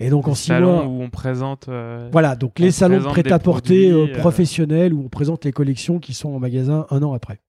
Et 0.00 0.10
donc 0.10 0.28
en 0.28 0.30
Le 0.30 0.36
six 0.36 0.52
mois, 0.52 0.86
où 0.86 1.02
on 1.02 1.10
présente. 1.10 1.68
euh, 1.68 2.08
voilà, 2.12 2.36
donc 2.36 2.52
on 2.60 2.62
les 2.62 2.70
salons 2.70 2.98
de 3.00 3.04
prêt-à-porter 3.04 3.90
euh, 3.90 4.06
euh, 4.06 4.18
professionnels 4.18 4.94
où 4.94 5.02
on 5.04 5.08
présente 5.08 5.44
les 5.44 5.50
collections 5.50 5.98
qui 5.98 6.14
sont 6.14 6.28
en 6.30 6.38
magasin 6.38 6.86
un 6.90 7.02
an 7.02 7.14
après. 7.14 7.40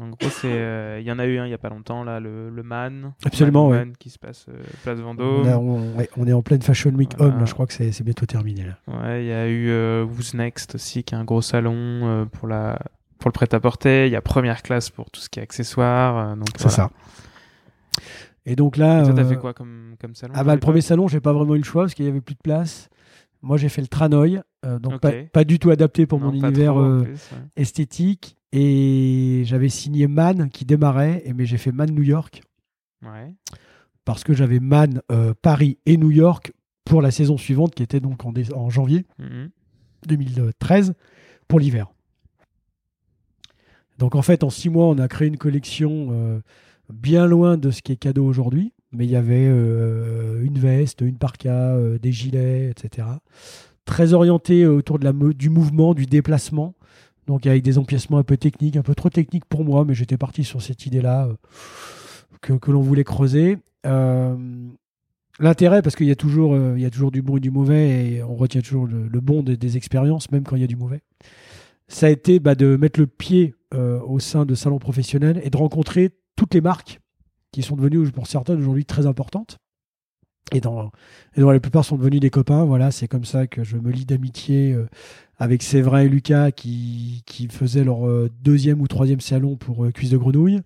En 0.00 0.08
gros, 0.08 0.16
euh, 0.46 0.96
il 1.02 1.06
y 1.06 1.12
en 1.12 1.18
a 1.18 1.26
eu 1.26 1.38
un 1.38 1.46
il 1.46 1.50
y 1.50 1.54
a 1.54 1.58
pas 1.58 1.68
longtemps 1.68 2.02
là, 2.02 2.18
le, 2.18 2.48
le 2.48 2.62
Man. 2.62 3.12
Absolument, 3.26 3.64
Man 3.64 3.72
ouais. 3.72 3.78
Woman 3.80 3.96
qui 3.98 4.08
se 4.08 4.18
passe 4.18 4.46
euh, 4.48 4.54
place 4.82 4.98
Vendôme. 4.98 5.46
on- 5.46 5.94
ouais, 5.98 6.08
on 6.16 6.26
est 6.26 6.32
en 6.32 6.40
pleine 6.42 6.62
Fashion 6.62 6.90
Week 6.92 7.12
Voilà. 7.18 7.34
Homme, 7.34 7.40
là, 7.40 7.44
je 7.46 7.52
crois 7.52 7.66
que 7.66 7.74
c'est 7.74 8.02
bientôt 8.02 8.24
terminé. 8.26 8.64
Là. 8.64 8.78
Ouais, 8.88 9.22
il 9.24 9.28
y 9.28 9.32
a 9.32 9.46
eu 9.46 9.68
euh, 9.68 10.02
Who's 10.04 10.32
Next 10.32 10.76
aussi, 10.76 11.04
qui 11.04 11.14
est 11.14 11.18
un 11.18 11.24
gros 11.24 11.42
salon 11.42 12.26
pour 12.32 12.48
la 12.48 12.78
pour 13.18 13.28
le 13.28 13.32
prêt-à-porter. 13.32 14.06
Il 14.06 14.12
y 14.12 14.16
a 14.16 14.22
Première 14.22 14.62
Classe 14.62 14.88
pour 14.88 15.10
tout 15.10 15.20
ce 15.20 15.28
qui 15.28 15.38
est 15.40 15.42
accessoires. 15.42 16.34
C'est 16.56 16.62
voilà. 16.62 16.74
ça. 16.76 16.90
Et 18.46 18.56
donc 18.56 18.76
là. 18.76 19.00
Et 19.02 19.04
toi, 19.04 19.14
t'as 19.14 19.22
euh, 19.22 19.28
fait 19.28 19.36
quoi 19.38 19.54
comme, 19.54 19.94
comme 20.00 20.14
salon 20.14 20.34
Ah 20.36 20.44
bah 20.44 20.54
le 20.54 20.60
premier 20.60 20.80
salon, 20.80 21.08
j'ai 21.08 21.20
pas 21.20 21.32
vraiment 21.32 21.54
eu 21.54 21.58
le 21.58 21.64
choix 21.64 21.84
parce 21.84 21.94
qu'il 21.94 22.04
y 22.04 22.08
avait 22.08 22.20
plus 22.20 22.34
de 22.34 22.40
place. 22.42 22.88
Moi, 23.42 23.56
j'ai 23.58 23.68
fait 23.68 23.82
le 23.82 23.88
Tranoï, 23.88 24.40
euh, 24.64 24.78
donc 24.78 25.00
pas, 25.00 25.12
pas 25.32 25.44
du 25.44 25.58
tout 25.58 25.70
adapté 25.70 26.06
pour 26.06 26.18
Non, 26.20 26.26
mon 26.26 26.32
univers 26.32 26.72
trop, 26.72 26.82
euh, 26.82 27.02
plus, 27.02 27.12
ouais. 27.32 27.38
esthétique. 27.56 28.36
Et 28.52 29.42
j'avais 29.44 29.68
signé 29.68 30.06
Man 30.06 30.48
qui 30.48 30.64
démarrait, 30.64 31.22
et 31.24 31.32
mais 31.32 31.44
j'ai 31.44 31.58
fait 31.58 31.72
Man 31.72 31.90
New 31.90 32.02
York 32.04 32.42
Ouais. 33.04 33.34
parce 34.04 34.24
que 34.24 34.32
j'avais 34.32 34.60
Man 34.60 35.02
Paris 35.42 35.78
et 35.86 35.96
New 35.96 36.10
York 36.10 36.52
pour 36.84 37.02
la 37.02 37.10
saison 37.10 37.36
suivante 37.36 37.74
qui 37.74 37.82
était 37.82 38.00
donc 38.00 38.24
en, 38.24 38.32
dé- 38.32 38.52
en 38.54 38.70
janvier 38.70 39.04
Mhm. 39.18 39.50
2013 40.06 40.94
pour 41.48 41.58
l'hiver. 41.60 41.88
Donc 43.98 44.14
en 44.14 44.22
fait, 44.22 44.42
en 44.44 44.50
six 44.50 44.70
mois, 44.70 44.86
on 44.86 44.98
a 44.98 45.08
créé 45.08 45.28
une 45.28 45.36
collection 45.38 46.08
euh, 46.10 46.40
bien 46.92 47.26
loin 47.26 47.56
de 47.56 47.70
ce 47.70 47.82
qui 47.82 47.92
est 47.92 47.96
cadeau 47.96 48.24
aujourd'hui. 48.24 48.72
Mais 48.92 49.06
il 49.06 49.10
y 49.10 49.16
avait 49.16 49.46
euh, 49.48 50.42
une 50.44 50.58
veste, 50.58 51.00
une 51.00 51.16
parka, 51.16 51.50
euh, 51.50 51.98
des 51.98 52.12
gilets, 52.12 52.70
etc. 52.70 53.08
très 53.84 54.12
orienté 54.12 54.66
autour 54.66 54.98
de 54.98 55.04
la, 55.04 55.12
du 55.12 55.50
mouvement, 55.50 55.94
du 55.94 56.06
déplacement. 56.06 56.74
Donc 57.26 57.46
avec 57.46 57.62
des 57.62 57.78
empiècements 57.78 58.18
un 58.18 58.22
peu 58.22 58.36
techniques, 58.36 58.76
un 58.76 58.82
peu 58.82 58.94
trop 58.94 59.10
techniques 59.10 59.46
pour 59.46 59.64
moi, 59.64 59.84
mais 59.84 59.94
j'étais 59.94 60.16
parti 60.16 60.44
sur 60.44 60.62
cette 60.62 60.86
idée-là 60.86 61.28
que, 62.42 62.52
que 62.52 62.70
l'on 62.70 62.82
voulait 62.82 63.04
creuser. 63.04 63.58
L'intérêt, 65.40 65.82
parce 65.82 65.96
qu'il 65.96 66.06
y, 66.06 66.12
a 66.12 66.16
toujours, 66.16 66.56
il 66.76 66.80
y 66.80 66.84
a 66.84 66.90
toujours 66.90 67.10
du 67.10 67.20
bon 67.20 67.38
et 67.38 67.40
du 67.40 67.50
mauvais, 67.50 68.06
et 68.06 68.22
on 68.22 68.36
retient 68.36 68.60
toujours 68.60 68.86
le, 68.86 69.20
bon 69.20 69.42
des, 69.42 69.76
expériences, 69.76 70.30
même 70.30 70.44
quand 70.44 70.54
il 70.54 70.60
y 70.60 70.64
a 70.64 70.68
du 70.68 70.76
mauvais, 70.76 71.00
ça 71.88 72.06
a 72.06 72.10
été 72.10 72.38
bah, 72.38 72.54
de 72.54 72.76
mettre 72.76 73.00
le 73.00 73.06
pied 73.06 73.54
au 73.72 74.20
sein 74.20 74.44
de 74.44 74.54
salons 74.54 74.78
professionnels 74.78 75.40
et 75.42 75.50
de 75.50 75.56
rencontrer 75.56 76.10
toutes 76.36 76.54
les 76.54 76.60
marques 76.60 77.00
qui 77.52 77.62
sont 77.62 77.76
devenues, 77.76 78.10
pour 78.10 78.26
certaines, 78.26 78.58
aujourd'hui 78.58 78.84
très 78.84 79.06
importantes. 79.06 79.58
Et 80.52 80.60
dans, 80.60 80.90
et 81.36 81.40
la 81.40 81.60
plupart 81.60 81.84
sont 81.84 81.96
devenus 81.96 82.20
des 82.20 82.30
copains. 82.30 82.64
Voilà, 82.64 82.90
c'est 82.90 83.08
comme 83.08 83.24
ça 83.24 83.46
que 83.46 83.64
je 83.64 83.76
me 83.76 83.90
lie 83.90 84.04
d'amitié 84.04 84.72
euh, 84.72 84.86
avec 85.38 85.62
Séverin 85.62 86.00
et 86.00 86.08
Lucas 86.08 86.50
qui, 86.50 87.22
qui 87.26 87.48
faisaient 87.48 87.84
leur 87.84 88.06
euh, 88.06 88.30
deuxième 88.42 88.80
ou 88.80 88.86
troisième 88.86 89.20
salon 89.20 89.56
pour 89.56 89.84
euh, 89.84 89.90
Cuisse 89.90 90.10
de 90.10 90.18
Grenouille. 90.18 90.60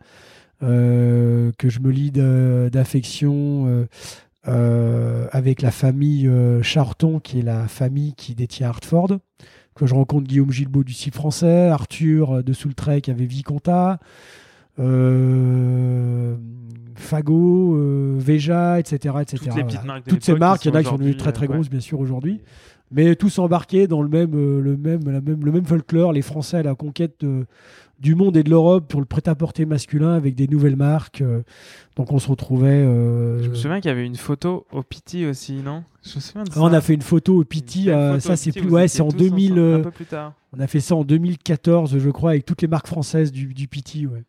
que 0.60 1.68
je 1.68 1.80
me 1.80 1.90
lie 1.90 2.10
d'affection 2.10 3.86
avec 4.44 5.62
la 5.62 5.70
famille 5.70 6.28
Charton, 6.62 7.20
qui 7.20 7.38
est 7.38 7.42
la 7.42 7.68
famille 7.68 8.14
qui 8.14 8.34
détient 8.34 8.68
Hartford. 8.68 9.18
Que 9.74 9.86
je 9.86 9.94
rencontre 9.94 10.26
Guillaume 10.26 10.50
Gilbeault 10.50 10.82
du 10.82 10.92
site 10.92 11.14
français, 11.14 11.68
Arthur 11.68 12.42
de 12.42 12.52
Soultrec 12.52 13.08
avec 13.08 13.28
Viconta. 13.28 14.00
Euh, 14.80 16.36
Fago, 16.94 17.76
euh, 17.76 18.16
Veja, 18.18 18.78
etc. 18.78 19.14
etc. 19.20 19.44
Toutes, 19.46 19.56
les 19.56 19.64
petites 19.64 19.84
marques 19.84 20.04
Toutes 20.06 20.24
ces 20.24 20.34
marques, 20.34 20.64
il 20.64 20.68
y 20.68 20.70
en 20.72 20.74
a 20.74 20.82
qui 20.82 20.88
sont 20.88 20.96
devenues 20.96 21.16
très 21.16 21.32
très 21.32 21.46
euh, 21.46 21.52
grosses, 21.52 21.70
bien 21.70 21.80
sûr, 21.80 22.00
aujourd'hui. 22.00 22.40
Mais 22.90 23.16
tous 23.16 23.38
embarqués 23.38 23.86
dans 23.86 24.02
le 24.02 24.08
même, 24.08 24.32
le 24.32 24.76
même, 24.76 25.00
la 25.04 25.20
même, 25.20 25.44
le 25.44 25.52
même 25.52 25.66
folklore, 25.66 26.12
les 26.12 26.22
Français 26.22 26.56
à 26.58 26.62
la 26.62 26.74
conquête 26.74 27.22
du 28.00 28.14
monde 28.14 28.34
et 28.38 28.42
de 28.42 28.48
l'Europe 28.48 28.88
pour 28.88 29.00
le 29.00 29.06
prêt-à-porter 29.06 29.66
masculin 29.66 30.14
avec 30.14 30.34
des 30.34 30.48
nouvelles 30.48 30.76
marques. 30.76 31.22
donc 31.96 32.12
on 32.12 32.18
se 32.18 32.28
retrouvait. 32.28 32.82
Je 33.42 33.48
me 33.50 33.54
souviens 33.54 33.80
qu'il 33.80 33.90
y 33.90 33.92
avait 33.92 34.06
une 34.06 34.16
photo 34.16 34.66
au 34.72 34.82
Piti 34.82 35.26
aussi, 35.26 35.56
non? 35.56 35.84
Je 36.02 36.16
me 36.16 36.20
souviens 36.20 36.44
de 36.44 36.50
ça. 36.50 36.62
On 36.62 36.72
a 36.72 36.80
fait 36.80 36.94
une 36.94 37.02
photo 37.02 37.38
au 37.38 37.44
Piti. 37.44 37.90
ça 38.20 38.36
c'est 38.36 38.52
plus, 38.52 38.70
ouais, 38.70 38.88
c'est 38.88 39.02
en 39.02 39.08
2000. 39.08 39.58
un 39.58 39.80
peu 39.80 39.90
plus 39.90 40.06
tard. 40.06 40.32
On 40.56 40.60
a 40.60 40.66
fait 40.66 40.80
ça 40.80 40.94
en 40.94 41.04
2014, 41.04 41.98
je 41.98 42.10
crois, 42.10 42.30
avec 42.30 42.46
toutes 42.46 42.62
les 42.62 42.68
marques 42.68 42.86
françaises 42.86 43.32
du, 43.32 43.52
du 43.52 43.68
Piti. 43.68 44.06
Ouais. 44.06 44.24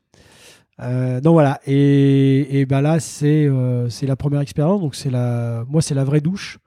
Euh, 0.81 1.19
donc 1.19 1.33
voilà, 1.33 1.59
et, 1.65 2.59
et 2.59 2.65
ben 2.65 2.81
là 2.81 2.99
c'est 2.99 3.45
euh, 3.45 3.89
la 4.01 4.15
première 4.15 4.39
expérience, 4.39 4.79
donc 4.79 4.95
c'est 4.95 5.09
la 5.09 5.65
moi 5.67 5.81
c'est 5.81 5.95
la 5.95 6.03
vraie 6.03 6.21
douche. 6.21 6.59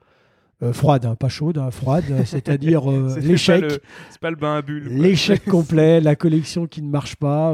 Euh, 0.61 0.71
froide, 0.71 1.05
hein, 1.05 1.15
pas 1.15 1.29
chaude, 1.29 1.57
hein, 1.57 1.71
froide, 1.71 2.05
c'est-à-dire 2.25 2.89
l'échec. 3.19 3.65
C'est 4.11 4.21
pas 4.21 4.29
le 4.29 4.37
bain 4.37 4.57
à 4.57 4.61
bulles. 4.61 4.87
L'échec 4.87 5.43
complet, 5.49 5.99
la 5.99 6.15
collection 6.15 6.67
qui 6.67 6.81
ne 6.81 6.89
marche 6.89 7.15
pas. 7.15 7.53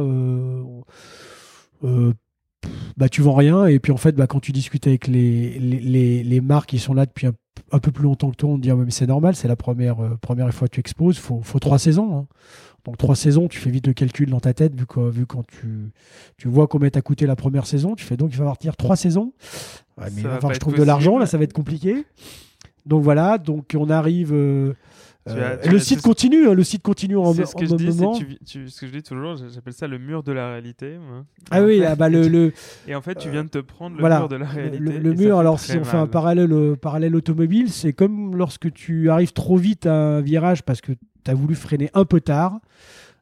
bah, 1.81 3.09
tu 3.09 3.21
vends 3.21 3.33
rien, 3.33 3.65
et 3.65 3.79
puis 3.79 3.91
en 3.91 3.97
fait, 3.97 4.11
bah, 4.15 4.27
quand 4.27 4.41
tu 4.41 4.51
discutes 4.51 4.85
avec 4.85 5.07
les, 5.07 5.57
les, 5.57 6.23
les, 6.23 6.41
marques 6.41 6.69
qui 6.69 6.77
sont 6.77 6.93
là 6.93 7.07
depuis 7.07 7.25
un, 7.25 7.79
peu 7.79 7.91
plus 7.91 8.03
longtemps 8.03 8.29
que 8.29 8.35
toi, 8.35 8.49
on 8.49 8.57
te 8.57 8.61
dit 8.61 8.69
ah, 8.69 8.75
mais 8.75 8.91
c'est 8.91 9.07
normal, 9.07 9.35
c'est 9.35 9.47
la 9.47 9.55
première, 9.55 9.97
première 10.21 10.53
fois 10.53 10.67
que 10.67 10.73
tu 10.73 10.79
exposes, 10.81 11.15
il 11.15 11.21
faut, 11.21 11.41
faut 11.41 11.59
trois 11.59 11.79
saisons. 11.79 12.15
Hein. 12.15 12.27
Donc 12.85 12.97
trois 12.97 13.15
saisons, 13.15 13.47
tu 13.47 13.59
fais 13.59 13.69
vite 13.69 13.87
le 13.87 13.93
calcul 13.93 14.29
dans 14.29 14.39
ta 14.39 14.53
tête, 14.53 14.75
vu, 14.75 14.85
que, 14.85 14.99
vu 15.09 15.25
quand 15.25 15.45
tu, 15.45 15.91
tu 16.37 16.47
vois 16.47 16.67
combien 16.67 16.89
t'a 16.89 17.01
coûté 17.01 17.25
la 17.25 17.35
première 17.35 17.65
saison, 17.65 17.95
tu 17.95 18.05
fais 18.05 18.17
donc 18.17 18.29
il 18.31 18.37
va 18.37 18.53
falloir 18.55 18.77
trois 18.77 18.95
saisons. 18.95 19.33
mais 19.97 20.07
il 20.17 20.23
va 20.23 20.35
falloir 20.35 20.49
que 20.49 20.55
je 20.55 20.59
trouve 20.59 20.75
de 20.75 20.83
l'argent, 20.83 21.17
là 21.17 21.25
ça 21.25 21.37
va 21.37 21.43
être 21.43 21.53
compliqué. 21.53 22.05
Donc 22.85 23.03
voilà, 23.03 23.37
donc 23.37 23.75
on 23.77 23.89
arrive. 23.89 24.33
Euh, 24.33 24.73
euh, 25.29 25.57
le 25.65 25.79
site 25.79 26.01
continue, 26.01 26.47
hein, 26.47 26.53
le 26.53 26.63
site 26.63 26.81
continue 26.81 27.17
en, 27.17 27.33
ce 27.33 27.55
que 27.55 27.65
je 27.65 27.75
dis, 27.75 27.91
ce 28.45 28.79
que 28.79 28.87
je 28.87 28.91
dis 28.91 29.03
toujours, 29.03 29.37
j'appelle 29.37 29.73
ça 29.73 29.87
le 29.87 29.97
mur 29.97 30.23
de 30.23 30.31
la 30.31 30.49
réalité. 30.51 30.97
Ah 31.51 31.61
oui, 31.61 31.83
ah 31.83 31.95
bah 31.95 32.09
le, 32.09 32.27
le, 32.27 32.53
Et 32.87 32.95
en 32.95 33.01
fait, 33.01 33.15
tu 33.15 33.29
viens 33.29 33.43
de 33.43 33.49
te 33.49 33.59
prendre 33.59 33.97
le 33.97 34.03
mur 34.03 34.27
de 34.27 34.35
la 34.35 34.45
réalité. 34.45 34.79
Le, 34.79 35.13
mur, 35.13 35.39
alors 35.39 35.59
si 35.59 35.77
on 35.77 35.83
fait 35.83 35.97
un 35.97 36.07
parallèle, 36.07 36.51
euh, 36.51 36.75
parallèle 36.75 37.15
automobile, 37.15 37.71
c'est 37.71 37.93
comme 37.93 38.35
lorsque 38.35 38.71
tu 38.73 39.09
arrives 39.09 39.33
trop 39.33 39.57
vite 39.57 39.85
à 39.85 39.93
un 39.93 40.21
virage 40.21 40.63
parce 40.63 40.81
que 40.81 40.93
tu 41.23 41.31
as 41.31 41.33
voulu 41.33 41.55
freiner 41.55 41.89
un 41.93 42.05
peu 42.05 42.21
tard, 42.21 42.59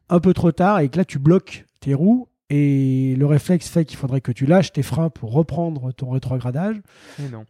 un 0.08 0.20
peu 0.20 0.32
trop 0.34 0.52
tard, 0.52 0.80
et 0.80 0.88
que 0.88 0.96
là, 0.96 1.04
tu 1.04 1.18
bloques 1.18 1.64
tes 1.80 1.94
roues. 1.94 2.28
Et 2.50 3.14
le 3.18 3.26
réflexe 3.26 3.68
fait 3.68 3.84
qu'il 3.84 3.98
faudrait 3.98 4.22
que 4.22 4.32
tu 4.32 4.46
lâches 4.46 4.72
tes 4.72 4.82
freins 4.82 5.10
pour 5.10 5.32
reprendre 5.32 5.92
ton 5.92 6.08
rétrogradage. 6.10 6.76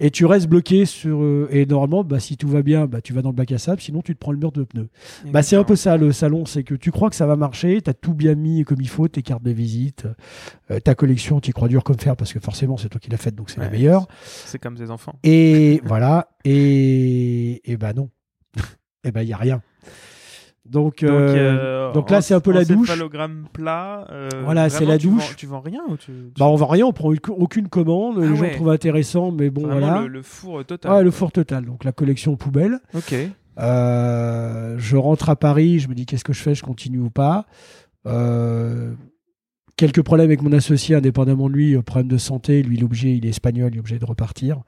Et, 0.01 0.11
tu 0.11 0.27
restes 0.27 0.49
bloqué 0.49 0.87
sur. 0.87 1.23
Euh, 1.23 1.49
et 1.53 1.67
normalement, 1.67 2.03
bah, 2.03 2.19
si 2.19 2.37
tout 2.37 2.49
va 2.49 2.63
bien, 2.63 2.87
bah, 2.87 3.01
tu 3.01 3.13
vas 3.13 3.23
dans 3.23 3.29
le 3.29 3.37
bac 3.37 3.53
à 3.53 3.59
sable, 3.59 3.81
sinon 3.81 4.03
tu 4.03 4.15
te 4.15 4.19
prends 4.19 4.33
le 4.33 4.39
mur 4.39 4.51
de 4.51 4.65
pneus. 4.65 4.89
Bah, 5.27 5.43
c'est 5.45 5.55
un 5.55 5.63
peu 5.63 5.77
ça 5.77 5.97
le 5.97 6.11
salon, 6.11 6.47
c'est 6.47 6.65
que 6.65 6.75
tu 6.75 6.91
crois 6.91 7.11
que 7.11 7.17
ça 7.17 7.27
va 7.27 7.37
marcher, 7.37 7.81
tu 7.81 7.89
as 7.89 7.95
tout 7.95 8.13
bien 8.13 8.35
mis 8.35 8.65
comme 8.65 8.81
il 8.81 8.89
faut, 8.89 9.07
tes 9.07 9.23
cartes 9.23 9.45
de 9.45 9.53
visite, 9.53 10.07
euh, 10.73 10.81
ta 10.81 10.97
collection, 10.97 11.39
tu 11.39 11.51
y 11.51 11.53
crois 11.53 11.69
dur 11.69 11.85
comme 11.85 11.99
fer 11.99 12.17
parce 12.17 12.33
que 12.33 12.41
forcément 12.41 12.77
c'est 12.77 12.89
toi 12.89 13.01
qui 13.01 13.11
l'as 13.11 13.19
faite, 13.19 13.37
donc 13.37 13.51
c'est 13.51 13.61
la 13.61 13.71
meilleure. 13.71 14.09
C'est 14.25 14.59
comme 14.59 14.75
des 14.75 14.91
enfants. 14.91 15.15
Et 15.23 15.81
voilà, 15.85 16.31
et, 16.45 17.71
et 17.71 17.77
bah 17.77 17.93
non. 17.93 18.11
et 19.05 19.13
bah 19.13 19.23
il 19.23 19.27
n'y 19.27 19.33
a 19.33 19.37
rien. 19.37 19.63
Donc, 20.71 21.03
donc, 21.03 21.11
euh, 21.11 21.93
donc, 21.93 22.11
là, 22.11 22.21
c'est 22.21 22.35
un 22.35 22.41
peu 22.41 22.53
la 22.53 22.65
douche. 22.65 22.91
plat. 23.53 24.07
Euh, 24.11 24.29
voilà, 24.45 24.69
c'est 24.69 24.85
la 24.85 24.99
douche. 24.99 25.35
tu 25.37 25.47
vends 25.47 25.61
rien 25.61 25.81
ou 25.89 25.97
tu, 25.97 26.13
Bah, 26.39 26.47
on 26.47 26.57
vend 26.57 26.67
rien, 26.67 26.87
on 26.87 26.93
prend 26.93 27.13
aucune 27.29 27.69
commande. 27.69 28.19
les 28.19 28.29
ah 28.29 28.35
gens 28.35 28.51
trouvent 28.55 28.71
intéressant, 28.71 29.31
mais 29.31 29.51
bon, 29.51 29.63
voilà. 29.63 30.07
Le, 30.07 30.23
four 30.23 30.65
total. 30.65 30.93
Ouais, 30.93 31.03
le 31.03 31.11
four 31.11 31.33
total. 31.33 31.65
Donc 31.65 31.85
la 31.85 31.93
collection 31.93 32.37
poubelle. 32.37 32.81
Ok. 32.95 33.15
Euh, 33.59 34.77
je 34.79 34.97
rentre 34.97 35.31
à 35.31 35.37
Paris, 35.37 35.81
je 35.81 35.89
me 35.89 35.95
dis 35.95 36.07
qu'est-ce 36.07 36.25
que 36.25 36.33
je 36.33 36.41
fais, 36.41 36.55
je 36.55 36.63
continue 36.63 37.01
ou 37.01 37.11
pas? 37.11 37.47
quelques 39.77 40.03
problèmes 40.03 40.27
avec 40.27 40.43
mon 40.43 40.53
associé, 40.53 40.97
indépendamment 40.97 41.49
de 41.49 41.55
lui, 41.55 41.83
problème 41.83 42.09
de 42.09 42.17
santé. 42.17 42.63
Lui, 42.63 42.83
obligé, 42.83 43.13
il 43.13 43.27
est 43.27 43.29
espagnol, 43.29 43.71
il 43.73 43.77
est 43.77 43.81
obligé 43.81 43.99
de 43.99 44.05
repartir 44.07 44.63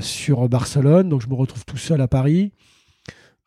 sur 0.00 0.48
Barcelone. 0.48 1.08
Donc 1.08 1.22
je 1.22 1.28
me 1.28 1.34
retrouve 1.34 1.64
tout 1.64 1.76
seul 1.76 2.00
à 2.00 2.08
Paris. 2.08 2.52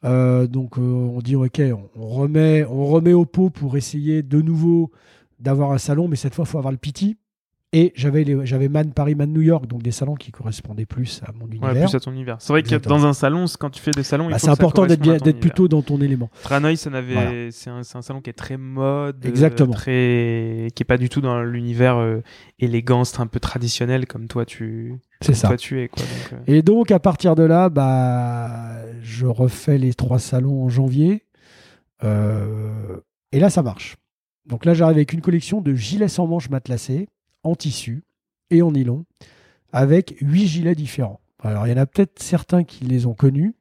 Euh, 0.03 0.47
donc 0.47 0.77
euh, 0.77 0.81
on 0.81 1.19
dit 1.19 1.35
ok, 1.35 1.61
on, 1.95 2.07
remet, 2.07 2.65
on 2.65 2.85
remet 2.87 3.13
au 3.13 3.25
pot 3.25 3.49
pour 3.49 3.77
essayer 3.77 4.23
de 4.23 4.41
nouveau 4.41 4.91
d'avoir 5.39 5.71
un 5.71 5.77
salon, 5.77 6.07
mais 6.07 6.15
cette 6.15 6.33
fois 6.33 6.45
il 6.47 6.51
faut 6.51 6.57
avoir 6.57 6.71
le 6.71 6.77
piti. 6.77 7.17
Et 7.73 7.93
j'avais 7.95 8.25
j'avais 8.45 8.67
Man 8.67 8.91
Paris, 8.91 9.15
Man 9.15 9.31
New 9.31 9.41
York, 9.41 9.65
donc 9.65 9.81
des 9.81 9.91
salons 9.91 10.15
qui 10.15 10.31
correspondaient 10.31 10.85
plus 10.85 11.21
à 11.25 11.31
mon 11.31 11.47
univers. 11.47 11.73
Ouais, 11.73 11.79
plus 11.79 11.95
à 11.95 12.01
ton 12.01 12.11
univers. 12.11 12.35
C'est 12.39 12.51
vrai 12.51 12.63
que 12.63 12.75
dans 12.75 13.05
un 13.05 13.13
salon, 13.13 13.45
quand 13.57 13.69
tu 13.69 13.81
fais 13.81 13.91
des 13.91 14.03
salons, 14.03 14.29
bah, 14.29 14.39
c'est 14.39 14.49
important 14.49 14.85
d'être 14.85 15.01
d'être 15.01 15.39
plutôt 15.39 15.69
dans 15.69 15.81
ton 15.81 16.01
élément. 16.01 16.29
Tranoï, 16.43 16.75
ça 16.75 16.89
c'est 17.51 17.69
un, 17.69 17.77
un, 17.77 18.01
salon 18.01 18.19
qui 18.19 18.29
est 18.29 18.33
très 18.33 18.57
mode, 18.57 19.25
Exactement. 19.25 19.71
très, 19.71 20.67
qui 20.75 20.83
est 20.83 20.85
pas 20.85 20.97
du 20.97 21.07
tout 21.07 21.21
dans 21.21 21.41
l'univers 21.43 21.95
euh, 21.95 22.21
élégant, 22.59 23.05
c'est 23.05 23.21
un 23.21 23.27
peu 23.27 23.39
traditionnel 23.39 24.05
comme 24.05 24.27
toi 24.27 24.45
tu. 24.45 24.99
C'est 25.21 25.33
ça. 25.33 25.55
tu 25.55 25.81
es 25.81 25.87
quoi. 25.87 26.03
Euh. 26.33 26.37
Et 26.47 26.63
donc 26.63 26.91
à 26.91 26.99
partir 26.99 27.35
de 27.35 27.43
là, 27.43 27.69
bah, 27.69 28.81
je 29.01 29.25
refais 29.27 29.77
les 29.77 29.93
trois 29.93 30.19
salons 30.19 30.65
en 30.65 30.67
janvier, 30.69 31.23
euh, 32.03 32.97
et 33.31 33.39
là 33.39 33.49
ça 33.49 33.63
marche. 33.63 33.95
Donc 34.45 34.65
là 34.65 34.73
j'arrive 34.73 34.97
avec 34.97 35.13
une 35.13 35.21
collection 35.21 35.61
de 35.61 35.73
gilets 35.73 36.09
sans 36.09 36.27
manches 36.27 36.49
matelassés 36.49 37.07
en 37.43 37.55
tissu 37.55 38.03
et 38.49 38.61
en 38.61 38.71
nylon, 38.71 39.05
avec 39.73 40.15
huit 40.21 40.47
gilets 40.47 40.75
différents. 40.75 41.21
Alors, 41.43 41.67
il 41.67 41.71
y 41.71 41.73
en 41.73 41.77
a 41.77 41.85
peut-être 41.85 42.21
certains 42.21 42.63
qui 42.63 42.85
les 42.85 43.05
ont 43.05 43.13
connus. 43.13 43.55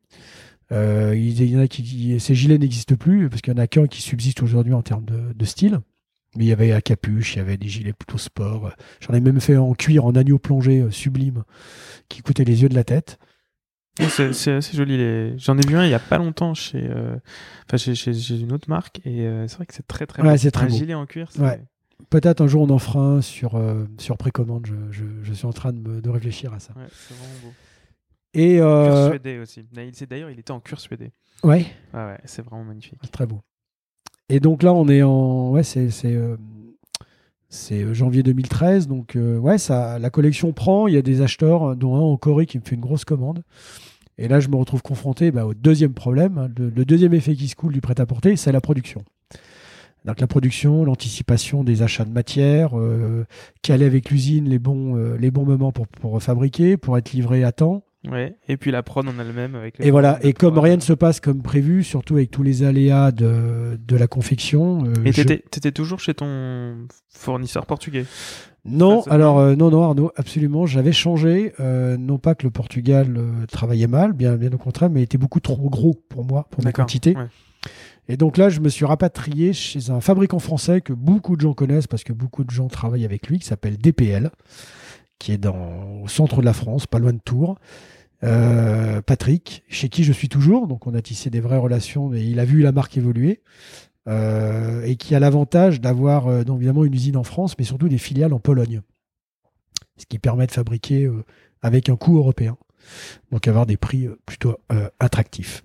Euh, 0.73 1.15
il 1.17 1.43
y 1.43 1.57
en 1.57 1.61
a 1.61 1.67
qui, 1.67 2.19
ces 2.21 2.35
gilets 2.35 2.59
n'existent 2.59 2.97
plus 2.97 3.29
parce 3.29 3.43
qu'il 3.43 3.53
y 3.53 3.57
en 3.57 3.63
a 3.63 3.67
qu'un 3.67 3.87
qui 3.87 4.03
subsiste 4.03 4.43
aujourd'hui 4.43 4.75
en 4.75 4.83
termes 4.83 5.05
de, 5.05 5.45
style. 5.45 5.81
Mais 6.37 6.45
il 6.45 6.49
y 6.49 6.53
avait 6.53 6.71
à 6.71 6.81
capuche, 6.81 7.35
il 7.35 7.39
y 7.39 7.41
avait 7.41 7.57
des 7.57 7.69
gilets 7.69 7.93
plutôt 7.93 8.19
sport. 8.19 8.73
J'en 9.01 9.15
ai 9.15 9.21
même 9.21 9.41
fait 9.41 9.57
en 9.57 9.75
cuir, 9.75 10.05
en 10.05 10.15
agneau 10.15 10.39
plongé 10.39 10.81
euh, 10.81 10.91
sublime, 10.91 11.43
qui 12.09 12.23
coûtait 12.23 12.45
les 12.45 12.63
yeux 12.63 12.69
de 12.69 12.75
la 12.75 12.85
tête. 12.85 13.19
C'est 13.99 14.53
assez 14.53 14.77
joli. 14.77 15.37
J'en 15.39 15.59
ai 15.59 15.67
vu 15.67 15.77
un 15.77 15.85
il 15.85 15.89
n'y 15.89 15.95
a 15.95 15.99
pas 15.99 16.19
longtemps 16.19 16.55
chez, 16.55 16.87
euh, 16.89 17.17
chez, 17.77 17.95
chez, 17.95 18.41
une 18.41 18.53
autre 18.53 18.71
marque 18.71 19.01
et 19.05 19.29
c'est 19.47 19.57
vrai 19.57 19.67
que 19.67 19.75
c'est 19.75 19.87
très 19.87 20.07
très 20.07 20.23
ouais, 20.23 20.39
beau. 20.39 20.51
Très 20.51 20.67
un 20.67 20.69
gilet 20.69 20.95
en 20.95 21.05
cuir. 21.05 21.29
Ouais. 21.39 21.61
Peut-être 22.09 22.41
un 22.41 22.47
jour 22.47 22.63
on 22.63 22.71
en 22.71 22.79
fera 22.79 23.01
un 23.01 23.21
sur, 23.21 23.57
euh, 23.57 23.87
sur 23.99 24.17
précommande. 24.17 24.67
Je, 24.67 25.05
je, 25.23 25.33
suis 25.33 25.47
en 25.47 25.53
train 25.53 25.73
de, 25.73 25.79
me, 25.79 26.01
de 26.01 26.11
réfléchir 26.11 26.53
à 26.53 26.61
ça. 26.61 26.73
Ouais, 26.77 26.87
c'est 26.91 27.15
vraiment 27.15 27.35
beau. 27.45 27.53
Et 28.33 28.61
euh... 28.61 29.11
Suédé 29.11 29.39
aussi. 29.39 29.65
D'ailleurs, 30.07 30.31
il 30.31 30.39
était 30.39 30.53
en 30.53 30.61
cuir 30.61 30.81
suédé. 30.81 31.11
Ouais. 31.43 31.67
Ouais, 31.93 32.01
ouais 32.01 32.19
c'est 32.25 32.43
vraiment 32.43 32.65
magnifique. 32.65 32.99
Très 33.11 33.27
beau. 33.27 33.41
Et 34.29 34.41
donc 34.41 34.63
là, 34.63 34.73
on 34.73 34.89
est 34.89 35.03
en. 35.03 35.51
Ouais, 35.51 35.63
c'est. 35.63 35.91
c'est 35.91 36.15
euh, 36.15 36.37
euh, 37.73 37.95
janvier 37.95 38.23
2013, 38.23 38.87
donc 38.87 39.17
ouais, 39.17 39.59
ça, 39.59 39.99
la 39.99 40.11
collection 40.11 40.53
prend. 40.53 40.87
Il 40.87 40.95
y 40.95 40.97
a 40.97 41.03
des 41.03 41.21
acheteurs, 41.21 41.75
dont 41.75 41.97
un 41.97 42.01
en 42.01 42.17
Corée 42.17 42.47
qui 42.47 42.59
me 42.59 42.65
fait 42.65 42.77
une 42.77 42.81
grosse 42.81 43.05
commande. 43.05 43.43
Et 44.19 44.29
là, 44.29 44.39
je 44.39 44.49
me 44.49 44.57
retrouve 44.57 44.83
confronté 44.83 45.33
bah, 45.33 45.47
au 45.47 45.55
deuxième 45.55 45.95
problème. 45.95 46.39
Hein. 46.39 46.49
le, 46.57 46.69
le, 46.69 46.85
deuxième 46.85 47.15
effet 47.15 47.35
qui 47.35 47.49
se 47.49 47.57
coule 47.57 47.73
du 47.73 47.81
prêt-à-porter, 47.81 48.37
c'est 48.37 48.53
la 48.53 48.61
production. 48.61 49.03
Donc 50.05 50.21
la 50.21 50.27
production, 50.27 50.85
l'anticipation 50.85 51.63
des 51.65 51.83
achats 51.83 52.05
de 52.05 52.13
matières, 52.13 52.79
euh, 52.79 53.25
caler 53.63 53.85
avec 53.85 54.11
l'usine 54.11 54.49
les 54.49 54.59
bons, 54.59 54.97
euh, 54.97 55.17
les 55.19 55.31
bons 55.31 55.45
moments 55.45 55.73
pour, 55.73 55.87
pour 55.89 56.23
fabriquer, 56.23 56.77
pour 56.77 56.97
être 56.97 57.13
livré 57.13 57.45
à 57.45 57.53
temps. 57.53 57.85
Ouais. 58.11 58.35
Et 58.49 58.57
puis 58.57 58.71
la 58.71 58.83
prod 58.83 59.07
en 59.07 59.19
elle-même 59.19 59.55
avec. 59.55 59.79
les 59.79 59.87
Et 59.87 59.91
voilà. 59.91 60.19
Et 60.23 60.33
comme 60.33 60.59
rien 60.59 60.77
ne 60.77 60.81
se 60.81 60.95
passe 60.95 61.21
comme 61.21 61.43
prévu, 61.43 61.85
surtout 61.85 62.15
avec 62.15 62.31
tous 62.31 62.43
les 62.43 62.63
aléas 62.63 63.13
de, 63.13 63.79
de 63.79 63.97
la 63.97 64.07
confection. 64.07 64.85
euh, 64.87 64.95
Et 65.05 65.13
je- 65.13 65.21
t'étais 65.21 65.45
t'étais 65.51 65.71
toujours 65.73 66.01
chez 66.01 66.15
ton 66.15 66.87
fournisseur 67.11 67.67
portugais? 67.67 68.07
Non, 68.65 69.03
alors 69.03 69.39
euh, 69.39 69.55
non, 69.55 69.71
non, 69.71 69.83
Arnaud, 69.83 70.13
absolument. 70.17 70.65
J'avais 70.65 70.93
changé. 70.93 71.53
euh, 71.61 71.99
non 71.99 72.17
pas 72.19 72.35
que 72.35 72.45
le 72.47 72.51
Portugal 72.51 73.15
euh, 73.19 73.45
travaillait 73.47 73.87
mal, 73.87 74.15
bien, 74.15 74.37
bien 74.37 74.53
au 74.53 74.59
contraire, 74.59 74.89
mais 74.89 75.03
était 75.03 75.19
beaucoup 75.19 75.41
trop 75.41 75.69
gros 75.69 75.95
pour 76.09 76.25
moi, 76.25 76.47
pour 76.51 76.61
mes 76.63 76.67
D'accord. 76.67 76.85
quantités. 76.87 77.15
Ouais. 77.17 77.27
Et 78.11 78.17
donc 78.17 78.39
là, 78.39 78.49
je 78.49 78.59
me 78.59 78.69
suis 78.69 78.85
rapatrié 78.85 79.53
chez 79.53 79.91
un 79.91 80.01
fabricant 80.01 80.41
français 80.41 80.81
que 80.81 80.93
beaucoup 80.93 81.37
de 81.37 81.43
gens 81.43 81.55
connaissent 81.55 81.87
parce 81.87 82.03
que 82.03 82.13
beaucoup 82.13 82.43
de 82.43 82.51
gens 82.51 82.67
travaillent 82.67 83.05
avec 83.05 83.29
lui, 83.29 83.39
qui 83.39 83.47
s'appelle 83.47 83.79
DPL, 83.79 84.33
qui 85.21 85.31
est 85.31 85.39
dans, 85.39 86.01
au 86.03 86.09
centre 86.09 86.41
de 86.41 86.45
la 86.45 86.53
France, 86.53 86.89
pas 86.89 86.99
loin 86.99 87.13
de 87.13 87.21
Tours. 87.25 87.61
Euh, 88.25 89.01
Patrick, 89.01 89.63
chez 89.69 89.89
qui 89.89 90.03
je 90.03 90.13
suis 90.13 90.29
toujours, 90.29 90.67
donc 90.67 90.89
on 90.89 90.95
a 90.95 91.03
tissé 91.03 91.31
des 91.31 91.39
vraies 91.39 91.57
relations 91.57 92.13
et 92.13 92.21
il 92.21 92.41
a 92.41 92.45
vu 92.45 92.63
la 92.63 92.73
marque 92.73 92.97
évoluer. 92.97 93.43
euh, 94.09 94.83
et 94.83 94.97
qui 94.97 95.15
a 95.15 95.21
l'avantage 95.21 95.81
d'avoir 95.81 96.27
euh, 96.27 96.43
évidemment 96.43 96.85
une 96.85 96.95
usine 96.95 97.17
en 97.17 97.23
France, 97.23 97.55
mais 97.59 97.65
surtout 97.65 97.89
des 97.89 97.99
filiales 97.99 98.33
en 98.33 98.41
Pologne, 98.41 98.81
ce 99.99 100.07
qui 100.07 100.19
permet 100.19 100.49
de 100.49 100.53
fabriquer 100.53 101.09
avec 101.63 101.89
un 101.89 101.95
coût 101.97 102.17
européen, 102.19 102.57
donc 103.31 103.47
avoir 103.47 103.67
des 103.67 103.77
prix 103.77 104.09
plutôt 104.27 104.57
attractifs. 104.99 105.63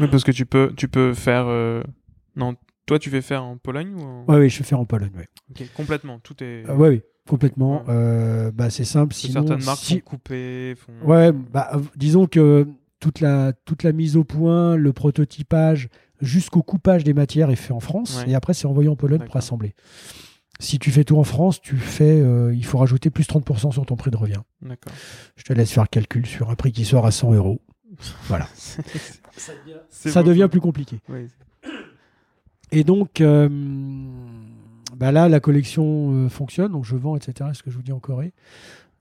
Oui, 0.00 0.08
parce 0.10 0.24
que 0.24 0.32
tu 0.32 0.46
peux 0.46 0.72
tu 0.76 0.88
peux 0.88 1.14
faire. 1.14 1.46
euh, 1.48 1.82
Non, 2.36 2.54
toi 2.86 2.98
tu 2.98 3.10
fais 3.10 3.22
faire 3.22 3.42
en 3.44 3.56
Pologne 3.56 3.94
ou 3.94 4.02
en... 4.02 4.24
Ouais, 4.26 4.38
oui, 4.40 4.48
je 4.50 4.56
fais 4.56 4.64
faire 4.64 4.80
en 4.80 4.84
Pologne. 4.84 5.10
Ouais, 5.16 5.28
Ok, 5.50 5.64
complètement. 5.74 6.18
Tout 6.20 6.42
est. 6.42 6.64
Euh, 6.68 6.74
ouais, 6.76 6.88
oui, 6.90 7.02
complètement. 7.28 7.78
Ouais. 7.80 7.84
Euh, 7.94 8.50
bah, 8.52 8.70
c'est 8.70 8.84
simple. 8.84 9.14
Sinon, 9.14 9.46
certaines 9.46 9.64
marques 9.64 9.78
si- 9.80 9.94
sont 9.94 10.00
coupées. 10.00 10.74
Font... 10.76 10.92
Ouais, 11.04 11.32
bah, 11.32 11.70
disons 11.96 12.26
que 12.26 12.66
toute 13.00 13.20
la, 13.20 13.52
toute 13.64 13.82
la 13.82 13.92
mise 13.92 14.16
au 14.16 14.24
point, 14.24 14.76
le 14.76 14.92
prototypage, 14.92 15.88
jusqu'au 16.20 16.62
coupage 16.62 17.04
des 17.04 17.14
matières 17.14 17.50
est 17.50 17.56
fait 17.56 17.72
en 17.72 17.80
France. 17.80 18.22
Ouais. 18.24 18.32
Et 18.32 18.34
après, 18.34 18.54
c'est 18.54 18.66
envoyé 18.66 18.88
en 18.88 18.96
Pologne 18.96 19.24
pour 19.24 19.36
assembler. 19.36 19.74
Si 20.58 20.78
tu 20.78 20.90
fais 20.90 21.04
tout 21.04 21.18
en 21.18 21.24
France, 21.24 21.60
tu 21.60 21.76
fais, 21.76 22.18
euh, 22.20 22.54
il 22.54 22.64
faut 22.64 22.78
rajouter 22.78 23.10
plus 23.10 23.24
30% 23.28 23.72
sur 23.72 23.84
ton 23.84 23.96
prix 23.96 24.10
de 24.10 24.16
revient. 24.16 24.40
D'accord. 24.62 24.92
Je 25.36 25.42
te 25.44 25.52
laisse 25.52 25.70
faire 25.70 25.82
le 25.82 25.88
calcul 25.88 26.24
sur 26.24 26.48
un 26.48 26.54
prix 26.54 26.72
qui 26.72 26.84
sort 26.86 27.04
à 27.06 27.10
100 27.10 27.32
euros. 27.34 27.60
Voilà. 28.28 28.48
Ça 29.88 30.22
devient 30.22 30.48
plus 30.50 30.60
compliqué. 30.60 31.00
Oui. 31.08 31.28
Et 32.72 32.84
donc, 32.84 33.20
euh, 33.20 33.48
bah 34.96 35.12
là, 35.12 35.28
la 35.28 35.40
collection 35.40 36.12
euh, 36.12 36.28
fonctionne, 36.28 36.72
donc 36.72 36.84
je 36.84 36.96
vends, 36.96 37.16
etc. 37.16 37.50
Ce 37.52 37.62
que 37.62 37.70
je 37.70 37.76
vous 37.76 37.82
dis 37.82 37.92
en 37.92 38.00
Corée. 38.00 38.32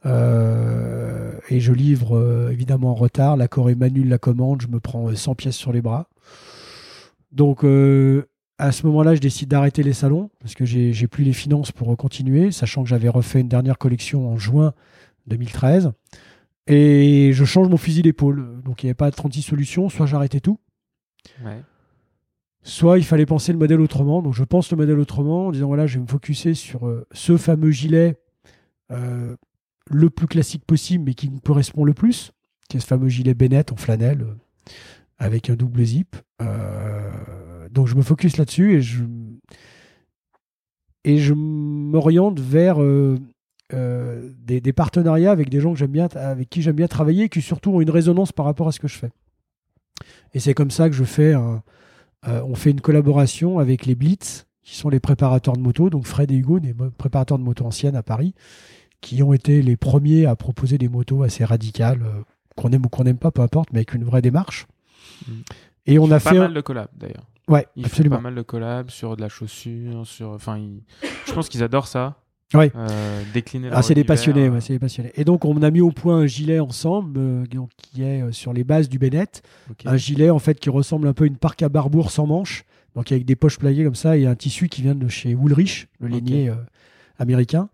Euh, 0.05 1.31
et 1.49 1.59
je 1.59 1.73
livre 1.73 2.15
euh, 2.15 2.49
évidemment 2.51 2.91
en 2.91 2.95
retard. 2.95 3.37
La 3.37 3.47
Corée 3.47 3.75
m'annule 3.75 4.09
la 4.09 4.17
commande, 4.17 4.61
je 4.61 4.67
me 4.67 4.79
prends 4.79 5.09
euh, 5.09 5.15
100 5.15 5.35
pièces 5.35 5.55
sur 5.55 5.71
les 5.71 5.81
bras. 5.81 6.07
Donc, 7.31 7.63
euh, 7.63 8.27
à 8.57 8.71
ce 8.71 8.85
moment-là, 8.85 9.15
je 9.15 9.19
décide 9.19 9.49
d'arrêter 9.49 9.83
les 9.83 9.93
salons 9.93 10.29
parce 10.39 10.53
que 10.53 10.63
j'ai 10.63 11.07
plus 11.07 11.23
les 11.23 11.33
finances 11.33 11.71
pour 11.71 11.95
continuer, 11.97 12.51
sachant 12.51 12.83
que 12.83 12.89
j'avais 12.89 13.09
refait 13.09 13.41
une 13.41 13.49
dernière 13.49 13.77
collection 13.77 14.29
en 14.29 14.37
juin 14.37 14.73
2013. 15.27 15.91
Et 16.67 17.31
je 17.33 17.45
change 17.45 17.67
mon 17.69 17.77
fusil 17.77 18.01
d'épaule. 18.01 18.61
Donc, 18.63 18.81
il 18.83 18.87
n'y 18.87 18.89
avait 18.89 18.95
pas 18.95 19.11
36 19.11 19.41
solutions. 19.43 19.89
Soit 19.89 20.05
j'arrêtais 20.07 20.39
tout, 20.39 20.59
Ouais. 21.43 21.61
soit 22.63 22.97
il 22.97 23.03
fallait 23.03 23.25
penser 23.25 23.51
le 23.51 23.57
modèle 23.59 23.81
autrement. 23.81 24.21
Donc 24.21 24.33
je 24.33 24.43
pense 24.43 24.71
le 24.71 24.77
modèle 24.77 24.99
autrement 24.99 25.47
en 25.47 25.51
disant 25.51 25.67
voilà, 25.67 25.85
je 25.87 25.95
vais 25.97 26.01
me 26.03 26.07
focuser 26.07 26.53
sur 26.53 26.87
euh, 26.87 27.05
ce 27.11 27.37
fameux 27.37 27.71
gilet 27.71 28.19
euh, 28.91 29.35
le 29.91 30.09
plus 30.09 30.27
classique 30.27 30.65
possible, 30.65 31.03
mais 31.05 31.13
qui 31.13 31.29
me 31.29 31.39
correspond 31.39 31.83
le 31.83 31.93
plus, 31.93 32.31
qui 32.69 32.77
est 32.77 32.79
ce 32.79 32.87
fameux 32.87 33.09
gilet 33.09 33.33
Bennett 33.35 33.71
en 33.71 33.75
flanelle 33.75 34.21
euh, 34.21 34.35
avec 35.17 35.49
un 35.49 35.55
double 35.55 35.83
zip. 35.83 36.15
Donc 37.71 37.87
je 37.87 37.95
me 37.95 38.01
focus 38.01 38.37
là-dessus 38.37 38.73
et 38.75 38.81
je 38.81 39.03
et 41.03 41.17
je 41.17 41.33
m'oriente 41.35 42.39
vers 42.39 42.77
euh, 43.73 44.29
des, 44.39 44.61
des 44.61 44.73
partenariats 44.73 45.31
avec 45.31 45.49
des 45.49 45.59
gens 45.59 45.73
que 45.73 45.79
j'aime 45.79 45.91
bien, 45.91 46.07
avec 46.15 46.49
qui 46.49 46.61
j'aime 46.61 46.75
bien 46.75 46.87
travailler, 46.87 47.29
qui 47.29 47.41
surtout 47.41 47.71
ont 47.71 47.81
une 47.81 47.89
résonance 47.89 48.31
par 48.31 48.45
rapport 48.45 48.67
à 48.67 48.71
ce 48.71 48.79
que 48.79 48.87
je 48.87 48.97
fais. 48.97 49.11
Et 50.33 50.39
c'est 50.39 50.53
comme 50.53 50.71
ça 50.71 50.89
que 50.89 50.95
je 50.95 51.03
fais 51.03 51.33
un, 51.33 51.63
euh, 52.27 52.41
on 52.45 52.55
fait 52.55 52.71
une 52.71 52.81
collaboration 52.81 53.59
avec 53.59 53.85
les 53.85 53.95
Blitz, 53.95 54.45
qui 54.61 54.75
sont 54.75 54.89
les 54.89 54.99
préparateurs 54.99 55.55
de 55.55 55.61
motos, 55.61 55.89
donc 55.89 56.05
Fred 56.05 56.31
et 56.31 56.35
Hugo, 56.35 56.59
des 56.59 56.73
préparateurs 56.97 57.37
de 57.37 57.43
motos 57.43 57.65
anciennes 57.65 57.95
à 57.95 58.03
Paris, 58.03 58.33
qui 59.01 59.21
ont 59.23 59.33
été 59.33 59.61
les 59.61 59.77
premiers 59.77 60.25
à 60.25 60.35
proposer 60.35 60.77
des 60.77 60.89
motos 60.89 61.23
assez 61.23 61.45
radicales, 61.45 62.01
euh, 62.03 62.21
qu'on 62.55 62.69
aime 62.71 62.85
ou 62.85 62.89
qu'on 62.89 63.03
n'aime 63.03 63.17
pas, 63.17 63.31
peu 63.31 63.41
importe, 63.41 63.69
mais 63.73 63.79
avec 63.79 63.93
une 63.93 64.03
vraie 64.03 64.21
démarche. 64.21 64.65
Mm. 65.27 65.31
Et 65.87 65.99
on 65.99 66.05
a 66.11 66.19
Pas 66.19 66.31
fait. 66.31 66.37
un- 66.37 66.41
mal 66.43 66.53
de 66.53 66.61
collabs 66.61 66.89
d'ailleurs. 66.97 67.27
Ouais, 67.47 67.67
Ils 67.75 67.85
absolument. 67.85 68.15
font 68.15 68.21
pas 68.23 68.29
mal 68.29 68.35
de 68.35 68.41
collabs 68.41 68.89
sur 68.89 69.15
de 69.15 69.21
la 69.21 69.29
chaussure, 69.29 70.07
sur. 70.07 70.29
Enfin, 70.31 70.57
ils- 70.57 70.81
je 71.27 71.33
pense 71.33 71.47
qu'ils 71.47 71.61
adorent 71.61 71.87
ça. 71.87 72.17
Ouais. 72.55 72.71
Euh, 72.75 73.21
décliner. 73.33 73.69
Ah, 73.71 73.81
c'est 73.81 73.93
des 73.93 74.03
passionnés, 74.03 74.47
euh, 74.47 74.51
ouais, 74.51 74.61
c'est 74.61 74.73
des 74.73 74.79
passionnés. 74.79 75.11
Et 75.15 75.23
donc, 75.23 75.45
on 75.45 75.61
a 75.61 75.71
mis 75.71 75.81
au 75.81 75.91
point 75.91 76.17
un 76.17 76.25
gilet 76.25 76.59
ensemble, 76.59 77.19
euh, 77.19 77.45
donc, 77.45 77.69
qui 77.77 78.03
est 78.03 78.21
euh, 78.21 78.31
sur 78.31 78.53
les 78.53 78.63
bases 78.63 78.89
du 78.89 78.99
Bennett. 78.99 79.41
Un 79.85 79.97
gilet, 79.97 80.29
en 80.29 80.39
fait, 80.39 80.59
qui 80.59 80.69
ressemble 80.69 81.07
un 81.07 81.13
peu 81.13 81.25
à 81.25 81.27
une 81.27 81.37
parc 81.37 81.61
à 81.63 81.69
barbour 81.69 82.11
sans 82.11 82.27
manches, 82.27 82.65
donc 82.95 83.11
avec 83.11 83.25
des 83.25 83.35
poches 83.35 83.57
playées 83.57 83.83
comme 83.83 83.95
ça, 83.95 84.17
et 84.17 84.25
un 84.25 84.35
tissu 84.35 84.69
qui 84.69 84.81
vient 84.81 84.95
de 84.95 85.07
chez 85.07 85.35
Woolrich, 85.35 85.87
le 85.99 86.07
lainier 86.07 86.51
américain. 87.19 87.69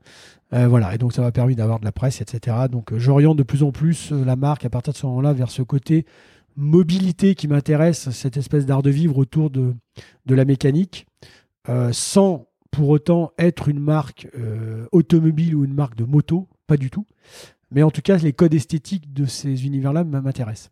Voilà, 0.52 0.94
et 0.94 0.98
donc 0.98 1.14
ça 1.14 1.22
m'a 1.22 1.32
permis 1.32 1.56
d'avoir 1.56 1.80
de 1.80 1.86
la 1.86 1.92
presse, 1.92 2.20
etc. 2.22 2.58
Donc, 2.70 2.96
j'oriente 2.98 3.38
de 3.38 3.44
plus 3.44 3.64
en 3.64 3.72
plus 3.72 4.12
la 4.12 4.36
marque 4.36 4.66
à 4.66 4.70
partir 4.70 4.92
de 4.94 4.98
ce 4.98 5.06
moment-là 5.06 5.32
vers 5.34 5.50
ce 5.50 5.62
côté 5.62 6.06
mobilité 6.58 7.36
qui 7.36 7.48
m'intéresse, 7.48 8.10
cette 8.10 8.36
espèce 8.36 8.66
d'art 8.66 8.82
de 8.82 8.90
vivre 8.90 9.18
autour 9.18 9.50
de, 9.50 9.74
de 10.26 10.36
la 10.36 10.44
mécanique, 10.44 11.06
sans 11.92 12.48
pour 12.72 12.90
autant 12.90 13.32
être 13.38 13.68
une 13.70 13.80
marque 13.80 14.28
euh, 14.38 14.88
automobile 14.92 15.56
ou 15.56 15.66
une 15.66 15.74
marque 15.74 15.96
de 15.96 16.06
moto, 16.06 16.48
pas 16.68 16.78
du 16.78 16.90
tout. 16.90 17.06
Mais 17.70 17.84
en 17.84 17.92
tout 17.92 18.02
cas, 18.02 18.18
les 18.18 18.34
codes 18.34 18.54
esthétiques 18.54 19.14
de 19.14 19.26
ces 19.26 19.66
univers-là 19.66 20.04
m'intéressent. 20.04 20.72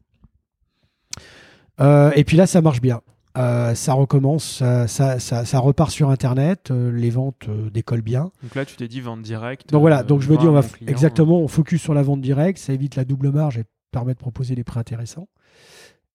Euh, 1.79 2.11
et 2.15 2.23
puis 2.23 2.37
là, 2.37 2.45
ça 2.47 2.61
marche 2.61 2.81
bien. 2.81 3.01
Euh, 3.37 3.73
ça 3.75 3.93
recommence, 3.93 4.43
ça, 4.57 4.87
ça, 4.87 5.19
ça- 5.19 5.45
ça 5.45 5.59
repart 5.59 5.91
sur 5.91 6.09
Internet, 6.09 6.71
euh, 6.71 6.91
les 6.91 7.09
ventes 7.09 7.47
euh, 7.47 7.69
décollent 7.69 8.01
bien. 8.01 8.31
Donc 8.43 8.55
là, 8.55 8.65
tu 8.65 8.75
t'es 8.75 8.87
dit 8.87 9.01
vente 9.01 9.21
directe. 9.21 9.69
Donc 9.71 9.81
voilà, 9.81 10.03
donc 10.03 10.21
je 10.21 10.29
me 10.29 10.35
dis, 10.37 10.47
on 10.47 10.51
va 10.53 10.63
client, 10.63 10.89
exactement, 10.91 11.39
on 11.39 11.47
focus 11.47 11.81
sur 11.81 11.93
la 11.93 12.01
vente 12.01 12.21
directe, 12.21 12.57
ça 12.59 12.73
évite 12.73 12.95
la 12.95 13.05
double 13.05 13.29
marge 13.31 13.57
et 13.59 13.63
permet 13.91 14.13
de 14.13 14.17
proposer 14.19 14.55
des 14.55 14.63
prix 14.63 14.79
intéressants. 14.79 15.29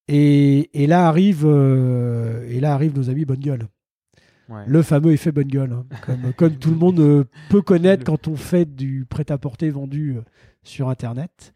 Et, 0.09 0.71
et 0.83 0.87
là 0.87 1.07
arrive, 1.09 1.47
et 1.47 2.61
là 2.61 2.75
arrive 2.75 2.95
nos 2.97 3.09
amis 3.09 3.25
bonne 3.25 3.41
gueule. 3.41 3.69
Ouais. 4.49 4.63
Le 4.67 4.83
fameux 4.83 5.13
effet 5.13 5.33
bonne 5.33 5.49
gueule, 5.49 5.73
hein, 5.73 5.87
comme, 6.03 6.33
comme 6.35 6.57
tout 6.57 6.71
le 6.71 6.77
monde 6.77 7.01
euh, 7.01 7.25
peut 7.51 7.63
connaître 7.63 8.05
quand 8.05 8.29
on 8.29 8.37
fait 8.37 8.65
du 8.65 9.07
prêt-à-porter 9.09 9.71
vendu 9.71 10.17
euh, 10.17 10.23
sur 10.63 10.89
Internet. 10.89 11.55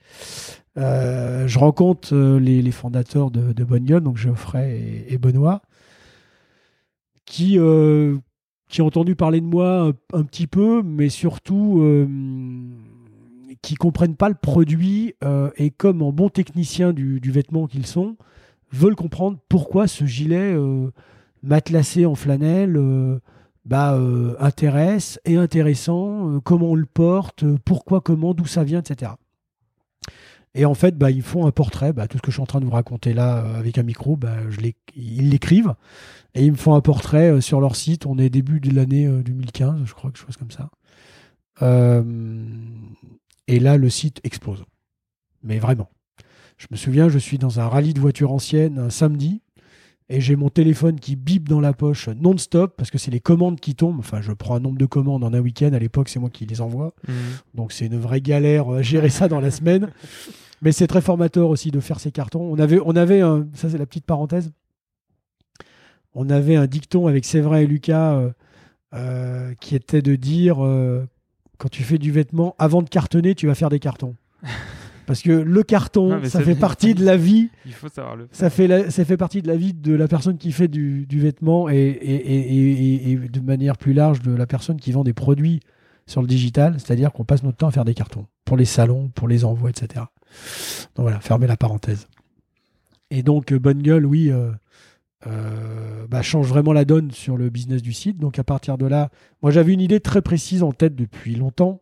Euh, 0.77 1.47
je 1.49 1.59
rencontre 1.59 2.15
les, 2.39 2.63
les 2.63 2.71
fondateurs 2.71 3.31
de, 3.31 3.53
de 3.53 3.65
Bonne 3.65 3.85
Gueule, 3.85 4.03
donc 4.03 4.17
Geoffrey 4.17 4.79
et, 4.79 5.15
et 5.15 5.19
Benoît, 5.19 5.63
qui, 7.25 7.59
qui 8.69 8.83
ont 8.83 8.87
entendu 8.87 9.17
parler 9.17 9.41
de 9.41 9.47
moi 9.47 9.89
un, 9.89 10.19
un 10.19 10.25
petit 10.25 10.47
peu, 10.47 10.83
mais 10.83 11.09
surtout 11.09 11.83
qui 13.61 13.75
comprennent 13.75 14.15
pas 14.15 14.29
le 14.29 14.37
produit 14.37 15.15
et 15.57 15.71
comme 15.71 16.03
en 16.03 16.13
bons 16.13 16.29
techniciens 16.29 16.93
du, 16.93 17.21
du 17.21 17.33
vêtement 17.33 17.67
qu'ils 17.67 17.87
sont, 17.87 18.17
veulent 18.71 18.95
comprendre 18.97 19.39
pourquoi 19.49 19.89
ce 19.89 20.05
gilet 20.05 20.55
matelassé 21.43 22.07
en 22.07 22.15
flanelle 22.15 22.77
euh, 22.77 23.21
bah, 23.69 23.95
euh, 23.95 24.35
et 25.27 25.37
intéressant, 25.37 26.31
euh, 26.31 26.41
comment 26.41 26.71
on 26.71 26.75
le 26.75 26.87
porte, 26.87 27.45
pourquoi, 27.65 28.01
comment, 28.01 28.33
d'où 28.33 28.47
ça 28.47 28.65
vient, 28.65 28.81
etc. 28.81 29.13
Et 30.55 30.65
en 30.65 30.73
fait, 30.75 30.97
bah, 30.97 31.11
ils 31.11 31.23
font 31.23 31.47
un 31.47 31.51
portrait, 31.51 31.93
bah, 31.93 32.09
tout 32.09 32.17
ce 32.17 32.23
que 32.23 32.31
je 32.31 32.37
suis 32.37 32.43
en 32.43 32.47
train 32.47 32.61
de 32.61 32.65
vous 32.65 32.71
raconter 32.71 33.13
là 33.13 33.57
avec 33.57 33.77
un 33.77 33.83
micro, 33.83 34.17
bah, 34.17 34.37
ils 34.97 35.29
l'écrivent 35.29 35.75
et 36.35 36.47
ils 36.47 36.53
me 36.53 36.57
font 36.57 36.75
un 36.75 36.81
portrait 36.81 37.43
sur 37.43 37.61
leur 37.61 37.77
site. 37.77 38.07
On 38.07 38.17
est 38.17 38.31
début 38.31 38.59
de 38.59 38.75
l'année 38.75 39.07
euh, 39.07 39.23
2015, 39.23 39.83
je 39.85 39.93
crois, 39.93 40.11
quelque 40.11 40.25
chose 40.25 40.37
comme 40.39 40.51
ça. 40.51 40.71
Et 43.49 43.61
là, 43.61 43.77
le 43.77 43.91
site 43.91 44.21
explose. 44.25 44.65
Mais 45.43 45.59
vraiment. 45.59 45.91
Je 46.57 46.67
me 46.71 46.77
souviens, 46.77 47.09
je 47.09 47.19
suis 47.19 47.39
dans 47.39 47.61
un 47.61 47.69
rallye 47.69 47.93
de 47.93 48.01
voitures 48.01 48.33
anciennes 48.33 48.79
un 48.79 48.91
samedi 48.91 49.43
et 50.09 50.21
j'ai 50.21 50.37
mon 50.37 50.49
téléphone 50.49 50.99
qui 50.99 51.17
bip 51.17 51.49
dans 51.49 51.61
la 51.61 51.73
poche 51.73 52.09
non-stop 52.09 52.75
parce 52.77 52.91
que 52.91 52.99
c'est 52.99 53.11
les 53.11 53.21
commandes 53.21 53.61
qui 53.61 53.75
tombent. 53.75 53.99
Enfin, 53.99 54.21
je 54.21 54.33
prends 54.33 54.57
un 54.57 54.61
nombre 54.61 54.79
de 54.79 54.87
commandes 54.87 55.23
en 55.23 55.35
un 55.35 55.41
week-end. 55.41 55.73
À 55.73 55.79
l'époque, 55.79 56.09
c'est 56.09 56.19
moi 56.19 56.31
qui 56.31 56.47
les 56.47 56.61
envoie. 56.61 56.95
Mhm. 57.07 57.15
Donc 57.55 57.73
c'est 57.73 57.87
une 57.87 57.99
vraie 57.99 58.21
galère 58.21 58.73
euh, 58.73 58.83
gérer 58.83 59.11
ça 59.11 59.29
dans 59.29 59.41
la 59.41 59.51
semaine. 59.51 59.89
Mais 60.63 60.73
c'est 60.73 60.87
très 60.87 61.01
formateur 61.01 61.51
aussi 61.51 61.71
de 61.71 61.81
faire 61.81 62.01
ces 62.01 62.11
cartons. 62.11 62.41
On 62.41 62.59
avait, 62.59 62.81
on 62.85 62.97
avait 62.97 63.21
un, 63.21 63.47
ça 63.55 63.71
c'est 63.71 63.79
la 63.79 63.87
petite 63.87 64.07
parenthèse. 64.07 64.51
On 66.15 66.31
avait 66.31 66.57
un 66.57 66.67
dicton 66.67 67.07
avec 67.07 67.25
Séverin 67.25 67.59
et 67.59 67.67
Lucas 67.67 68.15
euh, 68.15 68.31
euh, 68.95 69.55
qui 69.61 69.77
était 69.77 70.03
de 70.03 70.17
dire 70.17 70.65
euh, 70.65 71.07
quand 71.59 71.69
tu 71.69 71.83
fais 71.83 71.99
du 71.99 72.11
vêtement, 72.11 72.55
avant 72.59 72.83
de 72.83 72.89
cartonner, 72.89 73.35
tu 73.35 73.47
vas 73.47 73.55
faire 73.55 73.69
des 73.69 73.79
cartons. 73.79 74.17
Parce 75.09 75.23
que 75.23 75.33
le 75.33 75.63
carton, 75.65 76.11
Non, 76.11 76.25
ça 76.29 76.39
fait 76.45 76.55
partie 76.55 76.95
de 76.95 77.05
la 77.05 77.17
vie. 77.17 77.49
Il 77.67 77.73
faut 77.73 77.89
savoir 77.89 78.15
le 78.15 78.27
faire. 78.27 78.37
Ça 78.37 78.51
fait, 78.51 78.67
la- 78.69 78.91
ça 78.91 79.05
fait 79.05 79.17
partie 79.17 79.43
de 79.43 79.49
la 79.49 79.57
vie 79.57 79.73
de 79.75 79.95
la 79.95 80.07
personne 80.07 80.37
qui 80.39 80.53
fait 80.53 80.69
du, 80.69 81.07
du 81.07 81.19
vêtement 81.19 81.69
et, 81.69 81.75
et, 81.77 82.15
et, 82.35 82.73
et- 83.11 83.13
et 83.13 83.17
de 83.17 83.41
manière 83.41 83.77
plus 83.79 83.95
large 83.95 84.21
de 84.23 84.33
la 84.33 84.47
personne 84.47 84.77
qui 84.79 84.93
vend 84.93 85.03
des 85.05 85.15
produits 85.15 85.61
sur 86.07 86.21
le 86.21 86.29
digital. 86.29 86.75
C'est-à-dire 86.79 87.11
qu'on 87.13 87.25
passe 87.25 87.43
notre 87.43 87.57
temps 87.57 87.69
à 87.69 87.73
faire 87.73 87.85
des 87.87 87.95
cartons 87.95 88.27
pour 88.45 88.57
les 88.57 88.65
salons, 88.67 89.09
pour 89.09 89.29
les 89.29 89.45
envois, 89.45 89.71
etc. 89.71 90.05
Donc 90.95 91.05
voilà, 91.05 91.21
fermez 91.21 91.47
la 91.47 91.57
parenthèse. 91.57 92.07
Et 93.11 93.23
donc, 93.23 93.51
euh, 93.53 93.59
Bonne 93.59 93.81
Gueule, 93.83 94.05
oui, 94.05 94.31
euh, 94.31 94.51
euh, 95.27 96.07
bah, 96.07 96.21
change 96.23 96.47
vraiment 96.49 96.73
la 96.75 96.85
donne 96.85 97.11
sur 97.11 97.37
le 97.39 97.49
business 97.51 97.81
du 97.83 97.93
site. 97.95 98.19
Donc 98.19 98.39
à 98.39 98.45
partir 98.45 98.77
de 98.79 98.87
là, 98.87 99.09
moi 99.43 99.51
j'avais 99.51 99.73
une 99.73 99.81
idée 99.81 100.01
très 100.01 100.21
précise 100.23 100.63
en 100.63 100.73
tête 100.73 100.95
depuis 100.95 101.35
longtemps 101.35 101.81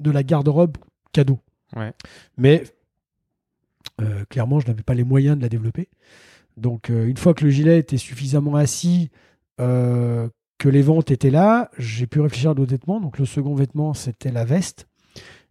de 0.00 0.10
la 0.10 0.22
garde-robe 0.22 0.76
cadeau. 1.12 1.38
Mais 2.36 2.64
euh, 4.00 4.24
clairement, 4.28 4.60
je 4.60 4.66
n'avais 4.66 4.82
pas 4.82 4.94
les 4.94 5.04
moyens 5.04 5.36
de 5.36 5.42
la 5.42 5.48
développer. 5.48 5.88
Donc, 6.56 6.90
euh, 6.90 7.06
une 7.06 7.16
fois 7.16 7.34
que 7.34 7.44
le 7.44 7.50
gilet 7.50 7.78
était 7.78 7.96
suffisamment 7.96 8.56
assis, 8.56 9.10
euh, 9.60 10.28
que 10.58 10.68
les 10.68 10.82
ventes 10.82 11.10
étaient 11.10 11.30
là, 11.30 11.70
j'ai 11.78 12.06
pu 12.06 12.20
réfléchir 12.20 12.50
à 12.50 12.54
d'autres 12.54 12.70
vêtements. 12.70 13.00
Donc, 13.00 13.18
le 13.18 13.24
second 13.24 13.54
vêtement, 13.54 13.94
c'était 13.94 14.32
la 14.32 14.44
veste. 14.44 14.86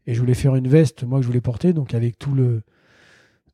Et 0.07 0.13
je 0.13 0.19
voulais 0.19 0.33
faire 0.33 0.55
une 0.55 0.67
veste, 0.67 1.03
moi, 1.03 1.19
que 1.19 1.23
je 1.23 1.27
voulais 1.27 1.41
porter, 1.41 1.73
donc 1.73 1.93
avec 1.93 2.17
tout 2.17 2.33
le 2.33 2.61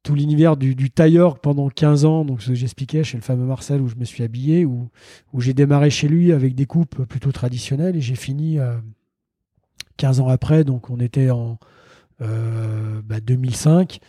tout 0.03 0.13
l'univers 0.13 0.55
du, 0.55 0.75
du 0.75 0.91
tailleur 0.91 1.39
pendant 1.39 1.67
15 1.67 2.05
ans, 2.05 2.25
donc 2.25 2.43
ce 2.43 2.49
que 2.49 2.53
j'expliquais 2.53 3.03
chez 3.03 3.17
le 3.17 3.23
fameux 3.23 3.45
Marcel 3.45 3.81
où 3.81 3.87
je 3.87 3.95
me 3.95 4.05
suis 4.05 4.23
habillé, 4.23 4.63
où, 4.63 4.87
où 5.33 5.41
j'ai 5.41 5.55
démarré 5.55 5.89
chez 5.89 6.07
lui 6.07 6.31
avec 6.31 6.53
des 6.53 6.67
coupes 6.67 7.05
plutôt 7.05 7.31
traditionnelles 7.31 7.95
et 7.95 8.01
j'ai 8.01 8.13
fini 8.13 8.59
euh, 8.59 8.77
15 9.97 10.19
ans 10.19 10.27
après, 10.27 10.63
donc 10.63 10.91
on 10.91 10.99
était 10.99 11.31
en 11.31 11.57
bah, 12.19 13.19
2005, 13.21 13.99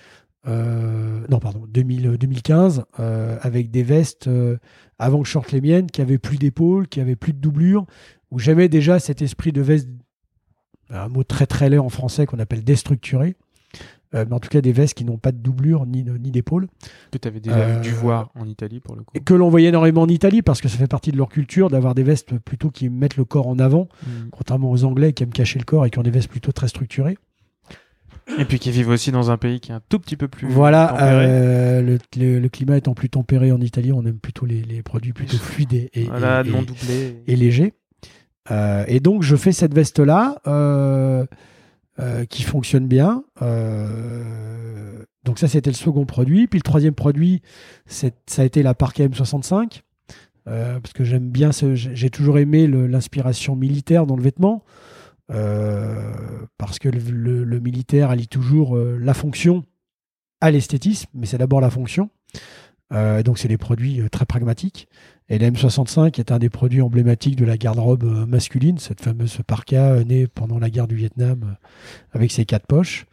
euh, 0.47 1.27
non 1.29 1.39
pardon, 1.41 1.65
2000, 1.69 2.17
2015, 2.19 2.85
euh, 3.01 3.37
avec 3.43 3.71
des 3.71 3.83
vestes 3.83 4.29
euh, 4.29 4.59
avant 4.99 5.21
que 5.23 5.27
je 5.27 5.33
sorte 5.33 5.51
les 5.53 5.61
miennes, 5.61 5.87
qui 5.91 6.01
avaient 6.01 6.19
plus 6.19 6.39
d'épaules, 6.39 6.87
qui 6.89 7.01
avaient 7.01 7.17
plus 7.17 7.33
de 7.33 7.39
doublure, 7.39 7.85
où 8.31 8.39
j'avais 8.39 8.69
déjà 8.69 8.99
cet 8.99 9.23
esprit 9.23 9.53
de 9.53 9.61
veste, 9.61 9.89
un 10.91 11.09
mot 11.09 11.25
très 11.25 11.47
très 11.47 11.69
laid 11.69 11.79
en 11.79 11.89
français 11.89 12.27
qu'on 12.27 12.39
appelle 12.39 12.63
déstructuré, 12.63 13.35
euh, 14.15 14.25
mais 14.29 14.35
en 14.37 14.39
tout 14.39 14.49
cas 14.49 14.61
des 14.61 14.71
vestes 14.71 14.95
qui 14.97 15.05
n'ont 15.05 15.19
pas 15.19 15.33
de 15.33 15.39
doublure 15.39 15.85
ni, 15.85 16.05
ni 16.05 16.31
d'épaule, 16.31 16.69
Que 17.11 17.19
tu 17.19 17.27
avais 17.27 17.41
déjà 17.41 17.57
Euh, 17.57 17.81
dû 17.81 17.91
voir 17.91 18.31
en 18.37 18.47
Italie 18.47 18.79
pour 18.79 18.95
le 18.95 19.03
coup. 19.03 19.11
et 19.17 19.21
que 19.21 19.35
l'on 19.35 19.49
voyait 19.49 19.69
énormément 19.71 20.03
en 20.03 20.09
Italie 20.09 20.43
parce 20.43 20.61
que 20.61 20.69
ça 20.69 20.79
fait 20.79 20.87
partie 20.87 21.11
de 21.11 21.17
leur 21.17 21.29
culture 21.29 21.71
d'avoir 21.71 21.97
des 21.97 22.05
vestes 22.05 22.39
plutôt 22.39 22.71
qui 22.71 22.89
mettent 22.89 23.17
le 23.17 23.25
corps 23.25 23.49
en 23.49 23.59
avant, 23.59 23.89
Mm. 24.05 24.29
contrairement 24.31 24.71
aux 24.71 24.85
Anglais 24.85 25.13
qui 25.13 25.25
aiment 25.25 25.33
cacher 25.33 25.59
le 25.59 25.65
corps 25.65 25.85
et 25.87 25.91
qui 25.91 25.99
ont 25.99 26.03
des 26.05 26.11
vestes 26.13 26.31
plutôt 26.31 26.53
très 26.53 26.69
structurées. 26.69 27.19
Et 28.39 28.45
puis 28.45 28.59
qui 28.59 28.71
vivent 28.71 28.89
aussi 28.89 29.13
dans 29.13 29.31
un 29.31 29.37
pays 29.37 29.61
qui 29.61 29.71
est 29.71 29.75
un 29.75 29.81
tout 29.89 29.99
petit 29.99 30.17
peu 30.17 30.29
plus 30.29 30.49
Voilà, 30.49 30.97
euh, 31.03 31.81
le, 31.81 31.99
le- 32.19 32.39
le 32.41 32.49
climat 32.49 32.77
étant 32.77 32.93
plus 32.95 33.09
tempéré 33.09 33.53
en 33.53 33.61
Italie, 33.61 33.93
on 33.93 34.05
aime 34.05 34.19
plutôt 34.19 34.47
les, 34.47 34.63
les 34.63 34.83
produits 34.83 35.13
plutôt 35.13 35.37
fluides 35.39 35.73
et, 35.75 35.91
et- 35.95 36.05
voilà, 36.05 36.43
et- 36.45 36.51
non 36.51 36.63
et- 36.63 36.67
doublé. 36.67 37.23
et 37.27 37.37
légers. 37.37 37.75
Euh, 38.51 38.85
et 38.89 39.01
donc, 39.01 39.23
je 39.23 39.37
fais 39.37 39.53
cette 39.53 39.75
veste-là 39.75 40.37
euh, 40.47 41.25
euh, 42.01 42.25
qui 42.27 42.43
fonctionne 42.43 42.87
bien. 42.87 43.23
Donc, 45.25 45.39
ça, 45.39 45.49
c'était 45.49 45.71
le 45.71 45.77
second 45.77 46.05
produit. 46.07 46.47
Puis, 46.47 46.59
le 46.59 46.63
troisième 46.63 46.95
produit, 46.95 47.43
ça 47.87 48.09
a 48.39 48.45
été 48.45 48.63
la 48.63 48.75
Parka 48.75 49.05
M65. 49.07 49.83
euh, 50.49 50.79
parce 50.81 50.93
que 50.93 51.03
j'aime 51.03 51.29
bien, 51.31 51.51
j'ai 51.75 52.11
toujours 52.11 52.39
aimé 52.39 52.67
l'inspiration 52.69 53.57
militaire 53.57 54.07
dans 54.07 54.15
le 54.17 54.23
vêtement. 54.23 54.63
Euh, 55.33 56.13
parce 56.59 56.79
que 56.79 56.89
le, 56.89 56.99
le- 57.11 57.45
le 57.45 57.61
militaire 57.61 58.11
allie 58.11 58.29
toujours 58.29 58.77
euh, 58.77 58.99
la 59.01 59.15
fonction 59.15 59.65
à 60.41 60.51
l'esthétisme, 60.51 61.09
mais 61.15 61.27
c'est 61.27 61.39
d'abord 61.39 61.61
la 61.61 61.71
fonction. 61.71 62.11
Euh, 62.93 63.23
donc, 63.25 63.39
c'est 63.39 63.49
des 63.49 63.59
produits 63.59 64.01
euh, 64.01 64.09
très 64.09 64.27
pragmatiques. 64.27 64.87
Et 65.29 65.39
la 65.39 65.51
M65 65.51 66.21
est 66.21 66.31
un 66.31 66.39
des 66.39 66.51
produits 66.51 66.81
emblématiques 66.83 67.35
de 67.35 67.45
la 67.45 67.57
garde-robe 67.57 68.05
masculine, 68.29 68.79
cette 68.79 69.01
fameuse 69.01 69.39
parka 69.45 70.05
née 70.05 70.29
pendant 70.29 70.61
la 70.61 70.71
guerre 70.71 70.87
du 70.87 70.95
Vietnam 70.95 71.57
avec 72.13 72.31
ses 72.31 72.45
quatre 72.45 72.67
poches. 72.67 73.07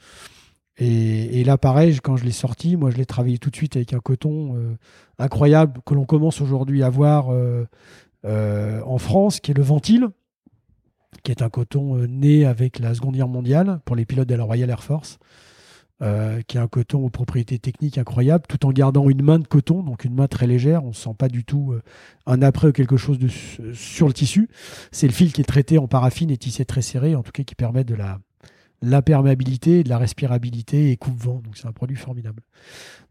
Et, 0.77 1.39
et 1.39 1.43
là, 1.43 1.57
pareil, 1.57 1.97
quand 2.03 2.17
je 2.17 2.23
l'ai 2.23 2.31
sorti, 2.31 2.77
moi, 2.77 2.91
je 2.91 2.97
l'ai 2.97 3.07
travaillé 3.07 3.39
tout 3.39 3.49
de 3.49 3.55
suite 3.55 3.75
avec 3.75 3.93
un 3.93 3.99
coton 3.99 4.55
euh, 4.57 4.75
incroyable 5.17 5.81
que 5.87 5.95
l'on 5.95 6.05
commence 6.05 6.39
aujourd'hui 6.41 6.83
à 6.83 6.89
voir 6.91 7.31
euh, 7.31 7.65
en 8.23 8.97
France, 8.99 9.39
qui 9.39 9.49
est 9.51 9.55
le 9.57 9.63
Ventile, 9.63 10.07
qui 11.21 11.31
est 11.31 11.41
un 11.41 11.49
coton 11.49 11.97
euh, 11.97 12.07
né 12.07 12.45
avec 12.45 12.79
la 12.79 12.93
Seconde 12.93 13.15
Guerre 13.15 13.27
mondiale 13.27 13.79
pour 13.85 13.95
les 13.95 14.05
pilotes 14.05 14.29
de 14.29 14.35
la 14.35 14.43
Royal 14.43 14.69
Air 14.69 14.83
Force. 14.83 15.19
euh, 16.01 16.41
qui 16.41 16.57
est 16.57 16.59
un 16.59 16.67
coton 16.67 17.05
aux 17.05 17.09
propriétés 17.09 17.59
techniques 17.59 17.97
incroyables, 17.97 18.45
tout 18.47 18.65
en 18.65 18.71
gardant 18.71 19.09
une 19.09 19.21
main 19.21 19.39
de 19.39 19.47
coton, 19.47 19.83
donc 19.83 20.03
une 20.03 20.15
main 20.15 20.27
très 20.27 20.47
légère. 20.47 20.83
On 20.83 20.89
ne 20.89 20.93
sent 20.93 21.15
pas 21.17 21.29
du 21.29 21.45
tout 21.45 21.71
euh, 21.71 21.81
un 22.25 22.41
après 22.41 22.67
ou 22.67 22.71
quelque 22.71 22.97
chose 22.97 23.19
sur 23.73 24.07
le 24.07 24.13
tissu. 24.13 24.49
C'est 24.91 25.07
le 25.07 25.13
fil 25.13 25.31
qui 25.31 25.41
est 25.41 25.45
traité 25.45 25.77
en 25.77 25.87
paraffine 25.87 26.29
et 26.29 26.37
tissé 26.37 26.65
très 26.65 26.81
serré, 26.81 27.15
en 27.15 27.23
tout 27.23 27.31
cas 27.31 27.43
qui 27.43 27.55
permet 27.55 27.83
de 27.83 27.95
la 27.95 28.19
l'imperméabilité, 28.83 29.83
de 29.83 29.89
la 29.89 29.97
respirabilité 29.97 30.91
et 30.91 30.97
coupe-vent. 30.97 31.41
Donc 31.43 31.55
c'est 31.55 31.67
un 31.67 31.71
produit 31.71 31.95
formidable. 31.95 32.43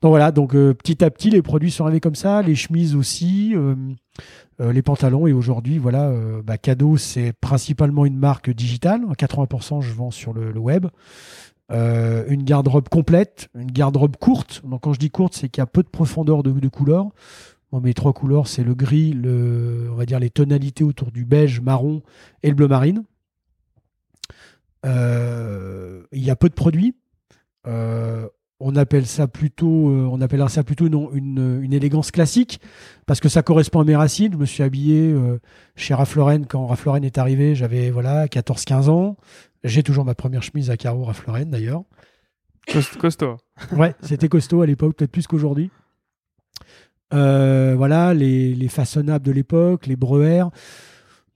Donc 0.02 0.10
voilà, 0.10 0.30
donc 0.30 0.54
euh, 0.54 0.74
petit 0.74 1.02
à 1.02 1.10
petit 1.10 1.30
les 1.30 1.42
produits 1.42 1.70
sont 1.70 1.84
arrivés 1.84 2.00
comme 2.00 2.14
ça, 2.14 2.42
les 2.42 2.54
chemises 2.54 2.94
aussi, 2.94 3.52
euh, 3.54 3.74
euh, 4.60 4.72
les 4.72 4.82
pantalons 4.82 5.26
et 5.26 5.32
aujourd'hui 5.32 5.78
voilà, 5.78 6.08
euh, 6.08 6.42
bah, 6.42 6.58
cadeau 6.58 6.96
c'est 6.96 7.32
principalement 7.32 8.04
une 8.04 8.16
marque 8.16 8.50
digitale. 8.50 9.02
À 9.10 9.14
80% 9.14 9.80
je 9.80 9.92
vends 9.92 10.10
sur 10.10 10.32
le, 10.32 10.58
web. 10.58 10.86
Une 11.70 12.42
garde-robe 12.42 12.90
complète, 12.90 13.48
une 13.54 13.70
garde-robe 13.70 14.16
courte. 14.16 14.60
Donc 14.64 14.82
quand 14.82 14.92
je 14.92 14.98
dis 14.98 15.10
courte, 15.10 15.34
c'est 15.34 15.48
qu'il 15.48 15.62
y 15.62 15.64
a 15.64 15.66
peu 15.66 15.82
de 15.82 15.88
profondeur 15.88 16.42
de, 16.42 16.68
couleurs. 16.68 17.08
Mes 17.72 17.94
trois 17.94 18.12
couleurs, 18.12 18.48
c'est 18.48 18.62
le 18.62 18.74
gris, 18.74 19.14
le, 19.14 19.88
on 19.90 19.94
va 19.94 20.04
dire 20.04 20.20
les 20.20 20.28
tonalités 20.28 20.84
autour 20.84 21.10
du 21.10 21.24
beige, 21.24 21.62
marron 21.62 22.02
et 22.42 22.50
le 22.50 22.54
bleu 22.54 22.68
marine. 22.68 23.04
Euh, 24.84 26.02
il 26.12 26.24
y 26.24 26.30
a 26.30 26.36
peu 26.36 26.48
de 26.48 26.54
produits. 26.54 26.94
Euh, 27.66 28.28
on 28.60 28.76
appelle 28.76 29.06
ça 29.06 29.26
plutôt, 29.26 29.88
euh, 29.90 30.08
on 30.10 30.20
appellera 30.20 30.48
ça 30.48 30.62
plutôt 30.62 30.86
une, 30.86 31.08
une, 31.14 31.60
une 31.62 31.72
élégance 31.72 32.10
classique 32.12 32.60
parce 33.06 33.18
que 33.20 33.28
ça 33.28 33.42
correspond 33.42 33.80
à 33.80 33.84
mes 33.84 33.96
racines. 33.96 34.32
Je 34.32 34.38
me 34.38 34.46
suis 34.46 34.62
habillé 34.62 35.14
chez 35.74 35.94
Ralph 35.94 36.14
Lauren 36.16 36.42
quand 36.48 36.66
Ralph 36.66 36.84
Lauren 36.84 37.02
est 37.02 37.18
arrivé. 37.18 37.54
J'avais 37.54 37.90
voilà 37.90 38.26
14-15 38.26 38.88
ans. 38.88 39.16
J'ai 39.64 39.82
toujours 39.82 40.04
ma 40.04 40.14
première 40.14 40.42
chemise 40.42 40.70
à 40.70 40.76
carreaux 40.76 41.04
Ralph 41.04 41.26
Lauren 41.26 41.46
d'ailleurs. 41.46 41.82
Cost- 42.68 42.96
Costaud. 42.98 43.36
Ouais, 43.76 43.94
c'était 44.02 44.28
costaud 44.28 44.62
à 44.62 44.66
l'époque, 44.66 44.96
peut-être 44.96 45.10
plus 45.10 45.26
qu'aujourd'hui. 45.26 45.70
Euh, 47.14 47.74
voilà, 47.76 48.14
les, 48.14 48.54
les 48.54 48.68
façonnables 48.68 49.24
de 49.24 49.32
l'époque, 49.32 49.86
les 49.86 49.96
breuers. 49.96 50.44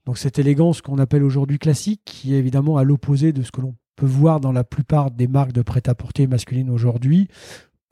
Donc 0.07 0.17
cette 0.17 0.39
élégance 0.39 0.81
qu'on 0.81 0.99
appelle 0.99 1.21
aujourd'hui 1.21 1.59
classique, 1.59 2.01
qui 2.05 2.33
est 2.33 2.37
évidemment 2.37 2.77
à 2.77 2.85
l'opposé 2.85 3.33
de 3.33 3.43
ce 3.43 3.51
que 3.51 3.59
l'on 3.59 3.75
peut 3.97 4.05
voir 4.05 4.39
dans 4.39 4.53
la 4.53 4.63
plupart 4.63 5.11
des 5.11 5.27
marques 5.27 5.51
de 5.51 5.61
prêt-à-porter 5.61 6.27
masculine 6.27 6.69
aujourd'hui, 6.69 7.27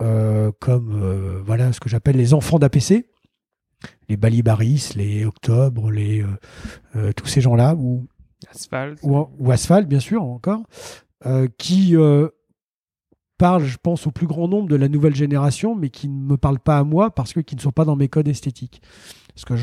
euh, 0.01 0.49
comme 0.61 0.93
euh, 0.93 1.41
voilà 1.45 1.73
ce 1.73 1.81
que 1.81 1.89
j'appelle 1.89 2.15
les 2.15 2.33
enfants 2.33 2.57
d'APC, 2.57 3.09
les 4.07 4.15
Balibaris, 4.15 4.93
les 4.95 5.25
Octobre, 5.25 5.91
les 5.91 6.23
euh, 6.95 7.11
tous 7.11 7.27
ces 7.27 7.41
gens-là, 7.41 7.75
ou 7.75 8.07
Asphalte. 8.49 8.99
ou, 9.03 9.27
ou 9.37 9.51
Asphalt, 9.51 9.85
bien 9.85 9.99
sûr, 9.99 10.23
encore, 10.23 10.63
qui 11.57 11.97
parlent, 13.37 13.65
je 13.65 13.77
pense, 13.77 14.07
au 14.07 14.11
plus 14.11 14.27
grand 14.27 14.47
nombre 14.47 14.69
de 14.69 14.77
la 14.77 14.87
nouvelle 14.87 15.15
génération, 15.15 15.75
mais 15.75 15.89
qui 15.89 16.07
ne 16.07 16.25
me 16.25 16.37
parlent 16.37 16.61
pas 16.61 16.77
à 16.77 16.85
moi 16.85 17.11
parce 17.11 17.33
que 17.33 17.41
qui 17.41 17.57
ne 17.57 17.61
sont 17.61 17.73
pas 17.73 17.83
dans 17.83 17.97
mes 17.97 18.07
codes 18.07 18.29
esthétiques. 18.29 18.81
Parce 19.35 19.43
que 19.43 19.55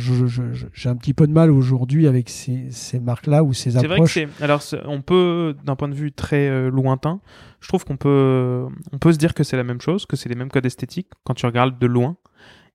j'ai 0.74 0.88
un 0.90 0.96
petit 0.96 1.14
peu 1.14 1.26
de 1.26 1.32
mal 1.32 1.50
aujourd'hui 1.50 2.06
avec 2.06 2.28
ces, 2.28 2.66
ces 2.70 3.00
marques-là 3.00 3.42
ou 3.42 3.54
ces 3.54 3.70
C'est 3.70 3.78
vrai 3.78 3.86
que 3.88 3.92
approches. 3.94 4.12
c'est. 4.14 4.28
Alors, 4.42 4.62
on 4.84 5.00
peut, 5.00 5.56
d'un 5.64 5.76
point 5.76 5.88
de 5.88 5.94
vue 5.94 6.12
très 6.12 6.48
euh, 6.50 6.70
lointain, 6.70 7.20
je 7.60 7.68
trouve 7.68 7.84
qu'on 7.86 7.96
peut, 7.96 8.66
on 8.92 8.98
peut 8.98 9.12
se 9.14 9.18
dire 9.18 9.32
que 9.32 9.44
c'est 9.44 9.56
la 9.56 9.64
même 9.64 9.80
chose, 9.80 10.04
que 10.04 10.14
c'est 10.16 10.28
les 10.28 10.34
mêmes 10.34 10.50
codes 10.50 10.66
esthétiques 10.66 11.08
quand 11.24 11.32
tu 11.34 11.46
regardes 11.46 11.78
de 11.78 11.86
loin. 11.86 12.16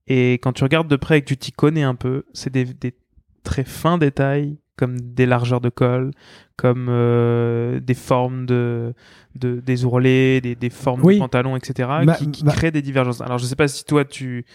Et 0.08 0.34
quand 0.42 0.54
tu 0.54 0.64
regardes 0.64 0.88
de 0.88 0.96
près 0.96 1.20
et 1.20 1.22
que 1.22 1.28
tu 1.28 1.38
t'y 1.38 1.52
connais 1.52 1.84
un 1.84 1.96
peu, 1.96 2.24
c'est 2.34 2.52
des, 2.52 2.66
des 2.66 2.96
très 3.44 3.64
fins 3.64 3.98
détails, 4.00 4.58
comme 4.76 5.00
des 5.00 5.26
largeurs 5.26 5.60
de 5.62 5.70
col, 5.70 6.12
comme 6.56 6.88
euh, 6.90 7.80
des 7.80 7.94
formes 7.96 8.46
de, 8.46 8.94
de 9.36 9.60
des 9.60 9.86
ourlets, 9.86 10.40
des, 10.40 10.56
des 10.56 10.70
formes 10.70 11.02
Oui. 11.04 11.16
de 11.16 11.20
pantalons, 11.20 11.56
etc., 11.56 11.90
qui, 12.32 12.44
créent 12.44 12.72
des 12.72 12.82
divergences. 12.82 13.22
Alors, 13.22 13.38
je 13.38 13.46
sais 13.46 13.56
pas 13.56 13.68
si 13.68 13.84
toi, 13.86 14.06
tu. 14.06 14.46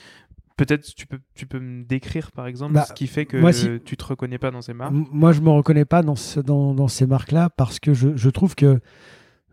Peut-être 0.65 0.95
tu 0.95 1.07
peux, 1.07 1.19
tu 1.35 1.47
peux 1.47 1.59
me 1.61 1.85
décrire, 1.85 2.31
par 2.33 2.47
exemple, 2.47 2.75
Bah, 2.75 2.85
ce 2.85 2.93
qui 2.93 3.07
fait 3.07 3.27
que 3.27 3.37
moi, 3.37 3.53
si- 3.53 3.69
tu 3.85 3.97
te 3.97 4.05
reconnais 4.05 4.39
pas 4.39 4.51
dans 4.51 4.63
ces 4.63 4.75
marques. 4.75 4.93
Moi, 4.93 5.33
je 5.33 5.41
me 5.41 5.51
reconnais 5.51 5.85
pas 5.85 6.03
dans, 6.03 6.17
ce- 6.17 6.41
dans, 6.41 6.75
dans 6.75 6.89
ces 6.89 7.07
marques-là 7.07 7.51
parce 7.51 7.81
que 7.81 7.95
je, 7.95 8.17
je 8.17 8.31
trouve 8.31 8.55
que 8.55 8.81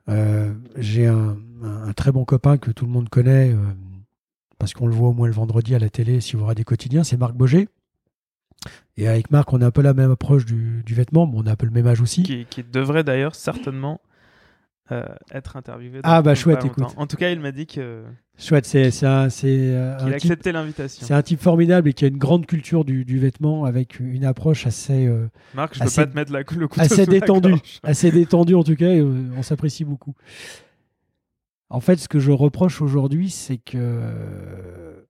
euh, 0.09 0.53
j'ai 0.75 1.07
un, 1.07 1.37
un- 1.63 1.93
très 1.93 2.11
bon 2.11 2.25
copain 2.25 2.57
que 2.57 2.71
tout 2.71 2.85
le 2.85 2.91
monde 2.91 3.09
connaît 3.09 3.51
euh, 3.53 3.57
parce 4.57 4.73
qu'on 4.73 4.87
le 4.87 4.93
voit 4.93 5.09
au 5.09 5.13
moins 5.13 5.27
le 5.27 5.33
vendredi 5.33 5.73
à 5.75 5.79
la 5.79 5.89
télé 5.89 6.19
si 6.21 6.35
vous 6.35 6.43
regardez 6.43 6.63
quotidien, 6.63 7.03
c'est 7.03 7.17
Marc 7.17 7.33
Boger. 7.33 7.67
Et 8.97 9.07
avec 9.07 9.31
Marc, 9.31 9.53
on 9.53 9.61
a 9.61 9.67
un 9.67 9.71
peu 9.71 9.81
la 9.81 9.93
même 9.93 10.11
approche 10.11 10.45
du, 10.45 10.83
du 10.85 10.93
vêtement, 10.93 11.25
mais 11.25 11.33
on 11.37 11.45
a 11.47 11.51
un 11.51 11.55
peu 11.55 11.65
le 11.65 11.71
même 11.71 11.87
âge 11.87 12.01
aussi. 12.01 12.23
qui, 12.23 12.45
qui 12.49 12.63
devrait 12.63 13.03
d'ailleurs 13.05 13.33
certainement 13.35 14.01
euh, 14.91 15.05
être 15.31 15.55
interviewé. 15.55 15.99
Ah, 16.03 16.21
bah, 16.21 16.35
chouette, 16.35 16.65
écoute. 16.65 16.85
En 16.97 17.05
tout 17.07 17.17
cas, 17.17 17.29
il 17.29 17.39
m'a 17.39 17.51
dit 17.51 17.67
que 17.67 18.03
Chouette, 18.39 18.65
c'est 18.65 18.89
c'est 18.91 19.05
un, 19.05 19.29
c'est, 19.29 19.47
euh, 19.49 19.97
qu'il 19.97 20.13
acceptait 20.13 20.51
l'invitation. 20.51 21.05
c'est 21.05 21.13
un 21.13 21.21
type 21.21 21.41
formidable 21.41 21.89
et 21.89 21.93
qui 21.93 22.05
a 22.05 22.07
une 22.07 22.17
grande 22.17 22.45
culture 22.45 22.85
du, 22.85 23.03
du 23.03 23.19
vêtement 23.19 23.65
avec 23.65 23.99
une 23.99 24.23
approche 24.23 24.65
assez, 24.65 25.05
euh, 25.07 25.27
Marc, 25.53 25.75
je 25.75 25.83
assez- 25.83 26.01
peux 26.01 26.05
pas 26.07 26.11
te 26.11 26.15
mettre 26.15 26.31
la, 26.31 26.39
le 26.39 26.67
couteau 26.67 26.81
assez 26.81 27.05
détendu. 27.05 27.53
assez 27.83 28.11
détendue 28.11 28.55
en 28.55 28.63
tout 28.63 28.75
cas. 28.75 28.89
et, 28.91 28.99
euh, 28.99 29.29
on 29.37 29.43
s'apprécie 29.43 29.83
beaucoup. 29.83 30.15
En 31.69 31.81
fait, 31.81 31.97
ce 31.97 32.07
que 32.07 32.19
je 32.19 32.31
reproche 32.31 32.81
aujourd'hui, 32.81 33.29
c'est 33.29 33.57
que 33.57 35.05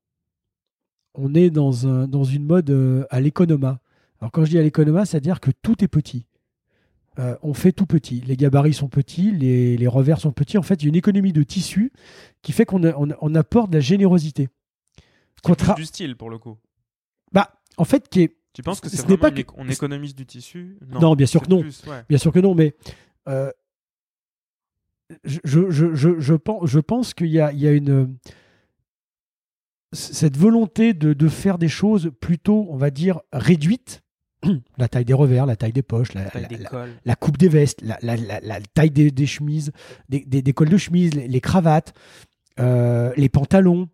on 1.13 1.33
est 1.35 1.49
dans, 1.51 1.87
un, 1.87 2.07
dans 2.07 2.23
une 2.23 2.45
mode 2.45 3.05
à 3.09 3.21
l'économa. 3.21 3.79
Alors 4.21 4.31
quand 4.31 4.43
je 4.43 4.49
dis 4.49 4.57
à 4.59 4.63
l'économa, 4.63 5.05
c'est-à-dire 5.05 5.39
que 5.39 5.51
tout 5.61 5.83
est 5.83 5.87
petit. 5.87 6.25
Euh, 7.19 7.35
on 7.43 7.53
fait 7.53 7.71
tout 7.73 7.85
petit. 7.85 8.21
Les 8.21 8.37
gabarits 8.37 8.73
sont 8.73 8.87
petits, 8.87 9.31
les, 9.31 9.75
les 9.77 9.87
revers 9.87 10.19
sont 10.21 10.31
petits. 10.31 10.57
En 10.57 10.61
fait, 10.61 10.75
il 10.75 10.85
y 10.85 10.87
a 10.87 10.89
une 10.89 10.95
économie 10.95 11.33
de 11.33 11.43
tissu 11.43 11.91
qui 12.41 12.53
fait 12.53 12.65
qu'on 12.65 12.83
a- 12.85 12.95
on, 12.95 13.09
on 13.19 13.35
apporte 13.35 13.69
de 13.71 13.75
la 13.77 13.81
générosité. 13.81 14.47
Contra- 15.43 15.73
du 15.75 15.85
style 15.85 16.15
pour 16.15 16.29
le 16.29 16.37
coup. 16.37 16.57
Bah, 17.33 17.59
en 17.77 17.83
fait, 17.85 18.07
qui 18.09 18.21
est, 18.21 18.35
Tu 18.53 18.63
penses 18.63 18.79
que 18.81 18.89
Ce 18.89 18.95
c'est 18.97 19.03
n'est 19.03 19.07
vraiment 19.15 19.21
pas 19.21 19.29
une 19.29 19.35
que- 19.35 19.39
éco- 19.41 19.55
on 19.57 19.67
économise 19.67 20.15
du 20.15 20.25
tissu? 20.25 20.77
Non, 20.87 21.15
bien 21.15 21.25
sûr 21.27 21.41
que 21.41 21.49
non. 21.49 21.61
plus, 21.61 21.81
ouais. 21.87 22.03
Bien 22.09 22.17
sûr 22.17 22.31
que 22.31 22.39
non, 22.39 22.55
mais 22.55 22.75
euh, 23.27 23.51
je, 25.23 25.39
je, 25.43 25.69
je, 25.69 25.93
je, 25.95 26.19
je 26.19 26.33
pense, 26.35 26.69
je 26.69 26.79
pense 26.79 27.13
qu'il 27.13 27.27
y 27.27 27.39
a, 27.39 27.51
il 27.51 27.59
y 27.59 27.67
a 27.67 27.71
une 27.73 28.17
cette 29.91 30.37
volonté 30.37 30.93
de, 30.93 31.13
de 31.13 31.27
faire 31.27 31.57
des 31.57 31.67
choses 31.67 32.11
plutôt, 32.21 32.67
on 32.69 32.77
va 32.77 32.91
dire, 32.91 33.21
réduites. 33.33 34.03
La 34.77 34.87
taille 34.87 35.03
des 35.05 35.13
revers, 35.13 35.45
la 35.45 35.55
taille 35.57 35.73
des 35.73 35.81
poches, 35.81 36.13
la, 36.13 36.29
Taille 36.29 36.43
la- 36.43 36.47
des 36.47 36.57
la- 36.57 36.69
cols. 36.69 36.89
la 37.03 37.15
coupe 37.15 37.37
des 37.37 37.49
vestes, 37.49 37.81
la, 37.81 37.97
la- 38.01 38.15
la- 38.15 38.39
la 38.39 38.59
taille 38.73 38.89
des, 38.91 39.11
des 39.11 39.25
chemises, 39.25 39.71
des, 40.07 40.21
des- 40.25 40.41
des 40.41 40.53
cols 40.53 40.69
de 40.69 40.77
chemise, 40.77 41.13
les, 41.13 41.27
les 41.27 41.41
cravates, 41.41 41.93
euh, 42.59 43.11
les 43.17 43.27
pantalons. 43.29 43.89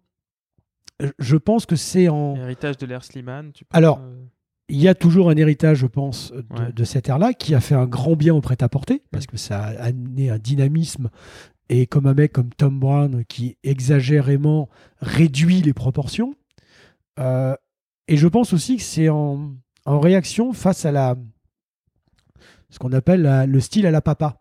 Je- 1.19 1.35
pense 1.37 1.65
que 1.65 1.75
c'est 1.75 2.07
en, 2.09 2.35
Héritage 2.35 2.77
de 2.77 2.85
l'ère 2.85 3.03
Slimane. 3.03 3.51
Tu 3.53 3.65
Alors, 3.71 3.99
euh, 4.01 4.23
il 4.69 4.77
y 4.79 4.87
a 4.87 4.95
toujours 4.95 5.29
un 5.29 5.35
héritage, 5.35 5.79
je 5.79 5.87
pense, 5.87 6.31
de, 6.31 6.37
Ouais. 6.57 6.71
de 6.71 6.83
cette 6.83 7.09
ère-là 7.09 7.33
qui 7.33 7.53
a 7.55 7.59
fait 7.59 7.75
un 7.75 7.85
grand 7.87 8.15
bien 8.15 8.33
au 8.33 8.41
prêt-à-porter 8.41 9.01
parce 9.11 9.25
que 9.27 9.37
ça 9.37 9.63
a 9.63 9.83
amené 9.85 10.29
un 10.29 10.37
dynamisme. 10.39 11.09
Et 11.69 11.87
comme 11.87 12.05
un 12.05 12.13
mec 12.13 12.31
comme 12.33 12.51
Tom 12.53 12.79
Brown 12.79 13.25
qui 13.25 13.57
exagérément 13.63 14.69
réduit 15.01 15.61
les 15.61 15.73
proportions. 15.73 16.35
Euh, 17.19 17.55
et 18.07 18.17
je 18.17 18.27
pense 18.27 18.53
aussi 18.53 18.77
que 18.77 18.83
c'est 18.83 19.09
en, 19.09 19.55
en 19.85 19.99
réaction 19.99 20.53
face 20.53 20.85
à 20.85 20.91
la 20.91 21.15
ce 22.69 22.79
qu'on 22.79 22.91
appelle 22.91 23.21
la- 23.21 23.45
le 23.45 23.59
style 23.59 23.85
à 23.85 23.91
la 23.91 24.01
papa. 24.01 24.37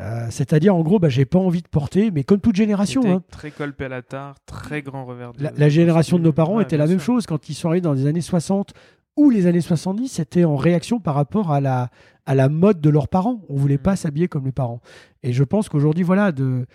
Euh, 0.00 0.26
C'est-à-dire, 0.30 0.74
en 0.74 0.80
gros, 0.82 0.98
bah, 0.98 1.08
j'ai 1.10 1.26
pas 1.26 1.38
envie 1.38 1.62
de 1.62 1.68
porter, 1.68 2.10
mais 2.10 2.24
comme 2.24 2.40
toute 2.40 2.56
génération, 2.56 3.02
hein, 3.06 3.22
Très 3.30 3.50
col 3.50 3.74
pélatard, 3.74 4.36
très 4.46 4.82
grand 4.82 5.04
revers 5.04 5.32
de 5.34 5.44
la, 5.44 5.52
la 5.56 5.68
génération 5.68 6.18
de 6.18 6.22
nos 6.24 6.32
parents 6.32 6.56
Ouais, 6.56 6.62
était 6.64 6.78
la 6.78 6.86
même 6.86 6.98
sûr. 6.98 7.14
chose 7.14 7.26
quand 7.26 7.48
ils 7.48 7.54
sont 7.54 7.68
arrivés 7.68 7.82
dans 7.82 7.92
les 7.92 8.06
années 8.06 8.22
60 8.22 8.72
ou 9.16 9.28
les 9.30 9.46
années 9.46 9.60
70, 9.60 10.08
c'était 10.08 10.44
en 10.44 10.56
réaction 10.56 10.98
par 10.98 11.14
rapport 11.14 11.52
à 11.52 11.60
la, 11.60 11.90
à 12.24 12.34
la 12.34 12.48
mode 12.48 12.80
de 12.80 12.88
leurs 12.88 13.08
parents. 13.08 13.42
On 13.50 13.56
voulait 13.56 13.76
Mhm. 13.76 13.82
pas 13.82 13.94
s'habiller 13.96 14.26
comme 14.28 14.46
les 14.46 14.52
parents. 14.52 14.80
Et 15.22 15.32
je 15.34 15.44
pense 15.44 15.68
qu'aujourd'hui, 15.68 16.02
voilà, 16.02 16.32
de, 16.32 16.66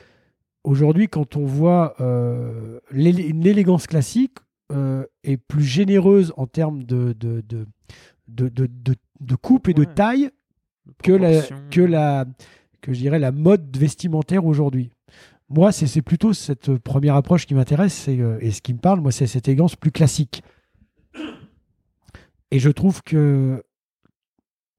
aujourd'hui, 0.63 1.07
quand 1.09 1.35
on 1.35 1.45
voit 1.45 1.95
euh, 1.99 2.79
l'élé- 2.91 3.23
une 3.27 3.45
élégance 3.45 3.87
classique 3.87 4.37
est 4.69 5.37
plus 5.37 5.63
généreuse 5.63 6.33
en 6.37 6.45
termes 6.45 6.83
de, 6.83 7.13
de, 7.13 7.41
de, 7.41 7.65
de, 8.27 8.67
de, 9.19 9.35
coupe 9.35 9.69
et 9.69 9.73
de 9.73 9.83
taille 9.83 10.29
que 11.03 11.11
la, 11.11 11.41
que 11.71 11.81
la, 11.81 12.25
que 12.81 12.93
je 12.93 12.99
dirais 12.99 13.19
la 13.19 13.31
mode 13.31 13.75
vestimentaire 13.75 14.45
aujourd'hui. 14.45 14.91
Moi, 15.49 15.71
c'est 15.71 16.01
plutôt 16.01 16.33
cette 16.33 16.77
première 16.77 17.15
approche 17.15 17.45
qui 17.45 17.53
m'intéresse 17.53 17.93
c'est, 17.93 18.19
euh, 18.19 18.37
et 18.41 18.51
ce 18.51 18.61
qui 18.61 18.73
me 18.73 18.79
parle, 18.79 18.99
moi, 18.99 19.11
c'est 19.11 19.27
cette 19.27 19.47
élégance 19.47 19.77
plus 19.77 19.91
classique. 19.91 20.43
Et 22.51 22.59
je 22.59 22.69
trouve 22.69 23.01
que 23.01 23.63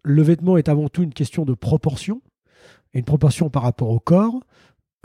le 0.02 0.22
vêtement 0.22 0.56
est 0.56 0.68
avant 0.68 0.88
tout 0.88 1.02
une 1.02 1.12
question 1.12 1.44
de 1.44 1.54
proportion, 1.54 2.20
une 2.92 3.04
proportion 3.04 3.50
par 3.50 3.62
rapport 3.62 3.90
au 3.90 3.98
corps, 3.98 4.40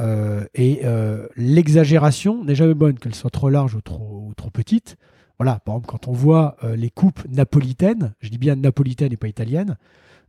euh, 0.04 0.46
et 0.54 0.82
euh, 0.84 1.28
l'exagération 1.38 2.44
n'est 2.44 2.56
jamais 2.56 2.74
bonne, 2.74 3.00
qu'elle 3.00 3.16
soit 3.16 3.30
trop 3.30 3.50
large 3.50 3.76
ou 3.76 3.82
trop, 3.82 4.34
petite. 4.52 4.98
Voilà, 5.40 5.60
par 5.60 5.76
exemple, 5.76 5.88
quand 5.88 6.08
on 6.08 6.12
voit 6.12 6.58
euh, 6.64 6.76
les 6.76 6.90
coupes 6.90 7.24
napolitaines, 7.30 8.14
je 8.20 8.30
dis 8.30 8.38
bien 8.38 8.56
napolitaines 8.56 9.14
et 9.14 9.18
pas 9.18 9.30
italiennes, 9.30 9.78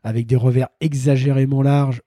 avec 0.05 0.27
des 0.27 0.37
revers 0.37 0.69
exagérément 0.81 1.63
larges, 1.63 2.03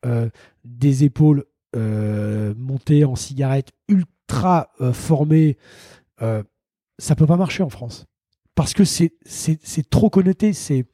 des 0.66 1.04
épaules 1.04 1.46
montées 1.74 3.06
en 3.06 3.16
cigarette 3.16 3.72
ultra 3.88 4.70
formées, 4.94 5.58
ça 6.20 7.16
peut 7.16 7.26
pas 7.26 7.38
marcher 7.38 7.64
en 7.64 7.70
France. 7.70 8.06
Parce 8.54 8.76
que 8.76 8.84
c'est 8.84 9.90
trop 9.90 10.12
connoté, 10.12 10.54
c'est 10.54 10.86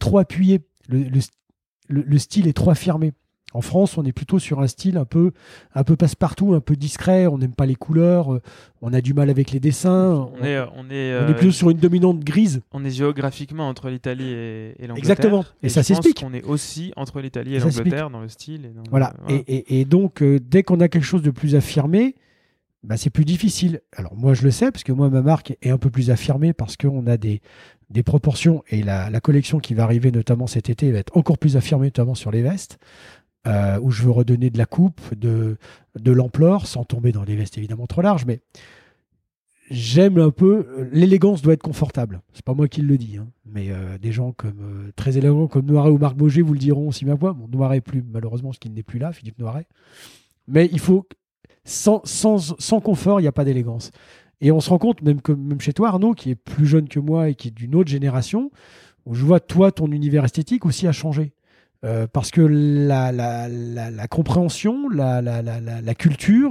trop 0.00 0.18
appuyé, 0.18 0.66
le 0.88 2.18
style 2.18 2.48
est 2.48 2.52
trop 2.52 2.70
affirmé. 2.70 3.12
En 3.54 3.60
France, 3.60 3.96
on 3.96 4.04
est 4.04 4.12
plutôt 4.12 4.38
sur 4.38 4.60
un 4.60 4.66
style 4.66 4.96
un 4.98 5.04
peu, 5.04 5.30
un 5.74 5.84
peu 5.84 5.94
passe-partout, 5.96 6.54
un 6.54 6.60
peu 6.60 6.74
discret. 6.76 7.26
On 7.28 7.38
n'aime 7.38 7.54
pas 7.54 7.66
les 7.66 7.76
couleurs, 7.76 8.34
euh, 8.34 8.42
on 8.82 8.92
a 8.92 9.00
du 9.00 9.14
mal 9.14 9.30
avec 9.30 9.52
les 9.52 9.60
dessins. 9.60 10.28
On 10.38 10.44
est, 10.44 10.58
on 10.58 10.62
est, 10.62 10.66
on 10.76 10.90
est 10.90 11.12
euh, 11.12 11.32
plutôt 11.32 11.52
sur 11.52 11.70
une 11.70 11.78
dominante 11.78 12.20
grise. 12.20 12.60
on 12.72 12.84
est 12.84 12.90
géographiquement 12.90 13.68
entre 13.68 13.88
l'Italie 13.90 14.28
et, 14.28 14.74
et 14.78 14.86
l'Angleterre. 14.86 14.98
Exactement. 14.98 15.44
Et 15.62 15.68
ça 15.68 15.82
je 15.82 15.88
pense 15.94 16.02
s'explique. 16.02 16.20
qu'on 16.20 16.34
est 16.34 16.42
aussi 16.42 16.92
entre 16.96 17.20
l'Italie 17.20 17.54
et 17.54 17.60
Ça 17.60 17.66
l'Angleterre 17.66 18.10
dans 18.10 18.20
le 18.20 18.28
style. 18.28 18.64
Et 18.66 18.68
dans 18.74 18.82
le- 18.82 18.90
Voilà. 18.90 19.14
Et, 19.28 19.36
et- 19.36 19.80
et 19.80 19.84
donc, 19.84 20.20
euh, 20.22 20.38
dès 20.40 20.62
qu'on 20.64 20.80
a 20.80 20.88
quelque 20.88 21.04
chose 21.04 21.22
de 21.22 21.30
plus 21.30 21.54
affirmé, 21.54 22.16
bah, 22.82 22.96
c'est 22.96 23.08
plus 23.10 23.24
difficile. 23.24 23.80
Alors, 23.96 24.14
moi, 24.16 24.34
je 24.34 24.42
le 24.42 24.50
sais, 24.50 24.70
parce 24.70 24.84
que 24.84 24.92
moi, 24.92 25.08
ma 25.08 25.22
marque 25.22 25.56
est 25.62 25.70
un 25.70 25.78
peu 25.78 25.88
plus 25.90 26.10
affirmée 26.10 26.52
parce 26.52 26.76
qu'on 26.76 27.06
a 27.06 27.16
des, 27.16 27.40
des 27.88 28.02
proportions. 28.02 28.62
Et 28.68 28.82
la, 28.82 29.08
la 29.10 29.20
collection 29.20 29.58
qui 29.60 29.72
va 29.74 29.84
arriver, 29.84 30.10
notamment 30.10 30.46
cet 30.46 30.68
été, 30.68 30.90
va 30.92 30.98
être 30.98 31.16
encore 31.16 31.38
plus 31.38 31.56
affirmée, 31.56 31.86
notamment 31.86 32.14
sur 32.14 32.30
les 32.30 32.42
vestes, 32.42 32.78
euh, 33.46 33.78
où 33.80 33.90
je 33.90 34.02
veux 34.02 34.10
redonner 34.10 34.50
de 34.50 34.58
la 34.58 34.66
coupe, 34.66 35.00
de, 35.14 35.56
de 35.98 36.12
l'ampleur, 36.12 36.66
sans 36.66 36.84
tomber 36.84 37.12
dans 37.12 37.24
des 37.24 37.36
vestes 37.36 37.58
évidemment 37.58 37.86
trop 37.86 38.02
larges. 38.02 38.26
Mais 38.26 38.40
j'aime 39.70 40.18
un 40.18 40.30
peu. 40.30 40.88
L'élégance 40.92 41.42
doit 41.42 41.54
être 41.54 41.62
confortable. 41.62 42.20
C'est 42.32 42.44
pas 42.44 42.54
moi 42.54 42.68
qui 42.68 42.82
le 42.82 42.96
dis, 42.98 43.18
hein. 43.18 43.28
mais 43.46 43.70
euh, 43.70 43.98
des 43.98 44.12
gens 44.12 44.32
comme 44.32 44.60
euh, 44.60 44.92
très 44.96 45.18
élégants 45.18 45.48
comme 45.48 45.66
Noiret 45.66 45.90
ou 45.90 45.98
Marc 45.98 46.16
Boger 46.16 46.42
vous 46.42 46.54
le 46.54 46.58
diront 46.58 46.88
aussi 46.88 47.04
moi. 47.04 47.16
Bon, 47.16 47.48
Noiret 47.50 47.80
plus 47.80 48.02
malheureusement, 48.02 48.52
ce 48.52 48.58
qui 48.58 48.70
n'est 48.70 48.82
plus 48.82 48.98
là, 48.98 49.12
Philippe 49.12 49.38
Noiret. 49.38 49.66
Mais 50.46 50.68
il 50.72 50.80
faut 50.80 51.06
sans, 51.64 52.02
sans, 52.04 52.54
sans 52.58 52.80
confort, 52.80 53.20
il 53.20 53.24
n'y 53.24 53.28
a 53.28 53.32
pas 53.32 53.44
d'élégance. 53.44 53.90
Et 54.40 54.52
on 54.52 54.60
se 54.60 54.68
rend 54.68 54.78
compte, 54.78 55.02
même, 55.02 55.20
que, 55.20 55.32
même 55.32 55.60
chez 55.60 55.72
toi, 55.72 55.88
Arnaud, 55.88 56.12
qui 56.14 56.30
est 56.30 56.34
plus 56.34 56.66
jeune 56.66 56.88
que 56.88 57.00
moi 57.00 57.30
et 57.30 57.34
qui 57.34 57.48
est 57.48 57.50
d'une 57.50 57.74
autre 57.74 57.90
génération, 57.90 58.50
où 59.06 59.14
je 59.14 59.24
vois, 59.24 59.40
toi, 59.40 59.72
ton 59.72 59.90
univers 59.90 60.24
esthétique 60.24 60.66
aussi 60.66 60.86
a 60.86 60.92
changé. 60.92 61.32
Euh, 61.84 62.06
parce 62.10 62.30
que 62.30 62.40
la, 62.40 63.12
la, 63.12 63.46
la, 63.48 63.90
la 63.90 64.08
compréhension, 64.08 64.88
la, 64.88 65.20
la, 65.20 65.42
la, 65.42 65.60
la, 65.60 65.82
la 65.82 65.94
culture, 65.94 66.50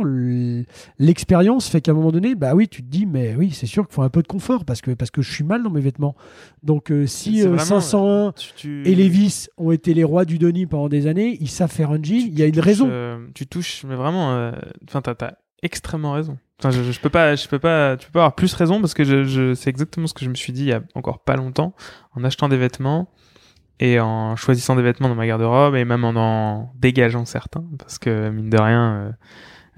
l'expérience 1.00 1.70
fait 1.70 1.82
qu'à 1.82 1.92
un 1.92 1.96
moment 1.96 2.12
donné, 2.12 2.36
bah 2.36 2.54
oui, 2.56 2.68
tu 2.68 2.84
te 2.84 2.88
dis, 2.88 3.06
mais 3.06 3.36
oui, 3.36 3.52
c'est 3.52 3.66
sûr 3.66 3.86
qu'il 3.88 3.96
faut 3.96 4.04
un 4.04 4.10
peu 4.10 4.22
de 4.22 4.28
confort 4.28 4.66
parce 4.66 4.82
que, 4.82 4.92
parce 4.92 5.12
que 5.12 5.22
je 5.22 5.32
suis 5.32 5.44
mal 5.44 5.64
dans 5.64 5.70
mes 5.70 5.82
vêtements. 5.82 6.16
Donc, 6.62 6.92
euh, 6.92 7.06
si 7.08 7.42
euh, 7.42 7.48
vraiment, 7.56 7.80
501 7.82 8.32
Tu- 8.34 8.54
tu- 8.56 8.88
et 8.88 8.96
Levis 8.96 9.48
ont 9.58 9.72
été 9.72 9.94
les 9.94 10.04
rois 10.04 10.26
du 10.26 10.38
Denis 10.38 10.66
pendant 10.66 10.90
des 10.90 11.08
années, 11.08 11.38
ils 11.40 11.50
savent 11.50 11.72
faire 11.72 11.92
un 11.92 12.02
jean, 12.02 12.16
il 12.28 12.38
y 12.38 12.44
a 12.44 12.46
une 12.46 12.54
touches, 12.54 12.64
raison. 12.64 12.88
euh, 12.90 13.26
tu 13.34 13.48
touches, 13.48 13.84
mais 13.88 13.96
vraiment, 13.96 14.34
euh, 14.36 14.52
enfin, 14.88 15.02
t'as, 15.02 15.16
t'as 15.16 15.32
extrêmement 15.62 16.12
raison. 16.14 16.38
Enfin, 16.60 16.72
je, 16.72 16.84
je 16.92 17.00
peux 17.00 17.10
pas, 17.10 17.36
je 17.36 17.48
peux 17.48 17.60
pas, 17.60 17.98
tu 17.98 18.06
peux 18.08 18.14
pas 18.14 18.20
avoir 18.22 18.36
plus 18.36 18.54
raison 18.54 18.80
parce 18.80 18.94
que 18.94 19.04
je, 19.04 19.24
je, 19.26 19.54
c'est 19.54 19.70
exactement 19.70 20.08
ce 20.08 20.14
que 20.14 20.24
je 20.24 20.30
me 20.30 20.36
suis 20.36 20.54
dit 20.54 20.62
il 20.62 20.68
y 20.70 20.74
a 20.74 20.82
encore 20.96 21.20
pas 21.20 21.36
longtemps 21.36 21.74
en 22.16 22.24
achetant 22.24 22.48
des 22.48 22.58
vêtements 22.58 23.10
et 23.84 24.00
en 24.00 24.38
choisissant 24.38 24.78
des 24.78 24.82
vêtements 24.82 25.10
dans 25.10 25.16
ma 25.16 25.28
garde-robe 25.28 25.76
et 25.76 25.84
même 25.84 26.06
en 26.06 26.16
en 26.16 26.74
dégageant 26.80 27.26
certains 27.26 27.66
parce 27.78 28.00
que 28.00 28.30
mine 28.30 28.50
de 28.50 28.58
rien, 28.58 28.94
euh, 28.94 29.12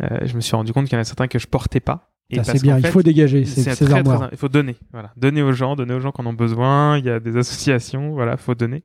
euh, 0.03 0.19
je 0.25 0.35
me 0.35 0.41
suis 0.41 0.55
rendu 0.55 0.73
compte 0.73 0.85
qu'il 0.85 0.93
y 0.93 0.97
en 0.97 1.01
a 1.01 1.05
certains 1.05 1.27
que 1.27 1.39
je 1.39 1.47
portais 1.47 1.79
pas. 1.79 2.11
Et 2.29 2.43
c'est 2.43 2.61
bien, 2.61 2.77
il 2.77 2.85
faut 2.85 3.01
dégager 3.01 3.45
ces, 3.45 3.63
c'est 3.63 3.75
ces 3.75 3.85
très, 3.85 4.03
il 4.31 4.37
faut 4.37 4.49
donner, 4.49 4.75
voilà, 4.91 5.11
donner 5.17 5.41
aux 5.41 5.53
gens, 5.53 5.75
donner 5.75 5.93
aux 5.95 5.99
gens 5.99 6.11
qui 6.11 6.21
en 6.21 6.27
ont 6.27 6.33
besoin. 6.33 6.99
Il 6.99 7.05
y 7.05 7.09
a 7.09 7.19
des 7.19 7.35
associations, 7.35 8.13
voilà, 8.13 8.37
faut 8.37 8.53
donner. 8.53 8.83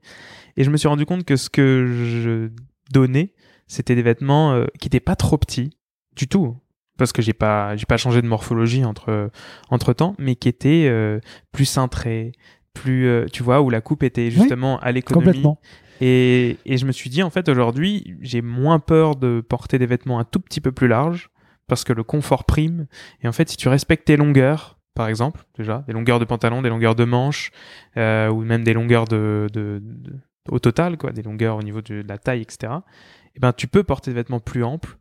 Et 0.56 0.64
je 0.64 0.70
me 0.70 0.78
suis 0.78 0.88
rendu 0.88 1.04
compte 1.04 1.24
que 1.24 1.36
ce 1.36 1.50
que 1.50 1.86
je 1.86 2.50
donnais, 2.90 3.34
c'était 3.66 3.94
des 3.94 4.02
vêtements 4.02 4.52
euh, 4.52 4.66
qui 4.78 4.88
étaient 4.88 5.00
pas 5.00 5.16
trop 5.16 5.36
petits 5.36 5.76
du 6.16 6.28
tout, 6.28 6.56
parce 6.98 7.12
que 7.12 7.22
j'ai 7.22 7.32
pas, 7.32 7.76
j'ai 7.76 7.86
pas 7.86 7.96
changé 7.96 8.20
de 8.20 8.26
morphologie 8.26 8.84
entre 8.84 9.30
entre 9.70 9.92
temps, 9.94 10.14
mais 10.18 10.34
qui 10.34 10.48
étaient 10.48 10.86
euh, 10.90 11.18
plus 11.52 11.66
cintrés, 11.66 12.32
plus, 12.74 13.06
euh, 13.06 13.26
tu 13.32 13.42
vois, 13.42 13.60
où 13.60 13.70
la 13.70 13.80
coupe 13.80 14.02
était 14.02 14.30
justement 14.30 14.78
à 14.80 14.92
l'économie. 14.92 15.26
Complètement. 15.26 15.60
Et, 16.00 16.56
et 16.64 16.76
je 16.78 16.86
me 16.86 16.92
suis 16.92 17.10
dit, 17.10 17.22
en 17.22 17.30
fait, 17.30 17.48
aujourd'hui, 17.48 18.16
j'ai 18.20 18.40
moins 18.42 18.78
peur 18.78 19.16
de 19.16 19.40
porter 19.46 19.78
des 19.78 19.86
vêtements 19.86 20.18
un 20.18 20.24
tout 20.24 20.40
petit 20.40 20.60
peu 20.60 20.72
plus 20.72 20.88
larges 20.88 21.30
parce 21.66 21.84
que 21.84 21.92
le 21.92 22.02
confort 22.04 22.44
prime. 22.44 22.86
Et 23.22 23.28
en 23.28 23.32
fait, 23.32 23.48
si 23.50 23.56
tu 23.56 23.68
respectes 23.68 24.06
tes 24.06 24.16
longueurs, 24.16 24.78
par 24.94 25.08
exemple, 25.08 25.44
déjà, 25.58 25.84
des 25.86 25.92
longueurs 25.92 26.18
de 26.18 26.24
pantalon, 26.24 26.62
des 26.62 26.68
longueurs 26.70 26.94
de 26.94 27.04
manches, 27.04 27.50
euh, 27.96 28.28
ou 28.28 28.42
même 28.42 28.64
des 28.64 28.72
longueurs 28.72 29.04
de, 29.06 29.46
de, 29.52 29.80
de- 29.82 30.14
au 30.48 30.58
total, 30.58 30.96
quoi, 30.96 31.12
des 31.12 31.22
longueurs 31.22 31.56
au 31.56 31.62
niveau 31.62 31.80
de, 31.82 32.02
de 32.02 32.08
la 32.08 32.18
taille, 32.18 32.40
etc. 32.40 32.72
eh 33.36 33.40
ben, 33.40 33.52
tu 33.52 33.66
peux 33.68 33.82
porter 33.84 34.10
des 34.10 34.14
vêtements 34.16 34.40
plus 34.40 34.64
amples. 34.64 34.96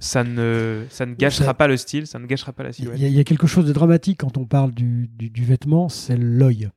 Ça 0.00 0.24
ne, 0.24 0.84
ça 0.90 1.06
ne 1.06 1.14
gâchera 1.14 1.46
Ça- 1.46 1.54
pas 1.54 1.68
le 1.68 1.76
style, 1.76 2.06
ça 2.06 2.18
ne 2.18 2.26
gâchera 2.26 2.52
pas 2.52 2.62
la 2.64 2.70
Il 2.70 2.74
silhouette. 2.74 2.98
y, 2.98 3.02
il 3.06 3.12
y 3.12 3.20
a 3.20 3.24
quelque 3.24 3.46
chose 3.46 3.64
de 3.66 3.72
dramatique 3.72 4.20
quand 4.20 4.36
on 4.36 4.44
parle 4.46 4.72
du, 4.72 5.08
du- 5.08 5.30
du 5.30 5.44
vêtement, 5.44 5.88
c'est 5.88 6.16
l'œil. 6.16 6.70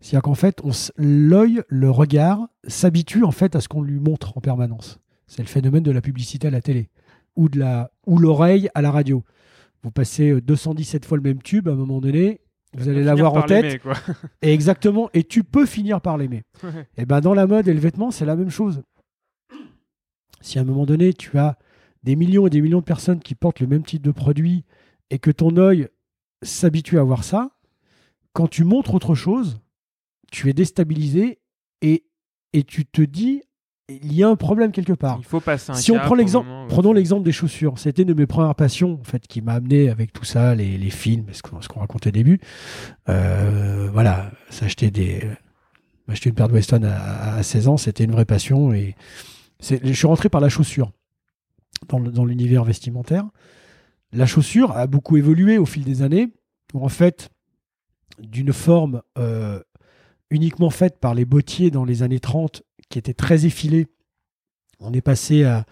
C'est-à-dire 0.00 0.22
qu'en 0.22 0.34
fait, 0.34 0.60
l'œil, 0.96 1.62
le 1.68 1.90
regard, 1.90 2.48
s'habitue 2.66 3.24
en 3.24 3.30
fait 3.30 3.54
à 3.54 3.60
ce 3.60 3.68
qu'on 3.68 3.82
lui 3.82 4.00
montre 4.00 4.36
en 4.36 4.40
permanence. 4.40 5.00
C'est 5.26 5.42
le 5.42 5.48
phénomène 5.48 5.82
de 5.82 5.92
la 5.92 6.00
publicité 6.00 6.48
à 6.48 6.50
la 6.50 6.60
télé 6.60 6.90
ou 7.36 7.48
de 7.48 7.58
la 7.58 7.92
ou 8.06 8.18
l'oreille 8.18 8.68
à 8.74 8.82
la 8.82 8.90
radio. 8.90 9.24
Vous 9.82 9.90
passez 9.90 10.30
euh, 10.30 10.40
217 10.40 11.04
fois 11.04 11.16
le 11.16 11.22
même 11.22 11.40
tube, 11.40 11.68
à 11.68 11.72
un 11.72 11.76
moment 11.76 12.00
donné, 12.00 12.40
vous 12.76 12.88
allez 12.88 13.02
l'avoir 13.02 13.34
en 13.34 13.42
tête. 13.42 13.82
quoi. 13.82 13.94
Et 14.42 14.52
exactement, 14.52 15.10
et 15.14 15.24
tu 15.24 15.44
peux 15.44 15.66
finir 15.66 16.00
par 16.00 16.18
l'aimer. 16.18 16.42
Ouais. 16.62 16.86
Et 16.98 17.06
ben 17.06 17.20
dans 17.20 17.32
la 17.32 17.46
mode 17.46 17.68
et 17.68 17.72
le 17.72 17.80
vêtement, 17.80 18.10
c'est 18.10 18.26
la 18.26 18.36
même 18.36 18.50
chose. 18.50 18.82
Si 20.42 20.58
à 20.58 20.62
un 20.62 20.64
moment 20.64 20.84
donné, 20.84 21.14
tu 21.14 21.38
as 21.38 21.58
des 22.02 22.16
millions 22.16 22.46
et 22.46 22.50
des 22.50 22.60
millions 22.60 22.80
de 22.80 22.84
personnes 22.84 23.20
qui 23.20 23.34
portent 23.34 23.60
le 23.60 23.66
même 23.66 23.82
type 23.82 24.02
de 24.02 24.10
produit 24.10 24.64
et 25.10 25.18
que 25.18 25.30
ton 25.30 25.56
œil 25.56 25.88
s'habitue 26.42 26.98
à 26.98 27.02
voir 27.02 27.24
ça, 27.24 27.50
quand 28.32 28.48
tu 28.48 28.64
montres 28.64 28.94
autre 28.94 29.14
chose, 29.14 29.60
tu 30.30 30.48
es 30.48 30.52
déstabilisé 30.52 31.40
et, 31.82 32.04
et 32.52 32.62
tu 32.62 32.86
te 32.86 33.02
dis, 33.02 33.42
il 33.88 34.12
y 34.12 34.22
a 34.22 34.28
un 34.28 34.36
problème 34.36 34.70
quelque 34.70 34.92
part. 34.92 35.16
Il 35.18 35.24
faut 35.24 35.40
passer 35.40 35.72
un 35.72 35.74
Si 35.74 35.90
on 35.90 35.98
prend 35.98 36.14
l'exemple, 36.14 36.48
prenons 36.68 36.92
l'exemple 36.92 37.24
des 37.24 37.32
chaussures. 37.32 37.78
C'était 37.78 38.02
une 38.02 38.08
de 38.08 38.14
mes 38.14 38.26
premières 38.26 38.54
passions, 38.54 38.98
en 39.00 39.04
fait, 39.04 39.26
qui 39.26 39.42
m'a 39.42 39.54
amené 39.54 39.90
avec 39.90 40.12
tout 40.12 40.24
ça, 40.24 40.54
les, 40.54 40.78
les 40.78 40.90
films, 40.90 41.26
ce 41.32 41.42
qu'on 41.42 41.80
racontait 41.80 42.08
au 42.08 42.12
début. 42.12 42.40
Euh, 43.08 43.88
voilà, 43.92 44.30
s'acheter 44.48 44.92
des, 44.92 45.28
m'acheter 46.06 46.28
une 46.28 46.36
paire 46.36 46.48
de 46.48 46.52
Weston 46.52 46.84
à, 46.84 47.34
à 47.34 47.42
16 47.42 47.68
ans, 47.68 47.76
c'était 47.76 48.04
une 48.04 48.12
vraie 48.12 48.24
passion 48.24 48.72
et 48.72 48.94
je 49.60 49.92
suis 49.92 50.06
rentré 50.06 50.28
par 50.28 50.40
la 50.40 50.48
chaussure 50.48 50.92
dans 51.88 52.24
l'univers 52.24 52.64
vestimentaire. 52.64 53.24
La 54.12 54.26
chaussure 54.26 54.72
a 54.72 54.86
beaucoup 54.86 55.16
évolué 55.16 55.58
au 55.58 55.66
fil 55.66 55.84
des 55.84 56.02
années, 56.02 56.28
où 56.74 56.84
en 56.84 56.88
fait, 56.88 57.30
d'une 58.20 58.52
forme 58.52 59.02
euh, 59.18 59.60
uniquement 60.30 60.70
faite 60.70 60.98
par 60.98 61.14
les 61.14 61.24
bottiers 61.24 61.70
dans 61.70 61.84
les 61.84 62.02
années 62.02 62.20
30, 62.20 62.62
qui 62.88 62.98
était 62.98 63.14
très 63.14 63.46
effilée, 63.46 63.86
on 64.78 64.92
est 64.92 65.00
passé 65.00 65.44
à, 65.44 65.64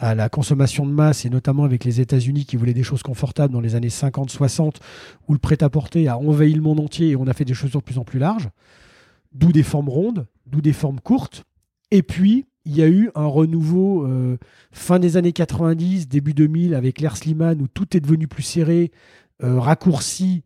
la 0.00 0.28
consommation 0.28 0.84
de 0.84 0.90
masse, 0.90 1.24
et 1.24 1.30
notamment 1.30 1.64
avec 1.64 1.84
les 1.84 2.00
États-Unis 2.00 2.44
qui 2.44 2.56
voulaient 2.56 2.74
des 2.74 2.82
choses 2.82 3.02
confortables 3.02 3.54
dans 3.54 3.60
les 3.60 3.74
années 3.74 3.88
50-60, 3.88 4.76
où 5.28 5.32
le 5.32 5.38
prêt-à-porter 5.38 6.08
a 6.08 6.18
envahi 6.18 6.52
le 6.52 6.60
monde 6.60 6.80
entier 6.80 7.10
et 7.10 7.16
on 7.16 7.26
a 7.26 7.32
fait 7.32 7.46
des 7.46 7.54
chaussures 7.54 7.80
de 7.80 7.84
plus 7.84 7.98
en 7.98 8.04
plus 8.04 8.18
larges, 8.18 8.50
d'où 9.32 9.50
des 9.50 9.62
formes 9.62 9.88
rondes, 9.88 10.26
d'où 10.46 10.60
des 10.60 10.74
formes 10.74 11.00
courtes. 11.00 11.44
Et 11.90 12.02
puis, 12.02 12.44
il 12.66 12.76
y 12.76 12.82
a 12.82 12.88
eu 12.88 13.10
un 13.14 13.26
renouveau 13.26 14.06
euh, 14.06 14.36
fin 14.72 14.98
des 14.98 15.16
années 15.16 15.32
90, 15.32 16.08
début 16.08 16.34
2000, 16.34 16.74
avec 16.74 17.00
l'Air 17.00 17.16
Slimane, 17.16 17.62
où 17.62 17.68
tout 17.68 17.96
est 17.96 18.00
devenu 18.00 18.26
plus 18.26 18.42
serré, 18.42 18.90
euh, 19.42 19.58
raccourci 19.58 20.42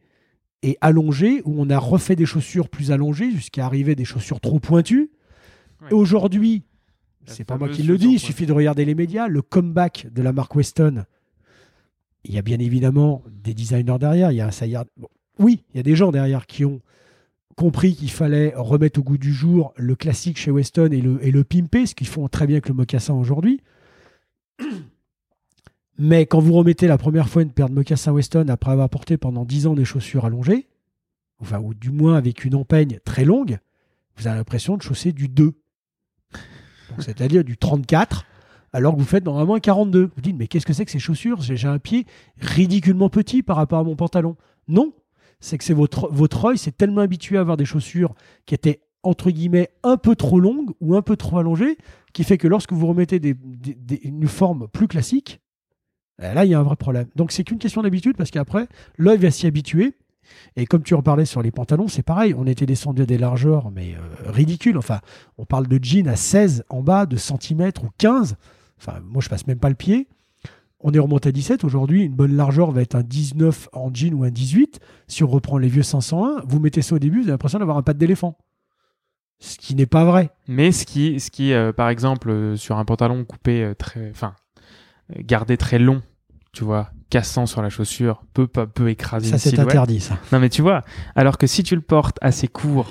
et 0.62 0.76
allongé, 0.80 1.42
où 1.44 1.54
on 1.60 1.70
a 1.70 1.78
refait 1.78 2.16
des 2.16 2.26
chaussures 2.26 2.68
plus 2.68 2.90
allongées, 2.90 3.30
jusqu'à 3.30 3.64
arriver 3.64 3.92
à 3.92 3.94
des 3.94 4.04
chaussures 4.04 4.40
trop 4.40 4.58
pointues. 4.58 5.10
Ouais. 5.82 5.92
Aujourd'hui, 5.92 6.64
c'est 7.26 7.44
pas 7.44 7.56
moi 7.56 7.68
qui 7.68 7.82
le 7.82 7.98
dis, 7.98 8.12
il 8.14 8.18
suffit 8.18 8.46
de 8.46 8.52
regarder 8.52 8.84
les 8.84 8.94
médias, 8.94 9.28
le 9.28 9.42
comeback 9.42 10.08
de 10.12 10.22
la 10.22 10.32
marque 10.32 10.54
Weston. 10.54 11.04
Il 12.24 12.34
y 12.34 12.38
a 12.38 12.42
bien 12.42 12.58
évidemment 12.58 13.22
des 13.30 13.54
designers 13.54 13.98
derrière, 13.98 14.32
il 14.32 14.36
y 14.36 14.40
a 14.40 14.46
un 14.46 14.50
Sayard. 14.50 14.86
Bon, 14.96 15.08
oui, 15.38 15.62
il 15.72 15.76
y 15.76 15.80
a 15.80 15.82
des 15.82 15.94
gens 15.94 16.10
derrière 16.10 16.46
qui 16.46 16.64
ont 16.64 16.80
compris 17.56 17.94
qu'il 17.94 18.10
fallait 18.10 18.52
remettre 18.56 19.00
au 19.00 19.02
goût 19.02 19.18
du 19.18 19.32
jour 19.32 19.72
le 19.76 19.94
classique 19.94 20.38
chez 20.38 20.50
Weston 20.50 20.90
et 20.92 21.00
le, 21.00 21.24
et 21.24 21.30
le 21.30 21.44
pimper, 21.44 21.86
ce 21.86 21.94
qu'ils 21.94 22.06
font 22.06 22.28
très 22.28 22.46
bien 22.46 22.56
avec 22.56 22.68
le 22.68 22.74
mocassin 22.74 23.14
aujourd'hui. 23.14 23.60
Mais 25.98 26.26
quand 26.26 26.38
vous 26.38 26.52
remettez 26.52 26.86
la 26.86 26.96
première 26.96 27.28
fois 27.28 27.42
une 27.42 27.50
paire 27.50 27.68
de 27.68 27.74
mocassins 27.74 28.12
Weston 28.12 28.46
après 28.48 28.70
avoir 28.70 28.88
porté 28.88 29.16
pendant 29.16 29.44
10 29.44 29.66
ans 29.66 29.74
des 29.74 29.84
chaussures 29.84 30.24
allongées, 30.24 30.68
ou 31.40 31.74
du 31.74 31.90
moins 31.90 32.16
avec 32.16 32.44
une 32.44 32.54
empeigne 32.54 33.00
très 33.04 33.24
longue, 33.24 33.58
vous 34.16 34.28
avez 34.28 34.36
l'impression 34.36 34.76
de 34.76 34.82
chausser 34.82 35.12
du 35.12 35.28
2. 35.28 35.44
Donc, 35.44 37.02
C'est-à-dire 37.02 37.42
du 37.42 37.56
34, 37.56 38.26
alors 38.72 38.94
que 38.94 39.00
vous 39.00 39.06
faites 39.06 39.24
normalement 39.24 39.54
un 39.54 39.60
42. 39.60 40.10
Vous 40.14 40.22
dites, 40.22 40.36
mais 40.36 40.46
qu'est-ce 40.46 40.66
que 40.66 40.72
c'est 40.72 40.84
que 40.84 40.90
ces 40.90 40.98
chaussures? 41.00 41.40
J'ai 41.40 41.66
un 41.66 41.78
pied 41.78 42.06
ridiculement 42.38 43.08
petit 43.08 43.42
par 43.42 43.56
rapport 43.56 43.80
à 43.80 43.84
mon 43.84 43.96
pantalon. 43.96 44.36
Non, 44.68 44.92
c'est 45.40 45.58
que 45.58 45.64
c'est 45.64 45.74
votre, 45.74 46.08
votre 46.12 46.44
œil 46.44 46.58
s'est 46.58 46.72
tellement 46.72 47.00
habitué 47.00 47.38
à 47.38 47.40
avoir 47.40 47.56
des 47.56 47.64
chaussures 47.64 48.14
qui 48.46 48.54
étaient 48.54 48.82
entre 49.02 49.30
guillemets 49.30 49.70
un 49.82 49.96
peu 49.96 50.14
trop 50.16 50.38
longues 50.38 50.70
ou 50.80 50.96
un 50.96 51.02
peu 51.02 51.16
trop 51.16 51.38
allongées, 51.38 51.78
qui 52.12 52.24
fait 52.24 52.38
que 52.38 52.48
lorsque 52.48 52.72
vous 52.72 52.86
remettez 52.86 53.20
une 54.02 54.28
forme 54.28 54.68
plus 54.68 54.88
classique, 54.88 55.40
là 56.18 56.44
il 56.44 56.50
y 56.50 56.54
a 56.54 56.60
un 56.60 56.62
vrai 56.62 56.76
problème. 56.76 57.06
Donc 57.16 57.32
c'est 57.32 57.44
qu'une 57.44 57.58
question 57.58 57.82
d'habitude 57.82 58.16
parce 58.16 58.30
qu'après 58.30 58.68
l'œil 58.96 59.18
va 59.18 59.30
s'y 59.30 59.46
habituer. 59.46 59.94
Et 60.56 60.66
comme 60.66 60.82
tu 60.82 60.94
en 60.94 61.00
parlais 61.00 61.24
sur 61.24 61.40
les 61.40 61.50
pantalons, 61.50 61.88
c'est 61.88 62.02
pareil. 62.02 62.34
On 62.36 62.46
était 62.46 62.66
descendu 62.66 63.02
à 63.02 63.06
des 63.06 63.16
largeurs, 63.16 63.70
mais 63.70 63.94
euh, 63.94 64.30
ridicules. 64.30 64.76
Enfin, 64.76 65.00
on 65.38 65.46
parle 65.46 65.66
de 65.66 65.82
jeans 65.82 66.06
à 66.06 66.16
16 66.16 66.64
en 66.68 66.82
bas, 66.82 67.06
de 67.06 67.16
centimètres 67.16 67.84
ou 67.84 67.88
15. 67.96 68.36
Enfin, 68.78 69.00
moi, 69.04 69.22
je 69.22 69.30
passe 69.30 69.46
même 69.46 69.58
pas 69.58 69.70
le 69.70 69.74
pied. 69.74 70.06
On 70.80 70.92
est 70.92 70.98
remonté 70.98 71.30
à 71.30 71.32
17. 71.32 71.64
Aujourd'hui, 71.64 72.04
une 72.04 72.14
bonne 72.14 72.36
largeur 72.36 72.70
va 72.70 72.82
être 72.82 72.94
un 72.94 73.02
19 73.02 73.70
en 73.72 73.92
jean 73.92 74.14
ou 74.14 74.24
un 74.24 74.30
18. 74.30 74.80
Si 75.08 75.24
on 75.24 75.28
reprend 75.28 75.58
les 75.58 75.68
vieux 75.68 75.82
501, 75.82 76.42
vous 76.46 76.60
mettez 76.60 76.82
ça 76.82 76.94
au 76.94 76.98
début, 76.98 77.18
vous 77.18 77.24
avez 77.24 77.32
l'impression 77.32 77.58
d'avoir 77.58 77.78
un 77.78 77.82
pas 77.82 77.94
d'éléphant. 77.94 78.36
Ce 79.40 79.56
qui 79.56 79.74
n'est 79.74 79.86
pas 79.86 80.04
vrai. 80.04 80.30
Mais 80.46 80.72
ce 80.72 80.84
qui, 80.84 81.20
ce 81.20 81.30
qui 81.30 81.52
euh, 81.52 81.72
par 81.72 81.88
exemple, 81.88 82.30
euh, 82.30 82.56
sur 82.56 82.76
un 82.76 82.84
pantalon 82.84 83.24
coupé 83.24 83.62
euh, 83.62 83.74
très, 83.74 84.10
enfin, 84.10 84.34
euh, 85.16 85.20
gardé 85.20 85.56
très 85.56 85.78
long, 85.78 86.02
tu 86.58 86.64
vois, 86.64 86.90
cassant 87.08 87.46
sur 87.46 87.62
la 87.62 87.70
chaussure, 87.70 88.24
peut 88.34 88.48
pas 88.48 88.66
peut 88.66 88.88
écraser 88.90 89.30
Ça, 89.30 89.38
c'est 89.38 89.56
interdit, 89.60 90.00
ça. 90.00 90.18
Non, 90.32 90.40
mais 90.40 90.48
tu 90.48 90.60
vois, 90.60 90.82
alors 91.14 91.38
que 91.38 91.46
si 91.46 91.62
tu 91.62 91.76
le 91.76 91.80
portes 91.82 92.18
assez 92.20 92.48
court, 92.48 92.90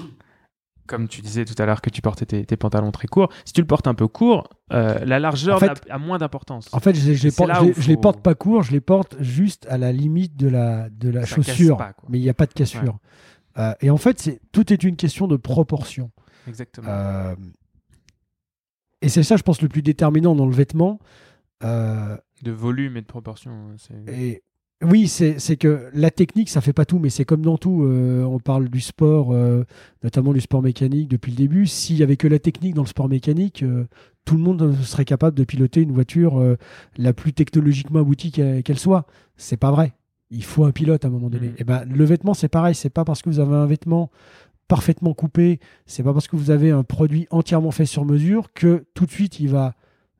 comme 0.85 1.09
tu 1.09 1.21
disais 1.21 1.43
tout 1.43 1.61
à 1.61 1.65
l'heure 1.65 1.81
que 1.81 1.89
tu 1.89 2.01
portais 2.01 2.25
tes, 2.25 2.45
tes 2.45 2.55
pantalons 2.55 2.91
très 2.93 3.09
courts, 3.09 3.29
si 3.43 3.51
tu 3.51 3.59
le 3.59 3.67
portes 3.67 3.87
un 3.87 3.93
peu 3.93 4.07
court, 4.07 4.47
euh, 4.71 5.03
la 5.03 5.19
largeur 5.19 5.57
En 5.57 5.59
fait- 5.59 5.85
n'a- 5.89 5.95
a, 5.95 5.97
moins 5.97 6.17
d'importance. 6.17 6.69
En 6.71 6.79
fait, 6.79 6.93
je, 6.95 7.11
je 7.13 7.23
les 7.27 7.31
porte- 7.33 7.51
je 7.59 7.65
les- 7.65 7.73
je 7.73 7.87
les 7.89 7.95
faut- 7.95 7.99
porte 7.99 8.21
pas 8.21 8.35
court, 8.35 8.63
je 8.63 8.71
les 8.71 8.79
porte 8.79 9.17
juste 9.21 9.67
à 9.69 9.77
la 9.77 9.91
limite 9.91 10.37
de 10.37 10.47
la, 10.47 10.87
de 10.89 11.09
la 11.09 11.25
Ça 11.25 11.35
chaussure. 11.35 11.75
pas, 11.75 11.91
mais 12.07 12.19
il 12.19 12.21
n'y 12.21 12.29
a 12.29 12.33
pas 12.33 12.45
de 12.45 12.53
cassure. 12.53 12.99
Euh, 13.57 13.73
et 13.81 13.89
en 13.89 13.97
fait, 13.97 14.17
c'est 14.21 14.39
tout 14.53 14.71
est 14.71 14.81
une 14.85 14.95
question 14.95 15.27
de 15.27 15.35
proportion. 15.35 16.09
Exactement. 16.47 16.87
Euh, 16.89 17.35
et 19.01 19.09
c'est 19.09 19.23
ça, 19.23 19.35
je 19.35 19.43
pense, 19.43 19.61
le 19.61 19.67
plus 19.67 19.81
déterminant 19.81 20.35
dans 20.35 20.45
le 20.45 20.53
vêtement. 20.55 20.99
De 22.43 22.51
volume 22.51 22.97
et 22.97 23.01
de 23.01 23.07
proportion. 23.07 23.51
hein, 23.51 24.11
et 24.11 24.43
oui, 24.83 25.07
c'est 25.07 25.57
que 25.57 25.89
la 25.93 26.11
technique, 26.11 26.49
ça 26.49 26.61
fait 26.61 26.73
pas 26.73 26.85
tout, 26.85 26.99
mais 26.99 27.09
c'est 27.09 27.25
comme 27.25 27.41
dans 27.41 27.57
tout. 27.57 27.83
euh, 27.83 28.23
on 28.23 28.37
parle 28.39 28.69
du 28.69 28.79
sport, 28.79 29.31
euh, 29.31 29.63
notamment 30.03 30.33
du 30.33 30.41
sport 30.41 30.61
mécanique 30.61 31.09
depuis 31.09 31.31
le 31.31 31.37
début. 31.37 31.65
S'il 31.65 31.97
y 31.97 32.03
avait 32.03 32.17
que 32.17 32.27
la 32.27 32.37
technique 32.37 32.75
dans 32.75 32.83
le 32.83 32.87
sport 32.87 33.09
mécanique, 33.09 33.63
euh, 33.63 33.87
tout 34.25 34.35
le 34.35 34.41
monde 34.41 34.75
serait 34.83 35.05
capable 35.05 35.35
de 35.35 35.43
piloter 35.43 35.81
une 35.81 35.93
voiture 35.93 36.57
la 36.97 37.13
plus 37.13 37.33
technologiquement 37.33 38.01
aboutie 38.01 38.31
qu'elle 38.31 38.77
soit. 38.77 39.07
C'est 39.37 39.57
pas 39.57 39.71
vrai. 39.71 39.93
Il 40.29 40.43
faut 40.43 40.65
un 40.65 40.71
pilote 40.71 41.05
à 41.05 41.07
un 41.07 41.11
moment 41.11 41.29
donné. 41.29 41.47
Mhm. 41.47 41.55
Et 41.57 41.63
ben, 41.63 41.85
le 41.85 42.03
vêtement, 42.03 42.33
c'est 42.33 42.49
pareil. 42.49 42.75
C'est 42.75 42.89
pas 42.89 43.05
parce 43.05 43.21
que 43.21 43.29
vous 43.29 43.39
avez 43.39 43.55
un 43.55 43.65
vêtement 43.65 44.11
parfaitement 44.67 45.13
coupé, 45.13 45.59
c'est 45.85 46.03
pas 46.03 46.13
parce 46.13 46.27
que 46.27 46.35
vous 46.35 46.51
avez 46.51 46.71
un 46.71 46.83
produit 46.83 47.25
entièrement 47.31 47.71
fait 47.71 47.85
sur 47.85 48.05
mesure 48.05 48.51
que 48.53 48.85
tout 48.93 49.05
de 49.05 49.11
suite 49.11 49.39
il 49.39 49.49
va 49.49 49.75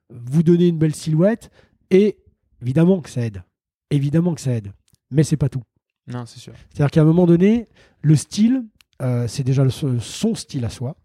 vous 0.10 0.42
donner 0.42 0.68
une 0.68 0.78
belle 0.78 0.96
silhouette. 0.96 1.52
Et 1.92 2.18
évidemment 2.62 3.02
que 3.02 3.10
ça 3.10 3.22
aide. 3.22 3.44
Évidemment 3.90 4.34
que 4.36 4.42
ça 4.42 4.52
aide. 4.52 4.72
Mais 5.12 5.24
c'est 5.24 5.38
pas 5.38 5.50
tout. 5.50 5.64
Non, 6.08 6.26
c'est 6.26 6.40
sûr. 6.40 6.54
C'est-à-dire 6.74 6.92
qu'à 6.92 7.02
un 7.02 7.06
moment 7.06 7.26
donné, 7.26 7.68
le 8.02 8.16
style, 8.16 8.66
euh, 9.02 9.28
c'est 9.28 9.44
déjà 9.44 9.64
le- 9.64 9.70
son 9.70 10.36
style 10.36 10.66
à 10.66 10.70
soi. 10.70 10.96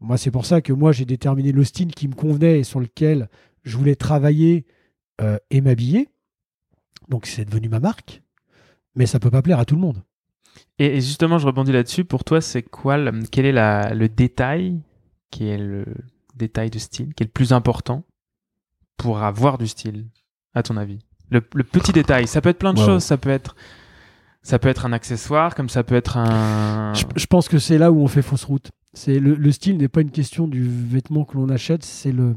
Moi, 0.00 0.16
c'est 0.18 0.30
pour 0.30 0.44
ça 0.46 0.60
que 0.60 0.72
moi, 0.72 0.92
j'ai 0.92 1.04
déterminé 1.04 1.52
le 1.52 1.64
style 1.64 1.94
qui 1.94 2.08
me 2.08 2.14
convenait 2.14 2.60
et 2.60 2.64
sur 2.64 2.80
lequel 2.80 3.28
je 3.62 3.76
voulais 3.76 3.94
travailler 3.96 4.66
euh, 5.20 5.38
et 5.50 5.60
m'habiller. 5.60 6.08
Donc, 7.08 7.26
c'est 7.26 7.44
devenu 7.44 7.68
ma 7.68 7.80
marque. 7.80 8.22
Mais 8.96 9.06
ça 9.06 9.18
peut 9.18 9.30
pas 9.30 9.42
plaire 9.42 9.58
à 9.58 9.64
tout 9.64 9.74
le 9.74 9.80
monde. 9.80 10.02
Et, 10.78 10.86
et 10.96 11.00
justement, 11.00 11.38
je 11.38 11.46
rebondis 11.46 11.72
là-dessus. 11.72 12.04
Pour 12.04 12.24
toi, 12.24 12.40
c'est 12.40 12.62
quoi 12.62 12.96
le- 12.98 13.22
Quel 13.30 13.46
est 13.46 13.52
la, 13.52 13.94
le 13.94 14.08
détail 14.08 14.80
qui 15.30 15.48
est 15.48 15.58
le 15.58 15.84
détail 16.36 16.70
de 16.70 16.78
style 16.78 17.14
qui 17.14 17.22
est 17.22 17.26
le 17.26 17.32
plus 17.32 17.52
important? 17.52 18.04
Pour 18.96 19.22
avoir 19.22 19.58
du 19.58 19.66
style, 19.66 20.06
à 20.54 20.62
ton 20.62 20.76
avis? 20.76 20.98
Le, 21.30 21.42
le 21.54 21.64
petit 21.64 21.92
détail. 21.92 22.26
Ça 22.26 22.40
peut 22.40 22.50
être 22.50 22.58
plein 22.58 22.74
de 22.74 22.78
Wow. 22.80 22.86
choses. 22.86 23.02
Ça 23.04 23.16
peut 23.16 23.30
être, 23.30 23.56
ça 24.42 24.58
peut 24.58 24.68
être 24.68 24.86
un 24.86 24.92
accessoire, 24.92 25.54
comme 25.54 25.68
ça 25.68 25.82
peut 25.82 25.94
être 25.94 26.16
un. 26.18 26.92
Je, 26.94 27.04
je 27.16 27.26
pense 27.26 27.48
que 27.48 27.58
c'est 27.58 27.78
là 27.78 27.90
où 27.90 28.00
on 28.00 28.08
fait 28.08 28.22
fausse 28.22 28.44
route. 28.44 28.70
C'est 28.92 29.18
le, 29.18 29.34
le 29.34 29.52
style 29.52 29.76
n'est 29.78 29.88
pas 29.88 30.02
une 30.02 30.10
question 30.12 30.46
du 30.46 30.62
vêtement 30.68 31.24
que 31.24 31.36
l'on 31.36 31.48
achète, 31.48 31.82
c'est 31.82 32.12
le 32.12 32.36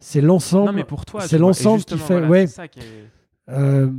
c'est 0.00 0.20
l'ensemble. 0.20 0.66
Non, 0.66 0.72
mais 0.72 0.84
pour 0.84 1.04
toi, 1.04 1.20
c'est 1.22 1.38
l'ensemble 1.38 1.84
qui 1.84 1.96
fait- 1.98 2.14
voilà, 2.14 2.28
ouais. 2.28 2.46
ça 2.46 2.68
qui 2.68 2.80
est- 2.80 3.10
Euh, 3.48 3.90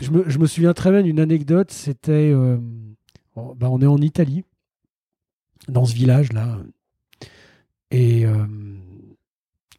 je, 0.00 0.10
me, 0.10 0.28
je 0.28 0.38
me 0.38 0.46
souviens 0.46 0.72
très 0.74 0.90
bien 0.90 1.02
d'une 1.02 1.20
anecdote. 1.20 1.70
C'était, 1.70 2.32
euh, 2.32 2.58
on, 3.36 3.54
bah, 3.54 3.68
on 3.70 3.80
est 3.80 3.86
en 3.86 3.98
Italie, 3.98 4.42
dans 5.68 5.84
ce 5.84 5.94
village 5.94 6.32
là, 6.32 6.58
et 7.90 8.26
euh, 8.26 8.46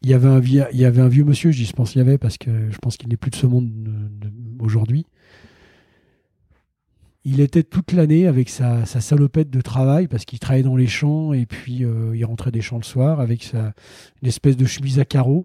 il 0.06 0.10
y 0.10 0.14
avait 0.14 0.28
un 0.28 0.38
vieux, 0.38 0.62
avait 0.84 1.24
monsieur, 1.24 1.50
je 1.50 1.58
dis 1.58 1.64
je 1.64 1.72
pense 1.72 1.90
qu'il 1.90 1.98
y 1.98 2.02
avait 2.02 2.16
parce 2.16 2.38
que 2.38 2.70
je 2.70 2.78
pense 2.78 2.96
qu'il 2.96 3.08
n'est 3.08 3.16
plus 3.16 3.32
de 3.32 3.34
ce 3.34 3.44
monde 3.48 3.68
de- 3.68 4.28
de- 4.28 4.32
aujourd'hui. 4.62 5.04
Il 7.24 7.40
était 7.40 7.64
toute 7.64 7.90
l'année 7.90 8.28
avec 8.28 8.48
sa, 8.48 8.86
sa 8.86 9.00
salopette 9.00 9.50
de 9.50 9.60
travail 9.60 10.06
parce 10.06 10.24
qu'il 10.24 10.38
travaillait 10.38 10.62
dans 10.62 10.76
les 10.76 10.86
champs 10.86 11.32
et 11.32 11.44
puis 11.44 11.84
euh, 11.84 12.14
il 12.14 12.24
rentrait 12.24 12.52
des 12.52 12.60
champs 12.60 12.76
le 12.76 12.84
soir 12.84 13.18
avec 13.18 13.52
une 13.52 13.72
espèce 14.28 14.56
de 14.56 14.64
chemise 14.64 15.00
à 15.00 15.04
carreaux. 15.04 15.44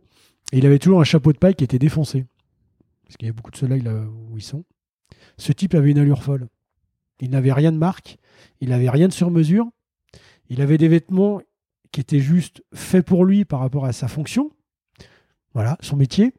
Et 0.52 0.60
il 0.60 0.66
avait 0.68 0.78
toujours 0.78 1.02
un 1.02 1.06
chapeau 1.06 1.34
de 1.34 1.40
paille 1.40 1.56
qui 1.56 1.64
était 1.64 1.80
défoncé. 1.80 2.26
Parce 3.04 3.18
qu'il 3.18 3.26
y 3.26 3.32
a 3.32 3.34
beaucoup 3.34 3.50
de 3.50 3.58
soleil 3.58 3.82
là 3.82 3.96
où 4.30 4.38
ils 4.38 4.44
sont. 4.44 4.64
Ce 5.38 5.52
type 5.52 5.74
avait 5.74 5.90
une 5.90 5.98
allure 5.98 6.22
folle. 6.22 6.48
Il 7.20 7.32
n'avait 7.32 7.52
rien 7.52 7.72
de 7.72 7.78
marque, 7.80 8.20
il 8.60 8.70
n'avait 8.70 8.92
rien 8.92 9.08
de 9.08 9.14
sur 9.14 9.32
mesure. 9.32 9.66
Il 10.50 10.62
avait 10.62 10.78
des 10.78 10.88
vêtements 10.88 11.42
qui 11.92 12.00
étaient 12.02 12.20
juste 12.20 12.64
faits 12.74 13.06
pour 13.06 13.26
lui 13.26 13.46
par 13.46 13.60
rapport 13.60 13.86
à 13.86 13.94
sa 13.94 14.08
fonction. 14.08 14.52
Voilà, 15.54 15.78
son 15.82 15.98
métier. 15.98 16.34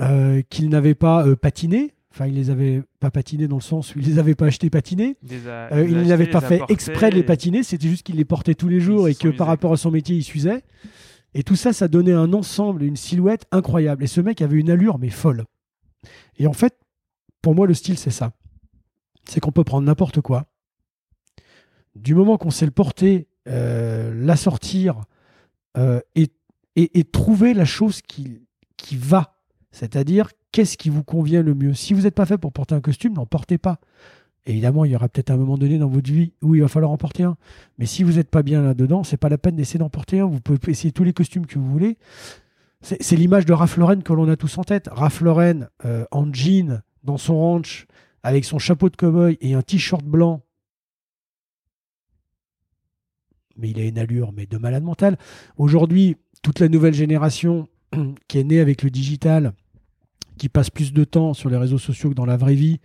Euh, 0.00 0.42
qu'il 0.48 0.68
n'avait 0.68 0.94
pas 0.94 1.26
euh, 1.26 1.34
patiné. 1.34 1.92
Enfin, 2.12 2.26
il 2.26 2.34
les 2.34 2.50
avait 2.50 2.82
pas 3.00 3.10
patinés 3.10 3.48
dans 3.48 3.56
le 3.56 3.62
sens 3.62 3.94
où 3.94 3.98
il 3.98 4.06
les 4.06 4.18
avait 4.18 4.34
pas 4.34 4.46
achetés 4.46 4.70
patinés. 4.70 5.16
Il 5.28 5.48
a- 5.48 5.72
Euh, 5.72 5.84
les 5.84 5.90
il 5.90 5.98
a 5.98 6.02
n'avait 6.04 6.24
achetés, 6.24 6.30
pas 6.32 6.40
les 6.40 6.58
fait 6.66 6.72
exprès 6.72 7.10
de 7.10 7.16
les 7.16 7.22
patiner, 7.22 7.62
c'était 7.62 7.88
juste 7.88 8.04
qu'il 8.06 8.16
les 8.16 8.24
portait 8.24 8.54
tous 8.54 8.68
les 8.68 8.80
jours 8.80 9.08
et 9.08 9.14
que 9.14 9.28
par 9.28 9.46
rapport 9.48 9.72
à 9.72 9.76
son 9.76 9.90
métier, 9.90 10.16
il 10.16 10.22
s'usait. 10.22 10.62
Et 11.34 11.42
tout 11.42 11.56
ça, 11.56 11.72
ça 11.72 11.88
donnait 11.88 12.12
un 12.12 12.32
ensemble, 12.32 12.82
une 12.84 12.96
silhouette 12.96 13.44
incroyable. 13.52 14.02
Et 14.04 14.06
ce 14.06 14.20
mec 14.20 14.40
avait 14.40 14.56
une 14.58 14.70
allure, 14.70 14.98
mais 14.98 15.10
folle. 15.10 15.44
Et 16.38 16.46
en 16.46 16.52
fait, 16.52 16.78
pour 17.42 17.54
moi, 17.54 17.66
le 17.66 17.74
style, 17.74 17.98
c'est 17.98 18.10
ça. 18.10 18.32
C'est 19.28 19.40
qu'on 19.40 19.52
peut 19.52 19.64
prendre 19.64 19.86
n'importe 19.86 20.20
quoi. 20.20 20.46
Du 21.94 22.14
moment 22.14 22.38
qu'on 22.38 22.50
sait 22.50 22.64
le 22.64 22.70
porter, 22.72 23.27
euh, 23.48 24.12
l'assortir 24.14 25.00
euh, 25.76 26.00
et, 26.14 26.30
et, 26.76 27.04
trouver 27.04 27.54
la 27.54 27.64
chose 27.64 28.02
qui, 28.02 28.42
qui 28.76 28.96
va. 28.96 29.36
C'est-à-dire, 29.70 30.30
qu'est-ce 30.52 30.76
qui 30.76 30.90
vous 30.90 31.04
convient 31.04 31.42
le 31.42 31.54
mieux? 31.54 31.74
Si 31.74 31.94
vous 31.94 32.02
n'êtes 32.02 32.14
pas 32.14 32.26
fait 32.26 32.38
pour 32.38 32.52
porter 32.52 32.74
un 32.74 32.80
costume, 32.80 33.14
n'en 33.14 33.26
portez 33.26 33.58
pas. 33.58 33.80
Évidemment, 34.46 34.84
il 34.84 34.92
y 34.92 34.96
aura 34.96 35.08
peut-être 35.08 35.30
un 35.30 35.36
moment 35.36 35.58
donné 35.58 35.78
dans 35.78 35.88
votre 35.88 36.10
vie 36.10 36.32
où 36.40 36.54
il 36.54 36.62
va 36.62 36.68
falloir 36.68 36.90
en 36.90 36.96
porter 36.96 37.22
un. 37.22 37.36
Mais 37.78 37.86
si 37.86 38.02
vous 38.02 38.12
n'êtes 38.12 38.30
pas 38.30 38.42
bien 38.42 38.62
là-dedans, 38.62 39.04
c'est 39.04 39.18
pas 39.18 39.28
la 39.28 39.36
peine 39.36 39.56
d'essayer 39.56 39.78
d'en 39.78 39.90
porter 39.90 40.20
un. 40.20 40.26
Vous 40.26 40.40
pouvez 40.40 40.58
essayer 40.68 40.90
tous 40.90 41.04
les 41.04 41.12
costumes 41.12 41.46
que 41.46 41.58
vous 41.58 41.70
voulez. 41.70 41.98
C'est 42.80 43.02
c'est 43.02 43.16
l'image 43.16 43.44
de 43.44 43.52
Ralph 43.52 43.76
Lauren 43.76 44.02
que 44.02 44.12
l'on 44.12 44.28
a 44.28 44.36
tous 44.36 44.56
en 44.56 44.64
tête. 44.64 44.88
Ralph 44.90 45.20
Lauren 45.20 45.68
euh, 45.84 46.06
en 46.10 46.32
jean, 46.32 46.80
dans 47.04 47.18
son 47.18 47.36
ranch, 47.36 47.86
avec 48.22 48.44
son 48.44 48.58
chapeau 48.58 48.88
de 48.88 48.96
cow-boy 48.96 49.36
et 49.40 49.54
un 49.54 49.62
t-shirt 49.62 50.04
blanc. 50.04 50.42
Mais 53.58 53.70
il 53.70 53.78
a 53.78 53.84
une 53.84 53.98
allure 53.98 54.32
mais 54.32 54.46
de 54.46 54.56
malade 54.56 54.82
mental. 54.84 55.18
Aujourd'hui, 55.56 56.16
toute 56.42 56.60
la 56.60 56.68
nouvelle 56.68 56.94
génération 56.94 57.68
qui 58.28 58.38
est 58.38 58.44
née 58.44 58.60
avec 58.60 58.82
le 58.82 58.90
digital, 58.90 59.52
qui 60.38 60.48
passe 60.48 60.70
plus 60.70 60.92
de 60.92 61.04
temps 61.04 61.34
sur 61.34 61.50
les 61.50 61.56
réseaux 61.56 61.78
sociaux 61.78 62.10
que 62.10 62.14
dans 62.14 62.26
la 62.26 62.36
vraie 62.36 62.54
vie, 62.54 62.80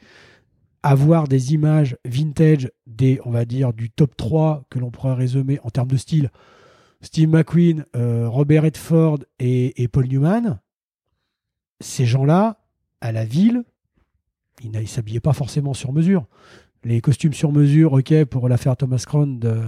avoir 0.82 1.28
des 1.28 1.54
images 1.54 1.95
vintage 2.04 2.70
des, 2.88 3.20
on 3.24 3.32
va 3.32 3.45
dire, 3.45 3.74
du 3.74 3.90
top 3.90 4.18
3 4.18 4.66
que 4.70 4.80
l'on 4.80 4.91
pourrait 4.91 5.14
résumer 5.14 5.60
en 5.64 5.70
termes 5.70 5.88
de 5.88 5.98
style, 5.98 6.30
Steve 7.02 7.30
McQueen, 7.30 7.86
euh, 7.95 8.28
Robert 8.30 8.64
Redford 8.64 9.20
et, 9.40 9.88
Paul 9.90 10.08
Newman, 10.08 10.60
ces 11.80 12.06
gens-là, 12.06 12.60
à 13.02 13.12
la 13.12 13.26
ville, 13.26 13.64
ils 14.64 14.72
ne 14.72 14.86
s'habillaient 14.86 15.20
pas 15.20 15.34
forcément 15.34 15.74
sur 15.74 15.91
mesure. 15.91 16.26
Les 16.86 17.02
costumes 17.02 17.34
sur 17.34 17.52
mesure, 17.52 17.94
ok, 17.94 18.26
pour 18.26 18.48
l'affaire 18.48 18.78
Thomas 18.78 19.04
Crown 19.06 19.40
de, 19.40 19.62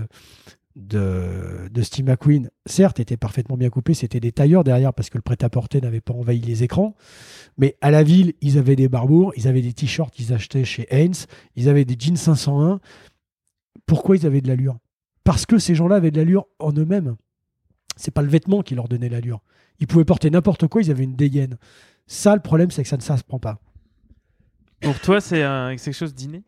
de, 0.75 1.69
de 1.71 1.81
Steve 1.81 2.05
McQueen, 2.05 2.49
certes, 2.65 2.99
étaient 2.99 3.17
parfaitement 3.17 3.57
bien 3.57 3.69
coupés. 3.69 3.93
C'était 3.93 4.19
des 4.19 4.31
tailleurs 4.31 4.63
derrière 4.63 4.93
parce 4.93 5.09
que 5.09 5.17
le 5.17 5.21
prêt-à-porter 5.21 5.81
n'avait 5.81 6.01
pas 6.01 6.13
envahi 6.13 6.39
les 6.39 6.63
écrans. 6.63 6.95
Mais 7.57 7.77
à 7.81 7.91
la 7.91 8.03
ville, 8.03 8.33
ils 8.41 8.57
avaient 8.57 8.75
des 8.75 8.89
barbours, 8.89 9.31
ils 9.37 9.47
avaient 9.47 9.61
des 9.61 9.73
t-shirts 9.73 10.13
qu'ils 10.13 10.33
achetaient 10.33 10.65
chez 10.65 10.85
Haynes, 10.89 11.15
ils 11.55 11.69
avaient 11.69 11.85
des 11.85 11.95
jeans 11.97 12.17
501. 12.17 12.79
Pourquoi 13.85 14.17
ils 14.17 14.25
avaient 14.25 14.41
de 14.41 14.47
l'allure? 14.47 14.77
Parce 15.23 15.45
que 15.45 15.57
ces 15.57 15.75
gens-là 15.75 15.95
avaient 15.95 16.11
de 16.11 16.17
l'allure 16.17 16.45
en 16.59 16.73
eux-mêmes. 16.73 17.15
C'est 17.95 18.11
pas 18.11 18.21
le 18.21 18.27
vêtement 18.27 18.61
qui 18.61 18.75
leur 18.75 18.87
donnait 18.87 19.09
l'allure. 19.09 19.41
Ils 19.79 19.87
pouvaient 19.87 20.05
porter 20.05 20.29
n'importe 20.29 20.67
quoi, 20.67 20.81
ils 20.81 20.91
avaient 20.91 21.03
une 21.03 21.15
dégaine. 21.15 21.57
Ça, 22.07 22.35
le 22.35 22.41
problème, 22.41 22.71
c'est 22.71 22.83
que 22.83 22.89
ça 22.89 22.97
ne 22.97 23.01
ça 23.01 23.17
se 23.17 23.23
prend 23.23 23.39
pas. 23.39 23.59
Pour 24.81 24.99
toi, 24.99 25.21
c'est 25.21 25.39
quelque 25.39 25.91
chose 25.93 26.13
d'inné 26.13 26.43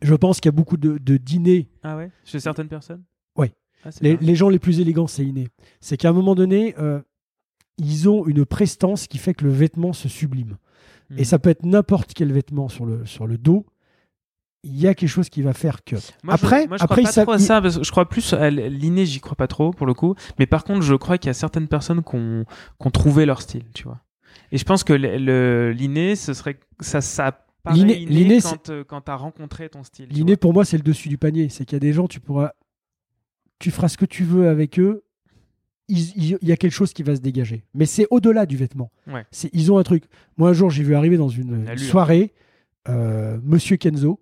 Je 0.00 0.14
pense 0.14 0.40
qu'il 0.40 0.48
y 0.48 0.54
a 0.54 0.56
beaucoup 0.56 0.76
de, 0.76 0.98
de 0.98 1.16
dîners. 1.16 1.68
Ah 1.82 1.96
ouais? 1.96 2.10
Chez 2.24 2.40
certaines 2.40 2.68
personnes? 2.68 3.02
Ouais. 3.36 3.52
Ah, 3.84 3.90
Les, 4.00 4.34
gens 4.34 4.48
les 4.48 4.58
plus 4.58 4.80
élégants, 4.80 5.06
c'est 5.06 5.24
inné. 5.24 5.48
C'est 5.80 5.96
qu'à 5.96 6.10
un 6.10 6.12
moment 6.12 6.34
donné, 6.34 6.74
euh, 6.78 7.00
ils 7.78 8.08
ont 8.08 8.26
une 8.26 8.44
prestance 8.44 9.06
qui 9.06 9.18
fait 9.18 9.34
que 9.34 9.44
le 9.44 9.50
vêtement 9.50 9.92
se 9.92 10.08
sublime. 10.08 10.56
Et 11.18 11.24
ça 11.24 11.38
peut 11.38 11.50
être 11.50 11.64
n'importe 11.64 12.14
quel 12.14 12.32
vêtement 12.32 12.68
sur 12.68 12.86
le, 12.86 13.04
sur 13.04 13.26
le 13.26 13.36
dos. 13.36 13.66
Il 14.64 14.78
y 14.80 14.86
a 14.86 14.94
quelque 14.94 15.08
chose 15.10 15.28
qui 15.28 15.42
va 15.42 15.52
faire 15.52 15.82
que. 15.84 15.96
Moi, 16.22 16.34
Après- 16.34 16.62
je, 16.62 16.68
moi, 16.68 16.76
je 16.78 16.84
après, 16.84 17.02
crois 17.02 17.12
pas 17.12 17.22
trop 17.22 17.32
à 17.32 17.38
ça, 17.38 17.60
parce 17.60 17.78
que 17.78 17.84
je 17.84 17.90
crois 17.90 18.08
plus 18.08 18.32
à 18.32 18.48
l'inné, 18.48 19.04
j'y 19.04 19.20
crois 19.20 19.34
pas 19.34 19.48
trop 19.48 19.72
pour 19.72 19.86
le 19.86 19.92
coup. 19.92 20.14
Mais 20.38 20.46
par 20.46 20.64
contre, 20.64 20.82
je 20.82 20.94
crois 20.94 21.18
qu'il 21.18 21.26
y 21.28 21.30
a 21.30 21.34
certaines 21.34 21.66
personnes 21.68 22.02
qui 22.02 22.14
ont, 22.14 22.44
qui 22.80 22.86
ont 22.86 22.90
trouvé 22.90 23.26
leur 23.26 23.42
style, 23.42 23.64
tu 23.74 23.82
vois. 23.84 24.00
Et 24.52 24.58
je 24.58 24.64
pense 24.64 24.84
que 24.84 24.92
l'inné, 24.94 26.16
ce 26.16 26.32
serait 26.32 26.58
ça, 26.80 27.00
ça 27.00 27.44
L'inné- 27.74 28.00
inné 28.02 28.10
l'inné, 28.24 28.40
quand, 28.40 28.70
euh, 28.70 28.82
quand 28.84 29.00
t'as 29.02 29.14
rencontré 29.14 29.68
ton 29.68 29.84
style. 29.84 30.08
tu 30.08 30.14
L'inné, 30.14 30.36
pour 30.36 30.52
moi, 30.52 30.64
c'est 30.64 30.76
le 30.76 30.82
dessus 30.82 31.08
du 31.08 31.16
panier. 31.18 31.48
C'est 31.48 31.64
qu'il 31.64 31.74
y 31.74 31.76
a 31.76 31.80
des 31.80 31.92
gens, 31.92 32.08
tu 32.08 32.18
pourras. 32.18 32.52
Tu 33.62 33.70
feras 33.70 33.88
ce 33.88 33.96
que 33.96 34.04
tu 34.04 34.24
veux 34.24 34.48
avec 34.48 34.78
eux. 34.80 35.04
Il 35.88 36.38
y 36.42 36.52
a 36.52 36.56
quelque 36.56 36.72
chose 36.72 36.92
qui 36.92 37.02
va 37.02 37.14
se 37.14 37.20
dégager. 37.20 37.64
Mais 37.74 37.86
c'est 37.86 38.06
au-delà 38.10 38.44
du 38.46 38.56
vêtement. 38.56 38.90
Ouais. 39.06 39.24
C'est- 39.30 39.50
Ils 39.52 39.70
ont 39.70 39.78
un 39.78 39.82
truc. 39.82 40.04
Moi, 40.36 40.50
un 40.50 40.52
jour, 40.52 40.70
j'ai 40.70 40.82
vu 40.82 40.94
arriver 40.94 41.16
dans 41.16 41.28
une, 41.28 41.76
soirée 41.78 42.32
euh, 42.88 43.38
Monsieur 43.44 43.76
Kenzo. 43.76 44.20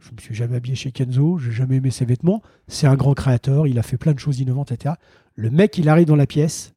Je 0.00 0.12
me 0.12 0.18
suis 0.20 0.34
jamais 0.34 0.56
habillé 0.56 0.76
chez 0.76 0.92
Kenzo. 0.92 1.38
J'ai 1.38 1.50
jamais 1.52 1.76
aimé 1.76 1.90
ses 1.90 2.04
vêtements. 2.04 2.42
C'est 2.68 2.86
un 2.86 2.94
grand 2.96 3.14
créateur. 3.14 3.66
Il 3.66 3.78
a 3.78 3.82
fait 3.82 3.96
plein 3.96 4.12
de 4.12 4.18
choses 4.18 4.38
innovantes, 4.40 4.72
etc. 4.72 4.94
Le 5.34 5.50
mec, 5.50 5.76
il 5.78 5.88
arrive 5.88 6.06
dans 6.06 6.16
la 6.16 6.26
pièce. 6.26 6.74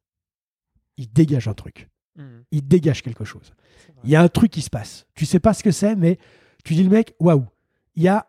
Il 0.96 1.12
dégage 1.12 1.46
un 1.46 1.54
truc. 1.54 1.88
Mhm. 2.16 2.42
Il 2.50 2.66
dégage 2.66 3.02
quelque 3.02 3.24
chose. 3.24 3.52
Il 4.04 4.10
y 4.10 4.16
a 4.16 4.22
un 4.22 4.28
truc 4.28 4.50
qui 4.50 4.62
se 4.62 4.70
passe. 4.70 5.06
Tu 5.14 5.26
sais 5.26 5.38
pas 5.40 5.54
ce 5.54 5.62
que 5.62 5.70
c'est, 5.70 5.94
mais 5.96 6.18
tu 6.64 6.74
dis 6.74 6.82
le 6.82 6.90
mec, 6.90 7.14
waouh, 7.20 7.44
il 7.94 8.02
y 8.02 8.08
a, 8.08 8.26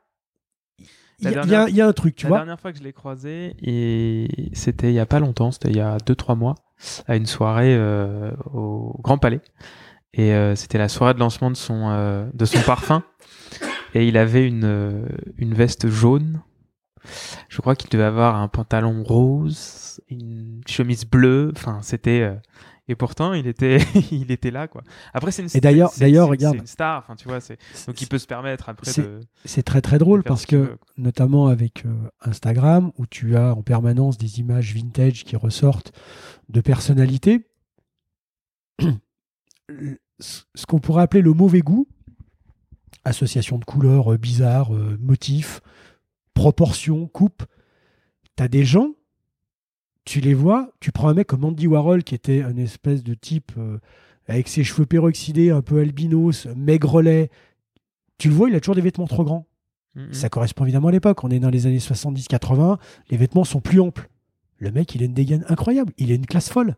il 1.22 1.32
y, 1.32 1.34
La 1.34 1.64
a- 1.64 1.70
y 1.70 1.82
un 1.82 1.94
truc, 1.94 2.16
tu 2.16 2.26
la 2.26 2.30
vois. 2.30 2.38
dernière 2.40 2.60
fois 2.60 2.72
que 2.72 2.78
je 2.78 2.84
l'ai 2.84 2.94
croisé, 2.94 3.56
et 3.62 4.50
c'était 4.54 4.88
il 4.90 4.94
y 4.94 5.00
a 5.00 5.06
pas 5.06 5.20
longtemps, 5.20 5.52
c'était 5.52 5.70
il 5.70 5.78
y 5.78 5.82
a 5.82 5.98
2-3 6.06 6.36
mois, 6.36 6.56
à 7.08 7.16
une 7.16 7.26
soirée 7.26 7.76
euh, 7.76 8.32
au 8.54 9.00
Grand 9.04 9.18
Palais. 9.18 9.42
Et 10.14 10.34
euh, 10.34 10.56
c'était 10.56 10.78
la 10.78 10.90
soirée 10.90 11.14
de 11.14 11.20
lancement 11.20 11.52
de 11.52 11.56
son, 11.56 11.90
euh, 11.90 12.26
de 12.34 12.46
son 12.46 12.60
parfum. 12.62 13.04
Et 13.94 14.08
il 14.08 14.18
avait 14.18 14.48
une, 14.48 15.08
une 15.38 15.54
veste 15.54 15.88
jaune. 15.90 16.42
Je 17.48 17.60
crois 17.62 17.76
qu'il 17.76 17.90
devait 17.90 18.04
avoir 18.04 18.36
un 18.36 18.48
pantalon 18.48 19.04
rose, 19.04 20.00
une 20.10 20.62
chemise 20.68 21.06
bleue. 21.06 21.52
Enfin, 21.56 21.80
c'était. 21.82 22.30
Et 22.90 22.96
pourtant, 22.96 23.34
il 23.34 23.46
était, 23.48 23.78
il 24.12 24.32
était 24.32 24.52
là, 24.52 24.68
quoi. 24.68 24.82
Après, 25.14 25.32
c'est 25.32 25.44
une. 25.44 25.50
Et 25.54 25.62
d'ailleurs- 25.62 25.92
regarde. 26.28 26.56
Une 26.58 26.68
star. 26.68 26.98
Enfin, 27.04 27.16
tu 27.16 27.28
vois, 27.28 27.40
c'est. 27.40 27.58
Donc, 27.88 28.02
il 28.02 28.08
peut 28.08 28.18
se 28.18 28.28
permettre 28.28 28.68
après 28.68 28.92
C'est- 29.46 29.64
très 29.64 29.82
très 29.82 29.98
drôle 30.00 30.24
parce 30.24 30.46
que, 30.46 30.76
notamment 30.98 31.48
avec 31.48 31.86
euh, 31.86 31.94
Instagram, 32.22 32.92
où 32.98 33.06
tu 33.06 33.38
as 33.38 33.54
en 33.56 33.62
permanence 33.62 34.18
des 34.18 34.40
images 34.40 34.74
vintage 34.74 35.24
qui 35.24 35.36
ressortent 35.36 35.94
de 36.50 36.60
personnalités, 36.62 37.46
ce 40.20 40.66
qu'on 40.68 40.80
pourrait 40.80 41.04
appeler 41.04 41.22
le 41.22 41.34
mauvais 41.34 41.62
goût, 41.62 41.88
association 43.06 43.58
de 43.60 43.66
couleurs 43.66 44.14
euh, 44.14 44.18
bizarres, 44.18 44.74
euh, 44.76 44.98
motifs, 45.00 45.62
proportions, 46.34 47.08
coupes, 47.08 47.44
tu 48.36 48.44
as 48.44 48.48
des 48.48 48.66
gens, 48.66 48.94
tu 50.10 50.22
les 50.22 50.34
vois, 50.34 50.72
tu 50.80 50.92
prends 50.92 51.08
un 51.08 51.14
mec 51.14 51.28
comme 51.28 51.44
Andy 51.44 51.68
Warhol 51.68 52.04
qui 52.04 52.16
était 52.16 52.42
un 52.42 52.58
espèce 52.58 53.04
de 53.04 53.14
type 53.14 53.52
euh, 53.60 53.78
avec 54.28 54.48
ses 54.48 54.64
cheveux 54.64 54.88
peroxydés, 54.88 55.52
un 55.52 55.62
peu 55.62 55.80
albinos, 55.80 56.48
maigrelet, 56.56 57.30
tu 58.18 58.30
le 58.30 58.34
vois, 58.34 58.50
il 58.50 58.56
a 58.56 58.60
toujours 58.60 58.74
des 58.74 58.82
vêtements 58.82 59.06
trop 59.06 59.24
grands. 59.24 59.46
Mhm. 59.94 60.12
Ça 60.12 60.28
correspond 60.30 60.64
évidemment 60.64 60.88
à 60.88 60.92
l'époque. 60.92 61.24
On 61.24 61.30
est 61.30 61.38
dans 61.38 61.52
les 61.52 61.68
années 61.68 61.78
70-80. 61.78 62.80
Les 63.12 63.18
vêtements 63.18 63.44
sont 63.44 63.62
plus 63.62 63.80
amples. 63.80 64.10
Le 64.58 64.72
mec, 64.72 64.96
il 64.96 65.04
a 65.04 65.06
une 65.06 65.14
dégaine 65.14 65.46
incroyable. 65.48 65.94
Il 66.00 66.12
a 66.12 66.16
une 66.16 66.26
classe 66.26 66.50
folle. 66.50 66.76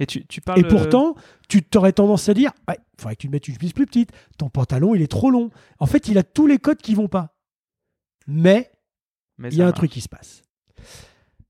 Et 0.00 0.06
tu, 0.06 0.26
tu 0.26 0.40
parles. 0.40 0.58
Et 0.58 0.64
pourtant, 0.64 1.14
tu 1.48 1.62
t'aurais 1.62 1.92
tendance 1.92 2.28
à 2.28 2.34
dire 2.34 2.50
il 2.68 2.74
faudrait 3.00 3.14
que 3.14 3.20
tu 3.20 3.28
te 3.28 3.32
mettes 3.32 3.46
une 3.46 3.54
chemise 3.54 3.72
plus 3.72 3.86
petite. 3.86 4.10
Ton 4.36 4.48
pantalon, 4.48 4.96
il 4.96 5.02
est 5.02 5.06
trop 5.06 5.30
long. 5.30 5.50
En 5.78 5.86
fait, 5.86 6.08
il 6.08 6.18
a 6.18 6.24
tous 6.24 6.48
les 6.48 6.58
codes 6.58 6.78
qui 6.78 6.96
vont 6.96 7.06
pas. 7.06 7.36
Mais 8.26 8.72
mais 9.36 9.48
il 9.50 9.58
y 9.58 9.62
a 9.62 9.68
un 9.68 9.72
truc 9.72 9.92
qui 9.92 10.00
se 10.00 10.08
passe. 10.08 10.42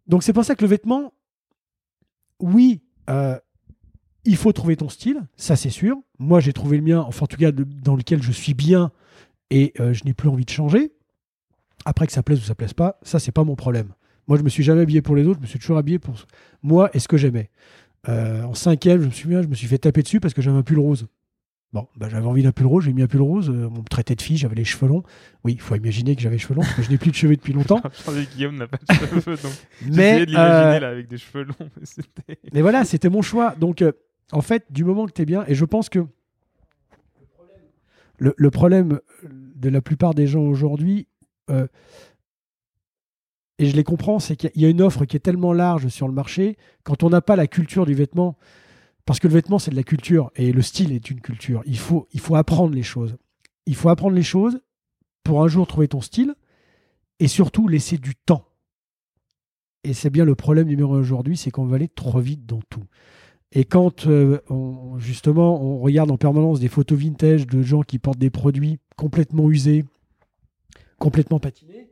Donc, 0.09 0.23
c'est 0.23 0.33
pour 0.33 0.45
ça 0.45 0.55
que 0.55 0.63
le 0.63 0.69
vêtement, 0.69 1.13
oui, 2.41 2.81
euh, 3.11 3.39
il 4.25 4.37
faut 4.37 4.53
trouver 4.53 4.77
ton 4.77 4.89
style. 4.89 5.23
Ça, 5.37 5.57
c'est 5.57 5.71
sûr. 5.71 5.97
Moi, 6.19 6.41
j'ai 6.41 6.53
trouvé 6.53 6.77
le 6.79 6.83
mien, 6.83 7.01
enfin, 7.01 7.25
en 7.25 7.27
tout 7.27 7.37
cas, 7.37 7.53
dans 7.53 7.97
lequel 7.97 8.23
je 8.23 8.33
suis 8.33 8.55
bien 8.55 8.91
et 9.51 9.73
euh, 9.81 9.93
je 9.93 10.05
n'ai 10.05 10.15
plus 10.15 10.29
envie 10.29 10.45
de 10.45 10.51
changer. 10.51 10.93
Après 11.85 12.07
que 12.07 12.13
ça 12.13 12.23
plaise 12.23 12.41
ou 12.41 12.43
ça 12.43 12.55
plaise 12.55 12.75
pas, 12.75 12.99
ça, 13.03 13.19
c'est 13.19 13.33
pas 13.33 13.45
mon 13.45 13.57
problème. 13.57 13.95
Moi, 14.27 14.37
je 14.37 14.43
me 14.43 14.49
suis 14.49 14.63
jamais 14.63 14.83
habillé 14.83 15.01
pour 15.01 15.17
les 15.17 15.25
autres, 15.27 15.39
je 15.39 15.43
me 15.43 15.47
suis 15.47 15.59
toujours 15.59 15.79
habillé 15.79 15.99
pour 15.99 16.15
moi 16.63 16.91
et 16.93 16.99
ce 16.99 17.09
que 17.09 17.17
j'aimais. 17.17 17.51
Euh, 18.09 18.43
en 18.45 18.55
cinquième, 18.55 19.01
je 19.01 19.07
me 19.07 19.11
souviens, 19.11 19.43
je 19.43 19.49
me 19.49 19.55
suis 19.55 19.67
fait 19.67 19.79
taper 19.79 20.03
dessus 20.03 20.21
parce 20.21 20.35
que 20.35 20.43
j'avais 20.43 20.59
un 20.59 20.63
pull 20.63 20.79
rose. 20.79 21.07
Bon, 21.75 21.87
bah, 21.97 22.09
j'avais 22.09 22.27
envie 22.27 22.43
d'un 22.43 22.53
pull 22.53 22.67
rose, 22.67 22.85
j'ai 22.85 22.95
mis 22.95 23.03
un 23.03 23.07
pull 23.07 23.21
rose. 23.21 23.51
Euh, 23.51 23.69
on 23.71 23.81
me 23.81 23.89
traitait 23.89 24.15
de 24.15 24.23
fille, 24.23 24.39
j'avais 24.39 24.55
les 24.55 24.65
cheveux 24.65 24.89
longs. 24.89 25.03
Oui, 25.45 25.53
il 25.53 25.61
faut 25.61 25.75
imaginer 25.75 26.17
que 26.17 26.23
j'avais 26.23 26.37
les 26.37 26.41
cheveux 26.41 26.55
longs, 26.55 26.63
parce 26.63 26.75
que 26.75 26.83
je 26.83 26.91
n'ai 26.91 26.97
plus 26.97 27.11
de 27.11 27.17
cheveux 27.17 27.37
depuis 27.37 27.53
longtemps. 27.53 27.83
Guillaume 28.35 28.57
n'a 28.57 28.67
pas 28.67 28.79
de 28.79 28.95
cheveux, 28.95 29.37
donc. 29.37 29.53
mais, 29.87 30.21
de 30.21 30.31
l'imaginer 30.31 30.81
là 30.81 30.89
avec 30.89 31.09
des 31.09 31.19
cheveux 31.19 31.45
longs. 31.45 31.69
Mais, 32.29 32.39
mais 32.55 32.63
voilà, 32.63 32.85
c'était 32.87 33.11
mon 33.11 33.21
choix. 33.21 33.55
Donc, 33.57 33.83
euh, 33.83 33.93
en 34.33 34.41
fait, 34.41 34.65
du 34.71 34.83
moment 34.83 35.07
que 35.07 35.13
tu 35.13 35.23
es 35.23 35.27
bien, 35.27 35.45
et 35.47 35.55
je 35.55 35.65
pense 35.67 35.91
que 35.91 36.07
le, 38.17 38.35
le, 38.37 38.51
problème 38.51 39.01
de 39.23 39.69
la 39.69 39.83
plupart 39.83 40.15
des 40.15 40.27
gens 40.27 40.43
aujourd'hui, 40.43 41.07
euh, 41.51 41.67
et 43.59 43.67
je 43.67 43.77
les 43.77 43.85
comprends, 43.85 44.21
c'est 44.21 44.37
qu'il 44.37 44.51
y 44.55 44.65
a 44.65 44.69
une 44.69 44.81
offre 44.81 45.05
qui 45.05 45.17
est 45.17 45.21
tellement 45.21 45.53
large 45.53 45.89
sur 45.89 46.09
le 46.09 46.15
marché, 46.15 46.57
quand 46.85 47.03
on 47.03 47.11
n'a 47.11 47.21
pas 47.21 47.37
la 47.37 47.47
culture 47.47 47.87
du 47.87 47.95
vêtement, 47.95 48.39
parce 49.09 49.21
que 49.21 49.27
le 49.27 49.33
vêtement, 49.33 49.59
c'est 49.59 49.71
de 49.71 49.77
la 49.77 49.85
culture, 49.85 50.31
et 50.37 50.53
le 50.53 50.61
style 50.61 50.93
est 50.93 51.09
une 51.09 51.23
culture, 51.23 51.63
il 51.65 51.79
faut, 51.79 52.07
apprendre 52.35 52.75
les 52.75 52.83
choses. 52.83 53.17
Il 53.65 53.75
faut 53.75 53.89
apprendre 53.89 54.15
les 54.15 54.23
choses 54.23 54.61
pour 55.25 55.43
un 55.43 55.49
jour 55.49 55.67
trouver 55.67 55.89
ton 55.89 56.03
style, 56.03 56.35
et 57.19 57.27
surtout 57.27 57.69
laisser 57.69 57.97
du 57.97 58.15
temps. 58.15 58.45
Et 59.83 59.95
c'est 59.95 60.11
bien 60.11 60.27
le 60.27 60.35
problème 60.35 60.69
numéro 60.69 60.95
un 60.95 60.99
aujourd'hui, 60.99 61.39
c'est 61.39 61.51
qu'on 61.51 61.65
va 61.65 61.77
aller 61.77 61.89
trop 61.89 62.21
vite 62.21 62.45
dans 62.45 62.61
tout. 62.69 62.85
Et 63.53 63.65
quand 63.65 64.07
euh, 64.07 64.41
justement 64.99 65.59
on 65.59 65.79
regarde 65.79 66.11
en 66.11 66.19
permanence 66.19 66.61
des 66.61 66.69
photos 66.69 66.99
vintage 66.99 67.47
de 67.47 67.63
gens 67.63 67.81
qui 67.81 67.99
portent 67.99 68.19
des 68.19 68.29
produits 68.29 68.79
complètement 68.99 69.49
usés, 69.49 69.87
complètement 70.99 71.41
patinés, 71.41 71.89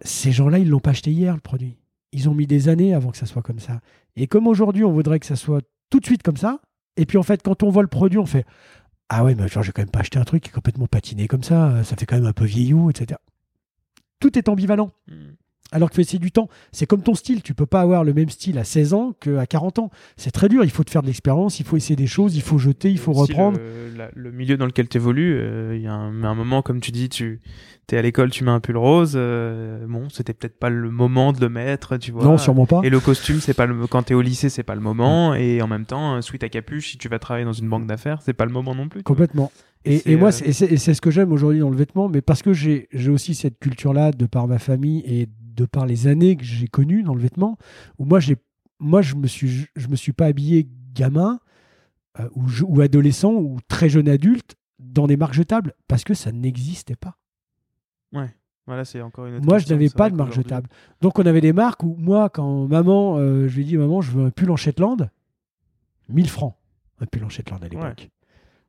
ces 0.00 0.32
gens-là, 0.32 0.58
ils 0.58 0.70
l'ont 0.70 0.80
pas 0.80 0.92
acheté 0.92 1.12
hier, 1.12 1.34
le 1.34 1.42
produit. 1.42 1.76
Ils 2.12 2.28
ont 2.28 2.34
mis 2.34 2.46
des 2.46 2.68
années 2.68 2.94
avant 2.94 3.10
que 3.10 3.16
ça 3.18 3.26
soit 3.26 3.42
comme 3.42 3.58
ça. 3.58 3.80
Et 4.16 4.26
comme 4.26 4.46
aujourd'hui, 4.46 4.84
on 4.84 4.92
voudrait 4.92 5.20
que 5.20 5.26
ça 5.26 5.36
soit 5.36 5.62
tout 5.90 6.00
de 6.00 6.06
suite 6.06 6.22
comme 6.22 6.36
ça, 6.36 6.60
et 6.96 7.06
puis 7.06 7.18
en 7.18 7.22
fait, 7.22 7.42
quand 7.42 7.62
on 7.62 7.70
voit 7.70 7.82
le 7.82 7.88
produit, 7.88 8.18
on 8.18 8.26
fait 8.26 8.44
Ah 9.08 9.24
ouais, 9.24 9.34
mais 9.34 9.48
genre, 9.48 9.62
j'ai 9.62 9.72
quand 9.72 9.82
même 9.82 9.90
pas 9.90 10.00
acheté 10.00 10.18
un 10.18 10.24
truc 10.24 10.42
qui 10.42 10.50
est 10.50 10.52
complètement 10.52 10.86
patiné 10.86 11.28
comme 11.28 11.42
ça, 11.42 11.82
ça 11.84 11.96
fait 11.96 12.06
quand 12.06 12.16
même 12.16 12.26
un 12.26 12.32
peu 12.32 12.44
vieillot, 12.44 12.90
etc. 12.90 13.18
Tout 14.20 14.36
est 14.38 14.48
ambivalent. 14.48 14.90
Alors 15.70 15.90
que 15.90 16.02
c'est 16.02 16.18
du 16.18 16.32
temps. 16.32 16.48
C'est 16.72 16.86
comme 16.86 17.02
ton 17.02 17.14
style. 17.14 17.42
Tu 17.42 17.52
peux 17.52 17.66
pas 17.66 17.80
avoir 17.80 18.02
le 18.04 18.14
même 18.14 18.30
style 18.30 18.58
à 18.58 18.64
16 18.64 18.94
ans 18.94 19.14
qu'à 19.20 19.46
40 19.46 19.78
ans. 19.80 19.90
C'est 20.16 20.30
très 20.30 20.48
dur. 20.48 20.64
Il 20.64 20.70
faut 20.70 20.84
te 20.84 20.90
faire 20.90 21.02
de 21.02 21.06
l'expérience, 21.06 21.60
il 21.60 21.66
faut 21.66 21.76
essayer 21.76 21.96
des 21.96 22.06
choses, 22.06 22.36
il 22.36 22.42
faut 22.42 22.58
jeter, 22.58 22.90
il 22.90 22.98
faut 22.98 23.12
reprendre. 23.12 23.58
Le, 24.14 24.32
milieu 24.32 24.56
dans 24.56 24.66
lequel 24.66 24.88
tu 24.88 24.96
évolues, 24.96 25.36
euh, 25.36 25.76
il 25.76 25.82
y 25.82 25.86
a 25.86 25.92
un, 25.92 26.34
moment, 26.34 26.62
comme 26.62 26.80
tu 26.80 26.92
dis, 26.92 27.08
tu 27.08 27.40
es 27.90 27.96
à 27.96 28.02
l'école, 28.02 28.30
tu 28.30 28.44
mets 28.44 28.50
un 28.50 28.60
pull 28.60 28.76
rose. 28.76 29.14
Euh, 29.16 29.86
bon, 29.86 30.08
c'était 30.08 30.32
peut-être 30.32 30.58
pas 30.58 30.70
le 30.70 30.90
moment 30.90 31.32
de 31.32 31.40
le 31.40 31.48
mettre, 31.48 31.96
tu 31.96 32.12
vois. 32.12 32.24
Non, 32.24 32.38
sûrement 32.38 32.66
pas. 32.66 32.80
Et 32.84 32.90
le 32.90 33.00
costume, 33.00 33.40
c'est 33.40 33.54
pas 33.54 33.66
le 33.66 33.86
quand 33.86 34.04
t'es 34.04 34.14
au 34.14 34.22
lycée, 34.22 34.48
c'est 34.48 34.62
pas 34.62 34.74
le 34.74 34.80
moment. 34.80 35.34
Et 35.34 35.60
en 35.60 35.66
même 35.66 35.84
temps, 35.84 36.22
suite 36.22 36.44
à 36.44 36.48
capuche, 36.48 36.92
si 36.92 36.98
tu 36.98 37.08
vas 37.08 37.18
travailler 37.18 37.44
dans 37.44 37.52
une 37.52 37.68
banque 37.68 37.86
d'affaires, 37.86 38.22
c'est 38.22 38.32
pas 38.32 38.46
le 38.46 38.52
moment 38.52 38.74
non 38.74 38.88
plus. 38.88 39.02
Complètement. 39.02 39.50
Et, 39.84 40.12
et, 40.12 40.16
moi, 40.16 40.28
euh, 40.28 40.52
c'est 40.52 40.94
ce 40.94 41.00
que 41.00 41.10
j'aime 41.10 41.32
aujourd'hui 41.32 41.60
dans 41.60 41.70
le 41.70 41.76
vêtement, 41.76 42.08
mais 42.08 42.20
parce 42.20 42.42
que 42.42 42.52
j'ai 42.52 42.88
aussi 43.08 43.34
cette 43.34 43.58
culture-là 43.58 44.12
de 44.12 44.26
par 44.26 44.48
ma 44.48 44.58
famille 44.58 45.02
et 45.06 45.28
de 45.58 45.66
par 45.66 45.86
les 45.86 46.06
années 46.06 46.36
que 46.36 46.44
j'ai 46.44 46.68
connues 46.68 47.02
dans 47.02 47.14
le 47.14 47.20
vêtement, 47.20 47.58
où 47.98 48.04
moi, 48.04 48.20
moi 48.78 49.02
je 49.02 49.16
me 49.16 49.26
suis, 49.26 49.66
je 49.74 49.88
me 49.88 49.96
suis 49.96 50.12
pas 50.12 50.26
habillé 50.26 50.68
gamin 50.94 51.40
euh, 52.20 52.28
ou, 52.34 52.46
ou, 52.62 52.80
adolescent 52.80 53.34
ou 53.34 53.58
très 53.66 53.88
jeune 53.88 54.08
adulte 54.08 54.56
dans 54.78 55.06
des 55.06 55.16
marques 55.16 55.34
jetables 55.34 55.74
parce 55.88 56.04
que 56.04 56.14
ça 56.14 56.32
n'existait 56.32 56.96
pas. 56.96 57.18
Ouais. 58.12 58.30
Voilà, 58.66 58.84
c'est 58.84 59.00
encore 59.00 59.26
une 59.26 59.42
Moi, 59.42 59.58
je 59.58 59.68
n'avais 59.70 59.88
pas 59.88 60.10
de 60.10 60.14
marque 60.14 60.34
jetable. 60.34 60.68
Donc, 61.00 61.18
on 61.18 61.24
avait 61.24 61.40
des 61.40 61.54
marques 61.54 61.82
où, 61.82 61.96
moi, 61.98 62.28
quand 62.28 62.68
maman, 62.68 63.16
euh, 63.16 63.48
je 63.48 63.54
lui 63.56 63.62
ai 63.62 63.64
dit, 63.64 63.76
maman, 63.78 64.02
je 64.02 64.10
veux 64.10 64.26
un 64.26 64.30
pull 64.30 64.50
en 64.50 64.56
Shetland, 64.56 65.10
1000 66.10 66.28
francs, 66.28 66.54
un 67.00 67.06
pull 67.06 67.24
en 67.24 67.30
Shetland 67.30 67.64
à 67.64 67.68
l'époque. 67.68 68.10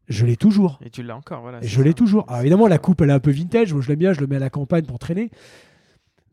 Je 0.07 0.25
l'ai 0.25 0.37
toujours. 0.37 0.79
Et 0.83 0.89
tu 0.89 1.03
l'as 1.03 1.17
encore, 1.17 1.41
voilà. 1.41 1.59
je 1.61 1.81
l'ai 1.81 1.93
toujours. 1.93 2.23
Alors, 2.29 2.39
évidemment, 2.39 2.67
la 2.67 2.77
coupe, 2.77 3.01
elle 3.01 3.09
est 3.09 3.13
un 3.13 3.19
peu 3.19 3.31
vintage. 3.31 3.77
je 3.77 3.87
l'aime 3.89 3.99
bien, 3.99 4.13
je 4.13 4.21
le 4.21 4.27
mets 4.27 4.37
à 4.37 4.39
la 4.39 4.49
campagne 4.49 4.85
pour 4.85 4.99
traîner. 4.99 5.31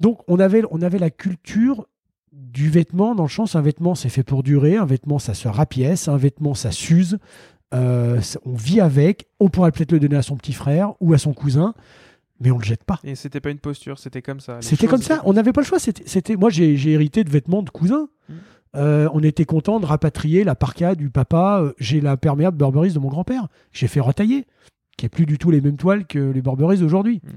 Donc 0.01 0.20
on 0.28 0.39
avait, 0.39 0.62
on 0.70 0.82
avait 0.82 0.98
la 0.98 1.10
culture 1.10 1.86
du 2.32 2.68
vêtement, 2.68 3.14
dans 3.14 3.24
le 3.24 3.28
sens, 3.28 3.56
un 3.56 3.62
vêtement 3.62 3.94
c'est 3.94 4.09
fait 4.09 4.23
pour 4.23 4.43
durer, 4.43 4.77
un 4.77 4.85
vêtement 4.85 5.18
ça 5.18 5.35
se 5.35 5.48
rapièce, 5.48 6.09
un 6.09 6.16
vêtement 6.16 6.55
ça 6.55 6.70
s'use, 6.70 7.18
euh, 7.74 8.20
on 8.44 8.55
vit 8.55 8.81
avec, 8.81 9.27
on 9.40 9.48
pourrait 9.48 9.73
peut-être 9.73 9.93
le 9.93 10.01
donner 10.01 10.16
à 10.16 10.23
son 10.23 10.36
petit 10.36 10.52
frère 10.52 10.93
ou 11.01 11.14
à 11.14 11.18
son 11.18 11.32
cousin, 11.32 11.74
mais 12.40 12.51
on 12.51 12.59
le 12.59 12.64
jette 12.64 12.85
pas. 12.85 13.01
Et 13.05 13.14
c'était 13.14 13.40
pas 13.40 13.51
une 13.51 13.59
posture, 13.59 13.98
c'était 13.98 14.23
comme 14.23 14.40
ça. 14.40 14.59
C'était 14.60 14.86
comme 14.86 15.02
ça, 15.02 15.23
on 15.24 15.32
n'avait 15.32 15.52
pas 15.52 15.62
le 15.62 15.66
choix. 15.66 15.78
C'était, 15.78 16.36
moi 16.36 16.51
j'ai 16.51 16.90
hérité 16.90 17.24
de 17.24 17.31
vêtements 17.31 17.62
de 17.62 17.70
cousins. 17.70 18.09
Mmh. 18.28 18.35
Euh, 18.77 19.09
on 19.14 19.23
était 19.23 19.47
content 19.47 19.81
de 19.81 19.86
rapatrier 19.86 20.44
la 20.44 20.55
parka 20.55 20.94
du 20.94 21.09
papa. 21.09 21.60
Euh, 21.62 21.73
j'ai 21.78 22.01
la 22.01 22.18
perméable 22.18 22.59
Burberry 22.59 22.93
de 22.93 22.98
mon 22.98 23.09
grand-père. 23.09 23.48
J'ai 23.73 23.89
fait 23.89 24.01
retailler, 24.01 24.47
qui 24.98 25.06
est 25.06 25.09
plus 25.09 25.24
du 25.24 25.39
tout 25.39 25.51
les 25.51 25.62
mêmes 25.62 25.78
toiles 25.78 26.06
que 26.06 26.18
les 26.18 26.43
Burberry 26.43 26.78
d'aujourd'hui. 26.78 27.23
Mmh. 27.24 27.31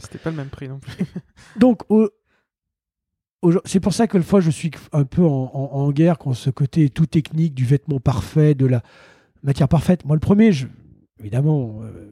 C'était 0.00 0.18
pas 0.18 0.30
le 0.30 0.36
même 0.36 0.48
prix 0.48 0.68
non 0.68 0.78
plus. 0.78 1.04
Donc, 1.58 1.82
c'est 3.64 3.80
pour 3.80 3.94
ça 3.94 4.06
que 4.06 4.20
fois 4.20 4.40
je 4.40 4.50
suis 4.50 4.70
un 4.92 5.04
peu 5.04 5.24
en, 5.24 5.90
guerre 5.92 6.18
contre 6.18 6.36
ce 6.36 6.50
côté 6.50 6.90
tout 6.90 7.06
technique 7.06 7.54
du 7.54 7.64
vêtement 7.64 8.00
parfait, 8.00 8.54
de 8.54 8.66
la 8.66 8.82
matière 9.42 9.68
parfaite. 9.68 10.04
Moi, 10.04 10.16
le 10.16 10.20
premier, 10.20 10.50
évidemment, 11.18 11.80
euh, 11.82 12.10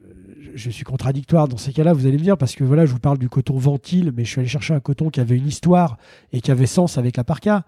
je 0.55 0.69
suis 0.69 0.83
contradictoire 0.83 1.47
dans 1.47 1.57
ces 1.57 1.71
cas-là, 1.73 1.93
vous 1.93 2.07
allez 2.07 2.17
me 2.17 2.23
dire, 2.23 2.37
parce 2.37 2.55
que 2.55 2.63
voilà, 2.63 2.85
je 2.85 2.91
vous 2.91 2.99
parle 2.99 3.17
du 3.17 3.29
coton 3.29 3.57
ventile, 3.57 4.11
mais 4.15 4.25
je 4.25 4.31
suis 4.31 4.39
allé 4.39 4.49
chercher 4.49 4.73
un 4.73 4.79
coton 4.79 5.09
qui 5.09 5.19
avait 5.19 5.37
une 5.37 5.47
histoire 5.47 5.97
et 6.31 6.41
qui 6.41 6.51
avait 6.51 6.65
sens 6.65 6.97
avec 6.97 7.17
la 7.17 7.23
parka. 7.23 7.65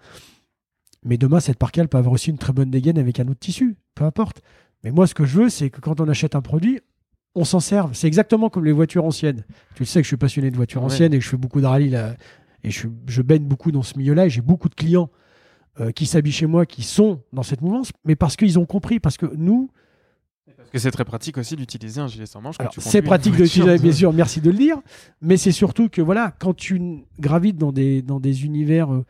Mais 1.04 1.18
demain, 1.18 1.40
cette 1.40 1.58
parka, 1.58 1.82
elle 1.82 1.88
peut 1.88 1.98
avoir 1.98 2.14
aussi 2.14 2.30
une 2.30 2.38
très 2.38 2.54
bonne 2.54 2.70
dégaine 2.70 2.98
avec 2.98 3.20
un 3.20 3.28
autre 3.28 3.40
tissu, 3.40 3.78
peu 3.96 4.04
importe. 4.04 4.42
Mais 4.84 4.92
moi, 4.92 5.08
ce 5.08 5.14
que 5.14 5.26
je 5.26 5.42
veux, 5.42 5.50
c'est 5.50 5.70
que 5.70 5.82
quand 5.82 6.00
on 6.00 6.08
achète 6.08 6.36
un 6.36 6.42
produit, 6.42 6.80
on 7.36 7.46
s'en 7.46 7.60
serve. 7.60 7.94
C'est 7.94 8.08
exactement 8.08 8.50
comme 8.50 8.66
les 8.66 8.72
voitures 8.72 9.06
anciennes. 9.06 9.46
Tu 9.76 9.84
le 9.84 9.86
sais 9.86 10.00
que 10.00 10.04
je 10.04 10.10
suis 10.10 10.18
passionné 10.18 10.52
de 10.52 10.56
voitures 10.56 10.84
anciennes 10.84 11.14
et 11.14 11.20
que 11.20 11.24
je 11.24 11.30
fais 11.30 11.38
beaucoup 11.38 11.62
de 11.62 11.66
rallye 11.66 11.90
là, 11.90 12.16
et 12.64 12.72
je, 12.72 12.88
je 13.08 13.22
baigne 13.22 13.44
beaucoup 13.44 13.72
dans 13.72 13.84
ce 13.84 13.98
milieu-là 13.98 14.26
et 14.26 14.30
j'ai 14.30 14.42
beaucoup 14.42 14.70
de 14.70 14.76
clients 14.76 15.10
euh, 15.80 15.92
qui 15.92 16.06
s'habillent 16.06 16.34
chez 16.34 16.48
moi 16.48 16.66
qui 16.66 16.84
sont 16.84 17.22
dans 17.32 17.44
cette 17.44 17.62
mouvance, 17.62 17.92
mais 18.04 18.16
parce 18.16 18.36
qu'ils 18.36 18.60
ont 18.60 18.66
compris, 18.66 19.00
parce 19.00 19.18
que 19.18 19.26
nous. 19.38 19.70
Parce 20.58 20.70
que 20.70 20.80
c'est 20.80 20.92
très 20.92 21.06
pratique 21.06 21.38
aussi 21.38 21.56
d'utiliser 21.56 22.02
un 22.02 22.08
gilet 22.08 22.26
sans 22.26 22.42
manches. 22.42 22.58
C'est 22.78 23.02
pratique 23.02 23.36
d'utiliser, 23.36 23.78
bien 23.78 23.92
sûr, 23.92 24.14
merci 24.14 24.42
de 24.42 24.52
le 24.52 24.58
dire, 24.58 24.78
mais 25.22 25.38
c'est 25.38 25.52
surtout 25.52 25.88
que 25.90 26.02
voilà, 26.02 26.36
quand 26.40 26.54
tu 26.54 27.06
gravites 27.20 27.58
dans 27.58 27.72
des, 27.72 28.02
dans 28.02 28.20
des 28.20 28.46
univers 28.46 28.94
euh, 28.94 29.06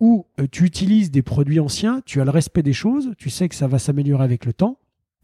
où 0.00 0.26
euh, 0.40 0.46
tu 0.50 0.64
utilises 0.64 1.10
des 1.10 1.22
produits 1.22 1.60
anciens, 1.60 2.02
tu 2.04 2.20
as 2.20 2.24
le 2.24 2.30
respect 2.30 2.62
des 2.62 2.72
choses, 2.72 3.12
tu 3.16 3.30
sais 3.30 3.48
que 3.48 3.54
ça 3.54 3.68
va 3.68 3.78
s'améliorer 3.78 4.24
avec 4.24 4.44
le 4.46 4.52
temps, 4.52 4.78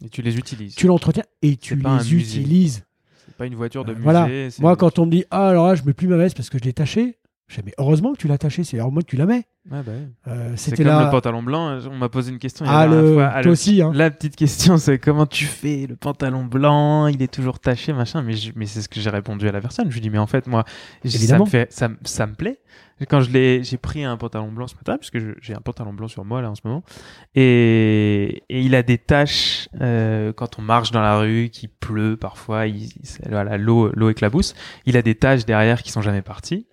et 0.05 0.09
tu 0.09 0.23
les 0.23 0.37
utilises. 0.37 0.75
Tu 0.75 0.87
l'entretiens 0.87 1.25
et 1.43 1.57
tu 1.57 1.77
les 1.77 2.15
utilises. 2.15 2.85
C'est 3.27 3.37
pas 3.37 3.47
une 3.47 3.55
voiture 3.55 3.85
de 3.85 3.93
musée. 3.93 4.03
Voilà. 4.03 4.29
Moi, 4.61 4.77
quand 4.77 4.99
on 4.99 5.07
me 5.07 5.11
dit 5.11 5.25
Ah, 5.31 5.49
alors 5.49 5.69
là, 5.69 5.75
je 5.75 5.83
mets 5.85 5.93
plus 5.93 6.09
ma 6.09 6.17
veste 6.17 6.37
parce 6.37 6.51
que 6.51 6.59
je 6.59 6.65
l'ai 6.65 6.73
tachée, 6.73 7.19
je 7.49 7.57
dis, 7.57 7.63
mais 7.67 7.75
heureusement 7.79 8.13
que 8.13 8.19
tu 8.19 8.27
l'as 8.27 8.39
tachée, 8.39 8.65
c'est 8.65 8.79
heureusement 8.79 9.03
que 9.03 9.07
tu 9.07 9.17
la 9.17 9.25
mets. 9.25 9.45
bah 9.67 9.83
euh, 10.27 10.53
c'était 10.57 10.83
comme 10.83 11.05
le 11.05 11.11
pantalon 11.11 11.45
blanc. 11.45 11.69
Hein. 11.69 11.79
On 11.89 11.97
m'a 11.97 12.09
posé 12.09 12.33
une 12.33 12.41
question. 12.41 12.65
Ah, 12.69 12.89
le... 12.89 13.15
fois. 13.15 13.31
Ah, 13.33 13.43
toi 13.43 13.53
aussi. 13.53 13.81
Hein. 13.81 13.93
La 13.95 14.11
petite 14.11 14.35
question, 14.35 14.79
c'est 14.79 14.99
comment 14.99 15.27
tu 15.27 15.45
fais 15.45 15.87
le 15.87 15.95
pantalon 15.95 16.45
blanc 16.45 17.07
Il 17.07 17.23
est 17.23 17.33
toujours 17.33 17.61
taché, 17.61 17.93
machin. 17.93 18.23
Mais, 18.23 18.35
mais 18.57 18.67
c'est 18.67 18.83
ce 18.83 18.89
que 18.89 19.01
j'ai 19.01 19.11
répondu 19.11 19.49
à 19.49 19.53
la 19.53 19.61
personne. 19.61 19.89
Je 19.91 19.95
lui 19.95 20.01
dis, 20.01 20.11
mais 20.11 20.19
en 20.19 20.27
fait, 20.27 20.49
moi, 20.49 20.65
ça 21.05 21.39
me, 21.39 21.45
fait, 21.47 21.73
ça, 21.73 21.89
ça 22.03 22.27
me 22.27 22.35
plaît. 22.35 22.59
Quand 23.09 23.21
je 23.21 23.31
l'ai, 23.31 23.63
j'ai 23.63 23.77
pris 23.77 24.05
un 24.05 24.17
pantalon 24.17 24.51
blanc 24.51 24.67
ce 24.67 24.75
matin, 24.75 24.97
puisque 24.97 25.19
j'ai 25.43 25.55
un 25.55 25.61
pantalon 25.61 25.93
blanc 25.93 26.09
sur 26.09 26.25
moi 26.25 26.41
là 26.41 26.51
en 26.51 26.55
ce 26.55 26.63
moment, 26.65 26.83
et, 27.35 28.43
et 28.49 28.63
il 28.63 28.75
a 28.75 28.83
des 28.83 28.97
taches 28.97 29.69
euh, 29.81 30.33
quand 30.33 30.59
on 30.59 30.63
marche 30.63 30.93
dans 30.93 31.03
la 31.03 31.19
rue, 31.19 31.51
qui 31.51 31.69
pleut 31.69 32.17
parfois, 32.17 32.67
il, 32.67 32.89
voilà, 33.29 33.59
l'eau, 33.59 33.91
l'eau 33.95 34.09
éclabousse. 34.09 34.55
Il 34.87 34.97
a 34.97 35.03
des 35.03 35.15
taches 35.15 35.45
derrière 35.45 35.83
qui 35.83 35.93
sont 35.93 36.03
jamais 36.03 36.23
parties 36.23 36.67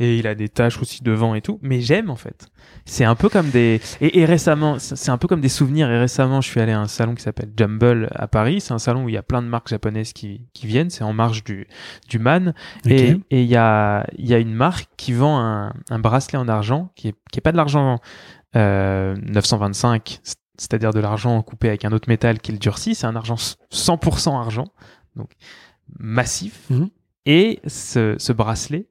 et 0.00 0.18
il 0.18 0.26
a 0.26 0.34
des 0.34 0.48
taches 0.48 0.80
aussi 0.80 1.04
devant 1.04 1.34
et 1.34 1.42
tout. 1.42 1.60
Mais 1.62 1.80
j'aime 1.80 2.10
en 2.10 2.16
fait. 2.16 2.48
C'est 2.86 3.04
un 3.04 3.14
peu 3.14 3.28
comme 3.28 3.50
des 3.50 3.80
et, 4.00 4.24
récemment, 4.24 4.78
c'est 4.78 5.10
un 5.10 5.18
peu 5.18 5.28
comme 5.28 5.40
des 5.40 5.48
souvenirs. 5.48 5.90
Et 5.90 5.98
récemment, 5.98 6.40
je 6.40 6.48
suis 6.48 6.60
allé 6.60 6.72
à 6.72 6.80
un 6.80 6.88
salon 6.88 7.14
qui 7.14 7.22
s'appelle 7.22 7.52
Jumble 7.56 8.08
à 8.14 8.26
Paris. 8.26 8.60
C'est 8.60 8.72
un 8.72 8.78
salon 8.78 9.04
où 9.04 9.08
il 9.08 9.14
y 9.14 9.18
a 9.18 9.22
plein 9.22 9.42
de 9.42 9.46
marques 9.46 9.68
japonaises 9.68 10.12
qui, 10.12 10.46
qui 10.54 10.66
viennent. 10.66 10.90
C'est 10.90 11.04
en 11.04 11.12
marge 11.12 11.44
du 11.44 11.68
du 12.08 12.18
Man. 12.18 12.54
Et 12.86 13.16
et 13.30 13.42
il 13.42 13.48
y 13.48 13.56
a 13.56 14.06
il 14.18 14.26
y 14.26 14.34
a 14.34 14.38
une 14.38 14.54
marque 14.54 14.88
qui 14.96 15.12
vend 15.12 15.38
un, 15.38 15.72
un 15.90 15.98
bracelet 15.98 16.38
en 16.38 16.48
argent 16.48 16.90
qui 16.96 17.08
est 17.08 17.14
qui 17.30 17.38
est 17.38 17.42
pas 17.42 17.52
de 17.52 17.58
l'argent 17.58 18.00
euh, 18.56 19.14
925 19.28 20.20
c'est-à-dire 20.60 20.92
de 20.92 21.00
l'argent 21.00 21.40
coupé 21.42 21.68
avec 21.68 21.86
un 21.86 21.92
autre 21.92 22.08
métal 22.10 22.38
qui 22.38 22.52
le 22.52 22.58
durcit, 22.58 22.94
c'est 22.94 23.06
un 23.06 23.16
argent 23.16 23.36
100% 23.72 24.38
argent, 24.38 24.66
donc 25.16 25.30
massif. 25.98 26.68
Mhm. 26.68 26.90
Et 27.24 27.60
ce, 27.66 28.16
ce 28.18 28.32
bracelet, 28.34 28.86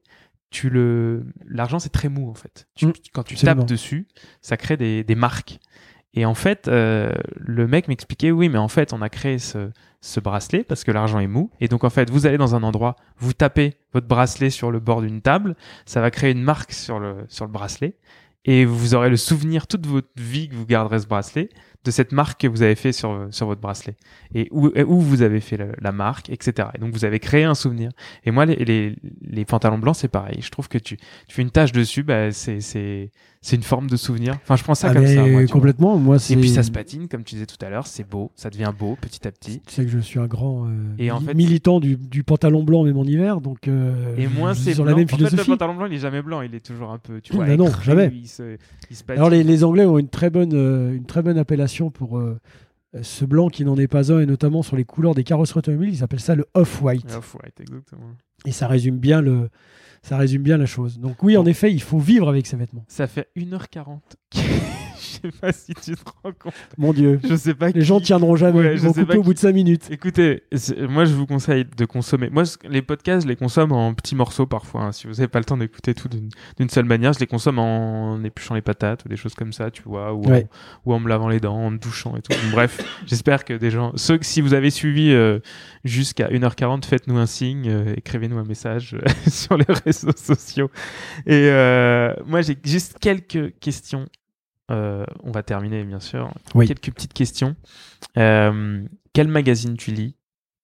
tu 0.50 0.68
le 0.70 1.24
l'argent 1.46 1.78
c'est 1.78 1.90
très 1.90 2.08
mou 2.08 2.28
en 2.28 2.34
fait. 2.34 2.68
Mm. 2.82 2.90
quand 3.12 3.22
tu 3.22 3.36
tapes 3.36 3.64
dessus, 3.66 4.06
ça 4.42 4.56
crée 4.56 4.76
des, 4.76 5.04
des 5.04 5.14
marques. 5.14 5.58
Et 6.14 6.24
en 6.24 6.34
fait, 6.34 6.66
euh, 6.66 7.12
le 7.36 7.68
mec 7.68 7.86
m'expliquait, 7.86 8.32
oui, 8.32 8.48
mais 8.48 8.58
en 8.58 8.68
fait, 8.68 8.92
on 8.92 9.00
a 9.00 9.08
créé 9.08 9.38
ce, 9.38 9.70
ce 10.00 10.18
bracelet 10.18 10.64
parce 10.64 10.82
que 10.82 10.90
l'argent 10.90 11.20
est 11.20 11.28
mou. 11.28 11.50
Et 11.60 11.68
donc, 11.68 11.84
en 11.84 11.90
fait, 11.90 12.10
vous 12.10 12.26
allez 12.26 12.38
dans 12.38 12.56
un 12.56 12.64
endroit, 12.64 12.96
vous 13.18 13.32
tapez 13.32 13.76
votre 13.92 14.08
bracelet 14.08 14.50
sur 14.50 14.72
le 14.72 14.80
bord 14.80 15.02
d'une 15.02 15.22
table, 15.22 15.54
ça 15.86 16.00
va 16.00 16.10
créer 16.10 16.32
une 16.32 16.42
marque 16.42 16.72
sur 16.72 16.98
le, 16.98 17.24
sur 17.28 17.44
le 17.44 17.52
bracelet. 17.52 17.96
Et 18.44 18.64
vous 18.64 18.94
aurez 18.94 19.10
le 19.10 19.16
souvenir 19.16 19.66
toute 19.66 19.86
votre 19.86 20.08
vie 20.16 20.48
que 20.48 20.54
vous 20.54 20.66
garderez 20.66 20.98
ce 20.98 21.06
bracelet 21.06 21.50
de 21.84 21.90
cette 21.90 22.12
marque 22.12 22.42
que 22.42 22.46
vous 22.46 22.62
avez 22.62 22.74
fait 22.74 22.92
sur, 22.92 23.28
sur 23.30 23.46
votre 23.46 23.60
bracelet 23.60 23.96
et 24.34 24.48
où, 24.50 24.66
où 24.66 25.00
vous 25.00 25.22
avez 25.22 25.40
fait 25.40 25.56
la, 25.56 25.66
la 25.80 25.92
marque, 25.92 26.28
etc. 26.28 26.68
Et 26.74 26.78
donc 26.78 26.92
vous 26.92 27.04
avez 27.04 27.18
créé 27.18 27.44
un 27.44 27.54
souvenir. 27.54 27.90
Et 28.24 28.30
moi, 28.30 28.44
les, 28.44 28.56
les, 28.56 28.96
les 29.22 29.44
pantalons 29.44 29.78
blancs, 29.78 29.96
c'est 29.96 30.08
pareil. 30.08 30.38
Je 30.42 30.50
trouve 30.50 30.68
que 30.68 30.78
tu, 30.78 30.96
tu 30.96 31.34
fais 31.34 31.42
une 31.42 31.50
tâche 31.50 31.72
dessus, 31.72 32.02
bah, 32.02 32.32
c'est, 32.32 32.60
c'est, 32.60 33.10
c'est 33.42 33.56
une 33.56 33.62
forme 33.62 33.88
de 33.88 33.96
souvenir. 33.96 34.34
Enfin, 34.42 34.56
je 34.56 34.62
prends 34.62 34.74
ça 34.74 34.88
Ah, 34.90 34.94
comme 34.94 35.06
ça. 35.06 35.26
Moi, 35.26 35.46
complètement. 35.46 35.96
Moi, 35.96 36.18
c'est. 36.18 36.34
Et 36.34 36.36
puis 36.36 36.50
ça 36.50 36.62
se 36.62 36.70
patine, 36.70 37.08
comme 37.08 37.24
tu 37.24 37.36
disais 37.36 37.46
tout 37.46 37.56
à 37.64 37.70
l'heure, 37.70 37.86
c'est 37.86 38.08
beau, 38.08 38.30
ça 38.36 38.50
devient 38.50 38.70
beau 38.78 38.96
petit 39.00 39.26
à 39.26 39.32
petit. 39.32 39.60
Tu 39.66 39.74
sais 39.74 39.84
que 39.84 39.90
je 39.90 39.98
suis 39.98 40.18
un 40.20 40.26
grand 40.26 40.66
euh, 40.66 40.70
Et 40.98 41.10
en 41.10 41.20
fait- 41.20 41.34
militant 41.34 41.80
du, 41.80 41.96
du 41.96 42.22
pantalon 42.22 42.62
blanc 42.62 42.84
même 42.84 42.98
en 42.98 43.04
hiver, 43.04 43.40
donc 43.40 43.66
euh, 43.68 44.14
Et 44.18 44.26
moins 44.28 44.52
c'est 44.54 44.74
blanc. 44.74 44.84
la 44.84 44.94
même 44.94 45.06
En 45.10 45.16
fait, 45.16 45.30
le 45.36 45.44
pantalon 45.44 45.74
blanc, 45.74 45.86
il 45.86 45.94
est 45.94 45.98
jamais 45.98 46.20
blanc, 46.22 46.42
il 46.42 46.54
est 46.54 46.60
toujours 46.64 46.90
un 46.90 46.98
peu, 46.98 47.20
tu 47.20 47.32
vois. 47.34 47.46
Bah 47.46 47.56
non, 47.56 47.70
jamais. 47.82 48.10
Il 48.14 48.28
se, 48.28 48.56
il 48.90 48.96
se 48.96 49.04
patine. 49.04 49.18
Alors 49.20 49.30
les, 49.30 49.42
les 49.42 49.64
Anglais 49.64 49.86
ont 49.86 49.98
une 49.98 50.08
très 50.08 50.28
bonne, 50.30 50.52
euh, 50.54 50.94
une 50.94 51.06
très 51.06 51.22
bonne 51.22 51.38
appellation 51.38 51.90
pour 51.90 52.18
ce 53.02 53.24
blanc 53.24 53.48
qui 53.48 53.64
n'en 53.64 53.76
est 53.76 53.88
pas 53.88 54.12
un, 54.12 54.20
et 54.20 54.26
notamment 54.26 54.62
sur 54.62 54.76
les 54.76 54.84
couleurs 54.84 55.14
des 55.14 55.24
carrosseries 55.24 55.58
automobiles, 55.58 55.90
ils 55.94 56.02
appellent 56.02 56.20
ça 56.20 56.34
le 56.34 56.46
off-white. 56.54 57.14
Off-white, 57.16 57.60
exactement. 57.60 58.16
Et 58.46 58.52
ça 58.52 58.66
résume 58.66 58.98
bien 58.98 59.20
le, 59.20 59.48
ça 60.02 60.16
résume 60.16 60.42
bien 60.42 60.56
la 60.56 60.66
chose. 60.66 60.98
Donc 60.98 61.22
oui, 61.22 61.36
en 61.36 61.46
effet, 61.46 61.72
il 61.72 61.82
faut 61.82 61.98
vivre 61.98 62.28
avec 62.28 62.46
ses 62.46 62.56
vêtements. 62.56 62.84
Ça 62.88 63.06
fait 63.06 63.28
1h40. 63.36 64.00
Sais 65.22 65.30
pas 65.40 65.52
si 65.52 65.74
tu 65.74 65.94
te 65.94 66.00
rends 66.22 66.32
compte. 66.38 66.54
Mon 66.78 66.92
Dieu, 66.92 67.20
Je 67.28 67.34
sais 67.36 67.54
pas 67.54 67.68
les 67.70 67.82
gens 67.82 68.00
tiendront 68.00 68.36
jamais. 68.36 68.58
Ouais, 68.58 68.76
je 68.76 68.88
sais 68.88 69.04
pas 69.04 69.16
au 69.16 69.22
bout 69.22 69.34
de 69.34 69.38
5 69.38 69.52
minutes. 69.54 69.88
Écoutez, 69.90 70.42
moi 70.88 71.04
je 71.04 71.14
vous 71.14 71.26
conseille 71.26 71.64
de 71.76 71.84
consommer. 71.84 72.30
Moi, 72.30 72.44
les 72.68 72.82
podcasts, 72.82 73.24
je 73.24 73.28
les 73.28 73.36
consomme 73.36 73.72
en 73.72 73.94
petits 73.94 74.14
morceaux 74.14 74.46
parfois. 74.46 74.82
hein. 74.84 74.92
Si 74.92 75.06
vous 75.06 75.14
n'avez 75.14 75.28
pas 75.28 75.38
le 75.38 75.44
temps 75.44 75.56
d'écouter 75.56 75.94
tout 75.94 76.08
d'une 76.08 76.70
seule 76.70 76.84
manière, 76.84 77.12
je 77.12 77.18
les 77.20 77.26
consomme 77.26 77.58
en 77.58 78.22
épluchant 78.24 78.54
les 78.54 78.62
patates 78.62 79.04
ou 79.04 79.08
des 79.08 79.16
choses 79.16 79.34
comme 79.34 79.52
ça, 79.52 79.70
tu 79.70 79.82
vois, 79.82 80.12
ou, 80.14 80.24
Ouais. 80.28 80.46
en, 80.86 80.90
ou 80.90 80.94
en 80.94 81.00
me 81.00 81.08
lavant 81.08 81.28
les 81.28 81.40
dents, 81.40 81.56
en 81.56 81.70
me 81.70 81.78
douchant 81.78 82.16
et 82.16 82.22
tout. 82.22 82.32
Bref, 82.52 82.80
j'espère 83.06 83.44
que 83.44 83.54
des 83.54 83.70
gens. 83.70 83.92
Ceux 83.96 84.18
que 84.18 84.26
si 84.26 84.40
vous 84.40 84.54
avez 84.54 84.70
suivi 84.70 85.12
euh, 85.12 85.38
jusqu'à 85.84 86.28
1h40, 86.28 86.84
faites-nous 86.84 87.16
un 87.18 87.26
signe, 87.26 87.68
euh, 87.68 87.94
écrivez-nous 87.96 88.38
un 88.38 88.44
message 88.44 88.94
euh, 88.94 89.00
sur 89.30 89.56
les 89.56 89.64
réseaux 89.84 90.12
sociaux. 90.16 90.70
Et 91.26 91.48
euh, 91.50 92.14
moi, 92.26 92.42
j'ai 92.42 92.56
juste 92.64 92.98
quelques 93.00 93.58
questions. 93.60 94.06
Euh, 94.70 95.04
on 95.24 95.32
va 95.32 95.42
terminer, 95.42 95.84
bien 95.84 96.00
sûr. 96.00 96.32
Oui. 96.54 96.66
Quelques 96.66 96.92
petites 96.92 97.12
questions. 97.12 97.56
Euh, 98.16 98.84
quel 99.12 99.28
magazine 99.28 99.76
tu 99.76 99.90
lis 99.90 100.16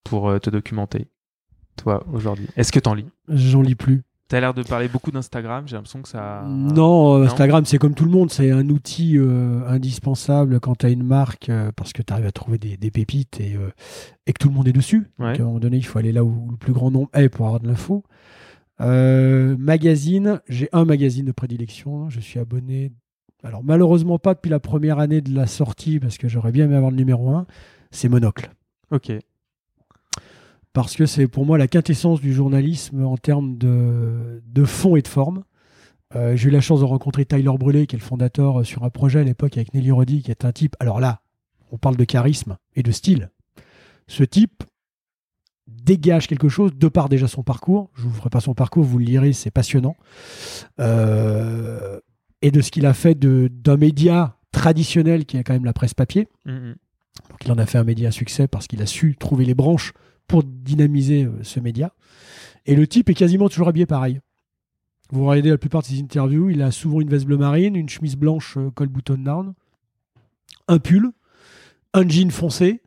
pour 0.04 0.28
euh, 0.28 0.38
te 0.38 0.50
documenter, 0.50 1.08
toi, 1.76 2.06
aujourd'hui? 2.12 2.46
Est-ce 2.56 2.70
que 2.70 2.78
t'en 2.78 2.94
lis? 2.94 3.08
J'en 3.28 3.62
lis 3.62 3.74
plus. 3.74 4.02
T'as 4.28 4.40
l'air 4.40 4.54
de 4.54 4.64
parler 4.64 4.88
beaucoup 4.88 5.12
d'Instagram, 5.12 5.68
j'ai 5.68 5.76
l'impression 5.76 6.02
que 6.02 6.08
ça... 6.08 6.44
Non, 6.48 7.22
Instagram, 7.22 7.64
c'est 7.64 7.78
comme 7.78 7.94
tout 7.94 8.04
le 8.04 8.10
monde, 8.10 8.32
c'est 8.32 8.50
un 8.50 8.68
outil 8.70 9.16
euh, 9.18 9.64
indispensable 9.68 10.58
quand 10.58 10.74
tu 10.74 10.86
as 10.86 10.88
une 10.88 11.04
marque, 11.04 11.48
euh, 11.48 11.70
parce 11.76 11.92
que 11.92 12.02
tu 12.02 12.12
arrives 12.12 12.26
à 12.26 12.32
trouver 12.32 12.58
des, 12.58 12.76
des 12.76 12.90
pépites 12.90 13.38
et, 13.40 13.54
euh, 13.54 13.70
et 14.26 14.32
que 14.32 14.38
tout 14.38 14.48
le 14.48 14.54
monde 14.54 14.66
est 14.66 14.72
dessus. 14.72 15.12
Ouais. 15.20 15.30
Donc, 15.30 15.40
à 15.40 15.42
un 15.42 15.46
moment 15.46 15.60
donné, 15.60 15.76
il 15.76 15.84
faut 15.84 16.00
aller 16.00 16.10
là 16.10 16.24
où 16.24 16.48
le 16.50 16.56
plus 16.56 16.72
grand 16.72 16.90
nombre 16.90 17.08
est 17.12 17.28
pour 17.28 17.46
avoir 17.46 17.60
de 17.60 17.68
l'info. 17.68 18.02
Magazine, 18.80 20.40
j'ai 20.48 20.68
un 20.72 20.84
magazine 20.84 21.24
de 21.24 21.32
prédilection. 21.32 22.10
Je 22.10 22.18
suis 22.18 22.40
abonné, 22.40 22.90
alors 23.46 23.62
malheureusement 23.62 24.18
pas 24.18 24.34
depuis 24.34 24.50
la 24.50 24.60
première 24.60 24.98
année 24.98 25.20
de 25.20 25.34
la 25.34 25.46
sortie, 25.46 26.00
parce 26.00 26.18
que 26.18 26.28
j'aurais 26.28 26.52
bien 26.52 26.66
aimé 26.66 26.76
avoir 26.76 26.90
le 26.90 26.96
numéro 26.96 27.30
1, 27.30 27.46
c'est 27.90 28.08
Monocle. 28.08 28.50
Ok. 28.90 29.12
Parce 30.72 30.96
que 30.96 31.06
c'est 31.06 31.26
pour 31.26 31.46
moi 31.46 31.56
la 31.56 31.68
quintessence 31.68 32.20
du 32.20 32.34
journalisme 32.34 33.04
en 33.04 33.16
termes 33.16 33.56
de, 33.56 34.42
de 34.46 34.64
fond 34.64 34.96
et 34.96 35.02
de 35.02 35.08
forme. 35.08 35.44
Euh, 36.14 36.36
j'ai 36.36 36.48
eu 36.48 36.52
la 36.52 36.60
chance 36.60 36.80
de 36.80 36.84
rencontrer 36.84 37.24
Tyler 37.24 37.50
Brûlé, 37.58 37.86
qui 37.86 37.96
est 37.96 37.98
le 37.98 38.04
fondateur 38.04 38.60
euh, 38.60 38.64
sur 38.64 38.84
un 38.84 38.90
projet 38.90 39.20
à 39.20 39.24
l'époque 39.24 39.56
avec 39.56 39.74
Nelly 39.74 39.90
Roddy, 39.90 40.22
qui 40.22 40.30
est 40.30 40.44
un 40.44 40.52
type. 40.52 40.76
Alors 40.78 41.00
là, 41.00 41.20
on 41.72 41.78
parle 41.78 41.96
de 41.96 42.04
charisme 42.04 42.58
et 42.74 42.82
de 42.82 42.92
style. 42.92 43.30
Ce 44.06 44.22
type 44.22 44.62
dégage 45.66 46.28
quelque 46.28 46.48
chose 46.48 46.72
de 46.74 46.88
par 46.88 47.08
déjà 47.08 47.26
son 47.26 47.42
parcours. 47.42 47.90
Je 47.94 48.02
vous 48.02 48.12
ferai 48.12 48.30
pas 48.30 48.40
son 48.40 48.54
parcours, 48.54 48.84
vous 48.84 48.98
le 48.98 49.04
lirez, 49.04 49.32
c'est 49.32 49.50
passionnant. 49.50 49.96
Euh, 50.78 51.98
et 52.42 52.50
de 52.50 52.60
ce 52.60 52.70
qu'il 52.70 52.86
a 52.86 52.94
fait 52.94 53.18
d'un 53.18 53.76
média 53.76 54.36
traditionnel 54.52 55.24
qui 55.26 55.36
est 55.36 55.44
quand 55.44 55.52
même 55.52 55.64
la 55.64 55.72
presse 55.72 55.94
papier. 55.94 56.28
Mhm. 56.44 56.76
Donc 57.30 57.44
il 57.44 57.52
en 57.52 57.58
a 57.58 57.66
fait 57.66 57.78
un 57.78 57.84
média 57.84 58.08
à 58.08 58.12
succès 58.12 58.46
parce 58.46 58.66
qu'il 58.66 58.82
a 58.82 58.86
su 58.86 59.16
trouver 59.16 59.44
les 59.44 59.54
branches 59.54 59.92
pour 60.26 60.42
dynamiser 60.44 61.24
euh, 61.24 61.42
ce 61.42 61.60
média. 61.60 61.94
Et 62.66 62.74
le 62.74 62.86
type 62.86 63.08
est 63.08 63.14
quasiment 63.14 63.48
toujours 63.48 63.68
habillé 63.68 63.86
pareil. 63.86 64.20
Vous 65.10 65.24
regardez 65.24 65.50
la 65.50 65.58
plupart 65.58 65.82
de 65.82 65.86
ses 65.86 66.00
interviews, 66.00 66.50
il 66.50 66.62
a 66.62 66.70
souvent 66.70 67.00
une 67.00 67.08
veste 67.08 67.26
bleu 67.26 67.36
marine, 67.36 67.76
une 67.76 67.88
chemise 67.88 68.16
blanche 68.16 68.56
euh, 68.56 68.70
col 68.70 68.88
button 68.88 69.18
down, 69.18 69.54
un 70.68 70.78
pull, 70.78 71.12
un 71.94 72.08
jean 72.08 72.30
foncé, 72.30 72.82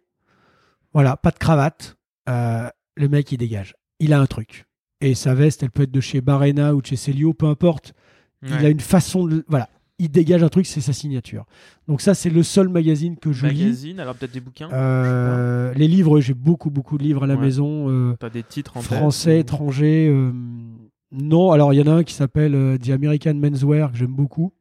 voilà, 0.94 1.18
pas 1.18 1.32
de 1.32 1.38
cravate. 1.38 1.98
Euh, 2.28 2.70
le 2.96 3.10
mec, 3.10 3.32
il 3.32 3.38
dégage. 3.38 3.76
Il 4.00 4.14
a 4.14 4.20
un 4.20 4.26
truc. 4.26 4.66
Et 5.02 5.16
sa 5.16 5.34
veste, 5.34 5.64
elle 5.64 5.72
peut 5.72 5.84
être 5.84 5.92
de 5.92 6.02
chez 6.02 6.22
Barena 6.22 6.76
ou 6.76 6.82
de 6.82 6.88
chez 6.88 6.96
Celio, 6.96 7.34
peu 7.34 7.46
importe. 7.46 7.94
Il 8.44 8.54
a 8.66 8.70
une 8.70 8.80
façon 8.80 9.26
de... 9.28 9.44
Voilà. 9.48 9.70
Il 10.02 10.10
dégage 10.10 10.42
un 10.44 10.48
truc, 10.50 10.66
c'est 10.66 10.80
sa 10.80 10.94
signature. 10.94 11.46
Donc 11.90 12.00
ça, 12.00 12.14
c'est 12.14 12.30
le 12.30 12.42
seul 12.42 12.70
magazine 12.70 13.18
que 13.18 13.34
je 13.34 13.46
lis. 13.48 13.64
Magazine, 13.64 14.00
alors 14.00 14.16
peut-être 14.16 14.32
des 14.32 14.40
bouquins 14.40 14.70
Euh, 14.72 15.74
les 15.74 15.90
livres, 15.90 16.22
j'ai 16.22 16.34
beaucoup, 16.34 16.70
beaucoup 16.70 16.98
de 16.98 17.04
livres 17.04 17.24
à 17.26 17.28
la 17.28 17.36
Ouais. 17.36 17.42
maison. 17.42 17.90
euh, 17.90 18.16
T'as 18.18 18.30
des 18.30 18.44
titres 18.44 18.78
en 18.78 18.80
tête 18.80 18.98
français, 18.98 19.36
ou- 19.38 19.42
étrangers. 19.42 20.08
euh, 20.08 20.32
non, 21.12 21.52
alors 21.52 21.74
il 21.74 21.78
y 21.78 21.82
en 21.82 21.88
a 21.92 21.96
un 21.96 22.04
qui 22.04 22.14
s'appelle 22.14 22.78
The 22.82 22.92
American 22.92 23.34
Menswear, 23.34 23.92
que 23.92 23.98
j'aime 23.98 24.16
beaucoup. 24.16 24.54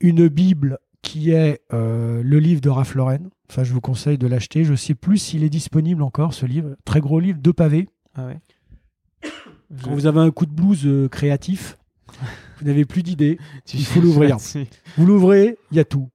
Une 0.00 0.28
Bible 0.28 0.78
qui 1.02 1.30
est 1.30 1.62
le 1.70 2.38
livre 2.38 2.60
de 2.60 2.68
Ralph 2.68 2.94
Lauren. 2.94 3.30
Enfin, 3.50 3.64
je 3.64 3.72
vous 3.72 3.80
conseille 3.80 4.18
de 4.18 4.26
l'acheter. 4.26 4.64
Je 4.64 4.74
sais 4.74 4.94
plus 4.94 5.16
s'il 5.18 5.42
est 5.42 5.48
disponible 5.48 6.02
encore, 6.02 6.34
ce 6.34 6.44
livre. 6.44 6.76
Très 6.84 7.00
gros 7.00 7.18
livre, 7.18 7.38
deux 7.40 7.54
pavés. 7.54 7.88
Ah 8.14 8.26
ouais. 8.26 8.38
Quand 9.82 9.94
vous 9.94 10.06
avez 10.06 10.20
un 10.20 10.30
coup 10.30 10.46
de 10.46 10.52
blues 10.52 10.86
euh, 10.86 11.08
créatif, 11.08 11.76
vous 12.58 12.66
n'avez 12.66 12.84
plus 12.84 13.02
d'idées. 13.02 13.38
Tu 13.66 13.76
il 13.76 13.84
faut 13.84 14.00
l'ouvrir. 14.00 14.38
Vous 14.96 15.06
l'ouvrez, 15.06 15.58
il 15.70 15.76
y 15.76 15.80
a 15.80 15.84
tout. 15.84 16.08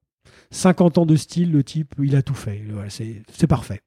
50 0.50 0.98
ans 0.98 1.06
de 1.06 1.16
style, 1.16 1.52
le 1.52 1.64
type, 1.64 1.94
il 2.02 2.16
a 2.16 2.22
tout 2.22 2.34
fait. 2.34 2.62
Voilà, 2.70 2.88
c'est 2.90 3.46
parfait. 3.48 3.80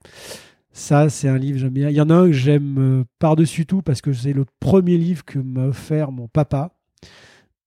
Ça, 0.72 1.10
c'est 1.10 1.28
un 1.28 1.38
livre 1.38 1.54
que 1.54 1.62
j'aime 1.62 1.74
bien. 1.74 1.90
Il 1.90 1.96
y 1.96 2.02
en 2.02 2.10
a 2.10 2.14
un 2.14 2.28
que 2.28 2.34
j'aime 2.34 2.78
euh, 2.78 3.04
par-dessus 3.20 3.66
tout 3.66 3.82
parce 3.82 4.02
que 4.02 4.14
c'est 4.14 4.34
le 4.34 4.46
premier 4.60 4.98
livre 4.98 5.26
que 5.26 5.40
m'a 5.40 5.66
offert 5.66 6.12
mon 6.12 6.28
papa. 6.28 6.72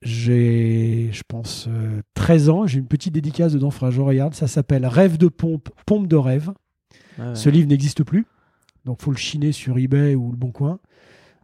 J'ai, 0.02 1.10
je 1.12 1.22
pense, 1.26 1.66
euh, 1.68 2.02
13 2.14 2.48
ans. 2.50 2.66
J'ai 2.66 2.78
une 2.78 2.86
petite 2.86 3.12
dédicace 3.12 3.52
dedans, 3.52 3.70
faudra 3.70 3.90
je 3.90 4.00
regarde. 4.00 4.34
Ça 4.34 4.46
s'appelle 4.46 4.86
Rêve 4.86 5.18
de 5.18 5.28
pompe, 5.28 5.70
pompe 5.86 6.06
de 6.06 6.16
rêve. 6.16 6.52
Ouais. 7.18 7.34
Ce 7.34 7.48
livre 7.48 7.68
n'existe 7.68 8.04
plus. 8.04 8.26
Donc, 8.84 9.02
faut 9.02 9.10
le 9.10 9.16
chiner 9.16 9.52
sur 9.52 9.76
eBay 9.76 10.14
ou 10.14 10.30
le 10.30 10.36
Bon 10.36 10.52
Coin. 10.52 10.78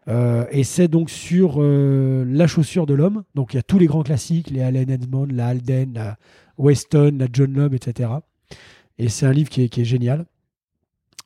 Euh, 0.09 0.45
et 0.51 0.63
c'est 0.63 0.89
donc 0.89 1.11
sur 1.11 1.57
euh, 1.59 2.25
la 2.29 2.47
chaussure 2.47 2.87
de 2.87 2.95
l'homme. 2.95 3.25
Donc, 3.35 3.55
il 3.55 3.57
y 3.57 3.59
a 3.59 3.63
tous 3.63 3.79
les 3.79 3.87
grands 3.87 4.03
classiques, 4.05 4.51
les 4.51 4.63
Allen 4.63 4.89
Edmond, 4.89 5.27
la 5.33 5.49
Alden, 5.49 5.95
la 5.95 6.17
Weston, 6.59 7.17
la 7.19 7.27
John 7.33 7.53
Lobb, 7.53 7.75
etc. 7.75 8.11
Et 8.99 9.09
c'est 9.09 9.27
un 9.27 9.33
livre 9.33 9.51
qui 9.51 9.63
est, 9.63 9.69
qui 9.69 9.81
est 9.81 9.85
génial. 9.87 10.27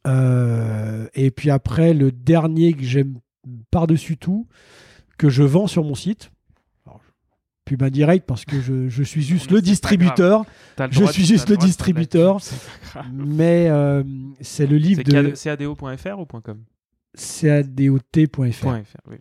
Euh, 0.06 1.06
et 1.14 1.30
puis 1.30 1.50
après, 1.50 1.92
le 1.92 2.10
dernier 2.10 2.72
que 2.72 2.82
j'aime 2.82 3.18
par-dessus 3.70 4.16
tout, 4.16 4.46
que 5.18 5.28
je 5.28 5.42
vends 5.42 5.66
sur 5.66 5.84
mon 5.84 5.94
site. 5.94 6.30
Alors, 6.86 7.02
pub 7.66 7.82
indirect 7.82 8.26
parce 8.26 8.46
que 8.46 8.60
je, 8.62 8.88
je 8.88 9.02
suis 9.02 9.22
juste 9.32 9.50
le 9.50 9.60
distributeur, 9.60 10.44
le 10.78 10.86
je 10.90 11.04
suis 11.04 11.26
juste 11.26 11.50
le 11.50 11.58
distributeur. 11.58 12.38
mais 13.12 13.68
c'est 14.40 14.66
le 14.66 14.78
livre 14.78 15.02
de 15.02 15.12
cado- 15.12 15.76
cado.fr 15.76 16.18
ou 16.18 16.24
.com? 16.24 16.58
cadot.fr. 17.16 18.52
.fr, 18.84 18.96
oui. 19.10 19.16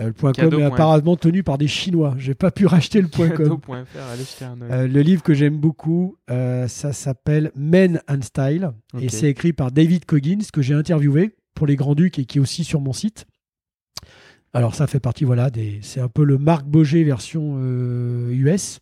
Euh, 0.00 0.06
le 0.06 0.12
point 0.12 0.32
.com 0.32 0.44
est 0.60 0.62
apparemment 0.74 1.16
tenu 1.16 1.42
par 1.42 1.58
des 1.58 1.66
Chinois. 1.68 2.14
J'ai 2.18 2.34
pas 2.34 2.50
pu 2.50 2.66
racheter 2.66 3.00
le 3.00 3.08
point 3.08 3.28
.com. 3.30 3.60
Euh, 4.70 4.86
le 4.86 5.00
livre 5.02 5.22
que 5.22 5.34
j'aime 5.34 5.56
beaucoup, 5.58 6.16
euh, 6.30 6.68
ça 6.68 6.92
s'appelle 6.92 7.50
Men 7.56 8.00
and 8.08 8.22
Style 8.22 8.70
et 9.00 9.08
c'est 9.08 9.28
écrit 9.30 9.52
par 9.52 9.72
David 9.72 10.04
Coggins 10.04 10.38
que 10.52 10.62
j'ai 10.62 10.74
interviewé 10.74 11.34
pour 11.54 11.66
les 11.66 11.76
Grands 11.76 11.94
Ducs 11.96 12.18
et 12.18 12.24
qui 12.24 12.38
est 12.38 12.40
aussi 12.40 12.64
sur 12.64 12.80
mon 12.80 12.92
site. 12.92 13.26
Alors 14.54 14.74
ça 14.74 14.86
fait 14.86 15.00
partie, 15.00 15.24
voilà, 15.24 15.50
des, 15.50 15.80
c'est 15.82 16.00
un 16.00 16.08
peu 16.08 16.24
le 16.24 16.38
Marc 16.38 16.64
Boger 16.66 17.04
version 17.04 17.56
euh, 17.58 18.30
US. 18.32 18.80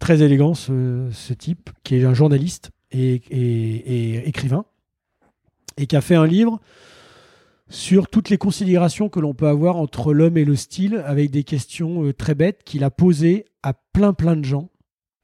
Très 0.00 0.22
élégant 0.22 0.54
ce, 0.54 1.08
ce 1.12 1.32
type 1.32 1.70
qui 1.84 1.94
est 1.96 2.04
un 2.04 2.14
journaliste 2.14 2.70
et, 2.90 3.14
et- 3.30 4.16
et 4.16 4.28
écrivain 4.28 4.64
et 5.76 5.86
qui 5.86 5.96
a 5.96 6.00
fait 6.00 6.16
un 6.16 6.26
livre 6.26 6.60
sur 7.74 8.08
toutes 8.08 8.30
les 8.30 8.38
considérations 8.38 9.08
que 9.08 9.18
l'on 9.18 9.34
peut 9.34 9.48
avoir 9.48 9.76
entre 9.76 10.14
l'homme 10.14 10.36
et 10.36 10.44
le 10.44 10.54
style 10.54 11.02
avec 11.04 11.30
des 11.30 11.42
questions 11.42 12.04
euh, 12.04 12.12
très 12.12 12.34
bêtes 12.34 12.62
qu'il 12.64 12.84
a 12.84 12.90
posées 12.90 13.46
à 13.62 13.72
plein 13.72 14.12
plein 14.12 14.36
de 14.36 14.44
gens 14.44 14.70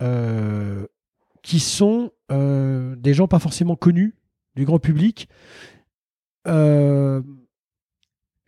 euh, 0.03 0.85
qui 1.43 1.61
sont 1.61 2.11
euh, 2.33 2.97
des 2.97 3.15
gens 3.15 3.29
pas 3.29 3.39
forcément 3.39 3.77
connus 3.77 4.15
du 4.57 4.65
grand 4.65 4.81
public, 4.81 5.29
euh, 6.49 7.23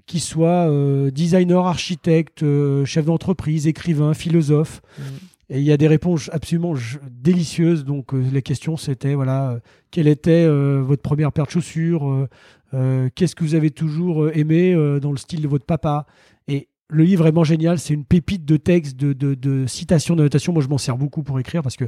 qui 0.06 0.18
soient 0.18 0.68
designers, 1.12 1.54
architectes, 1.64 2.42
euh, 2.42 2.84
chefs 2.84 3.04
d'entreprise, 3.04 3.68
écrivains, 3.68 4.14
philosophes. 4.14 4.82
Mhm. 4.98 5.04
Et 5.52 5.58
il 5.58 5.64
y 5.64 5.72
a 5.72 5.76
des 5.76 5.86
réponses 5.86 6.30
absolument 6.32 6.74
délicieuses. 7.10 7.84
Donc, 7.84 8.14
euh, 8.14 8.24
les 8.32 8.40
questions, 8.40 8.78
c'était 8.78 9.12
voilà, 9.12 9.50
euh, 9.50 9.60
quelle 9.90 10.08
était 10.08 10.46
euh, 10.46 10.80
votre 10.80 11.02
première 11.02 11.30
paire 11.30 11.44
de 11.44 11.50
chaussures 11.50 12.26
euh, 12.74 13.08
Qu'est-ce 13.14 13.34
que 13.34 13.44
vous 13.44 13.54
avez 13.54 13.70
toujours 13.70 14.24
euh, 14.24 14.36
aimé 14.36 14.72
euh, 14.74 15.00
dans 15.00 15.10
le 15.10 15.16
style 15.18 15.42
de 15.42 15.48
votre 15.48 15.66
papa? 15.66 16.06
Et 16.48 16.68
le 16.88 17.04
livre 17.04 17.22
est 17.26 17.30
vraiment 17.30 17.44
génial. 17.44 17.78
C'est 17.78 17.94
une 17.94 18.04
pépite 18.04 18.44
de 18.44 18.56
textes, 18.56 18.96
de, 18.96 19.12
de, 19.12 19.34
de 19.34 19.66
citations, 19.66 20.16
de 20.16 20.22
notations. 20.22 20.52
Moi, 20.52 20.62
je 20.62 20.68
m'en 20.68 20.78
sers 20.78 20.96
beaucoup 20.96 21.22
pour 21.22 21.38
écrire 21.40 21.62
parce 21.62 21.76
que 21.76 21.84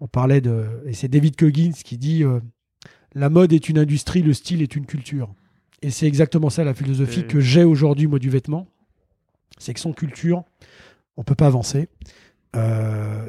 on 0.00 0.06
parlait 0.08 0.40
de. 0.40 0.64
Et 0.86 0.92
c'est 0.94 1.08
David 1.08 1.36
Coggins 1.36 1.72
qui 1.84 1.98
dit 1.98 2.24
euh, 2.24 2.40
La 3.14 3.28
mode 3.30 3.52
est 3.52 3.68
une 3.68 3.78
industrie, 3.78 4.22
le 4.22 4.32
style 4.32 4.62
est 4.62 4.74
une 4.76 4.86
culture. 4.86 5.32
Et 5.82 5.90
c'est 5.90 6.06
exactement 6.06 6.50
ça 6.50 6.64
la 6.64 6.74
philosophie 6.74 7.20
Et- 7.20 7.26
que 7.26 7.40
j'ai 7.40 7.64
aujourd'hui, 7.64 8.06
moi, 8.06 8.18
du 8.18 8.30
vêtement. 8.30 8.66
C'est 9.58 9.74
que 9.74 9.80
sans 9.80 9.92
culture, 9.92 10.44
on 11.16 11.22
peut 11.22 11.34
pas 11.34 11.46
avancer. 11.46 11.88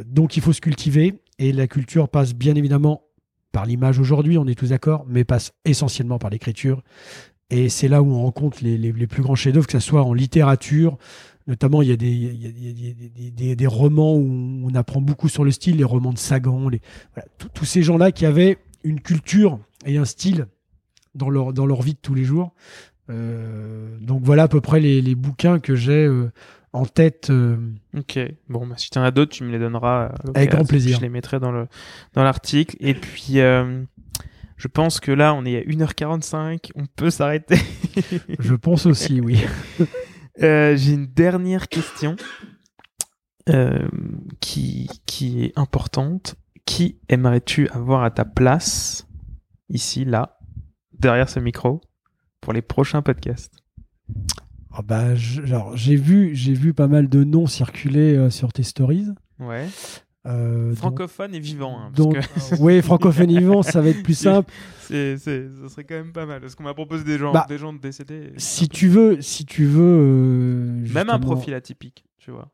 Donc 0.05 0.35
il 0.37 0.41
faut 0.41 0.53
se 0.53 0.61
cultiver 0.61 1.19
et 1.39 1.51
la 1.51 1.67
culture 1.67 2.09
passe 2.09 2.33
bien 2.33 2.55
évidemment 2.55 3.03
par 3.51 3.65
l'image 3.65 3.99
aujourd'hui, 3.99 4.37
on 4.37 4.47
est 4.47 4.55
tous 4.55 4.69
d'accord, 4.69 5.05
mais 5.07 5.23
passe 5.23 5.53
essentiellement 5.65 6.19
par 6.19 6.29
l'écriture. 6.29 6.81
Et 7.49 7.67
c'est 7.67 7.89
là 7.89 8.01
où 8.01 8.11
on 8.11 8.21
rencontre 8.21 8.59
les, 8.61 9.07
plus 9.07 9.21
grands 9.21 9.35
chefs-d'œuvre, 9.35 9.67
que 9.67 9.73
ce 9.73 9.79
soit 9.79 10.03
en 10.03 10.13
littérature, 10.13 10.97
notamment 11.47 11.81
il 11.81 11.89
y 11.89 11.91
a, 11.91 13.55
des, 13.55 13.67
romans 13.67 14.15
où 14.15 14.61
on 14.63 14.73
apprend 14.73 15.01
beaucoup 15.01 15.27
sur 15.27 15.43
le 15.43 15.51
style, 15.51 15.77
les 15.77 15.83
romans 15.83 16.13
de 16.13 16.17
Sagan, 16.17 16.69
tous- 17.53 17.65
ces 17.65 17.83
gens-là 17.83 18.13
qui 18.13 18.25
avaient 18.25 18.57
une 18.85 19.01
culture 19.01 19.59
et 19.85 19.97
un 19.97 20.05
style 20.05 20.47
dans 21.13 21.29
leur, 21.29 21.51
dans 21.51 21.65
vie 21.81 21.93
de 21.93 21.99
tous 22.01 22.13
les 22.13 22.23
jours. 22.23 22.53
Euh, 23.09 23.97
donc 23.99 24.21
voilà 24.23 24.43
à 24.43 24.47
peu 24.47 24.61
près 24.61 24.79
les, 24.79 25.01
les 25.01 25.15
bouquins 25.15 25.59
que 25.59 25.75
j'ai 25.75 26.05
euh, 26.05 26.31
en 26.73 26.85
tête. 26.85 27.29
euh, 27.29 27.57
Ok. 27.97 28.19
Bon, 28.49 28.65
bah, 28.67 28.75
si 28.77 28.89
tu 28.89 28.97
en 28.99 29.03
as 29.03 29.11
d'autres, 29.11 29.31
tu 29.33 29.43
me 29.43 29.51
les 29.51 29.59
donneras. 29.59 30.11
euh, 30.27 30.31
Avec 30.35 30.51
grand 30.51 30.65
plaisir. 30.65 30.97
Je 30.97 31.01
les 31.01 31.09
mettrai 31.09 31.39
dans 31.39 31.51
le 31.51 31.67
dans 32.13 32.23
l'article. 32.23 32.75
Et 32.79 32.93
puis, 32.93 33.39
euh, 33.39 33.83
je 34.57 34.67
pense 34.67 34.99
que 34.99 35.11
là, 35.11 35.33
on 35.33 35.43
est 35.45 35.57
à 35.57 35.61
1h45. 35.61 36.71
On 36.75 36.85
peut 36.85 37.09
s'arrêter. 37.09 37.57
je 38.39 38.53
pense 38.55 38.85
aussi, 38.85 39.21
oui. 39.21 39.43
Euh, 40.41 40.77
J'ai 40.77 40.93
une 40.93 41.07
dernière 41.07 41.67
question 41.67 42.15
euh, 43.49 43.87
qui, 44.39 44.89
qui 45.05 45.43
est 45.43 45.59
importante. 45.59 46.35
Qui 46.65 46.99
aimerais-tu 47.09 47.67
avoir 47.69 48.03
à 48.03 48.11
ta 48.11 48.23
place, 48.23 49.07
ici, 49.67 50.05
là, 50.05 50.39
derrière 50.97 51.27
ce 51.27 51.39
micro, 51.41 51.81
pour 52.39 52.53
les 52.53 52.61
prochains 52.61 53.01
podcasts? 53.01 53.60
Ah 54.73 54.81
bah, 54.83 55.15
j'ai 55.15 55.95
vu, 55.95 56.35
j'ai 56.35 56.53
vu 56.53 56.73
pas 56.73 56.87
mal 56.87 57.09
de 57.09 57.23
noms 57.23 57.47
circuler 57.47 58.15
euh, 58.15 58.29
sur 58.29 58.53
tes 58.53 58.63
stories. 58.63 59.07
Ouais. 59.39 59.67
Euh, 60.27 60.69
donc- 60.69 60.77
Francophone 60.77 61.33
et 61.35 61.39
vivant. 61.39 61.77
hein, 61.79 61.91
parce 61.95 62.07
donc, 62.07 62.17
que 62.19 62.55
oui, 62.61 62.81
francophone 62.81 63.27
vivant, 63.37 63.63
ça 63.63 63.81
va 63.81 63.89
être 63.89 64.03
plus 64.03 64.13
simple. 64.17 64.51
c'est, 64.79 65.17
ça 65.17 65.31
serait 65.69 65.83
quand 65.83 65.95
même 65.95 66.13
pas 66.13 66.25
mal. 66.25 66.39
Parce 66.41 66.55
qu'on 66.55 66.63
m'a 66.63 66.73
proposé 66.73 67.03
des 67.03 67.17
gens, 67.17 67.33
Bah, 67.33 67.45
des 67.49 67.57
gens 67.57 67.73
décédés. 67.73 68.31
Si 68.37 68.69
tu 68.69 68.87
veux, 68.87 69.19
si 69.21 69.45
tu 69.45 69.65
veux, 69.65 69.81
euh, 69.83 70.93
Même 70.93 71.09
un 71.09 71.19
profil 71.19 71.53
atypique, 71.53 72.05
tu 72.17 72.31
vois. 72.31 72.49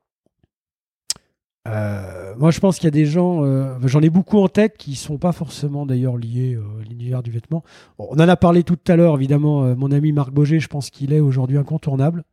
Euh, 1.68 2.36
moi, 2.38 2.52
je 2.52 2.60
pense 2.60 2.78
qu'il 2.78 2.86
y 2.86 2.88
a 2.88 2.92
des 2.92 3.06
gens, 3.06 3.44
euh, 3.44 3.76
j'en 3.84 4.02
ai 4.02 4.10
beaucoup 4.10 4.40
en 4.40 4.48
tête 4.48 4.78
qui 4.78 4.96
sont 4.96 5.18
pas 5.18 5.32
forcément 5.32 5.86
d'ailleurs 5.86 6.18
liés 6.18 6.56
euh, 6.56 6.82
à 6.82 6.84
l'univers 6.84 7.24
du 7.24 7.32
vêtement. 7.32 7.64
Bon, 7.98 8.08
on 8.10 8.16
en 8.16 8.28
a 8.28 8.36
parlé 8.36 8.64
tout 8.64 8.80
à 8.88 8.96
l'heure, 8.96 9.16
évidemment. 9.16 9.76
mon 9.76 9.92
ami 9.92 10.12
Marc 10.12 10.32
Boger, 10.32 10.60
je 10.60 10.68
pense 10.68 10.90
qu'il 10.90 11.14
est 11.14 11.20
aujourd'hui 11.20 11.58
incontournable 11.58 12.24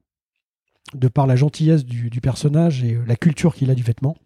de 0.95 1.09
par 1.09 1.27
la 1.27 1.35
gentillesse 1.37 1.85
du, 1.85 2.11
du 2.11 2.21
personnage 2.21 2.85
et 2.85 2.99
la 3.07 3.17
culture 3.17 3.55
qu'il 3.55 3.71
a 3.71 3.75
du 3.75 3.83
vêtement. 3.83 4.17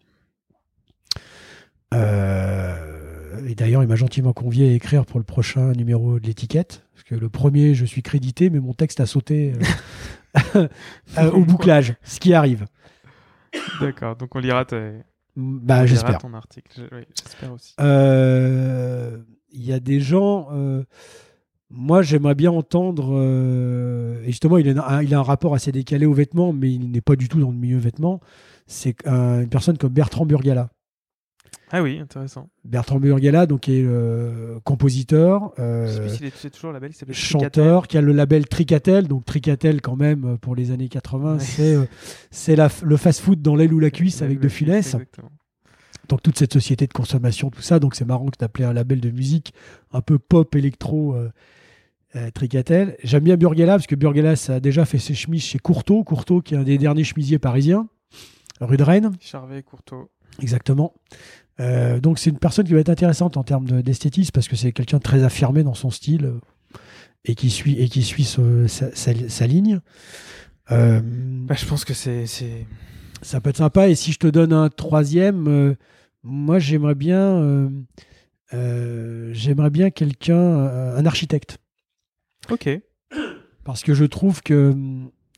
Et 1.91 3.55
d'ailleurs, 3.55 3.81
il 3.81 3.87
m'a 3.87 3.95
gentiment 3.95 4.33
convié 4.33 4.69
à 4.69 4.73
écrire 4.73 5.05
pour 5.05 5.19
le 5.19 5.23
prochain 5.23 5.71
numéro 5.71 6.19
de 6.19 6.27
l'étiquette. 6.27 6.83
Parce 6.93 7.03
que 7.03 7.15
le 7.15 7.29
premier, 7.29 7.73
je 7.73 7.85
suis 7.85 8.03
crédité, 8.03 8.51
mais 8.51 8.59
mon 8.59 8.73
texte 8.73 8.99
a 8.99 9.07
sauté 9.07 9.53
au 11.33 11.43
bouclage, 11.43 11.95
ce 12.03 12.19
qui 12.19 12.33
arrive. 12.33 12.65
D'accord, 13.81 14.15
donc 14.15 14.35
on 14.35 14.39
lira, 14.39 14.65
tes- 14.65 14.75
Bah, 15.35 15.79
on 15.81 15.83
lira 15.83 15.85
j'espère. 15.85 16.17
ton 16.19 16.33
article. 16.33 16.69
Je- 16.75 16.95
oui, 16.95 17.03
j'espère 17.23 17.53
aussi. 17.53 17.73
Euh, 17.79 19.17
Il 19.51 19.65
y 19.65 19.73
a 19.73 19.79
des 19.79 19.99
gens. 19.99 20.49
euh, 20.51 20.83
moi, 21.71 22.01
j'aimerais 22.03 22.35
bien 22.35 22.51
entendre. 22.51 23.13
euh, 23.15 24.21
et 24.23 24.27
justement, 24.27 24.57
il 24.57 24.77
a, 24.77 24.87
un, 24.87 25.01
il 25.01 25.13
a 25.15 25.19
un 25.19 25.23
rapport 25.23 25.53
assez 25.55 25.71
décalé 25.71 26.05
aux 26.05 26.13
vêtements, 26.13 26.53
mais 26.53 26.71
il 26.71 26.91
n'est 26.91 27.01
pas 27.01 27.15
du 27.15 27.27
tout 27.29 27.39
dans 27.39 27.49
le 27.49 27.57
milieu 27.57 27.77
vêtements. 27.79 28.19
C'est 28.67 28.95
une 29.07 29.49
personne 29.49 29.77
comme 29.77 29.91
Bertrand 29.93 30.25
Burgala. 30.25 30.69
Ah 31.71 31.83
oui, 31.83 31.99
intéressant. 31.99 32.49
Bertrand 32.65 32.99
Burgala, 32.99 33.45
donc, 33.45 33.61
qui 33.61 33.73
est 33.79 33.83
euh, 33.85 34.59
compositeur, 34.63 35.51
Je 35.57 35.61
euh, 35.61 35.87
sais 35.87 35.99
plus 36.01 36.09
s'il 36.09 36.25
est 36.25 36.33
c'est 36.35 36.49
toujours 36.49 36.71
label, 36.71 36.91
il 36.91 36.95
s'appelle 36.95 37.13
Tricatel. 37.15 37.41
chanteur, 37.41 37.87
qui 37.87 37.97
a 37.97 38.01
le 38.01 38.11
label 38.11 38.47
Tricatel. 38.47 39.07
Donc, 39.07 39.25
Tricatel, 39.25 39.81
quand 39.81 39.95
même, 39.95 40.25
euh, 40.25 40.37
pour 40.37 40.55
les 40.55 40.71
années 40.71 40.89
80, 40.89 41.33
Ouais. 41.33 41.39
c'est 41.39 41.75
euh, 41.75 41.85
c'est 42.31 42.55
la- 42.55 42.69
le 42.83 42.97
fast-food 42.97 43.41
dans 43.41 43.55
l'aile 43.55 43.73
ou 43.73 43.79
la 43.79 43.91
cuisse 43.91 44.21
avec 44.23 44.39
De. 44.39 44.47
Exactement. 44.95 45.29
donc 46.07 46.23
toute 46.23 46.39
cette 46.39 46.53
société 46.53 46.87
de 46.87 46.93
consommation, 46.93 47.51
tout 47.51 47.61
ça. 47.61 47.77
Donc 47.79 47.93
c'est 47.93 48.05
marrant 48.05 48.25
que 48.27 48.37
tu 48.39 48.43
appelé 48.43 48.65
un 48.65 48.73
label 48.73 48.99
de 48.99 49.11
musique 49.11 49.53
un 49.91 50.01
peu 50.01 50.17
pop 50.17 50.55
électro 50.55 51.13
euh, 51.13 51.29
euh, 52.15 52.31
Tricatel. 52.31 52.97
J'aime 53.03 53.23
bien 53.25 53.37
Burgala 53.37 53.73
parce 53.73 53.85
que 53.85 53.93
Burgala 53.93 54.35
ça 54.35 54.55
a 54.55 54.59
déjà 54.59 54.85
fait 54.85 54.97
ses 54.97 55.13
chemises 55.13 55.43
chez 55.43 55.59
Courtauld, 55.59 56.03
Courtauld 56.03 56.41
qui 56.41 56.55
est 56.55 56.57
un 56.57 56.63
des 56.63 56.79
derniers 56.79 57.03
chemisiers 57.03 57.37
parisiens, 57.37 57.87
rue 58.59 58.77
de 58.77 58.81
Rennes, 58.83 59.11
Charvet, 59.19 59.61
Courteau. 59.61 60.09
exactement. 60.41 60.95
Euh, 61.59 61.99
donc 61.99 62.19
c'est 62.19 62.29
une 62.29 62.39
personne 62.39 62.65
qui 62.65 62.73
va 62.73 62.79
être 62.79 62.89
intéressante 62.89 63.35
en 63.37 63.43
termes 63.43 63.65
de- 63.65 63.81
d'esthétisme 63.81 64.31
parce 64.33 64.47
que 64.47 64.55
c'est 64.55 64.71
quelqu'un 64.71 64.97
de 64.97 65.03
très 65.03 65.23
affirmé 65.23 65.63
dans 65.63 65.73
son 65.73 65.89
style 65.89 66.25
euh, 66.25 66.39
et 67.25 67.35
qui 67.35 67.49
suit 67.49 67.75
et 67.81 67.89
qui 67.89 68.01
suit 68.03 68.23
ce- 68.23 68.67
sa, 68.67 68.95
sa- 68.95 69.27
sa 69.29 69.47
ligne. 69.47 69.79
Euh, 70.71 71.01
Bah, 71.03 71.55
je 71.55 71.65
pense 71.65 71.83
que 71.83 71.93
c'est, 71.93 72.25
ça 73.21 73.41
peut 73.41 73.49
être 73.49 73.57
sympa. 73.57 73.89
Et 73.89 73.95
si 73.95 74.11
je 74.13 74.19
te 74.19 74.27
donne 74.27 74.53
un 74.53 74.69
troisième, 74.69 75.47
euh, 75.47 75.75
moi 76.23 76.59
j'aimerais 76.59 76.95
bien, 76.95 77.69
j'aimerais 79.31 79.69
bien 79.69 79.89
quelqu'un, 79.89 80.37
un 80.95 81.05
architecte, 81.05 81.57
Ok. 82.49 82.69
parce 83.63 83.83
que 83.83 83.93
je 83.93 84.05
trouve 84.05 84.41
que 84.41 84.73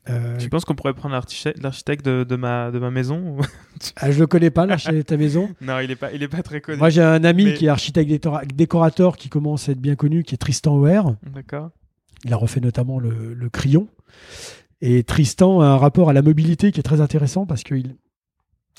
euh, 0.08 0.36
Tu 0.38 0.48
penses 0.48 0.64
qu'on 0.64 0.74
pourrait 0.74 0.94
prendre 0.94 1.14
l'architecte, 1.14 2.04
de, 2.04 2.24
de 2.24 2.36
ma, 2.36 2.70
de 2.70 2.78
ma 2.78 2.90
maison 2.90 3.36
ah, 3.96 4.10
je 4.10 4.18
le 4.18 4.26
connais 4.26 4.50
pas 4.50 4.66
l'architecte 4.66 4.96
de 4.98 5.02
ta 5.02 5.16
maison? 5.16 5.48
Non, 5.60 5.78
il 5.80 5.90
est 5.90 5.96
pas, 5.96 6.12
il 6.12 6.22
est 6.22 6.28
pas 6.28 6.42
très 6.42 6.60
connu. 6.60 6.78
Moi 6.78 6.90
j'ai 6.90 7.02
un 7.02 7.22
ami 7.24 7.44
Mais- 7.46 7.54
qui 7.54 7.66
est 7.66 7.68
architecte 7.68 8.10
décora- 8.10 8.44
décorateur 8.46 9.16
qui 9.16 9.28
commence 9.28 9.68
à 9.68 9.72
être 9.72 9.80
bien 9.80 9.94
connu, 9.96 10.22
qui 10.24 10.34
est 10.34 10.38
Tristan 10.38 10.76
Oer. 10.80 11.14
D'accord. 11.34 11.70
Il 12.24 12.32
a 12.32 12.36
refait 12.36 12.60
notamment 12.60 12.98
le, 12.98 13.34
le 13.34 13.48
Crayon. 13.48 13.88
Et 14.80 15.04
Tristan 15.04 15.60
a 15.60 15.66
un 15.66 15.76
rapport 15.76 16.10
à 16.10 16.12
la 16.12 16.22
mobilité 16.22 16.72
qui 16.72 16.80
est 16.80 16.84
très 16.84 17.00
intéressant 17.00 17.46
parce 17.46 17.62
qu'il 17.62 17.94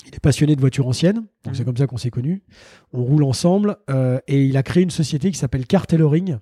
il 0.06 0.14
est 0.14 0.20
passionné 0.20 0.54
de 0.56 0.60
voitures 0.60 0.86
anciennes. 0.86 1.16
Donc 1.16 1.26
Mhm. 1.46 1.54
c'est 1.54 1.64
comme 1.64 1.76
ça 1.76 1.86
qu'on 1.86 1.96
s'est 1.96 2.10
connus. 2.10 2.42
On 2.92 3.02
roule 3.02 3.24
ensemble 3.24 3.76
euh, 3.90 4.18
et 4.28 4.44
il 4.44 4.56
a 4.58 4.62
créé 4.62 4.82
une 4.82 4.90
société 4.90 5.30
qui 5.30 5.38
s'appelle 5.38 5.66
Car 5.66 5.86
Tailoring 5.86 6.38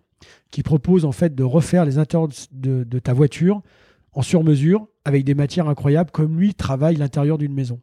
qui 0.51 0.63
propose 0.63 1.05
en 1.05 1.13
fait 1.13 1.35
de 1.35 1.43
refaire 1.45 1.85
les 1.85 1.99
intérieurs 1.99 2.29
de, 2.53 2.85
de 2.85 2.99
ta 2.99 3.13
voiture 3.13 3.63
en 4.13 4.23
sur-mesure 4.23 4.87
avec 5.05 5.25
des 5.25 5.35
matières 5.35 5.69
incroyables 5.69 6.11
comme 6.11 6.39
lui 6.39 6.55
travaille 6.55 6.97
l'intérieur 6.97 7.39
d'une 7.39 7.55
maison. 7.55 7.81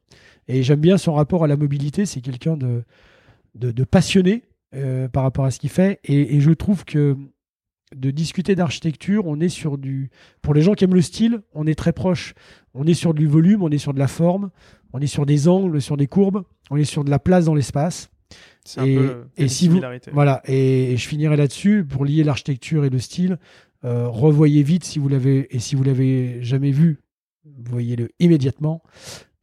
Et 0.47 0.63
j'aime 0.63 0.79
bien 0.79 0.97
son 0.97 1.13
rapport 1.13 1.43
à 1.43 1.47
la 1.47 1.57
mobilité. 1.57 2.05
C'est 2.05 2.21
quelqu'un 2.21 2.55
de, 2.57 2.83
de, 3.55 3.71
de 3.71 3.83
passionné 3.83 4.43
euh, 4.75 5.07
par 5.07 5.23
rapport 5.23 5.45
à 5.45 5.51
ce 5.51 5.59
qu'il 5.59 5.69
fait. 5.69 5.99
Et, 6.03 6.35
et 6.35 6.39
je 6.41 6.51
trouve 6.51 6.85
que 6.85 7.17
de 7.95 8.11
discuter 8.11 8.55
d'architecture, 8.55 9.25
on 9.25 9.39
est 9.39 9.49
sur 9.49 9.79
du. 9.79 10.11
Pour 10.43 10.53
les 10.53 10.61
gens 10.61 10.73
qui 10.75 10.83
aiment 10.83 10.93
le 10.93 11.01
style, 11.01 11.41
on 11.53 11.65
est 11.65 11.73
très 11.73 11.91
proche. 11.93 12.35
On 12.75 12.85
est 12.85 12.93
sur 12.93 13.15
du 13.15 13.25
volume, 13.25 13.63
on 13.63 13.69
est 13.71 13.79
sur 13.79 13.95
de 13.95 13.99
la 13.99 14.07
forme, 14.07 14.51
on 14.93 14.99
est 14.99 15.07
sur 15.07 15.25
des 15.25 15.47
angles, 15.47 15.81
sur 15.81 15.97
des 15.97 16.05
courbes, 16.05 16.43
on 16.69 16.77
est 16.77 16.83
sur 16.83 17.03
de 17.03 17.09
la 17.09 17.17
place 17.17 17.45
dans 17.45 17.55
l'espace. 17.55 18.11
Un 18.77 18.85
Et- 18.85 18.95
peu 18.95 19.23
et 19.37 19.41
une 19.43 19.49
si 19.49 19.67
vous-. 19.67 19.81
Voilà, 20.13 20.43
et, 20.45 20.91
et 20.93 20.97
je 20.97 21.07
finirai 21.07 21.35
là-dessus 21.35 21.83
pour 21.83 22.05
lier 22.05 22.23
l'architecture 22.23 22.85
et 22.85 22.91
le 22.91 22.99
style. 22.99 23.39
Euh, 23.85 24.07
revoyez 24.07 24.63
vite 24.63 24.83
si 24.83 24.99
vous 24.99 25.07
l'avez 25.07 25.55
et 25.55 25.59
si 25.59 25.75
vous 25.75 25.83
l'avez 25.83 26.43
jamais 26.43 26.71
vu, 26.71 27.01
voyez-le 27.45 28.09
immédiatement. 28.19 28.83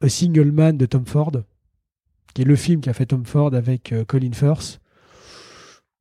A 0.01 0.09
Single 0.09 0.53
Man 0.53 0.77
de 0.77 0.87
Tom 0.87 1.07
Ford, 1.07 1.33
qui 2.35 2.43
est 2.43 2.45
le 2.45 2.57
film 2.57 2.81
qu'a 2.81 2.93
fait 2.93 3.07
Tom 3.07 3.25
Ford 3.25 3.55
avec 3.55 3.93
euh, 3.93 4.05
Colin 4.05 4.33
Firth. 4.33 4.81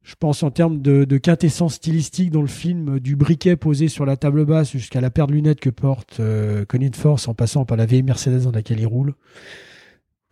Je 0.03 0.13
pense 0.15 0.43
en 0.43 0.51
termes 0.51 0.81
de, 0.81 1.17
quintessence 1.17 1.75
stylistique 1.75 2.29
dans 2.29 2.41
le 2.41 2.47
film, 2.47 2.99
du 2.99 3.15
briquet 3.15 3.55
posé 3.55 3.87
sur 3.87 4.05
la 4.05 4.17
table 4.17 4.45
basse 4.45 4.71
jusqu'à 4.71 5.01
la 5.01 5.09
paire 5.09 5.25
de 5.25 5.33
lunettes 5.33 5.59
que 5.59 5.71
porte 5.71 6.19
euh, 6.19 6.63
Colin 6.65 6.91
Firth 6.93 7.27
en 7.27 7.33
passant 7.33 7.65
par 7.65 7.77
la 7.77 7.87
vieille 7.87 8.03
Mercedes 8.03 8.43
dans 8.43 8.51
laquelle 8.51 8.79
il 8.79 8.85
roule, 8.85 9.15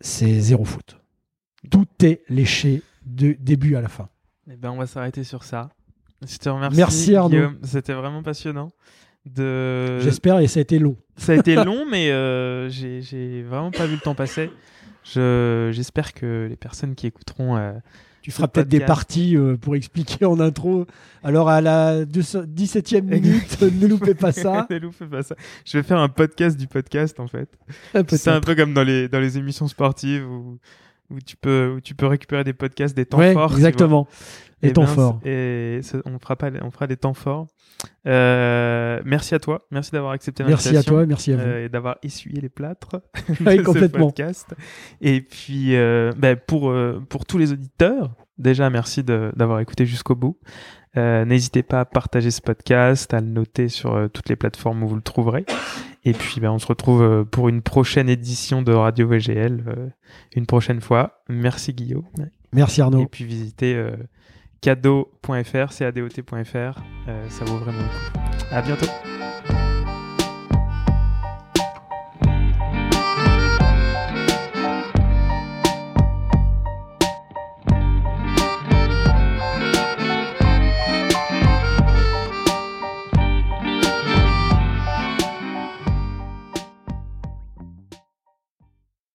c'est 0.00 0.38
zéro 0.38 0.64
foot. 0.64 1.00
Tout 1.70 1.88
est 2.02 2.22
léché 2.28 2.82
de 3.06 3.34
début 3.40 3.74
à 3.74 3.80
la 3.80 3.88
fin. 3.88 4.08
Eh 4.48 4.56
ben, 4.56 4.70
on 4.70 4.76
va 4.76 4.86
s'arrêter 4.86 5.24
sur 5.24 5.42
ça. 5.42 5.70
Je 6.26 6.36
te 6.38 6.48
remercie. 6.48 6.76
Merci, 6.76 7.16
Arnaud. 7.16 7.50
C'était 7.62 7.92
vraiment 7.94 8.22
passionnant. 8.22 8.70
De... 9.26 10.00
J'espère, 10.00 10.38
et 10.40 10.46
ça 10.48 10.60
a 10.60 10.62
été 10.62 10.78
long. 10.78 10.96
Ça 11.16 11.32
a 11.32 11.36
été 11.36 11.54
long, 11.64 11.84
mais 11.90 12.10
euh, 12.10 12.68
j'ai 12.68 13.42
vraiment 13.42 13.70
pas 13.70 13.86
vu 13.86 13.94
le 13.94 14.00
temps 14.00 14.14
passer. 14.14 14.50
Je- 15.04 15.70
J'espère 15.72 16.12
que 16.14 16.46
les 16.48 16.56
personnes 16.56 16.94
qui 16.94 17.06
écouteront. 17.06 17.56
euh, 17.56 17.72
Tu 18.22 18.30
feras 18.30 18.48
peut-être 18.48 18.68
des 18.68 18.80
parties 18.80 19.36
euh, 19.36 19.56
pour 19.56 19.76
expliquer 19.76 20.24
en 20.26 20.40
intro. 20.40 20.86
Alors, 21.22 21.48
à 21.48 21.60
la 21.60 22.04
200 22.04 22.42
17e 22.54 23.02
minute, 23.02 23.60
ne 23.80 23.86
loupez 23.86 24.14
pas 24.14 24.32
ça. 24.32 24.66
ne 24.70 24.78
loupez 24.78 25.06
pas 25.06 25.22
ça. 25.22 25.34
Je 25.64 25.76
vais 25.78 25.82
faire 25.82 25.98
un 25.98 26.08
podcast 26.08 26.58
du 26.58 26.66
podcast 26.66 27.18
en 27.20 27.26
fait. 27.28 27.48
C'est 28.08 28.30
un 28.30 28.40
peu 28.40 28.54
comme 28.54 28.74
dans 28.74 28.84
les, 28.84 29.08
dans 29.08 29.20
les 29.20 29.36
émissions 29.38 29.68
sportives 29.68 30.26
où, 30.28 30.58
où, 31.10 31.18
tu 31.20 31.36
peux, 31.36 31.74
où 31.76 31.80
tu 31.80 31.94
peux 31.94 32.06
récupérer 32.06 32.44
des 32.44 32.54
podcasts, 32.54 32.94
des 32.96 33.06
temps 33.06 33.18
Ouais, 33.18 33.32
forts. 33.34 33.52
exactement. 33.54 34.06
Eh 34.64 34.68
Et 34.68 34.72
temps 34.72 34.82
ben, 34.82 34.88
fort. 34.88 35.20
Et 35.24 35.80
on, 36.06 36.18
fera 36.18 36.36
pas, 36.36 36.50
on 36.62 36.70
fera 36.70 36.86
des 36.86 36.96
temps 36.96 37.14
forts. 37.14 37.46
Euh, 38.06 39.00
merci 39.04 39.34
à 39.34 39.38
toi. 39.38 39.66
Merci 39.70 39.90
d'avoir 39.92 40.12
accepté 40.12 40.42
Merci 40.44 40.68
à 40.68 40.72
l'invitation. 40.72 40.92
toi, 40.94 41.06
merci 41.06 41.32
à 41.32 41.36
vous. 41.36 41.42
euh, 41.42 41.64
et 41.66 41.68
d'avoir 41.68 41.96
essuyé 42.02 42.40
les 42.40 42.48
plâtres 42.48 43.00
Oui, 43.46 43.58
de 43.58 43.62
complètement. 43.62 44.08
ce 44.08 44.14
podcast. 44.14 44.54
Et 45.00 45.20
puis, 45.20 45.76
euh, 45.76 46.12
ben, 46.16 46.36
pour, 46.36 46.74
pour 47.08 47.26
tous 47.26 47.38
les 47.38 47.52
auditeurs, 47.52 48.14
déjà, 48.38 48.70
merci 48.70 49.04
d'avoir 49.04 49.60
écouté 49.60 49.84
jusqu'au 49.86 50.14
bout. 50.14 50.38
N'hésitez 50.96 51.62
pas 51.62 51.80
à 51.80 51.84
partager 51.84 52.30
ce 52.30 52.40
podcast, 52.40 53.12
à 53.12 53.20
le 53.20 53.26
noter 53.26 53.68
sur 53.68 54.08
toutes 54.12 54.28
les 54.28 54.36
plateformes 54.36 54.82
où 54.84 54.88
vous 54.88 54.96
le 54.96 55.02
trouverez. 55.02 55.44
Et 56.04 56.12
puis, 56.12 56.40
ben, 56.40 56.50
on 56.52 56.58
se 56.58 56.66
retrouve 56.66 57.24
pour 57.26 57.48
une 57.48 57.62
prochaine 57.62 58.08
édition 58.08 58.62
de 58.62 58.72
Radio 58.72 59.08
VGL, 59.08 59.92
une 60.36 60.46
prochaine 60.46 60.80
fois. 60.80 61.22
Merci 61.28 61.72
Guillaume. 61.74 62.04
Merci 62.52 62.80
Arnaud. 62.80 63.02
Et 63.02 63.06
puis 63.06 63.24
visitez 63.24 63.76
cadeau.fr, 64.64 65.76
cadot.fr, 65.76 66.80
euh, 67.08 67.28
ça 67.28 67.44
vaut 67.44 67.58
vraiment 67.58 67.80
le 67.80 67.84
coup. 67.84 68.18
À 68.50 68.62
bientôt. 68.62 68.86